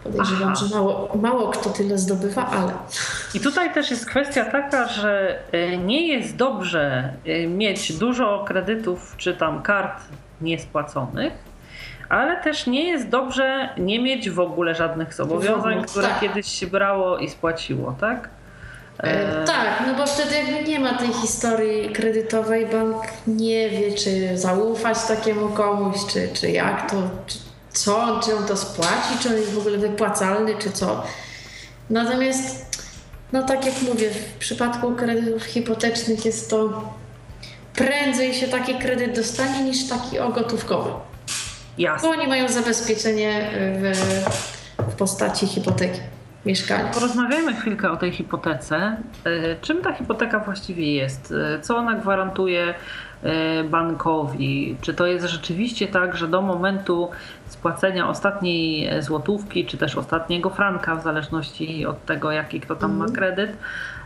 Podejrzewam, 0.04 0.52
Aha. 0.52 0.54
że 0.54 0.76
mało, 0.76 1.08
mało 1.22 1.48
kto 1.50 1.70
tyle 1.70 1.98
zdobywa, 1.98 2.46
ale 2.46 2.72
I 3.34 3.40
tutaj 3.40 3.74
też 3.74 3.90
jest 3.90 4.06
kwestia 4.06 4.44
taka, 4.44 4.88
że 4.88 5.38
y, 5.54 5.76
nie 5.76 6.08
jest 6.08 6.36
dobrze 6.36 7.12
y, 7.26 7.46
mieć 7.46 7.92
dużo 7.92 8.44
kredytów 8.48 9.14
czy 9.16 9.34
tam 9.34 9.62
kart 9.62 10.02
niespłaconych, 10.40 11.32
ale 12.08 12.42
też 12.42 12.66
nie 12.66 12.84
jest 12.84 13.08
dobrze 13.08 13.68
nie 13.78 14.02
mieć 14.02 14.30
w 14.30 14.40
ogóle 14.40 14.74
żadnych 14.74 15.14
zobowiązań, 15.14 15.84
które 15.84 16.08
tak. 16.08 16.20
kiedyś 16.20 16.46
się 16.46 16.66
brało 16.66 17.18
i 17.18 17.28
spłaciło, 17.28 17.94
tak? 18.00 18.28
E, 18.98 19.44
tak, 19.44 19.82
no 19.86 19.94
bo 19.94 20.06
wtedy 20.06 20.34
jakby 20.34 20.68
nie 20.68 20.80
ma 20.80 20.98
tej 20.98 21.12
historii 21.12 21.88
kredytowej, 21.92 22.66
bank 22.66 22.96
nie 23.26 23.70
wie, 23.70 23.94
czy 23.94 24.38
zaufać 24.38 25.04
takiemu 25.08 25.48
komuś, 25.48 25.96
czy, 26.12 26.28
czy 26.34 26.50
jak 26.50 26.90
to, 26.90 26.96
czy 27.26 27.38
co, 27.74 28.20
czy 28.24 28.36
on 28.36 28.44
to 28.46 28.56
spłaci, 28.56 29.18
czy 29.20 29.28
on 29.28 29.34
jest 29.34 29.52
w 29.52 29.58
ogóle 29.58 29.78
wypłacalny, 29.78 30.54
czy 30.58 30.70
co. 30.70 31.02
Natomiast, 31.90 32.78
no 33.32 33.42
tak 33.42 33.66
jak 33.66 33.82
mówię, 33.82 34.10
w 34.10 34.38
przypadku 34.38 34.92
kredytów 34.92 35.42
hipotecznych 35.42 36.24
jest 36.24 36.50
to 36.50 36.82
prędzej 37.74 38.34
się 38.34 38.48
taki 38.48 38.74
kredyt 38.74 39.16
dostanie 39.16 39.64
niż 39.64 39.88
taki 39.88 40.18
o 40.18 40.28
gotówkowy. 40.28 40.90
Bo 40.90 41.02
Jasne. 41.78 42.08
oni 42.08 42.26
mają 42.26 42.48
zabezpieczenie 42.48 43.50
w, 43.56 43.92
w 44.78 44.94
postaci 44.94 45.46
hipoteki 45.46 46.00
mieszkania. 46.46 46.84
Porozmawiajmy 46.90 47.54
chwilkę 47.54 47.90
o 47.90 47.96
tej 47.96 48.12
hipotece. 48.12 48.96
Y, 49.26 49.56
Czym 49.60 49.82
ta 49.82 49.92
hipoteka 49.92 50.38
właściwie 50.38 50.94
jest? 50.94 51.30
Y, 51.58 51.60
Co 51.62 51.76
ona 51.76 51.94
gwarantuje 51.94 52.74
bankowi? 53.70 54.76
Czy 54.80 54.94
to 54.94 55.06
jest 55.06 55.26
rzeczywiście 55.26 55.88
tak, 55.88 56.16
że 56.16 56.28
do 56.28 56.42
momentu 56.42 57.10
spłacenia 57.46 58.08
ostatniej 58.08 58.86
e, 58.86 59.02
złotówki, 59.02 59.66
czy 59.66 59.78
też 59.78 59.96
ostatniego 59.96 60.50
franka, 60.50 60.96
w 60.96 61.02
zależności 61.02 61.86
od 61.86 62.04
tego, 62.04 62.30
jaki 62.30 62.60
kto 62.60 62.76
tam 62.76 62.96
ma 62.96 63.06
kredyt, 63.06 63.56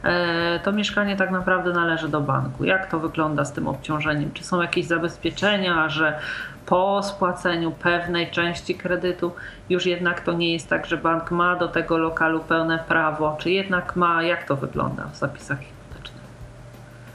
e, 0.04 0.60
to 0.60 0.72
mieszkanie 0.72 1.16
tak 1.16 1.30
naprawdę 1.30 1.72
należy 1.72 2.08
do 2.08 2.20
banku? 2.20 2.64
Jak 2.64 2.90
to 2.90 2.98
wygląda 2.98 3.44
z 3.44 3.52
tym 3.52 3.68
obciążeniem? 3.68 4.32
Czy 4.32 4.44
są 4.44 4.62
jakieś 4.62 4.86
zabezpieczenia, 4.86 5.88
że 5.88 6.18
po 6.66 7.02
spłaceniu 7.02 7.70
pewnej 7.70 8.30
części 8.30 8.74
kredytu 8.74 9.32
już 9.70 9.86
jednak 9.86 10.20
to 10.20 10.32
nie 10.32 10.52
jest 10.52 10.68
tak, 10.68 10.86
że 10.86 10.96
bank 10.96 11.30
ma 11.30 11.56
do 11.56 11.68
tego 11.68 11.98
lokalu 11.98 12.40
pełne 12.40 12.78
prawo, 12.88 13.36
czy 13.40 13.50
jednak 13.50 13.96
ma, 13.96 14.22
jak 14.22 14.44
to 14.44 14.56
wygląda 14.56 15.04
w 15.04 15.16
zapisach 15.16 15.58
hipotecznych? 15.60 16.22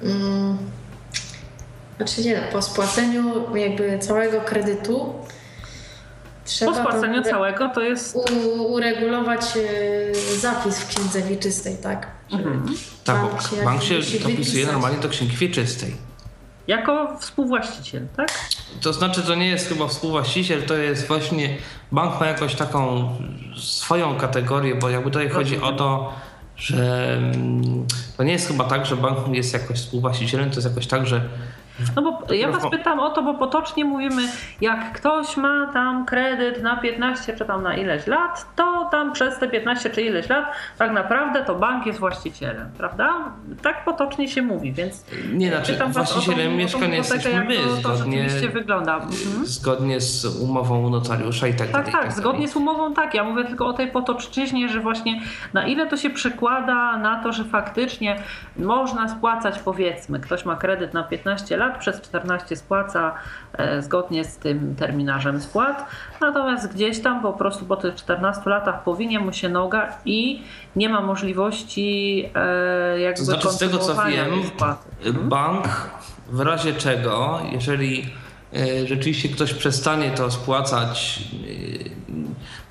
Mm, 0.01 0.57
Znaczy 1.97 2.21
nie, 2.21 2.43
po 2.51 2.61
spłaceniu 2.61 3.55
jakby 3.55 3.99
całego 3.99 4.41
kredytu 4.41 5.13
trzeba 6.45 6.71
Po 6.71 6.77
spłaceniu 6.77 7.23
całego 7.23 7.69
to 7.69 7.81
jest 7.81 8.15
u, 8.15 8.63
uregulować 8.73 9.41
e, 9.41 10.39
zapis 10.39 10.79
w 10.79 10.87
księdze 10.87 11.21
wieczystej, 11.21 11.77
tak? 11.77 12.07
Mhm. 12.31 12.75
Tak, 13.03 13.21
bank 13.21 13.41
się 13.41 13.63
bank 13.65 13.83
się 13.83 14.19
dopisuje 14.19 14.65
normalnie 14.65 14.97
do 14.97 15.09
księgi 15.09 15.37
wieczystej. 15.37 15.95
jako 16.67 17.17
współwłaściciel, 17.19 18.07
tak? 18.17 18.29
To 18.81 18.93
znaczy, 18.93 19.21
to 19.21 19.35
nie 19.35 19.47
jest 19.47 19.69
chyba 19.69 19.87
współwłaściciel, 19.87 20.63
to 20.63 20.73
jest 20.73 21.07
właśnie 21.07 21.57
bank 21.91 22.19
ma 22.19 22.27
jakąś 22.27 22.55
taką 22.55 23.09
swoją 23.57 24.17
kategorię, 24.17 24.75
bo 24.75 24.89
jakby 24.89 25.11
tutaj 25.11 25.29
chodzi 25.29 25.61
o 25.61 25.71
to, 25.71 26.13
że 26.55 27.13
mm, 27.17 27.87
to 28.17 28.23
nie 28.23 28.31
jest 28.33 28.47
chyba 28.47 28.63
tak, 28.63 28.85
że 28.85 28.95
bank 28.95 29.35
jest 29.35 29.53
jakoś 29.53 29.77
współwłaścicielem, 29.77 30.49
to 30.49 30.55
jest 30.55 30.67
jakoś 30.67 30.87
tak, 30.87 31.07
że 31.07 31.29
No 31.95 32.01
bo 32.01 32.33
ja 32.33 32.51
was 32.51 32.69
pytam 32.71 32.99
o 32.99 33.09
to, 33.09 33.21
bo 33.23 33.33
potocznie 33.33 33.85
mówimy, 33.85 34.21
jak 34.61 34.93
ktoś 34.93 35.37
ma 35.37 35.67
tam 35.73 36.05
kredyt 36.05 36.61
na 36.63 36.77
15 36.77 37.33
czy 37.37 37.45
tam 37.45 37.63
na 37.63 37.75
ileś 37.75 38.07
lat, 38.07 38.45
to 38.55 38.87
tam 38.91 39.13
przez 39.13 39.39
te 39.39 39.47
15 39.47 39.89
czy 39.89 40.01
ileś 40.01 40.29
lat 40.29 40.45
tak 40.77 40.91
naprawdę 40.91 41.45
to 41.45 41.55
bank 41.55 41.85
jest 41.85 41.99
właścicielem, 41.99 42.69
prawda? 42.77 43.13
Tak 43.61 43.85
potocznie 43.85 44.27
się 44.27 44.41
mówi, 44.41 44.73
więc 44.73 45.05
nie 45.33 45.49
znaczy 45.49 45.75
o 45.75 45.79
tą- 45.85 45.91
właścicielem 45.91 46.51
tą 46.51 46.57
mieszkania 46.57 46.95
jesteśmy 46.95 47.43
my, 47.45 47.55
to, 47.55 47.89
to 47.89 47.95
zgodnie, 47.95 48.23
rzeczywiście 48.23 48.49
wygląda. 48.49 48.95
Mhm. 48.95 49.45
zgodnie 49.45 50.01
z 50.01 50.25
umową 50.41 50.89
notariusza 50.89 51.47
i 51.47 51.53
tak 51.53 51.67
Tak, 51.67 51.71
dalej. 51.71 51.89
i 51.89 51.91
tak, 51.91 52.01
dalej. 52.01 52.17
zgodnie 52.17 52.47
z 52.47 52.55
umową 52.55 52.93
tak. 52.93 53.13
Ja 53.13 53.23
mówię 53.23 53.45
tylko 53.45 53.67
o 53.67 53.73
tej 53.73 53.87
potoczczyźnie, 53.91 54.69
że 54.69 54.79
właśnie 54.79 55.21
na 55.53 55.67
ile 55.67 55.87
to 55.87 55.97
się 55.97 56.09
przekłada 56.09 56.97
na 56.97 57.23
to, 57.23 57.31
że 57.31 57.43
faktycznie 57.43 58.19
można 58.57 59.09
spłacać, 59.09 59.59
powiedzmy, 59.59 60.19
ktoś 60.19 60.45
ma 60.45 60.55
kredyt 60.55 60.93
na 60.93 61.03
15 61.03 61.57
lat, 61.57 61.62
przez 61.69 62.01
14 62.01 62.55
spłaca 62.55 63.13
e, 63.53 63.81
zgodnie 63.81 64.25
z 64.25 64.37
tym 64.37 64.75
terminarzem 64.75 65.41
spłat, 65.41 65.85
natomiast 66.21 66.73
gdzieś 66.73 66.99
tam 66.99 67.21
po 67.21 67.33
prostu 67.33 67.65
po 67.65 67.75
tych 67.75 67.95
14 67.95 68.41
latach 68.45 68.83
powinie 68.83 69.19
mu 69.19 69.33
się 69.33 69.49
noga 69.49 69.97
i 70.05 70.43
nie 70.75 70.89
ma 70.89 71.01
możliwości 71.01 72.25
e, 72.35 72.99
jakby 72.99 73.19
To 73.19 73.25
znaczy, 73.25 73.49
z 73.49 73.57
tego 73.57 73.77
co 73.77 74.05
wiem. 74.05 74.33
Mhm. 75.05 75.29
bank 75.29 75.67
w 76.29 76.39
razie 76.39 76.73
czego, 76.73 77.39
jeżeli 77.51 78.05
e, 78.53 78.87
rzeczywiście 78.87 79.29
ktoś 79.29 79.53
przestanie 79.53 80.11
to 80.11 80.31
spłacać, 80.31 81.23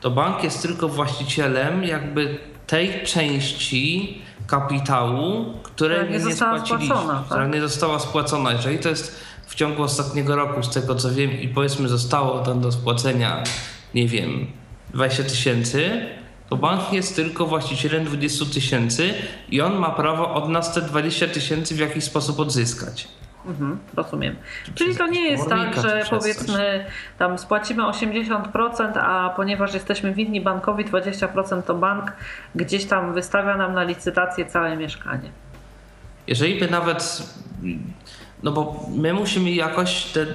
to 0.01 0.11
bank 0.11 0.45
jest 0.45 0.63
tylko 0.63 0.89
właścicielem 0.89 1.85
jakby 1.85 2.52
tej 2.73 3.05
części 3.05 4.19
kapitału, 4.47 5.45
której 5.63 5.99
Która 5.99 6.19
nie 6.19 6.25
nie 6.25 6.35
spłaciliśmy, 6.35 6.87
spłacona, 6.87 7.23
która 7.27 7.43
tak? 7.43 7.55
nie 7.55 7.61
została 7.61 7.99
spłacona. 7.99 8.53
Jeżeli 8.53 8.79
to 8.79 8.89
jest 8.89 9.21
w 9.47 9.55
ciągu 9.55 9.83
ostatniego 9.83 10.37
roku, 10.37 10.63
z 10.63 10.71
tego 10.71 10.95
co 10.95 11.11
wiem, 11.11 11.41
i 11.41 11.49
powiedzmy 11.49 11.89
zostało 11.89 12.39
tam 12.39 12.61
do 12.61 12.73
spłacenia, 12.73 13.45
nie 13.95 14.09
wiem, 14.09 14.47
20 14.95 15.23
tysięcy, 15.23 16.07
to 16.49 16.57
bank 16.57 16.93
jest 16.93 17.17
tylko 17.17 17.47
właścicielem 17.47 18.05
20 18.05 18.45
tysięcy 18.45 19.15
i 19.49 19.61
on 19.61 19.77
ma 19.77 19.91
prawo 19.91 20.35
od 20.35 20.49
nas 20.49 20.75
te 20.75 20.83
20 20.83 21.29
tysięcy 21.29 21.75
w 21.75 21.79
jakiś 21.79 22.05
sposób 22.05 22.41
odzyskać. 22.41 23.09
Mhm, 23.47 23.79
rozumiem. 23.97 24.37
Czyli 24.75 24.97
to 24.97 25.07
nie 25.07 25.31
jest 25.31 25.49
tak, 25.49 25.75
że 25.75 26.05
powiedzmy 26.11 26.85
tam 27.19 27.39
spłacimy 27.39 27.83
80%, 27.83 28.99
a 28.99 29.33
ponieważ 29.37 29.75
jesteśmy 29.75 30.15
winni 30.15 30.41
bankowi 30.41 30.85
20%, 30.85 31.63
to 31.63 31.75
bank 31.75 32.13
gdzieś 32.55 32.85
tam 32.85 33.15
wystawia 33.15 33.57
nam 33.57 33.75
na 33.75 33.83
licytację 33.83 34.47
całe 34.47 34.77
mieszkanie. 34.77 35.31
Jeżeli 36.27 36.61
by 36.61 36.71
nawet, 36.71 37.23
no 38.43 38.53
bo 38.53 38.87
my 38.97 39.13
musimy 39.13 39.51
jakoś 39.51 40.05
te, 40.05 40.27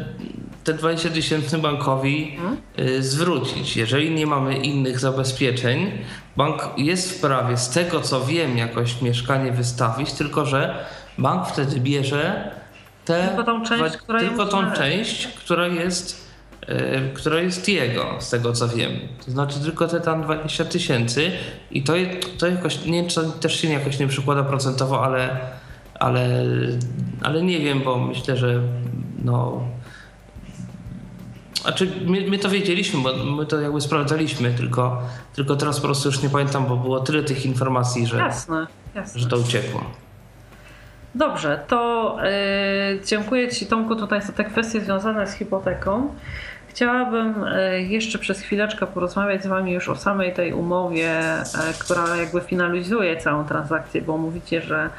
te 0.64 0.74
20 0.74 1.10
tysięcy 1.10 1.58
bankowi 1.58 2.40
y, 2.80 3.04
zwrócić. 3.04 3.78
Jeżeli 3.78 4.12
nie 4.12 4.28
mamy 4.28 4.58
innych 4.58 5.00
zabezpieczeń, 5.00 5.92
bank 6.38 6.70
jest 6.78 7.18
w 7.18 7.22
prawie, 7.22 7.58
z 7.58 7.70
tego 7.70 8.02
co 8.02 8.26
wiem, 8.26 8.58
jakoś 8.58 9.02
mieszkanie 9.02 9.52
wystawić, 9.52 10.14
tylko 10.14 10.46
że 10.46 10.86
bank 11.18 11.48
wtedy 11.48 11.80
bierze 11.80 12.52
te, 13.08 13.28
Tylko 13.28 13.44
tą 13.44 13.64
część, 13.66 13.84
dwa- 13.84 13.98
która 13.98 14.20
tylko 14.20 14.46
tą 14.46 14.72
część, 14.72 15.28
która 15.28 15.68
jest, 15.68 16.28
y, 16.70 17.10
która 17.14 17.40
jest 17.42 17.70
jego, 17.70 18.16
z 18.20 18.30
tego 18.30 18.54
co 18.54 18.68
wiem. 18.68 18.92
To 19.26 19.32
znaczy 19.32 19.60
tylko 19.60 19.88
te 19.88 20.02
tam 20.02 20.24
20 20.24 20.66
tysięcy 20.66 21.32
i 21.72 21.84
to, 21.84 21.94
to 22.38 22.48
jakoś, 22.48 22.86
nie 22.86 23.04
to 23.04 23.24
też 23.24 23.60
się 23.62 23.68
jakoś 23.68 24.00
nie 24.00 24.08
przykłada 24.08 24.44
procentowo, 24.44 25.04
ale, 25.06 25.38
ale, 26.00 26.30
ale 27.22 27.42
nie 27.44 27.60
wiem, 27.60 27.80
bo 27.86 27.98
myślę, 28.00 28.38
że 28.38 28.62
no. 29.24 29.62
Znaczy, 31.62 31.92
my, 32.06 32.22
my 32.30 32.38
to 32.38 32.50
wiedzieliśmy, 32.50 33.02
bo 33.02 33.14
my 33.26 33.46
to 33.46 33.62
jakby 33.62 33.82
sprawdzaliśmy, 33.82 34.54
tylko, 34.54 35.02
tylko 35.36 35.56
teraz 35.56 35.80
po 35.80 35.86
prostu 35.88 36.10
już 36.10 36.24
nie 36.24 36.30
pamiętam, 36.30 36.66
bo 36.66 36.78
było 36.78 37.00
tyle 37.00 37.24
tych 37.24 37.46
informacji, 37.46 38.06
że, 38.06 38.18
Jasne, 38.18 38.68
jasne. 38.96 39.20
że 39.22 39.28
to 39.28 39.38
uciekło. 39.38 39.82
Dobrze, 41.18 41.60
to 41.68 42.18
y, 42.94 43.00
dziękuję 43.06 43.50
Ci 43.50 43.66
Tomku 43.66 43.96
tutaj 43.96 44.22
za 44.22 44.34
te 44.34 44.44
kwestie 44.44 44.82
związane 44.82 45.28
z 45.28 45.34
hipoteką. 45.34 46.16
Chciałabym 46.68 47.44
y, 47.44 47.82
jeszcze 47.82 48.20
przez 48.20 48.42
chwileczkę 48.42 48.88
porozmawiać 48.88 49.44
z 49.44 49.48
Wami 49.48 49.72
już 49.72 49.90
o 49.90 49.96
samej 49.96 50.34
tej 50.34 50.54
umowie, 50.54 51.22
y, 51.42 51.80
która 51.80 52.18
jakby 52.18 52.42
finalizuje 52.42 53.18
całą 53.18 53.46
transakcję, 53.46 54.02
bo 54.02 54.18
mówicie, 54.18 54.62
że 54.62 54.90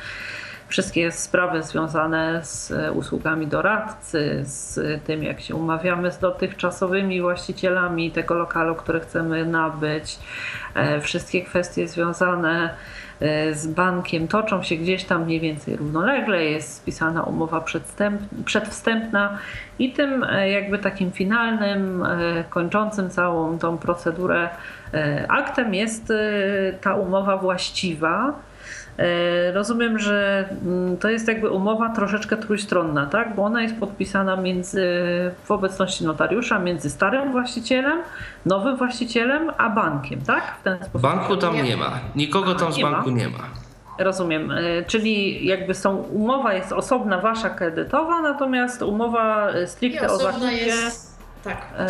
wszystkie 0.69 1.13
sprawy 1.13 1.63
związane 1.63 2.41
z 2.45 2.73
usługami 2.95 3.47
doradcy, 3.47 4.41
z 4.45 4.81
tym 5.05 5.23
jak 5.23 5.41
się 5.41 5.55
umawiamy 5.55 6.13
z 6.13 6.19
dotychczasowymi 6.19 7.21
właścicielami 7.21 8.11
tego 8.11 8.35
lokalu, 8.35 8.75
który 8.75 9.01
chcemy 9.01 9.47
nabyć, 9.47 10.19
wszystkie 11.01 11.43
kwestie 11.43 11.89
związane 11.89 12.65
e, 12.65 12.98
z 13.53 13.67
bankiem 13.67 14.29
toczą 14.29 14.63
się 14.63 14.77
gdzieś 14.77 15.05
tam 15.05 15.25
mniej 15.25 15.41
więcej 15.41 15.77
równolegle, 15.77 16.45
jest 16.45 16.75
spisana 16.75 17.23
umowa 17.23 17.65
przedwstępna 18.45 19.39
i 19.79 19.93
tym 19.93 20.25
e, 20.25 20.51
jakby 20.51 20.79
takim 20.79 21.13
finalnym, 21.13 22.03
e, 22.03 22.45
kończącym 22.51 23.11
całą 23.11 23.59
tą 23.59 23.79
procedurę 23.79 24.49
e, 24.95 25.27
aktem 25.29 25.75
jest 25.75 26.11
e, 26.11 26.15
ta 26.81 26.95
umowa 26.95 27.37
właściwa. 27.37 28.29
E, 28.29 28.58
rozumiem, 29.55 29.99
że 29.99 30.49
mm, 30.67 30.97
to 30.97 31.09
jest 31.09 31.29
jakby 31.29 31.51
umowa 31.51 31.89
troszeczkę 31.89 32.37
trójstronna, 32.37 33.07
tak? 33.07 33.35
Bo 33.35 33.45
ona 33.45 33.63
jest 33.63 33.77
podpisana 33.81 34.37
między, 34.37 34.87
w 35.45 35.51
obecności 35.51 36.05
notariusza 36.05 36.59
między 36.59 36.91
starym 36.91 37.33
właścicielem, 37.33 37.99
nowym 38.47 38.77
właścicielem, 38.77 39.51
a 39.59 39.71
bankiem, 39.71 40.21
tak? 40.21 40.57
W 40.61 40.63
ten 40.63 40.77
sposób. 40.77 41.01
Banku 41.01 41.37
tam 41.37 41.55
Nie. 41.55 41.63
nie 41.63 41.77
ma. 41.77 41.91
Nikogo 42.17 42.55
tam 42.55 42.73
z 42.73 42.77
nie 42.77 42.85
ma? 42.85 42.91
banku 42.91 43.11
nie 43.11 43.29
ma. 43.29 43.39
Rozumiem. 43.99 44.51
E, 44.51 44.85
Czyli 44.87 45.47
jakby 45.47 45.75
są, 45.75 45.97
umowa 45.97 46.55
jest 46.55 46.73
osobna 46.73 47.19
wasza 47.21 47.51
kredytowa, 47.51 48.23
natomiast 48.23 48.83
umowa 48.83 49.49
e, 49.51 49.67
stricte 49.67 50.11
o 50.11 50.17
zakupie 50.17 50.53
jest. 50.53 51.19
Tak. 51.45 51.57
e, 51.79 51.89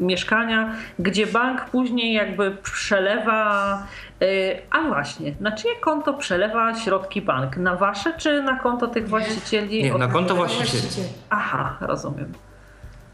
mieszkania, 0.00 0.72
gdzie 0.98 1.26
bank 1.26 1.64
później 1.64 2.12
jakby 2.12 2.50
przelewa. 2.50 3.82
E, 4.22 4.26
a 4.70 4.88
właśnie, 4.88 5.34
na 5.40 5.52
czyje 5.52 5.76
konto 5.76 6.14
przelewa 6.14 6.74
środki 6.76 7.22
bank? 7.22 7.56
Na 7.56 7.76
wasze 7.76 8.12
czy 8.18 8.42
na 8.42 8.56
konto 8.56 8.88
tych 8.88 9.08
właścicieli? 9.08 9.82
Nie, 9.82 9.94
na 9.94 10.08
konto 10.08 10.34
właścicieli. 10.34 11.08
Aha, 11.30 11.76
rozumiem. 11.80 12.32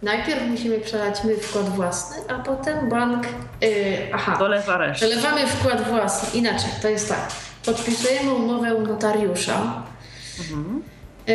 Najpierw 0.03 0.43
musimy 0.51 0.79
przelać 0.79 1.25
my 1.25 1.37
wkład 1.37 1.69
własny, 1.69 2.17
a 2.29 2.39
potem 2.39 2.89
bank. 2.89 3.27
Yy, 3.61 3.69
aha. 4.15 4.37
Dolewa 4.39 4.77
resztę. 4.77 5.07
Przelewamy 5.07 5.47
wkład 5.47 5.89
własny. 5.89 6.39
Inaczej, 6.39 6.71
to 6.83 6.89
jest 6.89 7.09
tak. 7.09 7.29
Podpisujemy 7.65 8.35
umowę 8.35 8.75
u 8.75 8.83
notariusza. 8.83 9.83
Yy, 11.27 11.35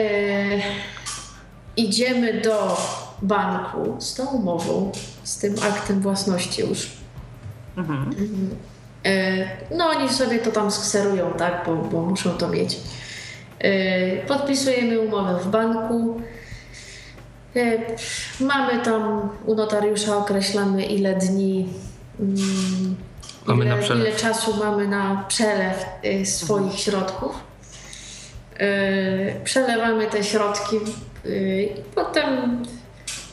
idziemy 1.77 2.41
do 2.41 2.77
banku 3.21 3.95
z 3.99 4.15
tą 4.15 4.25
umową, 4.25 4.91
z 5.23 5.37
tym 5.39 5.55
aktem 5.71 6.01
własności 6.01 6.61
już. 6.61 6.91
Mhm. 7.77 8.11
Yy, 8.11 8.55
no 9.71 9.85
oni 9.89 10.09
sobie 10.09 10.39
to 10.39 10.51
tam 10.51 10.71
skserują, 10.71 11.31
tak, 11.37 11.63
bo, 11.65 11.75
bo 11.75 12.01
muszą 12.01 12.29
to 12.37 12.47
mieć. 12.47 12.77
Yy, 13.63 14.21
podpisujemy 14.27 14.99
umowę 14.99 15.39
w 15.39 15.47
banku. 15.47 16.21
Yy, 17.55 17.79
mamy 18.39 18.79
tam 18.83 19.29
u 19.45 19.55
notariusza 19.55 20.17
określamy 20.17 20.85
ile 20.85 21.15
dni, 21.15 21.67
Mamy 23.45 23.65
ile, 23.65 23.75
na 23.75 23.81
przelew. 23.81 24.07
ile 24.07 24.15
czasu 24.17 24.55
mamy 24.57 24.87
na 24.87 25.25
przelew 25.27 25.85
swoich 26.23 26.79
środków. 26.79 27.49
Y, 28.61 29.35
przelewamy 29.43 30.07
te 30.07 30.23
środki 30.23 30.75
i 31.25 31.69
potem 31.95 32.63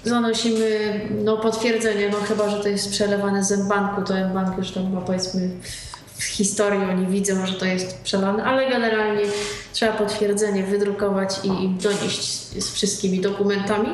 zanosimy 0.07 1.01
no, 1.25 1.37
potwierdzenie, 1.37 2.09
no 2.09 2.17
chyba, 2.19 2.49
że 2.49 2.63
to 2.63 2.69
jest 2.69 2.91
przelewane 2.91 3.45
z 3.45 3.69
banku, 3.69 4.03
to 4.03 4.15
bank 4.35 4.59
już 4.59 4.71
tam 4.71 4.93
ma 4.93 5.01
powiedzmy 5.01 5.51
w 6.19 6.25
historii 6.25 6.85
oni 6.91 7.07
widzą, 7.07 7.47
że 7.47 7.53
to 7.53 7.65
jest 7.65 8.03
przelane, 8.03 8.45
ale 8.45 8.71
generalnie 8.71 9.23
trzeba 9.73 9.93
potwierdzenie 9.93 10.63
wydrukować 10.63 11.45
i 11.45 11.49
im 11.49 11.79
donieść 11.79 12.23
z 12.63 12.73
wszystkimi 12.73 13.21
dokumentami. 13.21 13.89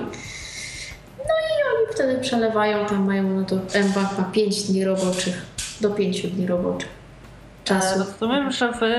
No 1.19 1.35
i 1.35 1.53
oni 1.77 1.95
wtedy 1.95 2.19
przelewają, 2.21 2.87
tam 2.87 3.07
mają, 3.07 3.23
no 3.23 3.45
to 3.45 3.57
mBank 3.57 4.19
ma 4.19 4.25
5 4.33 4.63
dni 4.63 4.85
roboczych, 4.85 5.43
do 5.81 5.91
5 5.91 6.27
dni 6.27 6.47
roboczych 6.47 7.03
E, 7.63 7.65
czasu. 7.65 7.99
Rozumiem, 7.99 8.53
że 8.53 8.73
wy 8.73 8.95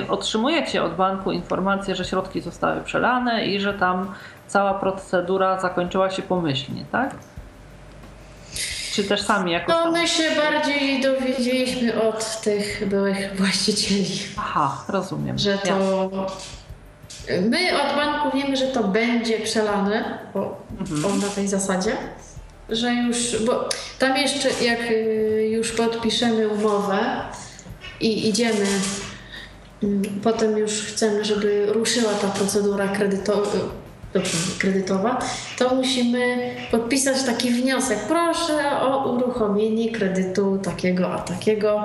y, 0.00 0.08
otrzymujecie 0.08 0.82
od 0.82 0.94
banku 0.94 1.32
informację, 1.32 1.94
że 1.94 2.04
środki 2.04 2.40
zostały 2.40 2.80
przelane 2.80 3.46
i 3.46 3.60
że 3.60 3.74
tam 3.74 4.14
cała 4.48 4.74
procedura 4.74 5.60
zakończyła 5.60 6.10
się 6.10 6.22
pomyślnie, 6.22 6.84
tak? 6.92 7.14
Czy 8.92 9.04
też 9.04 9.22
sami 9.22 9.52
jakoś 9.52 9.68
No 9.74 9.82
tam... 9.82 9.92
my 9.92 10.08
się 10.08 10.22
bardziej 10.36 11.00
dowiedzieliśmy 11.02 12.02
od 12.02 12.40
tych 12.40 12.88
byłych 12.88 13.36
właścicieli, 13.36 14.18
Aha, 14.36 14.84
rozumiem. 14.88 15.38
że 15.38 15.58
to... 15.58 16.08
My 17.50 17.82
od 17.82 17.96
banku 17.96 18.36
wiemy, 18.38 18.56
że 18.56 18.66
to 18.66 18.84
będzie 18.84 19.38
przelane, 19.40 20.18
bo 20.34 20.60
on 21.06 21.18
na 21.20 21.28
tej 21.28 21.48
zasadzie, 21.48 21.96
że 22.68 22.92
już, 22.94 23.42
bo 23.46 23.68
tam 23.98 24.16
jeszcze 24.16 24.64
jak 24.64 24.80
y, 24.90 25.48
już 25.52 25.72
podpiszemy 25.72 26.48
umowę 26.48 26.98
i 28.00 28.28
idziemy, 28.28 28.66
mm, 29.82 30.02
potem 30.22 30.58
już 30.58 30.72
chcemy, 30.72 31.24
żeby 31.24 31.66
ruszyła 31.68 32.12
ta 32.12 32.28
procedura 32.28 32.88
kredytowa, 32.88 33.50
kredytowa, 34.58 35.18
to 35.58 35.74
musimy 35.74 36.54
podpisać 36.70 37.22
taki 37.22 37.50
wniosek. 37.50 37.98
Proszę 37.98 38.80
o 38.80 39.12
uruchomienie 39.12 39.92
kredytu 39.92 40.58
takiego 40.62 41.12
a 41.12 41.18
takiego, 41.18 41.84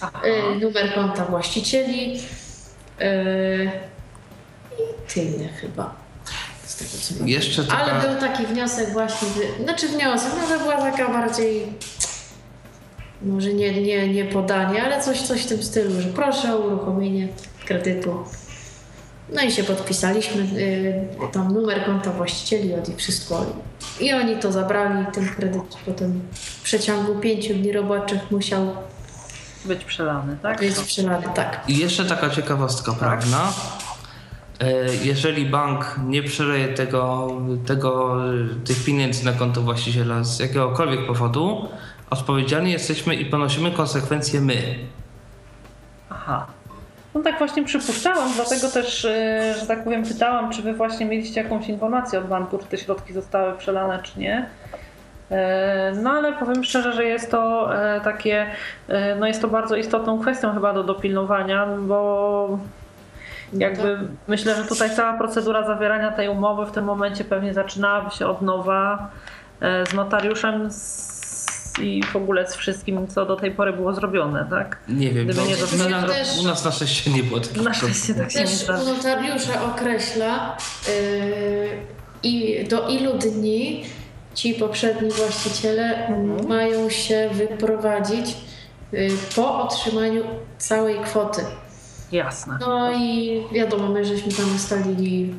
Aha. 0.00 0.20
y, 0.56 0.60
numer 0.60 0.94
konta 0.94 1.24
właścicieli 1.24 2.20
y, 3.00 3.70
i 4.78 5.12
tyle 5.14 5.48
chyba. 5.48 5.94
Z 6.64 7.08
tego. 7.08 7.26
Jeszcze 7.26 7.64
taka... 7.64 7.82
Ale 7.82 8.08
był 8.08 8.20
taki 8.20 8.46
wniosek 8.46 8.90
właśnie, 8.92 9.28
znaczy 9.64 9.88
wniosek, 9.88 10.32
no 10.42 10.56
to 10.56 10.62
była 10.62 10.76
taka 10.76 11.08
bardziej, 11.08 11.66
może 13.22 13.54
nie, 13.54 13.82
nie, 13.82 14.08
nie 14.08 14.24
podanie, 14.24 14.82
ale 14.82 15.02
coś, 15.02 15.22
coś 15.22 15.42
w 15.42 15.46
tym 15.46 15.62
stylu, 15.62 16.00
że 16.00 16.08
proszę 16.08 16.54
o 16.54 16.58
uruchomienie 16.58 17.28
kredytu. 17.66 18.24
No 19.32 19.42
i 19.42 19.50
się 19.52 19.64
podpisaliśmy, 19.64 20.42
y, 20.42 21.32
tam 21.32 21.54
numer 21.54 21.84
konta 21.84 22.10
właścicieli 22.10 22.74
od 22.74 22.88
i 22.88 22.96
wszystko. 22.96 23.46
I 24.00 24.12
oni 24.12 24.36
to 24.36 24.52
zabrali, 24.52 25.06
ten 25.12 25.28
kredyt 25.28 25.62
potem 25.86 26.20
w 26.32 26.62
przeciągu 26.62 27.14
pięciu 27.14 27.54
dni 27.54 27.72
roboczych 27.72 28.30
musiał 28.30 28.66
Być 29.64 29.84
przelany, 29.84 30.36
tak? 30.42 30.60
być 30.60 30.78
przelany, 30.78 31.26
tak. 31.34 31.64
I 31.68 31.78
jeszcze 31.78 32.04
taka 32.04 32.30
ciekawostka 32.30 32.92
prawna. 32.92 33.52
E, 34.60 34.94
Jeżeli 35.04 35.46
bank 35.46 35.96
nie 36.06 36.22
przeleje 36.22 36.68
tego, 36.68 37.28
tego, 37.66 38.16
tych 38.64 38.84
pieniędzy 38.84 39.24
na 39.24 39.32
konto 39.32 39.62
właściciela 39.62 40.24
z 40.24 40.38
jakiegokolwiek 40.38 41.06
powodu, 41.06 41.68
odpowiedzialni 42.10 42.72
jesteśmy 42.72 43.14
i 43.14 43.26
ponosimy 43.26 43.70
konsekwencje 43.70 44.40
my. 44.40 44.78
Aha. 46.10 46.46
No 47.16 47.22
tak 47.22 47.38
właśnie 47.38 47.64
przypuszczałam, 47.64 48.28
dlatego 48.36 48.68
też, 48.68 49.04
y, 49.04 49.54
że 49.60 49.66
tak 49.68 49.84
powiem, 49.84 50.04
pytałam, 50.04 50.50
czy 50.50 50.62
wy 50.62 50.72
właśnie 50.72 51.06
mieliście 51.06 51.42
jakąś 51.42 51.68
informację 51.68 52.18
od 52.18 52.26
banku, 52.26 52.58
czy 52.58 52.64
te 52.66 52.78
środki 52.78 53.12
zostały 53.12 53.58
przelane, 53.58 54.02
czy 54.02 54.20
nie. 54.20 54.46
E, 55.30 55.92
No 56.02 56.10
ale 56.10 56.32
powiem 56.32 56.64
szczerze, 56.64 56.92
że 56.92 57.04
jest 57.04 57.30
to 57.30 57.74
e, 57.74 58.00
takie, 58.00 58.46
e, 58.88 59.14
no 59.14 59.26
jest 59.26 59.42
to 59.42 59.48
bardzo 59.48 59.76
istotną 59.76 60.20
kwestią 60.20 60.54
chyba 60.54 60.72
do 60.72 60.84
dopilnowania, 60.84 61.66
bo 61.66 62.58
jakby 63.52 63.98
myślę, 64.28 64.54
że 64.54 64.64
tutaj 64.64 64.90
cała 64.90 65.18
procedura 65.18 65.66
zawierania 65.66 66.12
tej 66.12 66.28
umowy 66.28 66.66
w 66.66 66.72
tym 66.72 66.84
momencie 66.84 67.24
pewnie 67.24 67.54
zaczynałaby 67.54 68.10
się 68.10 68.26
od 68.26 68.42
nowa 68.42 69.08
z 69.90 69.94
notariuszem 69.94 70.70
z, 70.70 71.15
i 71.82 72.02
w 72.12 72.16
ogóle 72.16 72.48
z 72.50 72.54
wszystkim, 72.56 73.06
co 73.08 73.26
do 73.26 73.36
tej 73.36 73.50
pory 73.50 73.72
było 73.72 73.94
zrobione, 73.94 74.46
tak? 74.50 74.78
Nie 74.88 75.10
wiem, 75.10 75.24
Gdyby 75.24 75.40
bo 75.40 75.46
nie 75.46 75.56
zostało- 75.56 75.90
na, 75.90 76.02
Też- 76.02 76.38
u 76.40 76.42
nas 76.46 76.64
na 76.64 76.72
szczęście 76.72 77.10
nie 77.10 77.22
było 77.22 77.40
takich 77.40 77.62
Na 77.62 77.74
szczęście 77.74 78.14
tak 78.14 78.30
się 78.32 78.38
nie 78.38 78.44
Też 78.44 78.54
zdarza. 78.54 78.84
notariusza 78.92 79.64
określa 79.64 80.56
yy, 80.88 81.68
i 82.22 82.64
do 82.68 82.88
ilu 82.88 83.12
dni 83.18 83.84
ci 84.34 84.54
poprzedni 84.54 85.10
właściciele 85.10 86.06
Mhm. 86.06 86.48
mają 86.48 86.90
się 86.90 87.30
wyprowadzić 87.32 88.36
yy, 88.92 89.08
po 89.36 89.62
otrzymaniu 89.62 90.24
całej 90.58 90.98
kwoty. 91.00 91.42
Jasne. 92.12 92.58
No 92.60 92.92
i 92.92 93.40
wiadomo, 93.52 93.88
my 93.88 94.04
żeśmy 94.04 94.32
tam 94.32 94.54
ustalili 94.56 95.34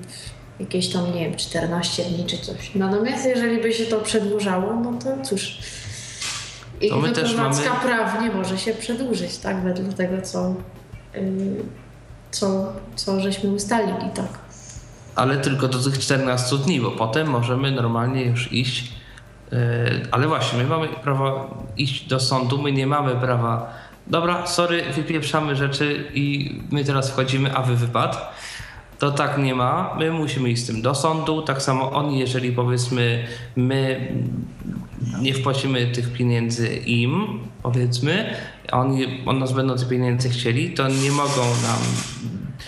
jakieś 0.59 0.89
tam, 0.89 1.14
nie 1.15 1.23
wiem, 1.30 1.35
14 1.35 2.03
dni 2.03 2.26
czy 2.26 2.38
coś. 2.38 2.76
Natomiast 2.76 3.26
jeżeli 3.26 3.61
by 3.61 3.73
się 3.73 3.85
to 3.85 3.99
przedłużało, 3.99 4.73
no 4.84 4.93
to 5.03 5.23
cóż. 5.26 5.57
I 6.81 6.89
To 6.89 6.97
my 6.97 7.07
wyprowadzka 7.13 7.69
mamy- 7.69 7.81
prawnie 7.85 8.31
może 8.31 8.57
się 8.57 8.73
przedłużyć, 8.73 9.37
tak? 9.37 9.63
Według 9.63 9.93
tego, 9.93 10.21
co, 10.21 10.55
yy, 11.13 11.21
co, 12.31 12.73
co 12.95 13.19
żeśmy 13.21 13.49
ustalili, 13.49 14.09
tak. 14.15 14.27
Ale 15.15 15.37
tylko 15.37 15.67
do 15.67 15.79
tych 15.83 15.99
14 15.99 16.57
dni, 16.57 16.81
bo 16.81 16.91
potem 16.91 17.27
możemy 17.29 17.71
normalnie 17.71 18.23
już 18.25 18.53
iść. 18.53 18.91
Yy, 19.51 19.57
ale 20.11 20.27
właśnie, 20.27 20.59
my 20.59 20.65
mamy 20.69 20.87
prawo 20.87 21.57
iść 21.77 22.07
do 22.07 22.19
sądu, 22.19 22.61
my 22.61 22.71
nie 22.71 22.87
mamy 22.87 23.15
prawa. 23.15 23.73
Dobra, 24.07 24.47
sorry, 24.47 24.83
wypieprzamy 24.95 25.55
rzeczy 25.55 26.03
i 26.13 26.55
my 26.71 26.83
teraz 26.85 27.09
wchodzimy, 27.11 27.55
a 27.55 27.61
wy 27.61 27.75
wypad. 27.75 28.33
To 28.99 29.11
tak 29.11 29.37
nie 29.37 29.55
ma. 29.55 29.95
My 29.99 30.11
musimy 30.11 30.49
iść 30.49 30.63
z 30.63 30.67
tym 30.67 30.81
do 30.81 30.95
sądu. 30.95 31.41
Tak 31.41 31.61
samo 31.61 31.91
oni, 31.91 32.19
jeżeli 32.19 32.51
powiedzmy, 32.51 33.25
my 33.55 34.07
nie 35.21 35.33
wpłacimy 35.33 35.87
tych 35.87 36.13
pieniędzy 36.13 36.67
im, 36.75 37.39
powiedzmy, 37.63 38.33
a 38.71 38.79
oni 38.79 39.23
od 39.25 39.37
nas 39.37 39.53
będą 39.53 39.75
te 39.75 39.85
pieniądze 39.85 40.29
chcieli, 40.29 40.73
to 40.73 40.87
nie 40.87 41.11
mogą 41.11 41.41
nam 41.41 41.79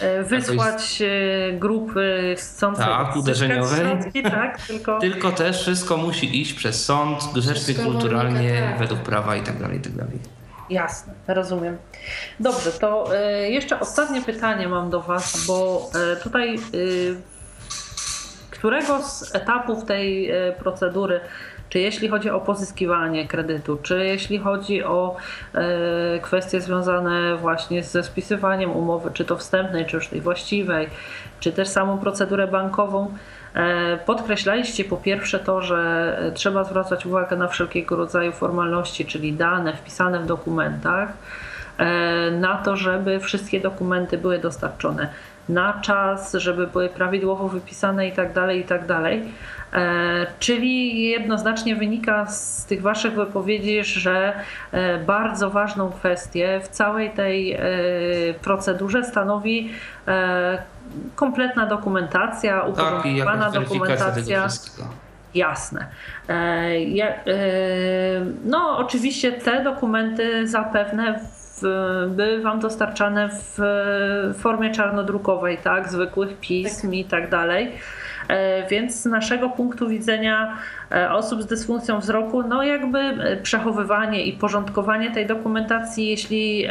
E, 0.02 0.24
Wysłać 0.24 1.02
e, 1.02 1.54
grupy 1.54 2.36
chcące 2.38 2.82
Tak, 2.82 3.16
uderzeniowej. 3.16 3.80
środki, 3.80 4.24
tak, 4.24 4.62
tylko 4.68 5.00
Tylko 5.00 5.32
też 5.32 5.62
wszystko 5.62 5.98
musi 5.98 6.42
iść 6.42 6.54
przez 6.54 6.86
sąd, 6.86 7.30
grzecznie, 7.34 7.76
kulturalnie, 7.76 8.62
tak. 8.70 8.80
według 8.80 9.00
prawa 9.00 9.36
i 9.36 9.42
tak 9.42 9.60
dalej, 9.60 9.78
i 9.78 9.82
tak 9.82 9.94
dalej. 9.94 10.39
Jasne, 10.70 11.14
rozumiem. 11.28 11.78
Dobrze, 12.40 12.72
to 12.72 13.16
e, 13.16 13.50
jeszcze 13.50 13.80
ostatnie 13.80 14.22
pytanie 14.22 14.68
mam 14.68 14.90
do 14.90 15.02
Was, 15.02 15.46
bo 15.48 15.90
e, 16.14 16.16
tutaj 16.16 16.56
e, 16.56 16.60
którego 18.52 19.02
z 19.02 19.36
etapów 19.36 19.86
tej 19.86 20.32
procedury, 20.60 21.20
czy 21.70 21.80
jeśli 21.80 22.10
chodzi 22.10 22.30
o 22.30 22.40
pozyskiwanie 22.40 23.28
kredytu, 23.28 23.78
czy 23.78 24.06
jeśli 24.06 24.40
chodzi 24.40 24.84
o 24.84 25.16
kwestie 26.22 26.62
związane 26.62 27.38
właśnie 27.38 27.84
ze 27.84 28.04
spisywaniem 28.04 28.72
umowy, 28.72 29.12
czy 29.14 29.26
to 29.26 29.38
wstępnej, 29.38 29.86
czy 29.86 29.96
już 29.96 30.08
tej 30.08 30.22
właściwej, 30.22 30.90
czy 31.40 31.52
też 31.52 31.68
samą 31.68 31.98
procedurę 31.98 32.48
bankową, 32.48 33.14
podkreślaliście 34.06 34.84
po 34.84 34.98
pierwsze 34.98 35.40
to, 35.40 35.62
że 35.62 36.32
trzeba 36.34 36.64
zwracać 36.64 37.06
uwagę 37.06 37.38
na 37.38 37.48
wszelkiego 37.48 37.96
rodzaju 37.96 38.32
formalności, 38.32 39.06
czyli 39.06 39.34
dane 39.34 39.74
wpisane 39.74 40.20
w 40.20 40.26
dokumentach, 40.26 41.10
e, 41.10 41.14
na 42.32 42.58
to, 42.58 42.76
żeby 42.76 43.20
wszystkie 43.20 43.60
dokumenty 43.60 44.18
były 44.18 44.40
dostarczone 44.40 45.10
na 45.50 45.74
czas, 45.82 46.34
żeby 46.34 46.68
były 46.68 46.90
prawidłowo 46.90 47.48
wypisane 47.48 48.08
i 48.08 48.12
tak 48.12 48.34
dalej, 48.34 48.60
i 48.60 48.64
tak 48.64 48.86
dalej. 48.86 49.24
E, 49.74 50.28
czyli 50.40 51.04
jednoznacznie 51.10 51.76
wynika 51.76 52.26
z 52.26 52.66
tych 52.66 52.82
Waszych 52.82 53.14
wypowiedzi, 53.14 53.84
że 53.84 54.34
bardzo 55.08 55.50
ważną 55.50 55.92
kwestię 55.92 56.62
w 56.64 56.68
całej 56.68 57.10
tej 57.10 57.58
procedurze 58.42 59.04
stanowi 59.04 59.72
kompletna 61.16 61.66
dokumentacja, 61.66 62.60
tak, 62.60 62.70
uporządkowana 62.70 63.52
tak, 63.52 63.64
dokumentacja. 63.64 64.48
Jasne. 65.36 65.86
E, 66.30 66.34
e, 66.34 67.06
no, 68.46 68.78
oczywiście 68.78 69.32
te 69.32 69.64
dokumenty 69.64 70.48
zapewne 70.48 71.20
by 72.08 72.42
Wam 72.42 72.60
dostarczane 72.60 73.30
w 73.30 73.60
formie 74.38 74.72
czarnodrukowej, 74.72 75.58
tak, 75.58 75.90
zwykłych 75.90 76.40
pism 76.40 76.88
tak. 76.88 76.94
i 76.94 77.06
tak 77.06 77.30
dalej. 77.30 77.72
E, 78.30 78.68
więc 78.68 79.02
z 79.02 79.06
naszego 79.06 79.50
punktu 79.50 79.88
widzenia 79.88 80.58
e, 80.92 81.12
osób 81.12 81.42
z 81.42 81.46
dysfunkcją 81.46 82.00
wzroku, 82.00 82.44
no 82.44 82.64
jakby 82.64 83.00
e, 83.00 83.38
przechowywanie 83.38 84.24
i 84.26 84.34
porządkowanie 84.34 85.12
tej 85.12 85.26
dokumentacji, 85.26 86.08
jeśli 86.08 86.68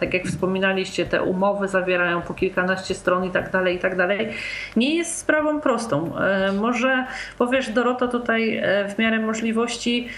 tak 0.00 0.14
jak 0.14 0.24
wspominaliście, 0.24 1.06
te 1.06 1.22
umowy 1.22 1.68
zawierają 1.68 2.22
po 2.22 2.34
kilkanaście 2.34 2.94
stron 2.94 3.24
i 3.24 3.30
tak 3.30 3.50
dalej, 3.50 3.76
i 3.76 3.78
tak 3.78 3.96
dalej, 3.96 4.28
nie 4.76 4.94
jest 4.94 5.18
sprawą 5.18 5.60
prostą. 5.60 6.12
Może 6.60 7.04
powiesz 7.38 7.70
Doroto 7.70 8.08
tutaj 8.08 8.62
w 8.94 8.98
miarę 8.98 9.18
możliwości, 9.18 10.08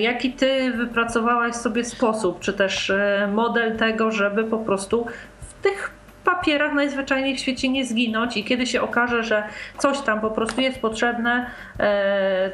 jaki 0.00 0.32
ty 0.32 0.72
wypracowałaś 0.72 1.54
sobie 1.54 1.84
sposób, 1.84 2.40
czy 2.40 2.52
też 2.52 2.92
model 3.32 3.76
tego, 3.76 4.10
żeby 4.10 4.44
po 4.44 4.58
prostu 4.58 5.06
w 5.40 5.62
tych 5.62 5.95
papierach 6.26 6.72
najzwyczajniej 6.72 7.36
w 7.36 7.40
świecie 7.40 7.68
nie 7.68 7.84
zginąć 7.84 8.36
i 8.36 8.44
kiedy 8.44 8.66
się 8.66 8.82
okaże, 8.82 9.22
że 9.22 9.42
coś 9.78 10.00
tam 10.00 10.20
po 10.20 10.30
prostu 10.30 10.60
jest 10.60 10.80
potrzebne 10.80 11.50
e, 11.80 12.50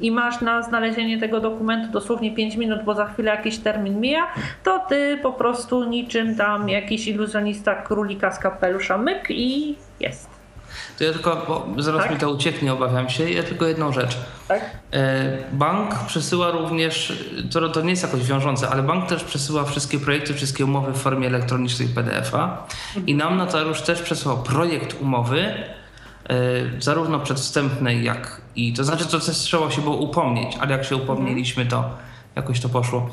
i 0.00 0.10
masz 0.10 0.40
na 0.40 0.62
znalezienie 0.62 1.20
tego 1.20 1.40
dokumentu 1.40 1.92
dosłownie 1.92 2.34
5 2.34 2.56
minut, 2.56 2.84
bo 2.84 2.94
za 2.94 3.06
chwilę 3.06 3.30
jakiś 3.30 3.58
termin 3.58 4.00
mija, 4.00 4.26
to 4.62 4.78
ty 4.78 5.18
po 5.22 5.32
prostu 5.32 5.84
niczym 5.84 6.36
tam 6.36 6.68
jakiś 6.68 7.08
iluzjonista 7.08 7.74
królika 7.74 8.30
z 8.30 8.38
kapelusza 8.38 8.98
myk 8.98 9.26
i 9.30 9.76
jest. 10.00 10.33
To 10.98 11.04
ja 11.04 11.12
tylko, 11.12 11.44
bo 11.48 11.82
zaraz 11.82 12.02
tak? 12.02 12.12
mi 12.12 12.18
to 12.18 12.30
ucieknie, 12.30 12.72
obawiam 12.72 13.10
się. 13.10 13.30
Ja 13.30 13.42
tylko 13.42 13.66
jedną 13.66 13.92
rzecz. 13.92 14.16
Tak? 14.48 14.70
E, 14.92 15.38
bank 15.52 15.94
przesyła 16.06 16.50
również, 16.50 17.12
to, 17.52 17.68
to 17.68 17.80
nie 17.80 17.90
jest 17.90 18.02
jakoś 18.02 18.22
wiążące, 18.24 18.68
ale 18.68 18.82
bank 18.82 19.08
też 19.08 19.24
przesyła 19.24 19.64
wszystkie 19.64 19.98
projekty, 19.98 20.34
wszystkie 20.34 20.64
umowy 20.64 20.92
w 20.92 20.96
formie 20.96 21.26
elektronicznej 21.26 21.88
PDF-a 21.88 22.66
i 23.06 23.14
nam 23.14 23.36
notariusz 23.36 23.80
też 23.80 24.02
przesyłał 24.02 24.42
projekt 24.42 25.00
umowy, 25.00 25.40
e, 25.42 26.34
zarówno 26.78 27.20
przedwstępnej, 27.20 28.04
jak 28.04 28.40
i 28.56 28.72
to 28.72 28.84
znaczy, 28.84 29.06
to 29.06 29.20
też 29.20 29.36
trzeba 29.36 29.70
się 29.70 29.82
było 29.82 29.96
upomnieć, 29.96 30.56
ale 30.60 30.72
jak 30.72 30.84
się 30.84 30.96
upomnieliśmy, 30.96 31.66
to 31.66 31.90
jakoś 32.36 32.60
to 32.60 32.68
poszło. 32.68 33.10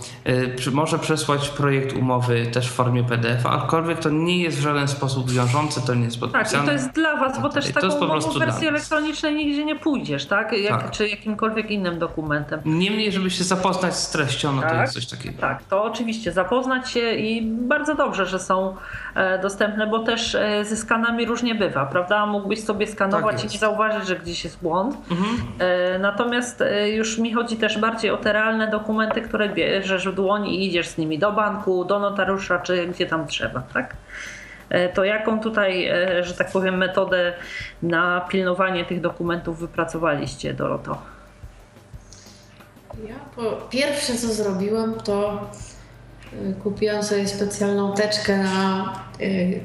Y, 0.68 0.72
może 0.72 1.00
przesłać 1.00 1.50
projekt 1.50 1.96
umowy 1.96 2.46
też 2.46 2.70
w 2.70 2.74
formie 2.74 3.04
PDF, 3.04 3.46
aczkolwiek 3.46 4.00
to 4.00 4.10
nie 4.10 4.44
jest 4.44 4.58
w 4.58 4.62
żaden 4.62 4.88
sposób 4.88 5.32
wiążące, 5.32 5.82
to 5.82 5.94
nie 5.94 6.06
jest 6.06 6.20
podpisane. 6.20 6.52
Tak, 6.52 6.64
i 6.64 6.66
to 6.66 6.72
jest 6.72 6.92
dla 6.92 7.16
Was, 7.16 7.42
bo 7.42 7.50
też 7.50 7.72
taką 7.72 7.96
umową 7.96 8.40
wersji 8.40 8.68
elektronicznej 8.68 9.36
nigdzie 9.36 9.66
nie 9.66 9.76
pójdziesz, 9.76 10.26
tak? 10.26 10.54
Jak, 10.54 10.82
tak? 10.82 10.92
Czy 10.92 11.08
jakimkolwiek 11.08 11.72
innym 11.72 12.00
dokumentem. 12.00 12.62
Niemniej, 12.66 13.12
żeby 13.12 13.30
się 13.30 13.44
zapoznać 13.44 13.96
z 13.96 14.12
treścią, 14.12 14.54
no 14.54 14.62
tak, 14.62 14.72
to 14.72 14.82
jest 14.82 14.94
coś 14.94 15.08
takiego. 15.08 15.42
Tak, 15.42 15.64
to 15.64 15.84
oczywiście 15.84 16.32
zapoznać 16.32 16.92
się 16.92 17.14
i 17.14 17.42
bardzo 17.42 17.96
dobrze, 17.96 18.26
że 18.26 18.40
są 18.40 18.76
e, 19.16 19.40
dostępne, 19.40 19.88
bo 19.88 20.00
też 20.00 20.36
e, 20.36 20.66
ze 20.66 20.78
skanami 20.78 21.26
różnie 21.26 21.56
bywa, 21.56 21.86
prawda? 21.86 22.26
Mógłbyś 22.26 22.64
sobie 22.64 22.88
skanować 22.88 23.36
tak 23.36 23.46
i 23.46 23.54
nie 23.54 23.60
zauważyć, 23.60 24.08
że 24.08 24.16
gdzieś 24.16 24.44
jest 24.44 24.62
błąd. 24.62 24.98
Mhm. 25.12 25.38
E, 25.60 26.00
natomiast 26.00 26.64
już 26.94 27.18
mi 27.18 27.34
chodzi 27.34 27.58
też 27.58 27.78
bardziej 27.78 28.12
o 28.12 28.18
te 28.18 28.34
realne 28.34 28.68
dokumenty, 28.68 29.11
dokumenty, 29.14 29.30
które 29.30 29.50
bierzesz 29.50 30.08
w 30.08 30.16
dłoni 30.16 30.60
i 30.60 30.68
idziesz 30.68 30.88
z 30.88 30.98
nimi 30.98 31.20
do 31.20 31.32
banku, 31.32 31.86
do 31.86 32.00
notariusza, 32.00 32.60
czy 32.60 32.88
gdzie 32.88 33.06
tam 33.06 33.28
trzeba, 33.28 33.62
tak? 33.74 33.96
E, 34.72 34.90
to 34.90 35.04
jaką 35.04 35.40
tutaj, 35.40 35.88
e, 35.88 36.24
że 36.24 36.34
tak 36.34 36.52
powiem, 36.52 36.78
metodę 36.78 37.34
na 37.84 38.22
pilnowanie 38.30 38.86
tych 38.86 39.02
dokumentów 39.02 39.60
wypracowaliście, 39.60 40.54
Doroto? 40.54 40.98
Ja 43.08 43.16
po 43.36 43.52
pierwsze, 43.70 44.16
co 44.16 44.28
zrobiłam, 44.28 44.94
to 44.94 45.50
e, 46.34 46.54
kupiłam 46.54 47.04
sobie 47.04 47.28
specjalną 47.28 47.94
teczkę 47.94 48.38
na 48.38 48.94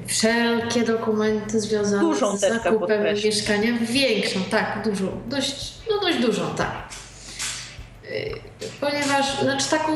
wszelkie 0.07 0.83
dokumenty 0.83 1.61
związane 1.61 2.03
dużą 2.03 2.37
z 2.37 2.41
zakupem 2.41 3.03
mieszkania. 3.25 3.73
Większą, 3.81 4.41
tak, 4.51 4.83
dużą, 4.85 5.07
dość, 5.27 5.75
no 5.91 6.01
dość 6.01 6.19
dużą, 6.19 6.43
tak. 6.57 6.73
Y, 8.11 8.35
ponieważ, 8.81 9.41
znaczy 9.43 9.71
taką 9.71 9.93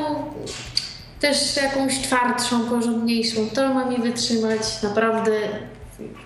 też 1.21 1.57
jakąś 1.57 1.99
twardszą, 1.99 2.61
porządniejszą, 2.69 3.41
to 3.55 3.75
ma 3.75 3.85
mi 3.85 3.99
wytrzymać 3.99 4.83
naprawdę, 4.83 5.33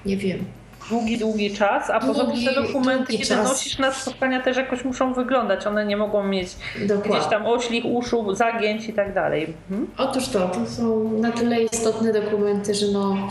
nie 0.07 0.17
wiem. 0.17 0.45
Długi, 0.89 1.19
długi 1.19 1.55
czas, 1.57 1.91
a 1.91 2.01
poza 2.01 2.25
tym 2.25 2.45
te 2.45 2.55
dokumenty, 2.55 3.13
kiedy 3.13 3.27
czas. 3.27 3.49
nosisz 3.49 3.79
na 3.79 3.93
spotkania 3.93 4.43
też 4.43 4.57
jakoś 4.57 4.85
muszą 4.85 5.15
wyglądać. 5.15 5.67
One 5.67 5.87
nie 5.87 5.97
mogą 5.97 6.23
mieć 6.23 6.49
Dokładnie. 6.81 7.13
gdzieś 7.13 7.31
tam 7.31 7.47
oślich, 7.47 7.85
uszu, 7.85 8.35
zagięć 8.35 8.89
i 8.89 8.93
tak 8.93 9.15
dalej. 9.15 9.55
Mhm. 9.71 9.91
Otóż 9.97 10.29
to, 10.29 10.49
to 10.49 10.67
są 10.67 11.13
na 11.21 11.33
tyle 11.33 11.63
istotne 11.63 12.13
dokumenty, 12.13 12.75
że 12.75 12.87
no, 12.93 13.29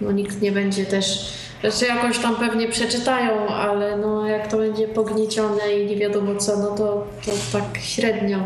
no 0.00 0.12
nikt 0.12 0.40
nie 0.40 0.52
będzie 0.52 0.86
też 0.86 1.32
znaczy 1.62 1.86
jakoś 1.86 2.18
tam 2.18 2.36
pewnie 2.36 2.68
przeczytają, 2.68 3.48
ale 3.48 3.96
no 3.96 4.26
jak 4.26 4.48
to 4.48 4.56
będzie 4.56 4.88
pogniecione 4.88 5.72
i 5.72 5.86
nie 5.86 5.96
wiadomo 5.96 6.36
co, 6.36 6.56
no 6.56 6.70
to, 6.70 7.06
to 7.26 7.32
tak 7.52 7.82
średnio. 7.82 8.38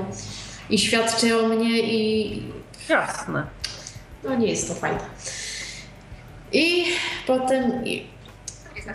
I 0.71 0.79
świadczy 0.79 1.41
o 1.41 1.49
mnie 1.49 1.79
i... 1.81 2.43
Jasne. 2.89 3.47
No 4.25 4.35
nie 4.35 4.47
jest 4.47 4.69
to 4.69 4.75
fajne. 4.75 5.01
I 6.53 6.85
potem 7.27 7.85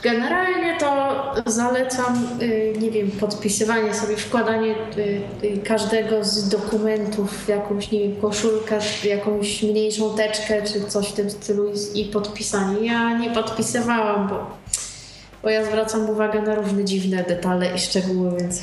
Generalnie 0.03 0.78
to 0.80 1.22
zalecam, 1.45 2.28
y, 2.41 2.74
nie 2.80 2.91
wiem, 2.91 3.12
podpisywanie 3.12 3.94
sobie, 3.94 4.18
wkładanie 4.18 4.76
y, 4.98 5.22
y, 5.44 5.58
każdego 5.58 6.24
z 6.24 6.49
dokumentów 6.49 7.45
w 7.45 7.48
jakąś, 7.49 7.91
nie 7.91 7.99
wiem, 7.99 8.22
koszulkę, 8.22 8.80
jakąś 9.03 9.64
mniejszą 9.64 10.16
teczkę 10.16 10.62
czy 10.62 10.82
coś 10.82 11.08
w 11.08 11.14
tym 11.14 11.30
stylu 11.30 11.72
i 11.95 12.06
podpisanie. 12.06 12.86
Ja 12.86 13.18
nie 13.18 13.30
podpisywałam, 13.30 14.28
bo, 14.28 14.61
bo 15.44 15.50
ja 15.50 15.66
zwracam 15.66 16.10
uwagę 16.10 16.42
na 16.42 16.56
różne 16.56 16.86
dziwne 16.86 17.24
detale 17.24 17.76
i 17.76 17.80
szczegóły, 17.80 18.32
więc 18.40 18.62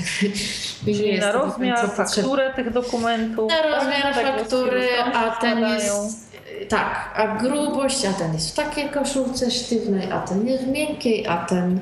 nie 1.03 1.19
na 1.19 1.33
rozmiar, 1.33 1.91
fakturę 1.91 2.53
tych 2.57 2.73
dokumentów. 2.73 3.51
Na 3.51 3.63
rozmiar 3.63 4.15
tak, 4.15 4.39
faktury, 4.39 4.89
a 5.15 5.31
ten 5.31 5.59
jest 5.59 6.29
tak, 6.69 7.13
a 7.17 7.37
grubość, 7.37 8.05
a 8.05 8.13
ten 8.13 8.33
jest 8.33 8.53
w 8.53 8.55
takiej 8.55 8.89
koszulce 8.89 9.51
sztywnej, 9.51 10.13
a 10.13 10.21
ten 10.21 10.47
jest 10.47 10.65
w 10.65 10.69
miękkiej, 10.69 11.27
a 11.27 11.37
ten 11.37 11.81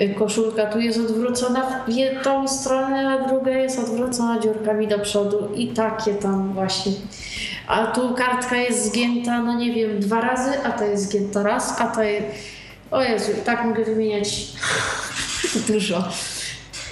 y, 0.00 0.14
koszulka 0.14 0.66
tu 0.66 0.80
jest 0.80 0.98
odwrócona 0.98 1.84
w 1.88 1.92
jedną 1.92 2.48
stronę, 2.48 3.08
a 3.08 3.28
druga 3.28 3.50
jest 3.50 3.78
odwrócona 3.78 4.40
dziurkami 4.40 4.88
do 4.88 4.98
przodu 4.98 5.48
i 5.54 5.68
takie 5.68 6.14
tam 6.14 6.52
właśnie. 6.52 6.92
A 7.66 7.86
tu 7.86 8.14
kartka 8.14 8.56
jest 8.56 8.84
zgięta, 8.84 9.42
no 9.42 9.54
nie 9.54 9.72
wiem, 9.72 10.00
dwa 10.00 10.20
razy, 10.20 10.50
a 10.64 10.70
ta 10.72 10.86
jest 10.86 11.10
zgięta 11.10 11.42
raz, 11.42 11.80
a 11.80 11.86
ta 11.86 12.04
jest... 12.04 12.26
O 12.90 13.02
Jezu, 13.02 13.32
tak 13.44 13.64
mogę 13.64 13.84
wymieniać 13.84 14.46
dużo. 15.68 16.08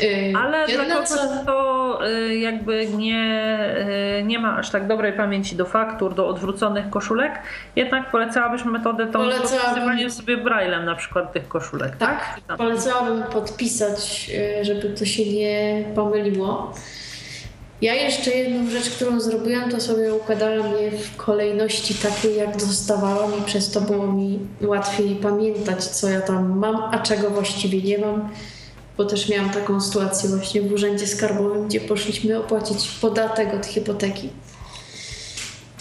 Y, 0.03 0.33
Ale 0.43 0.67
dla 0.67 0.85
kogoś, 0.85 1.09
kto 1.43 1.99
y, 2.09 2.39
jakby 2.39 2.87
nie, 2.87 3.59
y, 4.19 4.23
nie 4.23 4.39
ma 4.39 4.57
aż 4.57 4.71
tak 4.71 4.87
dobrej 4.87 5.13
pamięci 5.13 5.57
do 5.57 5.65
faktur, 5.65 6.15
do 6.15 6.29
odwróconych 6.29 6.91
koszulek, 6.91 7.33
jednak 7.77 8.11
polecałabyś 8.11 8.65
metodę 8.65 9.07
tą 9.07 9.31
podpisywaniem 9.31 10.11
sobie 10.11 10.37
braillem 10.37 10.85
na 10.85 10.95
przykład 10.95 11.33
tych 11.33 11.49
koszulek, 11.49 11.97
tak? 11.97 12.41
Tak, 12.47 12.57
polecałabym 12.57 13.23
podpisać, 13.23 14.31
żeby 14.63 14.89
to 14.99 15.05
się 15.05 15.27
nie 15.33 15.85
pomyliło. 15.95 16.75
Ja 17.83 17.95
jeszcze 17.95 18.31
jedną 18.31 18.71
rzecz, 18.71 18.91
którą 18.91 19.21
zrobiłam, 19.21 19.71
to 19.71 19.81
sobie 19.81 20.15
układałam 20.15 20.77
je 20.77 20.91
w 20.91 21.17
kolejności 21.17 21.95
takiej, 21.95 22.37
jak 22.37 22.57
dostawałam 22.57 23.39
i 23.39 23.43
przez 23.43 23.71
to 23.71 23.81
było 23.81 24.07
mi 24.07 24.39
łatwiej 24.61 25.17
pamiętać, 25.17 25.85
co 25.85 26.09
ja 26.09 26.21
tam 26.21 26.59
mam, 26.59 26.77
a 26.77 26.99
czego 26.99 27.31
właściwie 27.31 27.83
nie 27.83 27.99
mam. 27.99 28.29
Bo 28.97 29.05
też 29.05 29.29
miałam 29.29 29.51
taką 29.51 29.81
sytuację 29.81 30.29
właśnie 30.29 30.63
w 30.63 30.73
urzędzie 30.73 31.07
skarbowym, 31.07 31.69
gdzie 31.69 31.81
poszliśmy 31.81 32.39
opłacić 32.39 32.89
podatek 33.01 33.55
od 33.55 33.67
hipoteki. 33.67 34.29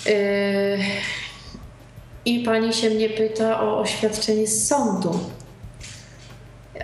Yy, 0.05 0.13
I 2.25 2.39
pani 2.39 2.73
się 2.73 2.89
mnie 2.89 3.09
pyta 3.09 3.61
o 3.61 3.79
oświadczenie 3.79 4.47
z 4.47 4.67
sądu. 4.67 5.19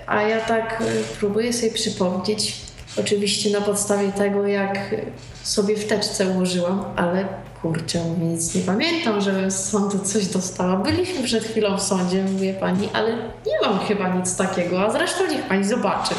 A 0.07 0.21
ja 0.21 0.39
tak 0.39 0.81
y, 0.81 1.03
próbuję 1.19 1.53
sobie 1.53 1.71
przypomnieć, 1.71 2.66
oczywiście 2.99 3.49
na 3.49 3.61
podstawie 3.61 4.11
tego, 4.11 4.47
jak 4.47 4.95
sobie 5.43 5.75
w 5.75 5.87
teczce 5.87 6.27
ułożyłam, 6.27 6.83
ale 6.95 7.27
kurczę, 7.61 7.99
nic 8.21 8.55
nie 8.55 8.61
pamiętam, 8.61 9.21
żebym 9.21 9.51
z 9.51 9.69
sądu 9.69 9.99
coś 9.99 10.27
dostała. 10.27 10.75
Byliśmy 10.75 11.23
przed 11.23 11.43
chwilą 11.43 11.77
w 11.77 11.81
sądzie, 11.81 12.23
mówię 12.23 12.53
pani, 12.53 12.89
ale 12.93 13.15
nie 13.17 13.67
mam 13.67 13.79
chyba 13.79 14.15
nic 14.15 14.35
takiego, 14.35 14.81
a 14.81 14.91
zresztą 14.91 15.27
niech 15.27 15.47
pani 15.47 15.63
zobaczy. 15.63 16.15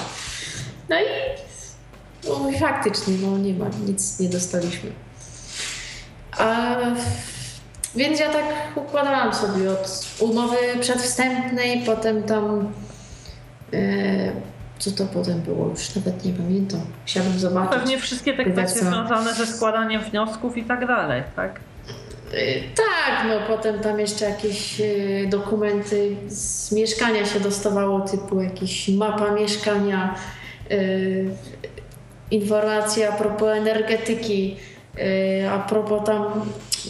No 0.88 0.96
i 0.96 1.04
no, 2.28 2.58
faktycznie, 2.58 3.14
no 3.22 3.38
nie 3.38 3.54
ma, 3.54 3.66
nic 3.86 4.20
nie 4.20 4.28
dostaliśmy. 4.28 4.90
A, 6.38 6.76
więc 7.94 8.20
ja 8.20 8.32
tak 8.32 8.44
układałam 8.76 9.34
sobie 9.34 9.70
od 9.70 10.06
umowy 10.20 10.56
przedwstępnej, 10.80 11.82
potem 11.86 12.22
tam 12.22 12.72
E, 13.72 14.32
co 14.78 14.90
to 14.90 15.04
potem 15.04 15.40
było? 15.40 15.68
Już 15.68 15.94
nawet 15.94 16.24
nie 16.24 16.32
pamiętam. 16.32 16.80
Chciałabym 17.04 17.38
zobaczyć. 17.38 17.72
Pewnie 17.80 17.98
wszystkie 17.98 18.34
te 18.34 18.44
kwestie 18.44 18.80
związane 18.80 19.34
ze 19.34 19.46
składaniem 19.46 20.02
wniosków 20.02 20.56
i 20.56 20.64
tak 20.64 20.86
dalej, 20.86 21.22
tak? 21.36 21.60
E, 22.32 22.60
tak, 22.60 23.26
no 23.28 23.56
potem 23.56 23.80
tam 23.80 24.00
jeszcze 24.00 24.24
jakieś 24.24 24.80
e, 24.80 24.84
dokumenty 25.28 26.16
z 26.28 26.72
mieszkania 26.72 27.26
się 27.26 27.40
dostawało, 27.40 28.00
typu 28.00 28.40
jakaś 28.40 28.88
mapa 28.88 29.30
mieszkania, 29.30 30.14
informacja 32.30 33.08
a 33.08 33.12
propos 33.12 33.48
energetyki, 33.48 34.56
a 35.50 35.58
propos 35.58 36.04
tam, 36.04 36.24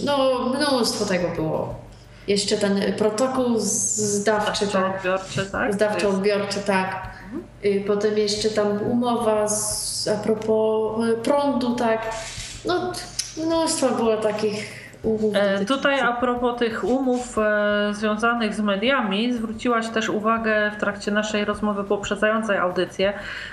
no 0.04 0.38
mnóstwo 0.48 1.04
tego 1.04 1.28
było 1.28 1.88
jeszcze 2.28 2.56
ten 2.56 2.92
protokół 2.92 3.58
zdawczy, 3.58 4.66
zdawczo-odbiorczy, 4.66 5.50
tak? 5.52 5.74
Zdawczo-odbiorczy, 5.74 6.58
tak. 6.66 7.17
Mhm. 7.34 7.84
Potem 7.86 8.18
jeszcze 8.18 8.50
tam 8.50 8.82
umowa 8.90 9.48
z, 9.48 10.08
a 10.08 10.22
propos 10.22 11.04
e, 11.04 11.12
prądu, 11.12 11.74
tak. 11.74 12.02
No, 12.64 12.92
mnóstwo 13.46 13.88
było 13.88 14.16
takich 14.16 14.78
umów. 15.02 15.36
E, 15.36 15.64
tutaj 15.64 16.00
a 16.00 16.12
propos 16.12 16.58
tych 16.58 16.84
umów 16.84 17.38
e, 17.38 17.90
związanych 17.94 18.54
z 18.54 18.60
mediami, 18.60 19.32
zwróciłaś 19.32 19.88
też 19.88 20.08
uwagę 20.08 20.70
w 20.76 20.80
trakcie 20.80 21.10
naszej 21.10 21.44
rozmowy 21.44 21.84
poprzedzającej 21.84 22.58
audycję 22.58 23.12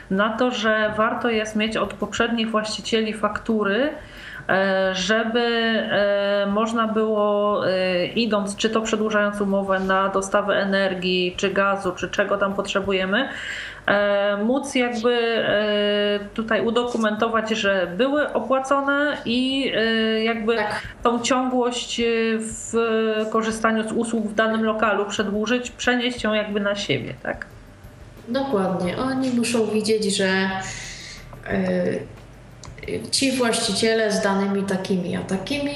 na 0.09 0.37
to, 0.37 0.51
że 0.51 0.93
warto 0.97 1.29
jest 1.29 1.55
mieć 1.55 1.77
od 1.77 1.93
poprzednich 1.93 2.51
właścicieli 2.51 3.13
faktury, 3.13 3.89
żeby 4.93 5.39
e, 5.39 6.45
można 6.51 6.87
było 6.87 7.61
e, 7.67 8.05
idąc, 8.05 8.55
czy 8.55 8.69
to 8.69 8.81
przedłużając 8.81 9.41
umowę 9.41 9.79
na 9.79 10.09
dostawę 10.09 10.55
energii, 10.55 11.33
czy 11.37 11.49
gazu, 11.49 11.91
czy 11.91 12.09
czego 12.09 12.37
tam 12.37 12.53
potrzebujemy, 12.53 13.29
móc 14.43 14.75
jakby 14.75 15.43
tutaj 16.33 16.65
udokumentować, 16.65 17.49
że 17.49 17.87
były 17.97 18.33
opłacone 18.33 19.17
i 19.25 19.71
jakby 20.23 20.55
tak. 20.55 20.81
tą 21.03 21.19
ciągłość 21.19 22.01
w 22.39 22.73
korzystaniu 23.31 23.89
z 23.89 23.91
usług 23.91 24.27
w 24.27 24.35
danym 24.35 24.63
lokalu 24.63 25.05
przedłużyć, 25.05 25.71
przenieść 25.71 26.23
ją 26.23 26.33
jakby 26.33 26.59
na 26.59 26.75
siebie, 26.75 27.13
tak? 27.23 27.45
Dokładnie. 28.27 28.97
Oni 28.97 29.29
muszą 29.29 29.65
widzieć, 29.67 30.17
że 30.17 30.49
ci 33.11 33.31
właściciele 33.31 34.11
z 34.11 34.21
danymi 34.21 34.63
takimi 34.63 35.15
a 35.15 35.21
takimi 35.21 35.71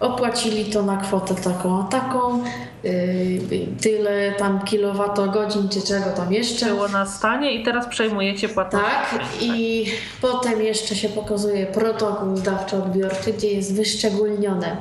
opłacili 0.00 0.64
to 0.64 0.82
na 0.82 0.96
kwotę 0.96 1.34
taką 1.34 1.84
a 1.84 1.88
taką, 1.88 2.44
yy, 2.84 3.66
tyle 3.80 4.32
tam 4.32 4.64
kilowatogodzin 4.64 5.68
czy 5.68 5.82
czego 5.82 6.10
tam 6.16 6.32
jeszcze. 6.32 6.66
Było 6.66 6.88
na 6.88 7.06
stanie 7.06 7.54
i 7.54 7.64
teraz 7.64 7.86
przejmujecie 7.86 8.48
płatność. 8.48 8.84
Tak 8.86 9.20
i 9.40 9.86
potem 10.20 10.62
jeszcze 10.62 10.96
się 10.96 11.08
pokazuje 11.08 11.66
protokół 11.66 12.36
zdawczo-odbiorczy, 12.36 13.32
gdzie 13.32 13.48
jest 13.48 13.74
wyszczególnione 13.74 14.76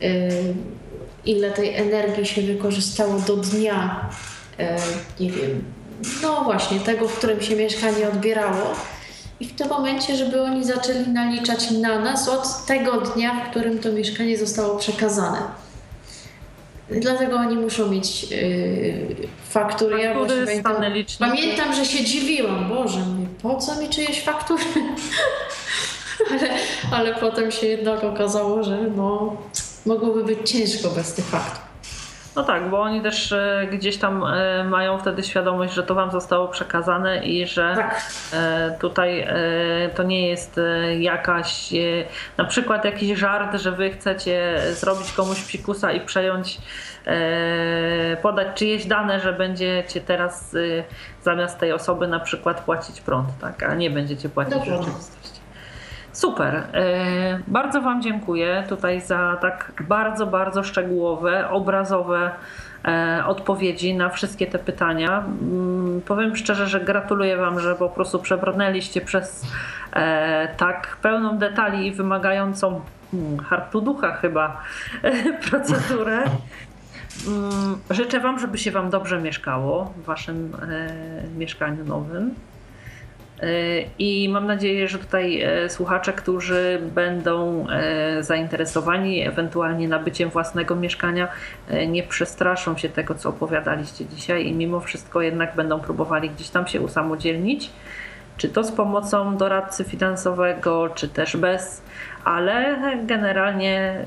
yy, 0.00 0.10
ile 1.26 1.50
tej 1.50 1.74
energii 1.74 2.26
się 2.26 2.42
wykorzystało 2.42 3.18
do 3.18 3.36
dnia, 3.36 4.08
yy, 4.58 4.66
nie 5.20 5.30
wiem, 5.30 5.64
no 6.22 6.44
właśnie 6.44 6.80
tego, 6.80 7.08
w 7.08 7.18
którym 7.18 7.40
się 7.40 7.56
mieszkanie 7.56 8.08
odbierało 8.08 8.74
i 9.40 9.46
w 9.46 9.54
tym 9.54 9.68
momencie, 9.68 10.16
żeby 10.16 10.42
oni 10.42 10.64
zaczęli 10.64 11.08
naliczać 11.08 11.70
na 11.70 11.98
nas 11.98 12.28
od 12.28 12.66
tego 12.66 13.00
dnia, 13.00 13.44
w 13.44 13.50
którym 13.50 13.78
to 13.78 13.92
mieszkanie 13.92 14.38
zostało 14.38 14.78
przekazane. 14.78 15.38
Dlatego 16.90 17.36
oni 17.36 17.56
muszą 17.56 17.90
mieć 17.90 18.30
yy, 18.30 19.16
faktury. 19.48 20.02
Ja 20.02 20.14
pamiętam, 20.14 20.76
pamiętam, 21.18 21.74
że 21.74 21.84
się 21.84 22.04
dziwiłam. 22.04 22.68
Boże, 22.68 22.98
mówię, 22.98 23.26
po 23.42 23.56
co 23.56 23.80
mi 23.80 23.88
czyjeś 23.88 24.22
faktury? 24.22 24.64
ale, 26.30 26.50
ale 26.90 27.14
potem 27.14 27.52
się 27.52 27.66
jednak 27.66 28.04
okazało, 28.04 28.62
że 28.62 28.78
no, 28.96 29.36
mogłoby 29.86 30.24
być 30.24 30.50
ciężko 30.50 30.90
bez 30.90 31.14
tych 31.14 31.24
faktur. 31.24 31.65
No 32.36 32.44
tak, 32.44 32.70
bo 32.70 32.80
oni 32.80 33.02
też 33.02 33.32
e, 33.32 33.66
gdzieś 33.72 33.96
tam 33.96 34.24
e, 34.24 34.64
mają 34.64 34.98
wtedy 34.98 35.22
świadomość, 35.22 35.74
że 35.74 35.82
to 35.82 35.94
wam 35.94 36.10
zostało 36.10 36.48
przekazane 36.48 37.24
i 37.24 37.46
że 37.46 37.74
tak. 37.76 38.00
E, 38.32 38.76
tutaj 38.80 39.28
to 39.94 40.02
nie 40.02 40.28
jest 40.28 40.60
jakaś, 40.98 41.72
na 42.36 42.44
przykład 42.44 42.84
jakiś 42.84 43.18
żart, 43.18 43.60
że 43.60 43.72
wy 43.72 43.90
chcecie 43.90 44.58
zrobić 44.70 45.12
komuś 45.12 45.42
psikusa 45.42 45.92
i 45.92 46.00
przejąć, 46.00 46.58
podać 48.22 48.48
czyjeś 48.54 48.86
dane, 48.86 49.20
że 49.20 49.32
będziecie 49.32 50.00
teraz 50.00 50.56
zamiast 51.22 51.58
tej 51.58 51.72
osoby 51.72 52.08
na 52.08 52.20
przykład 52.20 52.60
płacić 52.60 53.00
prąd, 53.00 53.28
tak? 53.40 53.62
a 53.62 53.74
nie 53.74 53.90
będziecie 53.90 54.28
płacić 54.28 54.54
Dobrze. 54.54 54.76
rzeczywistości. 54.76 55.25
Super. 56.16 56.54
E, 56.54 57.40
bardzo 57.46 57.82
Wam 57.82 58.02
dziękuję 58.02 58.64
tutaj 58.68 59.00
za 59.00 59.36
tak 59.40 59.72
bardzo, 59.88 60.26
bardzo 60.26 60.62
szczegółowe, 60.62 61.50
obrazowe 61.50 62.30
e, 62.84 63.22
odpowiedzi 63.26 63.94
na 63.94 64.08
wszystkie 64.08 64.46
te 64.46 64.58
pytania. 64.58 65.24
Mm, 65.42 66.00
powiem 66.06 66.36
szczerze, 66.36 66.66
że 66.66 66.80
gratuluję 66.80 67.36
Wam, 67.36 67.60
że 67.60 67.74
po 67.74 67.88
prostu 67.88 68.18
przebrnęliście 68.18 69.00
przez 69.00 69.46
e, 69.92 70.48
tak 70.56 70.96
pełną 71.02 71.38
detali 71.38 71.86
i 71.86 71.92
wymagającą 71.92 72.80
hmm, 73.10 73.38
hartu 73.38 73.80
ducha 73.80 74.12
chyba 74.12 74.62
procedurę. 75.50 76.24
Mm, 77.28 77.78
życzę 77.90 78.20
Wam, 78.20 78.38
żeby 78.38 78.58
się 78.58 78.70
Wam 78.70 78.90
dobrze 78.90 79.20
mieszkało 79.20 79.92
w 79.96 80.04
Waszym 80.04 80.52
mieszkaniu 81.38 81.84
nowym. 81.84 82.34
E, 83.42 83.48
I 83.98 84.28
mam 84.28 84.46
nadzieję, 84.46 84.88
że 84.88 84.98
tutaj 84.98 85.42
e, 85.42 85.70
słuchacze, 85.70 86.12
którzy 86.12 86.80
będą 86.94 87.66
e, 87.70 88.22
zainteresowani 88.22 89.26
ewentualnie 89.26 89.88
nabyciem 89.88 90.30
własnego 90.30 90.76
mieszkania, 90.76 91.28
nie 91.88 92.02
przestraszą 92.02 92.76
się 92.76 92.88
tego, 92.88 93.14
co 93.14 93.28
opowiadaliście 93.28 94.06
dzisiaj 94.06 94.46
i 94.46 94.52
mimo 94.52 94.80
wszystko 94.80 95.22
jednak 95.22 95.56
będą 95.56 95.80
próbowali 95.80 96.30
gdzieś 96.30 96.48
tam 96.48 96.66
się 96.66 96.80
usamodzielnić. 96.80 97.70
Czy 98.36 98.48
to 98.48 98.64
z 98.64 98.72
pomocą 98.72 99.36
doradcy 99.36 99.84
finansowego, 99.84 100.88
czy 100.88 101.08
też 101.08 101.36
bez, 101.36 101.82
ale 102.24 102.76
generalnie 103.06 104.04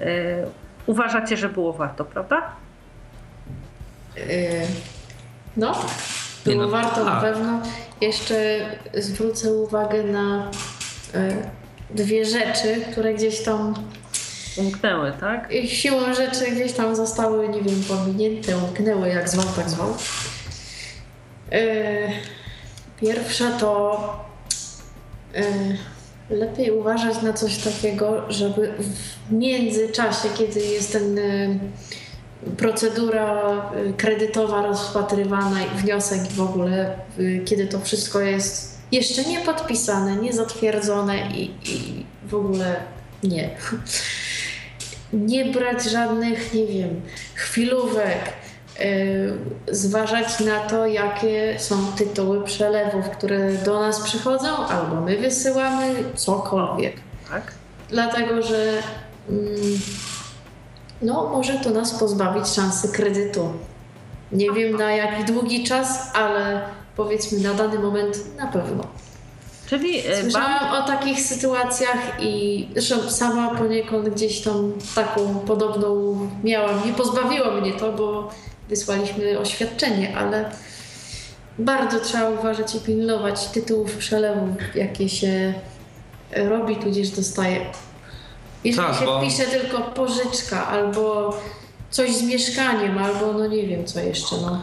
uważacie, 0.86 1.38
że 1.38 1.50
było 1.50 1.74
warto, 1.74 2.06
prawda? 2.06 2.42
No, 5.58 5.76
było 6.54 6.66
no, 6.66 6.72
warto 6.72 7.04
na 7.04 7.22
pewno. 7.22 7.62
Jeszcze 8.02 8.60
zwrócę 8.94 9.54
uwagę 9.54 10.04
na 10.04 10.52
e, 11.14 11.32
dwie 11.90 12.26
rzeczy, 12.26 12.82
które 12.92 13.14
gdzieś 13.14 13.44
tam 13.44 13.74
umknęły, 14.58 15.14
tak? 15.20 15.50
Siłą 15.68 16.14
rzeczy 16.14 16.52
gdzieś 16.52 16.74
tam 16.74 16.96
zostały, 16.96 17.50
nie 17.50 17.62
wiem, 17.62 17.84
pominięte, 17.88 18.58
umknęły, 18.58 19.10
jak 19.10 19.30
zwał, 19.30 19.46
tak 19.56 19.70
zwał. 19.70 19.96
E, 21.52 22.12
pierwsza 23.02 23.52
to 23.52 24.00
e, 25.36 25.44
lepiej 26.30 26.72
uważać 26.72 27.22
na 27.22 27.34
coś 27.34 27.58
takiego, 27.58 28.26
żeby 28.30 28.74
w 29.28 29.32
międzyczasie, 29.32 30.30
kiedy 30.38 30.60
jest 30.60 30.92
ten 30.92 31.20
procedura 32.58 33.62
y, 33.90 33.94
kredytowa 33.94 34.62
rozpatrywana 34.62 35.64
i 35.64 35.70
wniosek 35.70 36.22
w 36.22 36.42
ogóle, 36.42 36.96
y, 37.20 37.42
kiedy 37.46 37.68
to 37.68 37.80
wszystko 37.80 38.20
jest 38.20 38.80
jeszcze 38.92 39.24
nie 39.24 39.40
podpisane, 39.40 40.16
nie 40.16 40.34
zatwierdzone 40.34 41.28
i, 41.28 41.44
i 41.44 42.06
w 42.28 42.36
ogóle 42.36 42.76
nie. 43.24 43.50
Nie 45.14 45.46
brać 45.46 45.84
żadnych, 45.84 46.54
nie 46.54 46.68
wiem, 46.68 47.02
chwilówek, 47.36 48.34
yy, 48.80 49.38
zważać 49.68 50.40
na 50.40 50.60
to, 50.60 50.88
jakie 50.88 51.56
są 51.60 51.76
tytuły 51.98 52.44
przelewów, 52.44 53.10
które 53.10 53.54
do 53.54 53.80
nas 53.80 54.00
przychodzą, 54.00 54.68
albo 54.68 55.02
my 55.02 55.18
wysyłamy, 55.18 55.96
cokolwiek. 56.16 56.94
Tak? 57.30 57.54
Dlatego, 57.90 58.42
że 58.42 58.74
mm, 59.30 59.80
no, 61.02 61.30
może 61.30 61.54
to 61.54 61.70
nas 61.70 62.00
pozbawić 62.00 62.48
szansy 62.48 62.88
kredytu. 62.88 63.54
Nie 64.32 64.52
wiem 64.52 64.78
na 64.78 64.92
jak 64.92 65.32
długi 65.32 65.64
czas, 65.64 66.16
ale 66.16 66.62
powiedzmy 66.96 67.40
na 67.40 67.54
dany 67.54 67.80
moment 67.80 68.38
na 68.38 68.48
pewno. 68.48 68.84
Czyli 69.70 70.00
e, 70.00 70.04
bank, 70.04 70.22
Słyszałam 70.22 70.84
o 70.84 70.88
takich 70.88 71.22
sytuacjach 71.22 72.18
i 72.20 72.68
zresztą 72.76 73.10
sama 73.10 73.56
poniekąd 73.56 74.10
gdzieś 74.10 74.42
tam 74.42 74.74
taką 74.96 75.40
podobną 75.40 76.18
miałam. 76.44 76.86
Nie 76.86 76.94
pozbawiło 76.94 77.52
mnie 77.52 77.74
to, 77.74 77.94
bo 77.94 78.30
wysłaliśmy 78.70 79.40
oświadczenie, 79.40 80.18
ale 80.18 80.52
bardzo 81.60 82.00
trzeba 82.00 82.30
uważać 82.30 82.76
i 82.76 82.80
pilnować 82.80 83.48
tytułów 83.48 83.98
przelewów, 83.98 84.76
jakie 84.76 85.10
się 85.10 85.54
robi, 86.32 86.76
tudzież 86.76 87.10
dostaje. 87.10 87.66
Jeżeli 88.64 88.88
Tak, 88.88 89.00
się 89.00 89.06
bo- 89.06 89.22
pisze 89.22 89.44
tylko 89.44 89.78
pożyczka 89.82 90.68
albo 90.68 91.34
coś 91.90 92.12
z 92.16 92.24
mieszkaniem, 92.24 92.98
albo 92.98 93.34
no 93.34 93.48
nie 93.48 93.68
wiem 93.68 93.86
co 93.86 94.00
jeszcze, 94.00 94.36
no. 94.42 94.60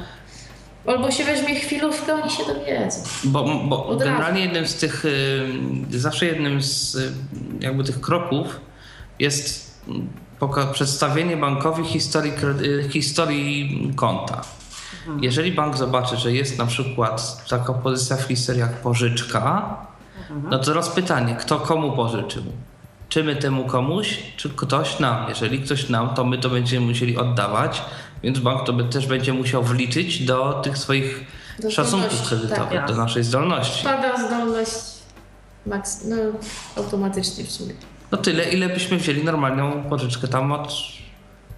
Albo 0.87 1.11
się 1.11 1.25
weźmie 1.25 1.55
chwilówkę, 1.55 2.15
oni 2.23 2.31
się 2.31 2.45
dowiedzą. 2.45 3.01
Bo, 3.25 3.45
bo 3.69 3.97
generalnie 3.97 4.41
jednym 4.41 4.67
z 4.67 4.75
tych, 4.75 5.05
y, 5.05 5.49
zawsze 5.91 6.27
jednym 6.27 6.63
z 6.63 6.95
y, 6.95 7.13
jakby 7.61 7.85
tych 7.85 8.01
kroków 8.01 8.61
jest 9.19 9.75
poka- 10.41 10.73
przedstawienie 10.73 11.37
bankowi 11.37 11.85
historii, 11.85 12.33
historii 12.91 13.93
konta. 13.97 14.41
Jeżeli 15.21 15.53
bank 15.53 15.77
zobaczy, 15.77 16.17
że 16.17 16.33
jest 16.33 16.59
na 16.59 16.67
przykład 16.67 17.45
taka 17.49 17.73
pozycja 17.73 18.17
w 18.17 18.23
historii 18.23 18.61
jak 18.61 18.73
pożyczka, 18.73 19.77
no 20.51 20.59
to 20.59 20.65
teraz 20.65 20.89
pytanie, 20.89 21.37
kto 21.41 21.57
komu 21.61 21.93
pożyczył? 21.93 22.43
Czy 23.09 23.25
my 23.25 23.37
temu 23.37 23.65
komuś, 23.65 24.19
czy 24.37 24.51
ktoś 24.51 24.99
nam? 24.99 25.29
Jeżeli 25.29 25.61
ktoś 25.61 25.89
nam, 25.89 26.15
to 26.15 26.25
my 26.25 26.39
to 26.39 26.51
będziemy 26.51 26.87
musieli 26.87 27.17
oddawać, 27.17 27.83
więc 28.23 28.39
bank 28.39 28.67
to 28.67 28.73
by 28.73 28.85
też 28.85 29.07
będzie 29.07 29.33
musiał 29.33 29.63
wliczyć 29.63 30.25
do 30.25 30.53
tych 30.53 30.79
swoich 30.79 31.25
Do 31.59 31.71
szacunków 31.71 32.29
kredytowych, 32.29 32.79
tak, 32.81 32.89
do 32.89 32.97
naszej 32.97 33.25
zdolności. 33.25 33.81
Spada 33.81 34.27
zdolność 34.27 34.75
maks- 35.67 36.05
no, 36.05 36.17
automatycznie 36.77 37.45
w 37.45 37.51
sumie. 37.51 37.75
No 38.13 38.19
tyle, 38.19 38.45
ile 38.45 38.69
byśmy 38.69 38.97
wzięli 38.97 39.25
normalną 39.25 39.83
pożyczkę 39.83 40.29
tam 40.29 40.53
od, 40.53 40.73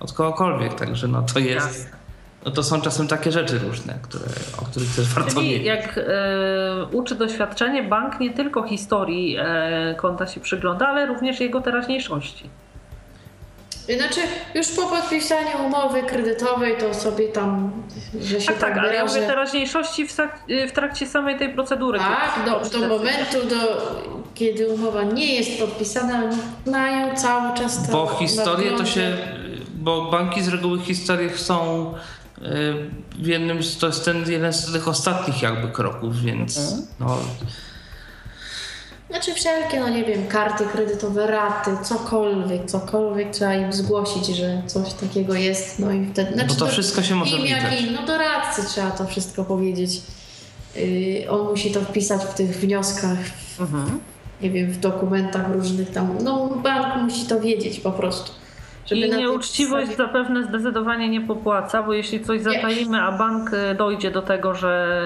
od 0.01 0.13
kogokolwiek, 0.13 0.75
także 0.75 1.09
no 1.09 1.23
to 1.23 1.39
jest, 1.39 1.67
Jasne. 1.67 1.98
No 2.45 2.51
to 2.51 2.63
są 2.63 2.81
czasem 2.81 3.09
takie 3.09 3.33
rzeczy 3.33 3.59
różne, 3.59 3.95
które, 4.03 4.25
o 4.63 4.65
których 4.65 4.97
też 4.97 5.09
warto 5.15 5.31
Czyli 5.31 5.51
wiedzieć. 5.51 5.67
jak 5.67 5.99
e, 5.99 6.03
uczy 6.93 7.15
doświadczenie, 7.15 7.83
bank 7.83 8.21
nie 8.21 8.31
tylko 8.31 8.63
historii 8.63 9.37
e, 9.39 9.95
konta 9.99 10.27
się 10.27 10.41
przygląda, 10.41 10.89
ale 10.89 11.07
również 11.07 11.41
jego 11.41 11.61
teraźniejszości. 11.61 12.51
Znaczy, 13.97 14.21
już 14.55 14.69
po 14.69 14.83
podpisaniu 14.83 15.67
umowy 15.67 16.03
kredytowej 16.03 16.77
to 16.77 16.95
sobie 16.95 17.29
tam, 17.29 17.73
że 18.21 18.41
się 18.41 18.47
Tak, 18.47 18.59
tak, 18.59 18.75
tak, 18.75 18.79
ale 18.79 18.95
ja 18.95 19.05
mówię 19.05 19.21
teraźniejszości 19.21 20.09
w, 20.09 20.17
w 20.69 20.73
trakcie 20.73 21.07
samej 21.07 21.39
tej 21.39 21.49
procedury. 21.55 21.99
Tak, 21.99 22.45
do, 22.47 22.79
do 22.81 22.89
momentu, 22.89 23.47
do, 23.51 23.57
kiedy 24.35 24.69
umowa 24.69 25.03
nie 25.03 25.35
jest 25.35 25.61
podpisana, 25.61 26.25
oni 26.25 26.37
mają 26.73 27.17
cały 27.17 27.59
czas 27.59 27.91
Bo 27.91 28.17
historie 28.19 28.71
to 28.71 28.85
się, 28.85 29.17
bo 29.75 30.11
banki 30.11 30.43
z 30.43 30.49
reguły 30.49 30.79
historie 30.81 31.39
są 31.39 31.93
y, 31.95 32.18
w 33.19 33.27
jednym, 33.27 33.63
z- 33.63 33.79
to 33.79 33.87
jest 33.87 34.05
ten 34.05 34.31
jeden 34.31 34.53
z 34.53 34.73
tych 34.73 34.89
ostatnich 34.89 35.43
jakby 35.43 35.69
kroków, 35.69 36.21
więc 36.23 36.59
Mhm. 36.59 36.83
no, 37.01 37.19
Znaczy 39.11 39.35
wszelkie, 39.35 39.81
no 39.81 39.89
nie 39.89 40.05
wiem, 40.05 40.27
karty 40.27 40.65
kredytowe, 40.67 41.27
raty, 41.27 41.71
cokolwiek, 41.85 42.65
cokolwiek 42.67 43.31
trzeba 43.31 43.55
im 43.55 43.73
zgłosić, 43.73 44.27
że 44.27 44.63
coś 44.67 44.93
takiego 44.93 45.35
jest, 45.35 45.79
no 45.79 45.93
i 45.93 46.07
wtedy... 46.13 46.33
Znaczy 46.33 46.49
bo 46.49 46.55
to 46.55 46.67
wszystko 46.67 47.03
się 47.03 47.15
może 47.15 47.37
wliczać. 47.37 47.81
im, 47.81 47.93
no 47.93 48.07
doradcy 48.07 48.63
trzeba 48.67 48.91
to 48.91 49.07
wszystko 49.07 49.45
powiedzieć. 49.45 50.01
Yy, 50.77 51.31
on 51.31 51.47
musi 51.47 51.71
to 51.71 51.81
wpisać 51.81 52.23
w 52.23 52.35
tych 52.35 52.57
wnioskach, 52.61 53.19
Mhm. 53.61 54.01
nie 54.41 54.51
wiem, 54.51 54.71
w 54.73 54.79
dokumentach 54.79 55.53
różnych 55.53 55.91
tam, 55.91 56.19
no 56.23 56.47
bank 56.49 57.03
musi 57.03 57.27
to 57.27 57.41
wiedzieć 57.41 57.81
po 57.81 57.93
prostu. 57.93 58.33
I 58.93 59.11
nieuczciwość 59.17 59.87
podstawie- 59.87 60.09
zapewne 60.09 60.45
zdecydowanie 60.45 61.09
nie 61.09 61.21
popłaca, 61.21 61.83
bo 61.83 61.93
jeśli 61.93 62.21
coś 62.21 62.41
zatajimy, 62.41 63.03
a 63.03 63.19
bank 63.19 63.51
dojdzie 63.79 64.11
do 64.11 64.23
tego, 64.23 64.55
że 64.55 64.99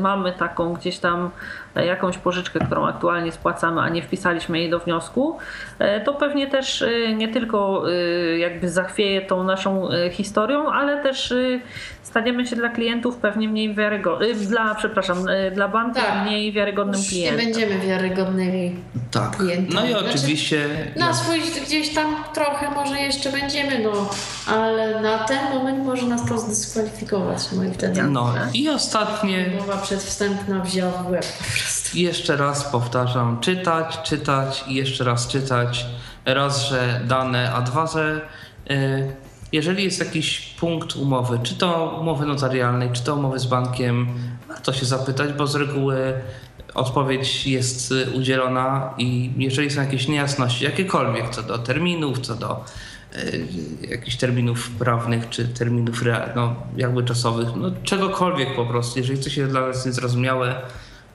mamy 0.00 0.32
taką 0.32 0.72
gdzieś 0.74 0.98
tam 0.98 1.30
jakąś 1.74 2.18
pożyczkę, 2.18 2.60
którą 2.66 2.86
aktualnie 2.86 3.32
spłacamy, 3.32 3.80
a 3.80 3.88
nie 3.88 4.02
wpisaliśmy 4.02 4.58
jej 4.58 4.70
do 4.70 4.78
wniosku, 4.78 5.38
e, 5.78 6.00
to 6.00 6.14
pewnie 6.14 6.46
też 6.46 6.82
e, 6.82 7.12
nie 7.14 7.28
tylko 7.28 7.84
e, 7.90 8.38
jakby 8.38 8.68
zachwieje 8.68 9.22
tą 9.22 9.44
naszą 9.44 9.88
historią, 10.12 10.72
ale 10.72 11.02
też 11.02 11.34
staniemy 12.02 12.46
się 12.46 12.56
dla 12.56 12.68
klientów 12.68 13.16
pewnie 13.16 13.48
mniej 13.48 13.74
wiarygodnym, 13.74 14.38
dla, 14.38 14.74
przepraszam, 14.74 15.18
dla 15.54 15.68
banku 15.68 15.94
Tak. 16.00 16.26
mniej 16.26 16.52
wiarygodnym 16.52 17.00
Już 17.00 17.12
nie 17.12 17.18
klientem. 17.18 17.44
będziemy 17.46 17.86
wiarygodnymi. 17.86 18.76
Tak. 19.10 19.36
klienta. 19.36 19.74
No 19.74 19.86
i 19.86 19.90
Znaczy, 19.90 20.06
oczywiście... 20.08 20.68
Na 20.96 21.14
swój 21.14 21.40
gdzieś 21.66 21.94
tam 21.94 22.16
trochę 22.34 22.70
może 22.70 22.96
jeszcze 23.00 23.32
będziemy, 23.32 23.78
no, 23.78 24.10
ale 24.46 25.00
na 25.02 25.18
ten 25.18 25.38
moment 25.54 25.86
może 25.86 26.06
nas 26.06 26.26
to 26.28 26.38
zdyskwalifikować, 26.38 27.38
no 27.52 27.64
i 27.64 27.70
wtedy 27.70 28.02
No 28.02 28.34
i 28.54 28.68
ostatnie, 28.68 29.46
mowa 29.58 29.76
przedwstępna 29.76 30.60
wzięła 30.60 30.90
w 30.92 31.10
łeb 31.10 31.24
prostu. 31.62 31.98
jeszcze 31.98 32.36
raz 32.36 32.64
powtarzam, 32.64 33.40
czytać, 33.40 33.98
czytać 34.02 34.64
i 34.68 34.74
jeszcze 34.74 35.04
raz 35.04 35.28
czytać. 35.28 35.86
Raz, 36.24 36.68
że 36.68 37.00
dane, 37.06 37.52
a 37.52 37.62
dwa, 37.62 37.86
że 37.86 38.20
y, 38.70 39.12
jeżeli 39.52 39.84
jest 39.84 39.98
jakiś 39.98 40.40
punkt 40.60 40.96
umowy, 40.96 41.38
czy 41.42 41.54
to 41.54 41.98
umowy 42.00 42.26
notarialnej, 42.26 42.90
czy 42.92 43.04
to 43.04 43.14
umowy 43.14 43.38
z 43.38 43.46
bankiem, 43.46 44.08
warto 44.48 44.72
się 44.72 44.86
zapytać, 44.86 45.32
bo 45.32 45.46
z 45.46 45.54
reguły 45.54 46.14
odpowiedź 46.74 47.46
jest 47.46 47.92
y, 47.92 48.10
udzielona 48.14 48.94
i 48.98 49.30
jeżeli 49.36 49.70
są 49.70 49.80
jakieś 49.80 50.08
niejasności, 50.08 50.64
jakiekolwiek 50.64 51.30
co 51.30 51.42
do 51.42 51.58
terminów, 51.58 52.20
co 52.20 52.34
do 52.34 52.64
y, 53.16 53.46
jakichś 53.88 54.16
terminów 54.16 54.70
prawnych, 54.70 55.28
czy 55.28 55.48
terminów 55.48 56.02
no, 56.36 56.54
jakby 56.76 57.04
czasowych, 57.04 57.48
no 57.56 57.70
czegokolwiek 57.82 58.56
po 58.56 58.66
prostu, 58.66 58.98
jeżeli 58.98 59.20
coś 59.20 59.36
jest 59.36 59.50
dla 59.50 59.60
nas 59.60 59.86
niezrozumiałe, 59.86 60.62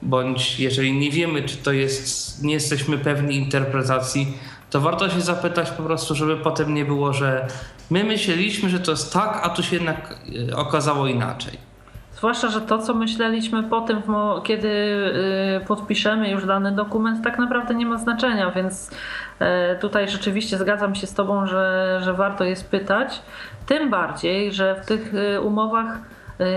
bądź 0.04 0.60
jeżeli 0.60 0.92
nie 0.92 1.10
wiemy, 1.10 1.42
czy 1.42 1.56
to 1.56 1.72
jest, 1.72 2.42
nie 2.44 2.54
jesteśmy 2.54 2.98
pewni 2.98 3.36
interpretacji, 3.36 4.38
to 4.70 4.80
warto 4.80 5.10
się 5.10 5.20
zapytać 5.20 5.70
po 5.70 5.82
prostu, 5.82 6.14
żeby 6.14 6.36
potem 6.36 6.74
nie 6.74 6.84
było, 6.84 7.12
że 7.12 7.48
my 7.90 8.04
myśleliśmy, 8.04 8.68
że 8.68 8.80
to 8.80 8.90
jest 8.90 9.12
tak, 9.12 9.40
a 9.42 9.48
tu 9.48 9.62
się 9.62 9.76
jednak 9.76 10.14
y, 10.50 10.56
okazało 10.56 11.06
inaczej. 11.06 11.58
Zwłaszcza, 12.12 12.48
że 12.48 12.60
to, 12.60 12.78
co 12.78 12.94
myśleliśmy 12.94 13.62
po 13.62 13.80
tym, 13.80 14.02
kiedy 14.44 14.68
y, 14.68 15.66
podpiszemy 15.66 16.30
już 16.30 16.46
dany 16.46 16.72
dokument, 16.72 17.24
tak 17.24 17.38
naprawdę 17.38 17.74
nie 17.74 17.86
ma 17.86 17.98
znaczenia, 17.98 18.50
więc 18.50 18.90
e, 19.38 19.76
tutaj 19.76 20.08
rzeczywiście 20.08 20.58
zgadzam 20.58 20.94
się 20.94 21.06
z 21.06 21.14
Tobą, 21.14 21.46
że, 21.46 22.00
że 22.04 22.14
warto 22.14 22.44
jest 22.44 22.70
pytać. 22.70 23.22
Tym 23.66 23.90
bardziej, 23.90 24.52
że 24.52 24.80
w 24.82 24.86
tych 24.86 25.12
umowach 25.42 25.98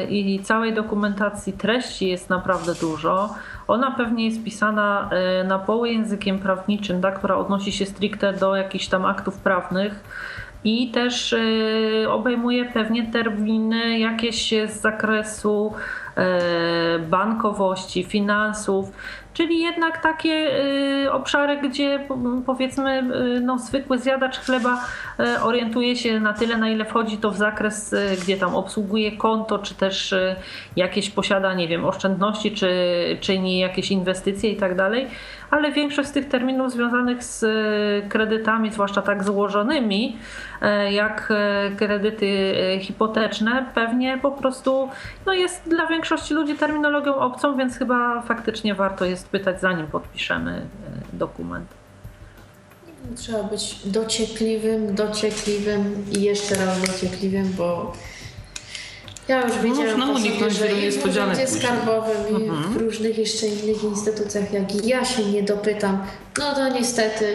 i 0.09 0.39
całej 0.43 0.73
dokumentacji 0.73 1.53
treści 1.53 2.07
jest 2.07 2.29
naprawdę 2.29 2.75
dużo. 2.75 3.35
Ona 3.67 3.91
pewnie 3.91 4.25
jest 4.25 4.43
pisana 4.43 5.09
y, 5.41 5.47
na 5.47 5.59
poły 5.59 5.89
językiem 5.89 6.39
prawniczym, 6.39 7.01
tak, 7.01 7.19
która 7.19 7.35
odnosi 7.35 7.71
się 7.71 7.85
stricte 7.85 8.33
do 8.33 8.55
jakichś 8.55 8.87
tam 8.87 9.05
aktów 9.05 9.37
prawnych 9.37 10.03
i 10.63 10.91
też 10.91 11.33
y, 11.33 12.05
obejmuje 12.09 12.65
pewnie 12.65 13.11
terminy 13.11 13.99
jakieś 13.99 14.49
z 14.49 14.81
zakresu 14.81 15.73
y, 15.73 16.06
bankowości, 17.09 18.03
finansów, 18.03 18.91
czyli 19.33 19.59
jednak 19.59 20.01
takie 20.01 20.63
y, 21.05 21.11
obszary, 21.11 21.57
gdzie 21.57 21.99
po- 22.07 22.17
powiedzmy 22.45 22.99
y, 23.37 23.41
no, 23.41 23.57
zwykły 23.57 23.99
zjadacz 23.99 24.39
chleba 24.39 24.85
orientuje 25.43 25.95
się 25.95 26.19
na 26.19 26.33
tyle, 26.33 26.57
na 26.57 26.69
ile 26.69 26.85
wchodzi 26.85 27.17
to 27.17 27.31
w 27.31 27.37
zakres, 27.37 27.95
gdzie 28.21 28.37
tam 28.37 28.55
obsługuje 28.55 29.11
konto, 29.11 29.59
czy 29.59 29.75
też 29.75 30.15
jakieś 30.75 31.09
posiada, 31.09 31.53
nie 31.53 31.67
wiem, 31.67 31.85
oszczędności, 31.85 32.51
czy 32.51 32.69
czyni 33.21 33.59
jakieś 33.59 33.91
inwestycje 33.91 34.51
i 34.51 34.55
tak 34.55 34.75
dalej, 34.75 35.07
ale 35.51 35.71
większość 35.71 36.09
z 36.09 36.11
tych 36.11 36.27
terminów 36.27 36.71
związanych 36.71 37.23
z 37.23 37.45
kredytami, 38.09 38.71
zwłaszcza 38.71 39.01
tak 39.01 39.23
złożonymi, 39.23 40.17
e, 40.61 40.93
jak 40.93 41.29
e, 41.31 41.71
kredyty 41.75 42.55
e, 42.75 42.79
hipoteczne, 42.79 43.65
pewnie 43.75 44.17
po 44.21 44.31
prostu 44.31 44.89
no 45.25 45.33
jest 45.33 45.69
dla 45.69 45.87
większości 45.87 46.06
ludzi 46.33 46.55
terminologią 46.55 47.15
obcą, 47.15 47.57
więc 47.57 47.77
chyba 47.77 48.21
faktycznie 48.21 48.75
warto 48.75 49.05
jest 49.05 49.27
pytać, 49.29 49.61
zanim 49.61 49.87
podpiszemy 49.87 50.51
e, 50.51 51.17
dokument. 51.17 51.67
Trzeba 53.15 53.43
być 53.43 53.79
dociekliwym, 53.85 54.95
dociekliwym 54.95 56.05
i 56.11 56.21
jeszcze 56.21 56.55
raz 56.55 56.81
dociekliwym, 56.81 57.53
bo 57.57 57.93
ja 59.27 59.41
już 59.47 59.57
wiedziałam 59.57 59.99
Można 59.99 60.07
po 60.07 60.19
sobie, 60.19 60.29
uniknąć 60.29 60.53
że 60.53 60.67
wielu 60.67 60.77
i 60.77 60.81
w 60.81 60.83
niespodzianek 60.83 61.33
urzędzie 61.35 61.53
później. 61.53 61.61
skarbowym 61.71 62.17
i 62.45 62.73
w 62.73 62.77
różnych 62.77 63.17
jeszcze 63.17 63.47
innych 63.47 63.83
instytucjach, 63.83 64.53
jak 64.53 64.85
ja 64.85 65.05
się 65.05 65.25
nie 65.25 65.43
dopytam, 65.43 66.03
no 66.37 66.55
to 66.55 66.69
niestety 66.69 67.25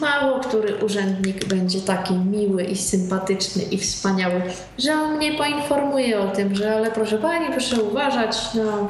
mało 0.00 0.40
który 0.40 0.74
urzędnik 0.84 1.44
będzie 1.44 1.80
taki 1.80 2.14
miły 2.14 2.64
i 2.64 2.76
sympatyczny 2.76 3.62
i 3.62 3.78
wspaniały, 3.78 4.42
że 4.78 4.92
on 4.94 5.16
mnie 5.16 5.32
poinformuje 5.34 6.20
o 6.20 6.28
tym, 6.28 6.54
że 6.56 6.74
ale 6.76 6.90
proszę 6.90 7.18
Pani, 7.18 7.46
proszę 7.50 7.82
uważać 7.82 8.36
na, 8.54 8.88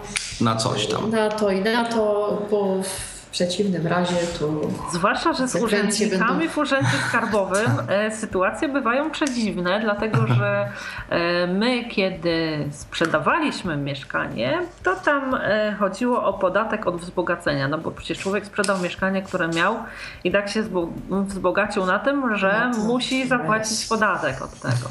Na 0.53 0.57
coś 0.57 0.87
tam. 0.87 1.11
na 1.11 1.29
to 1.29 1.51
i 1.51 1.61
na 1.61 1.85
to, 1.85 2.43
bo 2.51 2.83
w 2.83 3.14
przeciwnym 3.35 3.87
razie 3.87 4.17
to 4.39 4.49
Zwłaszcza, 4.93 5.33
że 5.33 5.49
z 5.49 5.55
urzędnikami 5.55 6.39
będą- 6.39 6.49
w 6.55 6.59
urzędzie 6.59 6.97
skarbowym 7.09 7.71
e, 7.89 8.11
sytuacje 8.11 8.69
bywają 8.69 9.11
przedziwne, 9.11 9.81
dlatego 9.81 10.27
że 10.27 10.69
e, 11.11 11.47
my, 11.47 11.85
kiedy 11.85 12.69
sprzedawaliśmy 12.71 13.77
mieszkanie, 13.77 14.61
to 14.83 14.97
tam 14.97 15.35
e, 15.35 15.77
chodziło 15.79 16.25
o 16.25 16.33
podatek 16.33 16.87
od 16.87 16.97
wzbogacenia, 16.97 17.69
no 17.69 17.79
bo 17.79 17.91
przecież 17.91 18.19
człowiek 18.19 18.47
sprzedał 18.47 18.79
mieszkanie, 18.79 19.23
które 19.23 19.49
miał 19.49 19.77
i 20.25 20.33
tak 20.33 20.49
się 20.49 20.63
zbo- 20.63 20.89
wzbogacił 21.11 21.87
na 21.87 21.99
tym, 21.99 22.37
że 22.37 22.71
No 22.73 22.79
musi 22.85 23.29
zapłacić 23.29 23.87
podatek 23.89 24.43
od 24.43 24.61
tego. 24.61 24.89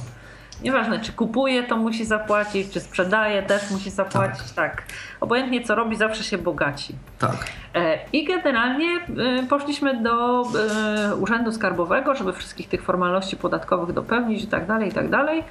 Nieważne, 0.63 0.99
czy 0.99 1.13
kupuje, 1.13 1.63
to 1.63 1.77
musi 1.77 2.05
zapłacić, 2.05 2.73
czy 2.73 2.79
sprzedaje, 2.79 3.43
też 3.43 3.71
musi 3.71 3.89
zapłacić. 3.89 4.51
Tak. 4.51 4.83
Obojętnie 5.21 5.63
co 5.63 5.75
robi, 5.75 5.95
zawsze 5.95 6.23
się 6.23 6.37
bogaci. 6.37 6.95
Tak. 7.19 7.35
E, 7.75 7.99
I 8.13 8.25
generalnie 8.25 8.87
e, 8.87 9.43
poszliśmy 9.49 10.01
do 10.01 10.41
e, 10.41 11.15
Urzędu 11.15 11.51
Skarbowego, 11.51 12.15
żeby 12.15 12.33
wszystkich 12.33 12.69
tych 12.69 12.83
formalności 12.83 13.37
podatkowych 13.37 13.93
dopełnić 13.95 14.43
i 14.43 14.47
tak 14.47 14.67
dalej, 14.67 14.89
i 14.89 14.91
tak 14.91 15.09
dalej. 15.09 15.43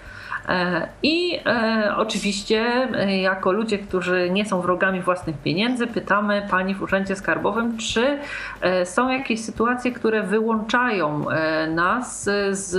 E, 0.49 0.89
I 1.03 1.41
e, 1.47 1.95
oczywiście, 1.97 2.89
e, 2.95 3.19
jako 3.19 3.53
ludzie, 3.53 3.79
którzy 3.79 4.31
nie 4.31 4.45
są 4.45 4.61
wrogami 4.61 5.01
własnych 5.01 5.37
pieniędzy, 5.39 5.87
pytamy 5.87 6.47
pani 6.51 6.75
w 6.75 6.83
Urzędzie 6.83 7.17
Skarbowym, 7.17 7.79
czy 7.79 8.19
są 8.85 9.11
jakieś 9.11 9.41
sytuacje, 9.45 9.93
które 9.93 10.23
wyłączają 10.23 11.25
nas 11.75 12.25
z 12.51 12.75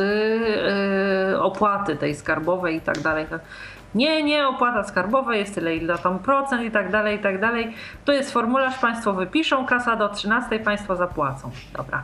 opłaty 1.40 1.96
tej 1.96 2.16
skarbowej 2.16 2.76
i 2.76 2.82
tak 2.82 3.00
dalej. 3.00 3.26
Nie, 3.96 4.24
nie, 4.24 4.48
opłata 4.48 4.84
skarbowa 4.84 5.36
jest 5.36 5.56
tyle, 5.56 5.76
ile 5.76 5.98
tam 5.98 6.20
procent 6.20 6.64
i 6.64 6.72
tak 6.72 6.92
dalej, 6.92 7.18
i 7.18 7.20
tak 7.20 7.40
dalej. 7.40 7.74
To 8.06 8.12
jest 8.12 8.32
formularz, 8.32 8.78
państwo 8.78 9.14
wypiszą, 9.14 9.66
kasa 9.66 9.96
do 9.96 10.10
13 10.10 10.60
państwo 10.60 10.96
zapłacą. 10.96 11.52
Dobra. 11.78 12.04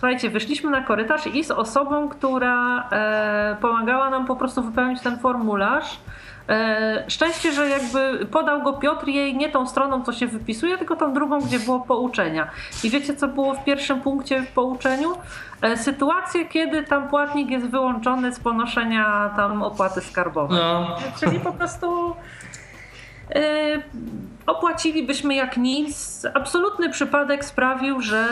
Słuchajcie, 0.00 0.30
wyszliśmy 0.30 0.70
na 0.70 0.80
korytarz 0.80 1.26
i 1.26 1.44
z 1.44 1.50
osobą, 1.50 2.08
która 2.08 2.88
e, 2.92 3.56
pomagała 3.60 4.10
nam 4.10 4.26
po 4.26 4.36
prostu 4.36 4.62
wypełnić 4.62 5.00
ten 5.00 5.18
formularz. 5.18 6.00
E, 6.48 7.04
szczęście, 7.08 7.52
że 7.52 7.68
jakby 7.68 8.26
podał 8.26 8.62
go 8.62 8.72
Piotr 8.72 9.08
jej 9.08 9.36
nie 9.36 9.48
tą 9.48 9.66
stroną, 9.66 10.04
co 10.04 10.12
się 10.12 10.26
wypisuje, 10.26 10.78
tylko 10.78 10.96
tą 10.96 11.12
drugą, 11.12 11.40
gdzie 11.40 11.58
było 11.58 11.80
pouczenia. 11.80 12.50
I 12.84 12.90
wiecie, 12.90 13.16
co 13.16 13.28
było 13.28 13.54
w 13.54 13.64
pierwszym 13.64 14.00
punkcie 14.00 14.42
w 14.42 14.52
pouczeniu? 14.52 15.12
E, 15.62 15.76
sytuacje, 15.76 16.44
kiedy 16.48 16.82
tam 16.82 17.08
płatnik 17.08 17.50
jest 17.50 17.66
wyłączony 17.66 18.32
z 18.32 18.40
ponoszenia 18.40 19.30
tam 19.36 19.62
opłaty 19.62 20.00
skarbowej. 20.00 20.58
No, 20.58 20.96
Czyli 21.20 21.40
po 21.40 21.52
prostu 21.52 22.16
opłacilibyśmy 24.46 25.34
jak 25.34 25.56
nic. 25.56 26.26
Absolutny 26.34 26.90
przypadek 26.90 27.44
sprawił, 27.44 28.00
że, 28.00 28.28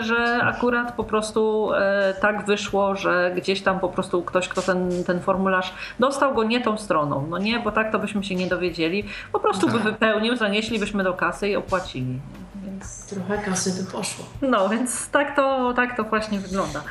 e, 0.00 0.04
że 0.04 0.40
akurat 0.42 0.92
po 0.92 1.04
prostu 1.04 1.72
e, 1.72 2.14
tak 2.20 2.44
wyszło, 2.46 2.96
że 2.96 3.32
gdzieś 3.36 3.62
tam 3.62 3.80
po 3.80 3.88
prostu 3.88 4.22
ktoś, 4.22 4.48
kto 4.48 4.62
ten, 4.62 5.04
ten 5.06 5.20
formularz 5.20 5.74
dostał 5.98 6.34
go 6.34 6.44
nie 6.44 6.60
tą 6.60 6.78
stroną. 6.78 7.26
No 7.30 7.38
nie, 7.38 7.60
bo 7.60 7.72
tak 7.72 7.92
to 7.92 7.98
byśmy 7.98 8.24
się 8.24 8.34
nie 8.34 8.46
dowiedzieli. 8.46 9.04
Po 9.32 9.40
prostu 9.40 9.68
by 9.68 9.78
wypełnił, 9.78 10.36
zanieślibyśmy 10.36 11.04
do 11.04 11.14
kasy 11.14 11.48
i 11.48 11.56
opłacili. 11.56 12.20
Więc, 12.64 13.06
trochę 13.06 13.38
kasy 13.38 13.82
by 13.82 13.90
poszło. 13.90 14.24
no, 14.42 14.68
więc 14.68 15.10
tak 15.10 15.36
to, 15.36 15.72
tak 15.76 15.96
to 15.96 16.04
właśnie 16.04 16.38
wygląda. 16.38 16.82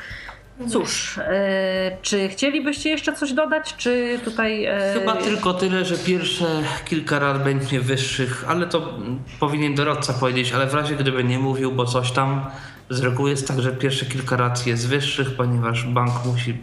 Cóż, 0.69 1.17
e, 1.17 1.97
czy 2.01 2.29
chcielibyście 2.29 2.89
jeszcze 2.89 3.13
coś 3.13 3.33
dodać, 3.33 3.75
czy 3.77 4.19
tutaj... 4.25 4.65
E, 4.65 4.93
Chyba 4.93 5.15
tylko 5.15 5.53
tyle, 5.53 5.85
że 5.85 5.97
pierwsze 5.97 6.45
kilka 6.85 7.19
rat 7.19 7.43
będzie 7.43 7.79
wyższych, 7.81 8.45
ale 8.47 8.67
to 8.67 8.93
powinien 9.39 9.75
doradca 9.75 10.13
powiedzieć, 10.13 10.51
ale 10.53 10.67
w 10.67 10.73
razie 10.73 10.95
gdyby 10.95 11.23
nie 11.23 11.39
mówił, 11.39 11.71
bo 11.71 11.85
coś 11.85 12.11
tam 12.11 12.45
z 12.89 12.99
reguły 13.01 13.29
jest 13.29 13.47
tak, 13.47 13.61
że 13.61 13.71
pierwsze 13.71 14.05
kilka 14.05 14.37
rat 14.37 14.67
jest 14.67 14.87
wyższych, 14.87 15.35
ponieważ 15.35 15.83
bank 15.83 16.11
musi, 16.25 16.57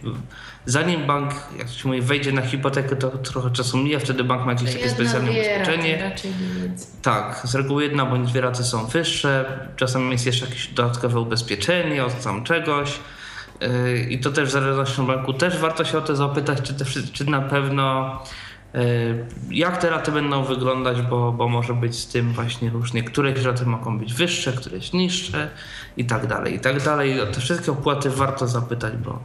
zanim 0.65 1.07
bank, 1.07 1.33
jak 1.57 1.69
się 1.69 1.87
mówi, 1.87 2.01
wejdzie 2.01 2.31
na 2.31 2.41
hipotekę, 2.41 2.95
to 2.95 3.09
trochę 3.09 3.51
czasu 3.51 3.77
mija, 3.77 3.99
wtedy 3.99 4.23
bank 4.23 4.45
ma 4.45 4.51
jakieś 4.51 4.73
takie 4.73 4.89
specjalne 4.89 5.31
ubezpieczenie. 5.31 6.11
Tak, 7.01 7.41
z 7.43 7.55
reguły 7.55 7.83
jedna 7.83 8.05
bądź 8.05 8.31
dwie 8.31 8.41
raty 8.41 8.63
są 8.63 8.85
wyższe, 8.85 9.45
czasem 9.75 10.11
jest 10.11 10.25
jeszcze 10.25 10.45
jakieś 10.45 10.67
dodatkowe 10.67 11.19
ubezpieczenie 11.19 12.05
od 12.05 12.23
tam 12.23 12.43
czegoś. 12.43 12.99
I 14.09 14.19
to 14.19 14.31
też 14.31 14.49
w 14.49 14.51
zależności 14.51 15.01
od 15.01 15.07
banku 15.07 15.33
też 15.33 15.57
warto 15.57 15.85
się 15.85 15.97
o 15.97 16.01
to 16.01 16.15
zapytać, 16.15 16.61
czy, 16.61 16.73
te, 16.73 16.85
czy 17.13 17.29
na 17.29 17.41
pewno 17.41 18.19
yy, 18.73 18.81
jak 19.51 19.77
te 19.77 19.89
raty 19.89 20.11
będą 20.11 20.43
wyglądać, 20.43 21.01
bo, 21.01 21.31
bo 21.31 21.47
może 21.47 21.73
być 21.73 21.95
z 21.99 22.07
tym 22.07 22.33
właśnie 22.33 22.69
różnie. 22.69 23.03
Któreś 23.03 23.43
raty 23.43 23.65
mogą 23.65 23.99
być 23.99 24.13
wyższe, 24.13 24.53
któreś 24.53 24.93
niższe 24.93 25.49
i 25.97 26.05
tak 26.05 26.27
dalej, 26.27 26.55
i 26.55 26.59
tak 26.59 26.83
dalej. 26.83 27.21
O 27.21 27.25
te 27.25 27.41
wszystkie 27.41 27.71
opłaty 27.71 28.09
warto 28.09 28.47
zapytać, 28.47 28.93
bo 28.97 29.19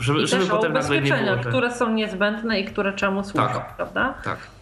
żeby, 0.00 0.22
I 0.22 0.26
żeby 0.26 0.42
też 0.42 0.50
o 0.52 0.56
potem 0.56 0.72
nie 0.72 0.78
ubezpieczenia, 0.78 1.36
które 1.36 1.74
są 1.74 1.92
niezbędne 1.92 2.60
i 2.60 2.64
które 2.64 2.92
czemu 2.92 3.24
służą, 3.24 3.48
Tak. 3.48 3.76
prawda? 3.76 4.14
Tak, 4.24 4.38
Y, 4.38 4.57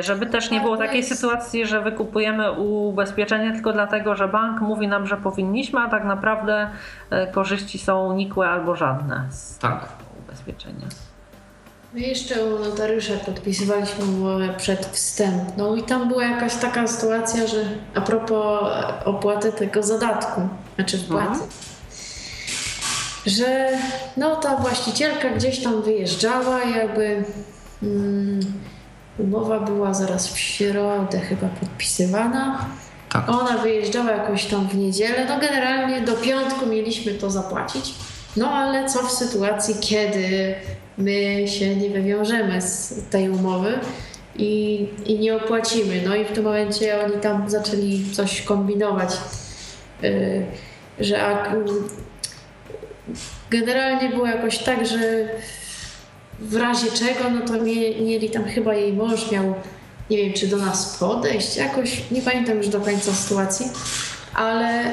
Żeby 0.00 0.26
też 0.26 0.50
nie 0.50 0.60
było 0.60 0.76
Tak, 0.76 0.86
takiej 0.86 1.02
sytuacji, 1.02 1.66
że 1.66 1.80
wykupujemy 1.80 2.52
ubezpieczenie 2.52 3.52
tylko 3.52 3.72
dlatego, 3.72 4.14
że 4.14 4.28
bank 4.28 4.60
mówi 4.60 4.88
nam, 4.88 5.06
że 5.06 5.16
powinniśmy, 5.16 5.80
a 5.80 5.88
tak 5.88 6.04
naprawdę 6.04 6.70
y, 7.12 7.32
korzyści 7.32 7.78
są 7.78 8.12
nikłe 8.16 8.48
albo 8.48 8.76
żadne 8.76 9.26
z 9.30 9.58
tak. 9.58 9.80
tego 9.80 9.92
ubezpieczenia. 10.18 10.86
My 11.94 12.00
jeszcze 12.00 12.44
u 12.44 12.58
notariusza 12.58 13.12
podpisywaliśmy 13.26 14.04
umowę 14.04 14.48
przedwstępną 14.56 15.76
i 15.76 15.82
tam 15.82 16.08
była 16.08 16.24
jakaś 16.24 16.56
taka 16.56 16.86
sytuacja, 16.86 17.46
że 17.46 17.64
a 17.94 18.00
propos 18.00 18.72
opłaty 19.04 19.52
tego 19.52 19.82
zadatku, 19.82 20.48
znaczy 20.74 20.98
wpłaty, 20.98 21.38
że 23.26 23.68
no 24.16 24.36
ta 24.36 24.56
właścicielka 24.56 25.30
gdzieś 25.30 25.62
tam 25.62 25.82
wyjeżdżała 25.82 26.62
i 26.62 26.74
jakby 26.74 27.24
mm, 27.82 28.40
umowa 29.18 29.60
była 29.60 29.94
zaraz 29.94 30.28
w 30.32 30.38
środę 30.38 31.20
chyba 31.20 31.46
podpisywana. 31.48 32.66
Tak. 33.12 33.28
Ona 33.28 33.58
wyjeżdżała 33.58 34.10
jakoś 34.10 34.44
tam 34.44 34.68
w 34.68 34.76
niedzielę. 34.76 35.26
No 35.28 35.38
generalnie 35.40 36.00
do 36.00 36.12
piątku 36.12 36.66
mieliśmy 36.66 37.14
to 37.14 37.30
zapłacić. 37.30 37.94
No 38.36 38.50
ale 38.50 38.88
co 38.88 39.02
w 39.02 39.10
sytuacji, 39.12 39.74
kiedy 39.80 40.54
my 40.98 41.48
się 41.48 41.76
nie 41.76 41.90
wywiążemy 41.90 42.62
z 42.62 42.94
tej 43.10 43.30
umowy 43.30 43.78
i, 44.36 44.86
i 45.06 45.18
nie 45.18 45.36
opłacimy? 45.36 46.02
No 46.06 46.16
i 46.16 46.24
w 46.24 46.32
tym 46.32 46.44
momencie 46.44 47.04
oni 47.04 47.20
tam 47.20 47.50
zaczęli 47.50 48.04
coś 48.12 48.42
kombinować, 48.42 49.10
yy, 50.02 50.46
że 51.00 51.22
ak- 51.26 51.54
generalnie 53.50 54.08
było 54.08 54.26
jakoś 54.26 54.58
tak, 54.58 54.86
że 54.86 54.98
w 56.42 56.56
razie 56.56 56.86
czego, 56.90 57.30
no 57.30 57.40
to 57.46 57.52
mie- 57.52 58.00
mieli 58.00 58.30
tam 58.30 58.44
chyba 58.44 58.74
jej 58.74 58.92
mąż 58.92 59.30
miał, 59.30 59.54
nie 60.10 60.16
wiem, 60.16 60.32
czy 60.32 60.46
do 60.46 60.56
nas 60.56 60.96
podejść, 60.96 61.56
jakoś, 61.56 62.02
nie 62.10 62.22
pamiętam 62.22 62.56
już 62.56 62.68
do 62.68 62.80
końca 62.80 63.12
sytuacji, 63.12 63.66
ale 64.34 64.84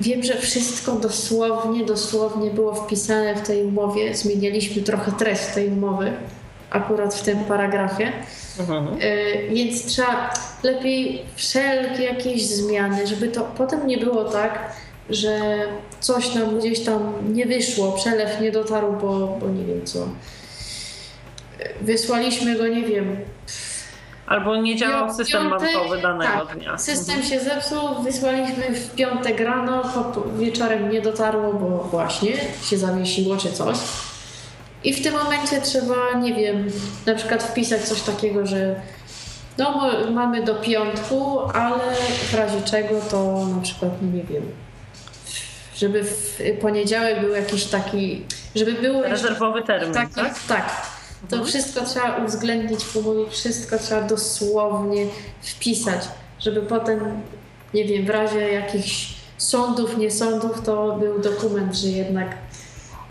wiem, 0.00 0.22
że 0.22 0.34
wszystko 0.38 0.92
dosłownie, 0.92 1.84
dosłownie 1.84 2.50
było 2.50 2.74
wpisane 2.74 3.34
w 3.34 3.46
tej 3.46 3.64
umowie. 3.64 4.14
Zmienialiśmy 4.14 4.82
trochę 4.82 5.12
treść 5.12 5.46
tej 5.54 5.68
umowy, 5.68 6.12
akurat 6.70 7.14
w 7.14 7.22
tym 7.22 7.38
paragrafie. 7.38 8.12
Y, 9.02 9.54
Więc 9.54 9.84
trzeba 9.84 10.34
lepiej 10.62 11.22
wszelkie 11.36 12.02
jakieś 12.02 12.46
zmiany, 12.46 13.06
żeby 13.06 13.28
to 13.28 13.40
potem 13.56 13.86
nie 13.86 13.98
było 13.98 14.24
tak, 14.24 14.72
że 15.10 15.58
coś 16.00 16.34
nam 16.34 16.58
gdzieś 16.58 16.84
tam 16.84 17.12
nie 17.34 17.46
wyszło, 17.46 17.92
przelew 17.92 18.40
nie 18.40 18.52
dotarł, 18.52 18.92
bo, 18.92 19.38
bo 19.40 19.48
nie 19.48 19.64
wiem 19.64 19.86
co. 19.86 20.08
Wysłaliśmy 21.80 22.56
go, 22.56 22.68
nie 22.68 22.82
wiem. 22.82 23.16
Albo 24.26 24.56
nie 24.56 24.76
działał 24.76 25.14
system 25.14 25.50
bankowy 25.50 26.02
danego 26.02 26.46
tak, 26.46 26.58
dnia. 26.58 26.78
System 26.78 27.22
się 27.22 27.40
zepsuł, 27.40 28.02
wysłaliśmy 28.02 28.74
w 28.74 28.94
piątek 28.94 29.40
rano, 29.40 29.82
wieczorem 30.38 30.90
nie 30.90 31.00
dotarło, 31.00 31.52
bo 31.52 31.68
właśnie 31.90 32.32
się 32.62 32.78
zawiesiło 32.78 33.36
czy 33.36 33.52
coś. 33.52 33.76
I 34.84 34.94
w 34.94 35.02
tym 35.02 35.14
momencie 35.14 35.60
trzeba, 35.60 36.12
nie 36.20 36.34
wiem, 36.34 36.68
na 37.06 37.14
przykład 37.14 37.42
wpisać 37.42 37.80
coś 37.80 38.02
takiego, 38.02 38.46
że 38.46 38.80
no 39.58 39.90
mamy 40.10 40.44
do 40.44 40.54
piątku, 40.54 41.40
ale 41.40 41.94
w 42.30 42.34
razie 42.34 42.62
czego 42.62 43.00
to 43.10 43.46
na 43.56 43.62
przykład, 43.62 44.02
nie 44.02 44.22
wiem, 44.22 44.42
żeby 45.76 46.04
w 46.04 46.40
poniedziałek 46.60 47.20
był 47.20 47.30
jakiś 47.30 47.64
taki, 47.64 48.22
żeby 48.56 48.72
było 48.72 49.02
Rezerwowy 49.02 49.62
termin, 49.62 49.94
taki, 49.94 50.14
tak? 50.14 50.34
Tak. 50.48 50.86
To 51.30 51.36
Mhm. 51.36 51.44
wszystko 51.44 51.84
trzeba 51.84 52.16
uwzględnić 52.16 52.84
w 52.84 52.96
umowie, 52.96 53.30
wszystko 53.30 53.78
trzeba 53.78 54.02
dosłownie 54.02 55.06
wpisać, 55.42 56.00
żeby 56.40 56.62
potem, 56.62 57.22
nie 57.74 57.84
wiem, 57.84 58.06
w 58.06 58.10
razie 58.10 58.52
jakichś 58.52 59.08
sądów, 59.38 59.98
nie 59.98 60.10
sądów, 60.10 60.62
to 60.64 60.96
był 61.00 61.18
dokument, 61.18 61.74
że 61.74 61.88
jednak 61.88 62.36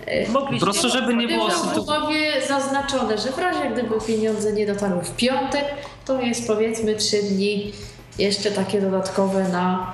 e, 0.05 0.27
Mogliście... 0.29 0.65
Po 0.65 0.71
prostu, 0.71 0.89
żeby 0.89 1.13
nie 1.13 1.27
było 1.27 1.47
było 1.49 1.59
w 1.59 1.77
umowie 1.77 2.31
zaznaczone, 2.47 3.17
że 3.17 3.31
w 3.31 3.37
razie 3.37 3.69
gdyby 3.73 4.01
pieniądze 4.07 4.53
nie 4.53 4.65
dotarły 4.67 5.03
w 5.03 5.15
piątek, 5.15 5.65
to 6.05 6.21
jest 6.21 6.47
powiedzmy 6.47 6.95
trzy 6.95 7.23
dni 7.23 7.71
jeszcze 8.19 8.51
takie 8.51 8.81
dodatkowe 8.81 9.49
na 9.49 9.93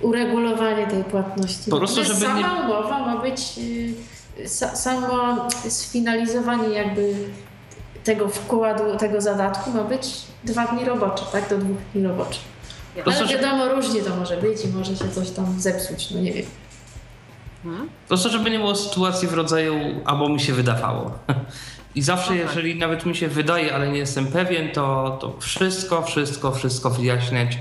uregulowanie 0.00 0.86
tej 0.86 1.04
płatności. 1.04 1.70
Po 1.70 1.76
prostu, 1.76 2.04
żeby 2.04 2.20
nie- 2.20 2.26
sama 2.26 2.60
umowa 2.60 2.98
ma 3.06 3.16
być 3.16 3.40
y, 3.58 3.94
sa, 4.48 4.76
samo 4.76 5.48
sfinalizowanie 5.68 6.68
jakby 6.68 7.14
tego 8.04 8.28
wkładu, 8.28 8.96
tego 8.96 9.20
zadatku 9.20 9.70
ma 9.70 9.84
być 9.84 10.06
dwa 10.44 10.66
dni 10.66 10.84
robocze, 10.84 11.24
tak? 11.32 11.48
Do 11.48 11.58
dwóch 11.58 11.76
dni 11.94 12.02
roboczych. 12.02 12.42
Prostu, 13.04 13.24
Ale 13.24 13.32
wiadomo, 13.32 13.68
różnie 13.68 14.00
to 14.02 14.16
może 14.16 14.36
być 14.36 14.64
i 14.64 14.68
może 14.68 14.96
się 14.96 15.08
coś 15.08 15.30
tam 15.30 15.60
zepsuć, 15.60 16.10
no 16.10 16.20
nie 16.20 16.32
wiem. 16.32 16.46
Mhm. 17.64 17.88
Po 17.88 18.08
prostu, 18.08 18.28
żeby 18.30 18.50
nie 18.50 18.58
było 18.58 18.74
sytuacji 18.76 19.28
w 19.28 19.32
rodzaju 19.34 19.74
albo 20.04 20.28
mi 20.28 20.40
się 20.40 20.52
wydawało. 20.52 21.10
I 21.94 22.02
zawsze, 22.02 22.26
Okej. 22.30 22.40
jeżeli 22.42 22.78
nawet 22.78 23.06
mi 23.06 23.16
się 23.16 23.28
wydaje, 23.28 23.74
ale 23.74 23.88
nie 23.88 23.98
jestem 23.98 24.26
pewien, 24.26 24.70
to, 24.70 25.18
to 25.20 25.36
wszystko, 25.40 26.02
wszystko, 26.02 26.52
wszystko 26.52 26.90
wyjaśniać, 26.90 27.58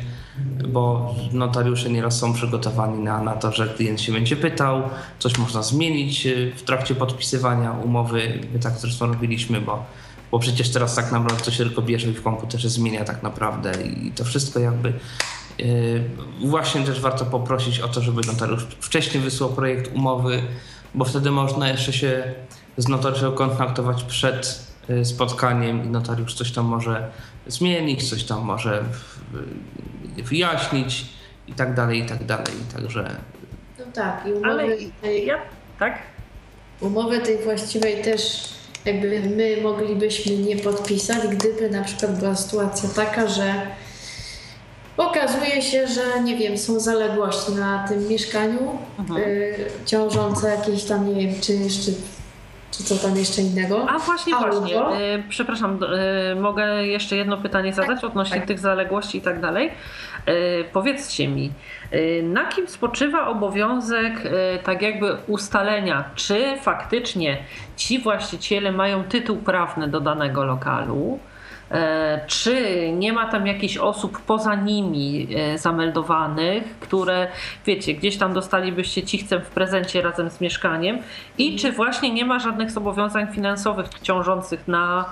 bo 0.67 1.15
notariusze 1.31 1.89
nieraz 1.89 2.19
są 2.19 2.33
przygotowani 2.33 3.03
na, 3.03 3.23
na 3.23 3.33
to, 3.33 3.51
że 3.51 3.67
klient 3.67 4.01
się 4.01 4.11
będzie 4.11 4.35
pytał, 4.35 4.83
coś 5.19 5.37
można 5.37 5.63
zmienić 5.63 6.25
y, 6.25 6.51
w 6.55 6.63
trakcie 6.63 6.95
podpisywania 6.95 7.71
umowy. 7.71 8.39
My 8.53 8.59
tak 8.59 8.77
zresztą 8.77 9.07
robiliśmy, 9.07 9.61
bo, 9.61 9.85
bo 10.31 10.39
przecież 10.39 10.69
teraz 10.69 10.95
tak 10.95 11.11
naprawdę 11.11 11.43
to 11.43 11.51
się 11.51 11.63
tylko 11.63 11.81
bierze 11.81 12.09
i 12.09 12.13
w 12.13 12.23
komputerze 12.23 12.69
zmienia 12.69 13.03
tak 13.03 13.23
naprawdę 13.23 13.71
i 13.83 14.11
to 14.11 14.25
wszystko 14.25 14.59
jakby 14.59 14.93
Yy, 15.61 16.49
Właśnie 16.49 16.81
też 16.81 17.01
warto 17.01 17.25
poprosić 17.25 17.79
o 17.79 17.87
to, 17.87 18.01
żeby 18.01 18.21
notariusz 18.27 18.63
wcześniej 18.63 19.23
wysłał 19.23 19.49
projekt 19.49 19.95
umowy, 19.95 20.41
bo 20.95 21.05
wtedy 21.05 21.31
można 21.31 21.69
jeszcze 21.69 21.93
się 21.93 22.33
z 22.77 22.87
notariuszem 22.87 23.31
kontaktować 23.31 24.03
przed 24.03 24.67
yy, 24.89 25.05
spotkaniem 25.05 25.85
i 25.85 25.87
notariusz 25.87 26.33
coś 26.33 26.51
tam 26.51 26.65
może 26.65 27.11
zmienić, 27.47 28.09
coś 28.09 28.23
tam 28.23 28.41
może 28.41 28.83
wyjaśnić 30.17 31.05
i 31.47 31.53
tak 31.53 31.73
dalej, 31.73 31.99
i 31.99 32.05
tak 32.05 32.25
dalej. 32.25 32.53
Także 32.75 33.15
No 33.79 33.85
tak, 33.93 34.23
i 34.27 34.31
umowy, 34.31 34.49
Ale 34.49 34.65
tej, 35.01 35.25
ja... 35.25 35.37
Tak? 35.79 35.97
umowy 36.81 37.19
tej 37.19 37.37
właściwej 37.37 38.03
też 38.03 38.49
jakby 38.85 39.19
my 39.19 39.57
moglibyśmy 39.61 40.37
nie 40.37 40.57
podpisać, 40.57 41.27
gdyby 41.27 41.69
na 41.69 41.83
przykład 41.83 42.19
była 42.19 42.35
sytuacja 42.35 42.89
taka, 42.89 43.27
że 43.27 43.53
okazuje 44.97 45.61
się, 45.61 45.87
że 45.87 46.23
nie 46.23 46.37
wiem, 46.37 46.57
są 46.57 46.79
zaległości 46.79 47.51
na 47.51 47.87
tym 47.87 48.07
mieszkaniu 48.07 48.77
Mhm. 48.99 49.21
y, 49.21 49.55
ciążące 49.85 50.49
jakieś 50.49 50.83
tam, 50.83 51.15
nie 51.15 51.27
wiem, 51.27 51.41
czynsz, 51.41 51.85
czy, 51.85 51.93
czy 52.71 52.83
co 52.83 53.07
tam 53.07 53.17
jeszcze 53.17 53.41
innego. 53.41 53.89
A 53.89 53.99
właśnie, 53.99 54.35
Albo- 54.35 54.59
właśnie. 54.59 54.77
E, 54.77 55.23
przepraszam, 55.29 55.79
e, 55.83 56.35
mogę 56.35 56.87
jeszcze 56.87 57.15
jedno 57.15 57.37
pytanie 57.37 57.73
zadać 57.73 58.03
odnośnie 58.03 58.37
tak. 58.37 58.47
tych 58.47 58.59
zaległości 58.59 59.17
i 59.17 59.21
tak 59.21 59.39
dalej. 59.39 59.71
E, 60.25 60.33
powiedzcie 60.63 61.27
mi, 61.27 61.51
na 62.23 62.45
kim 62.45 62.67
spoczywa 62.67 63.27
obowiązek 63.27 64.13
tak 64.63 64.81
jakby 64.81 65.17
ustalenia, 65.27 66.03
czy 66.15 66.57
faktycznie 66.61 67.37
ci 67.75 67.99
właściciele 67.99 68.71
mają 68.71 69.03
tytuł 69.03 69.37
prawny 69.37 69.87
do 69.87 69.99
danego 69.99 70.45
lokalu? 70.45 71.19
E, 71.71 72.21
Czy 72.27 72.87
nie 72.91 73.13
ma 73.13 73.31
tam 73.31 73.47
jakichś 73.47 73.77
osób 73.77 74.21
poza 74.21 74.55
nimi 74.55 75.27
e, 75.35 75.57
zameldowanych, 75.57 76.79
które, 76.79 77.27
wiecie, 77.65 77.93
gdzieś 77.93 78.17
tam 78.17 78.33
dostalibyście 78.33 79.03
cichcem 79.03 79.41
w 79.41 79.49
prezencie 79.49 80.01
razem 80.01 80.29
z 80.29 80.41
mieszkaniem? 80.41 80.99
I 81.37 81.55
czy 81.55 81.71
właśnie 81.71 82.13
nie 82.13 82.25
ma 82.25 82.39
żadnych 82.39 82.71
zobowiązań 82.71 83.27
finansowych 83.33 83.87
ciążących 84.01 84.67
na, 84.67 85.05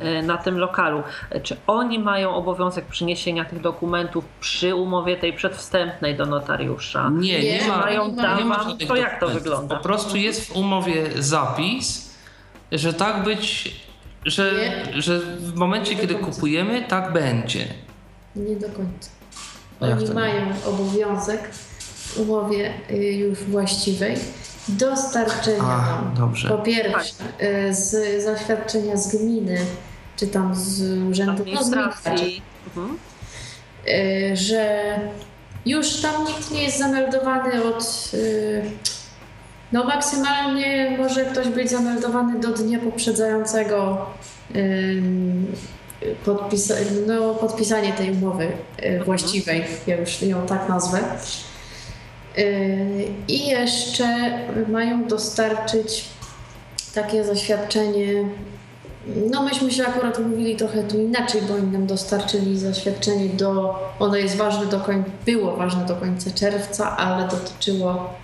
e, 0.00 0.22
na 0.22 0.36
tym 0.36 0.58
lokalu? 0.58 1.02
Czy 1.42 1.56
oni 1.66 1.98
mają 1.98 2.34
obowiązek 2.34 2.84
przyniesienia 2.84 3.44
tych 3.44 3.60
dokumentów 3.60 4.24
przy 4.40 4.74
umowie 4.74 5.16
tej 5.16 5.32
przedwstępnej 5.32 6.16
do 6.16 6.26
notariusza? 6.26 7.10
nie, 7.10 7.42
nie, 7.42 7.58
Nie, 7.58 7.68
ma, 7.68 7.76
mają 7.76 8.08
nie 8.08 8.16
tam, 8.16 8.44
ma 8.44 8.64
to 8.88 8.96
jak 8.96 9.20
to 9.20 9.28
wygląda? 9.28 9.76
Po 9.76 9.82
prostu 9.82 10.16
jest 10.16 10.52
w 10.52 10.56
umowie 10.56 11.06
zapis, 11.18 12.14
że 12.72 12.92
tak 12.92 13.22
być, 13.24 13.76
że, 14.24 14.52
Nie. 14.52 15.02
że 15.02 15.20
w 15.20 15.54
momencie, 15.54 15.96
kiedy 15.96 16.14
kupujemy, 16.14 16.84
tak 16.88 17.12
będzie. 17.12 17.66
Nie 18.36 18.56
do 18.56 18.68
końca. 18.68 19.10
Oni 19.80 20.10
mają 20.14 20.42
obowiązek 20.66 21.48
w 21.52 22.20
umowie 22.20 22.72
y, 22.90 22.94
już 22.96 23.38
właściwej 23.38 24.16
dostarczenia 24.68 25.62
A, 25.62 26.02
nam 26.02 26.14
dobrze. 26.16 26.48
po 26.48 26.58
pierwsze 26.58 27.24
y, 27.42 27.74
z 27.74 28.22
zaświadczenia 28.24 28.96
z 28.96 29.16
gminy, 29.16 29.58
czy 30.16 30.26
tam 30.26 30.54
z 30.54 30.80
urzędu 31.10 31.44
no, 31.52 31.64
z 31.64 31.70
gminy. 31.70 32.40
Mhm. 32.66 32.98
że 34.36 34.84
już 35.66 36.00
tam 36.00 36.24
nikt 36.24 36.50
nie 36.50 36.62
jest 36.62 36.78
zameldowany 36.78 37.64
od. 37.64 38.10
No, 39.72 39.84
maksymalnie 39.84 40.96
może 40.98 41.24
ktoś 41.24 41.48
być 41.48 41.70
zameldowany 41.70 42.40
do 42.40 42.48
dnia 42.48 42.78
poprzedzającego 42.78 44.06
podpisa 46.24 46.74
no, 47.06 47.34
podpisanie 47.34 47.92
tej 47.92 48.10
umowy 48.10 48.52
y, 48.84 49.04
właściwej, 49.04 49.64
ja 49.86 49.96
już 49.96 50.22
ją 50.22 50.46
tak 50.46 50.68
nazwę. 50.68 50.98
Y, 52.38 53.08
I 53.28 53.46
jeszcze 53.46 54.38
mają 54.68 55.06
dostarczyć 55.06 56.04
takie 56.94 57.24
zaświadczenie. 57.24 58.24
No 59.30 59.42
myśmy 59.42 59.70
się 59.70 59.86
akurat 59.86 60.18
umówili 60.18 60.56
trochę 60.56 60.82
tu 60.82 60.98
inaczej, 60.98 61.42
bo 61.48 61.54
oni 61.54 61.66
nam 61.66 61.86
dostarczyli 61.86 62.58
zaświadczenie 62.58 63.28
do, 63.28 63.78
ono 63.98 64.16
jest 64.16 64.36
ważne 64.36 64.66
do 64.66 64.80
końca, 64.80 65.10
było 65.26 65.56
ważne 65.56 65.86
do 65.86 65.96
końca 65.96 66.30
czerwca, 66.30 66.96
ale 66.96 67.28
dotyczyło 67.28 68.14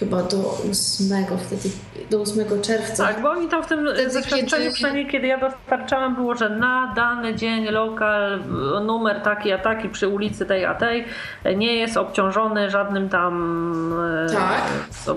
chyba 0.00 0.22
do 0.22 0.58
8 0.70 1.26
wtedy, 1.46 1.70
do 2.10 2.20
8 2.22 2.62
czerwca. 2.62 3.06
Tak, 3.06 3.22
bo 3.22 3.30
oni 3.30 3.48
tam 3.48 3.62
w 3.62 3.66
tym 3.66 3.86
Wtedy, 3.94 4.10
zaświadczeniu, 4.10 4.62
kiedy- 4.64 4.74
przynajmniej 4.74 5.06
kiedy 5.06 5.26
ja 5.26 5.38
dostarczałam, 5.38 6.14
było, 6.14 6.34
że 6.34 6.50
na 6.50 6.92
dany 6.96 7.34
dzień 7.34 7.64
lokal, 7.64 8.42
e, 8.76 8.80
numer 8.84 9.20
taki 9.22 9.52
a 9.52 9.58
taki 9.58 9.88
przy 9.88 10.08
ulicy 10.08 10.46
tej 10.46 10.64
a 10.64 10.74
tej 10.74 11.04
e, 11.44 11.54
nie 11.54 11.74
jest 11.76 11.96
obciążony 11.96 12.70
żadnym 12.70 13.08
tam... 13.08 13.94
e, 14.28 14.32
Tak. 14.32 14.62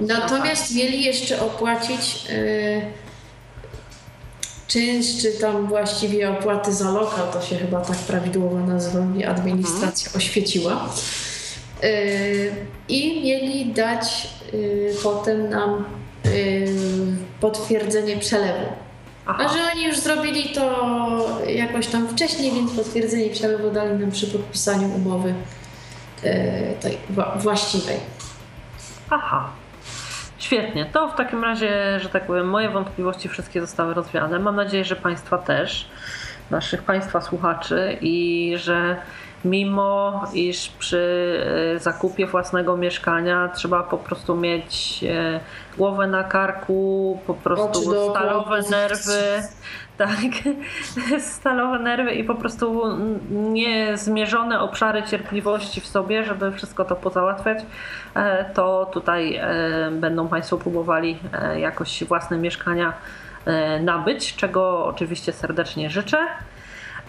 Natomiast 0.02 0.76
mieli 0.76 1.04
jeszcze 1.04 1.42
opłacić 1.42 2.26
y, 2.30 2.82
czynsz, 4.68 5.22
czy 5.22 5.32
tam 5.42 5.68
właściwie 5.68 6.30
opłaty 6.32 6.74
za 6.74 6.92
lokal, 6.92 7.28
to 7.34 7.42
się 7.42 7.56
chyba 7.56 7.82
tak 7.82 7.98
prawidłowo 7.98 8.60
nazywa, 8.60 9.06
mnie 9.06 9.30
administracja 9.30 10.12
oświeciła. 10.18 10.90
Y, 11.84 12.52
I 12.90 13.22
mieli 13.24 13.66
dać 13.74 14.30
potem 15.04 15.50
nam 15.50 15.86
y, 16.26 16.68
potwierdzenie 17.40 18.18
przelewu. 18.18 18.66
A 19.26 19.30
Aha. 19.38 19.48
że 19.54 19.72
oni 19.74 19.86
już 19.86 19.98
zrobili 20.00 20.50
to 20.50 21.40
jakoś 21.48 21.88
tam 21.88 22.08
wcześniej, 22.08 22.52
więc 22.52 22.72
potwierdzenie 22.72 23.30
przelewu 23.30 23.72
dali 23.72 23.94
nam 24.00 24.12
przy 24.12 24.28
podpisaniu 24.28 24.96
umowy 24.96 25.30
y, 25.30 26.34
tej 26.82 26.98
wła- 27.16 27.38
właściwej. 27.42 27.98
Aha. 29.10 29.50
Świetnie. 30.38 30.86
To 30.86 31.10
w 31.10 31.16
takim 31.16 31.44
razie, 31.44 32.00
że 32.00 32.10
tak 32.10 32.28
powiem, 32.28 32.50
moje 32.50 32.70
wątpliwości 32.70 33.30
wszystkie 33.30 33.62
zostały 33.62 33.94
rozwiane. 33.94 34.40
Mam 34.40 34.56
nadzieję, 34.56 34.86
że 34.86 34.96
Państwa 34.96 35.38
też, 35.38 35.88
naszych 36.52 36.84
Państwa 36.84 37.22
słuchaczy 37.22 37.98
i 38.02 38.54
że 38.58 38.96
mimo 39.46 40.24
iż 40.34 40.70
przy 40.70 41.40
e, 41.76 41.80
zakupie 41.80 42.28
własnego 42.28 42.78
mieszkania 42.78 43.50
trzeba 43.56 43.84
po 43.84 43.98
prostu 43.98 44.36
mieć 44.36 45.04
e, 45.04 45.40
głowę 45.78 46.08
na 46.08 46.24
karku, 46.24 47.20
po 47.28 47.34
prostu 47.34 48.10
stalowe 48.12 48.62
nerwy, 48.62 49.42
tak, 49.98 50.32
stalowe 51.36 51.80
nerwy 51.80 52.12
i 52.12 52.24
po 52.24 52.36
prostu 52.36 52.84
niezmierzone 53.32 54.60
obszary 54.60 55.04
cierpliwości 55.04 55.82
w 55.82 55.88
sobie, 55.88 56.24
żeby 56.24 56.52
wszystko 56.52 56.86
to 56.86 56.96
pozałatwiać, 56.96 57.58
e, 58.16 58.46
to 58.54 58.90
tutaj 58.94 59.42
będą 59.92 60.28
Państwo 60.28 60.58
próbowali 60.58 61.20
jakoś 61.58 62.04
własne 62.04 62.38
mieszkania 62.38 62.94
nabyć, 63.82 64.36
czego 64.36 64.86
oczywiście 64.86 65.34
serdecznie 65.34 65.90
życzę. 65.90 66.18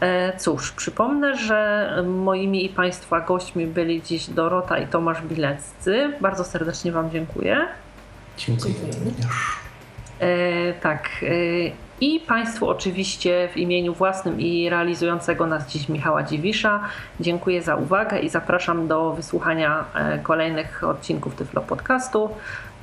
E, 0.04 0.38
cóż, 0.38 0.72
przypomnę, 0.72 1.36
że 1.36 1.88
moimi 2.06 2.64
i 2.64 2.68
Państwa 2.68 3.20
gośćmi 3.20 3.66
byli 3.66 4.02
dziś 4.02 4.30
Dorota 4.30 4.78
i 4.78 4.86
Tomasz 4.86 5.22
Bileccy. 5.22 6.12
Bardzo 6.20 6.44
serdecznie 6.44 6.92
Wam 6.92 7.10
dziękuję. 7.10 7.66
Dziękuję. 8.36 8.74
E, 10.20 10.72
tak. 10.72 11.08
E, 11.22 11.26
I 12.00 12.20
Państwu 12.20 12.68
oczywiście 12.68 13.48
w 13.52 13.56
imieniu 13.56 13.94
własnym 13.94 14.40
i 14.40 14.70
realizującego 14.70 15.46
nas 15.46 15.68
dziś 15.68 15.88
Michała 15.88 16.22
Dziwisza 16.22 16.80
dziękuję 17.20 17.62
za 17.62 17.76
uwagę 17.76 18.18
i 18.18 18.28
zapraszam 18.28 18.88
do 18.88 19.12
wysłuchania 19.12 19.84
e, 19.94 20.18
kolejnych 20.18 20.84
odcinków 20.84 21.34
Tyflo 21.34 21.60
Podcastu. 21.60 22.30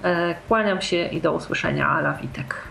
E, 0.03 0.35
kłaniam 0.47 0.81
się 0.81 1.05
i 1.05 1.21
do 1.21 1.33
usłyszenia. 1.33 1.89
Ala 1.89 2.13
Witek. 2.13 2.70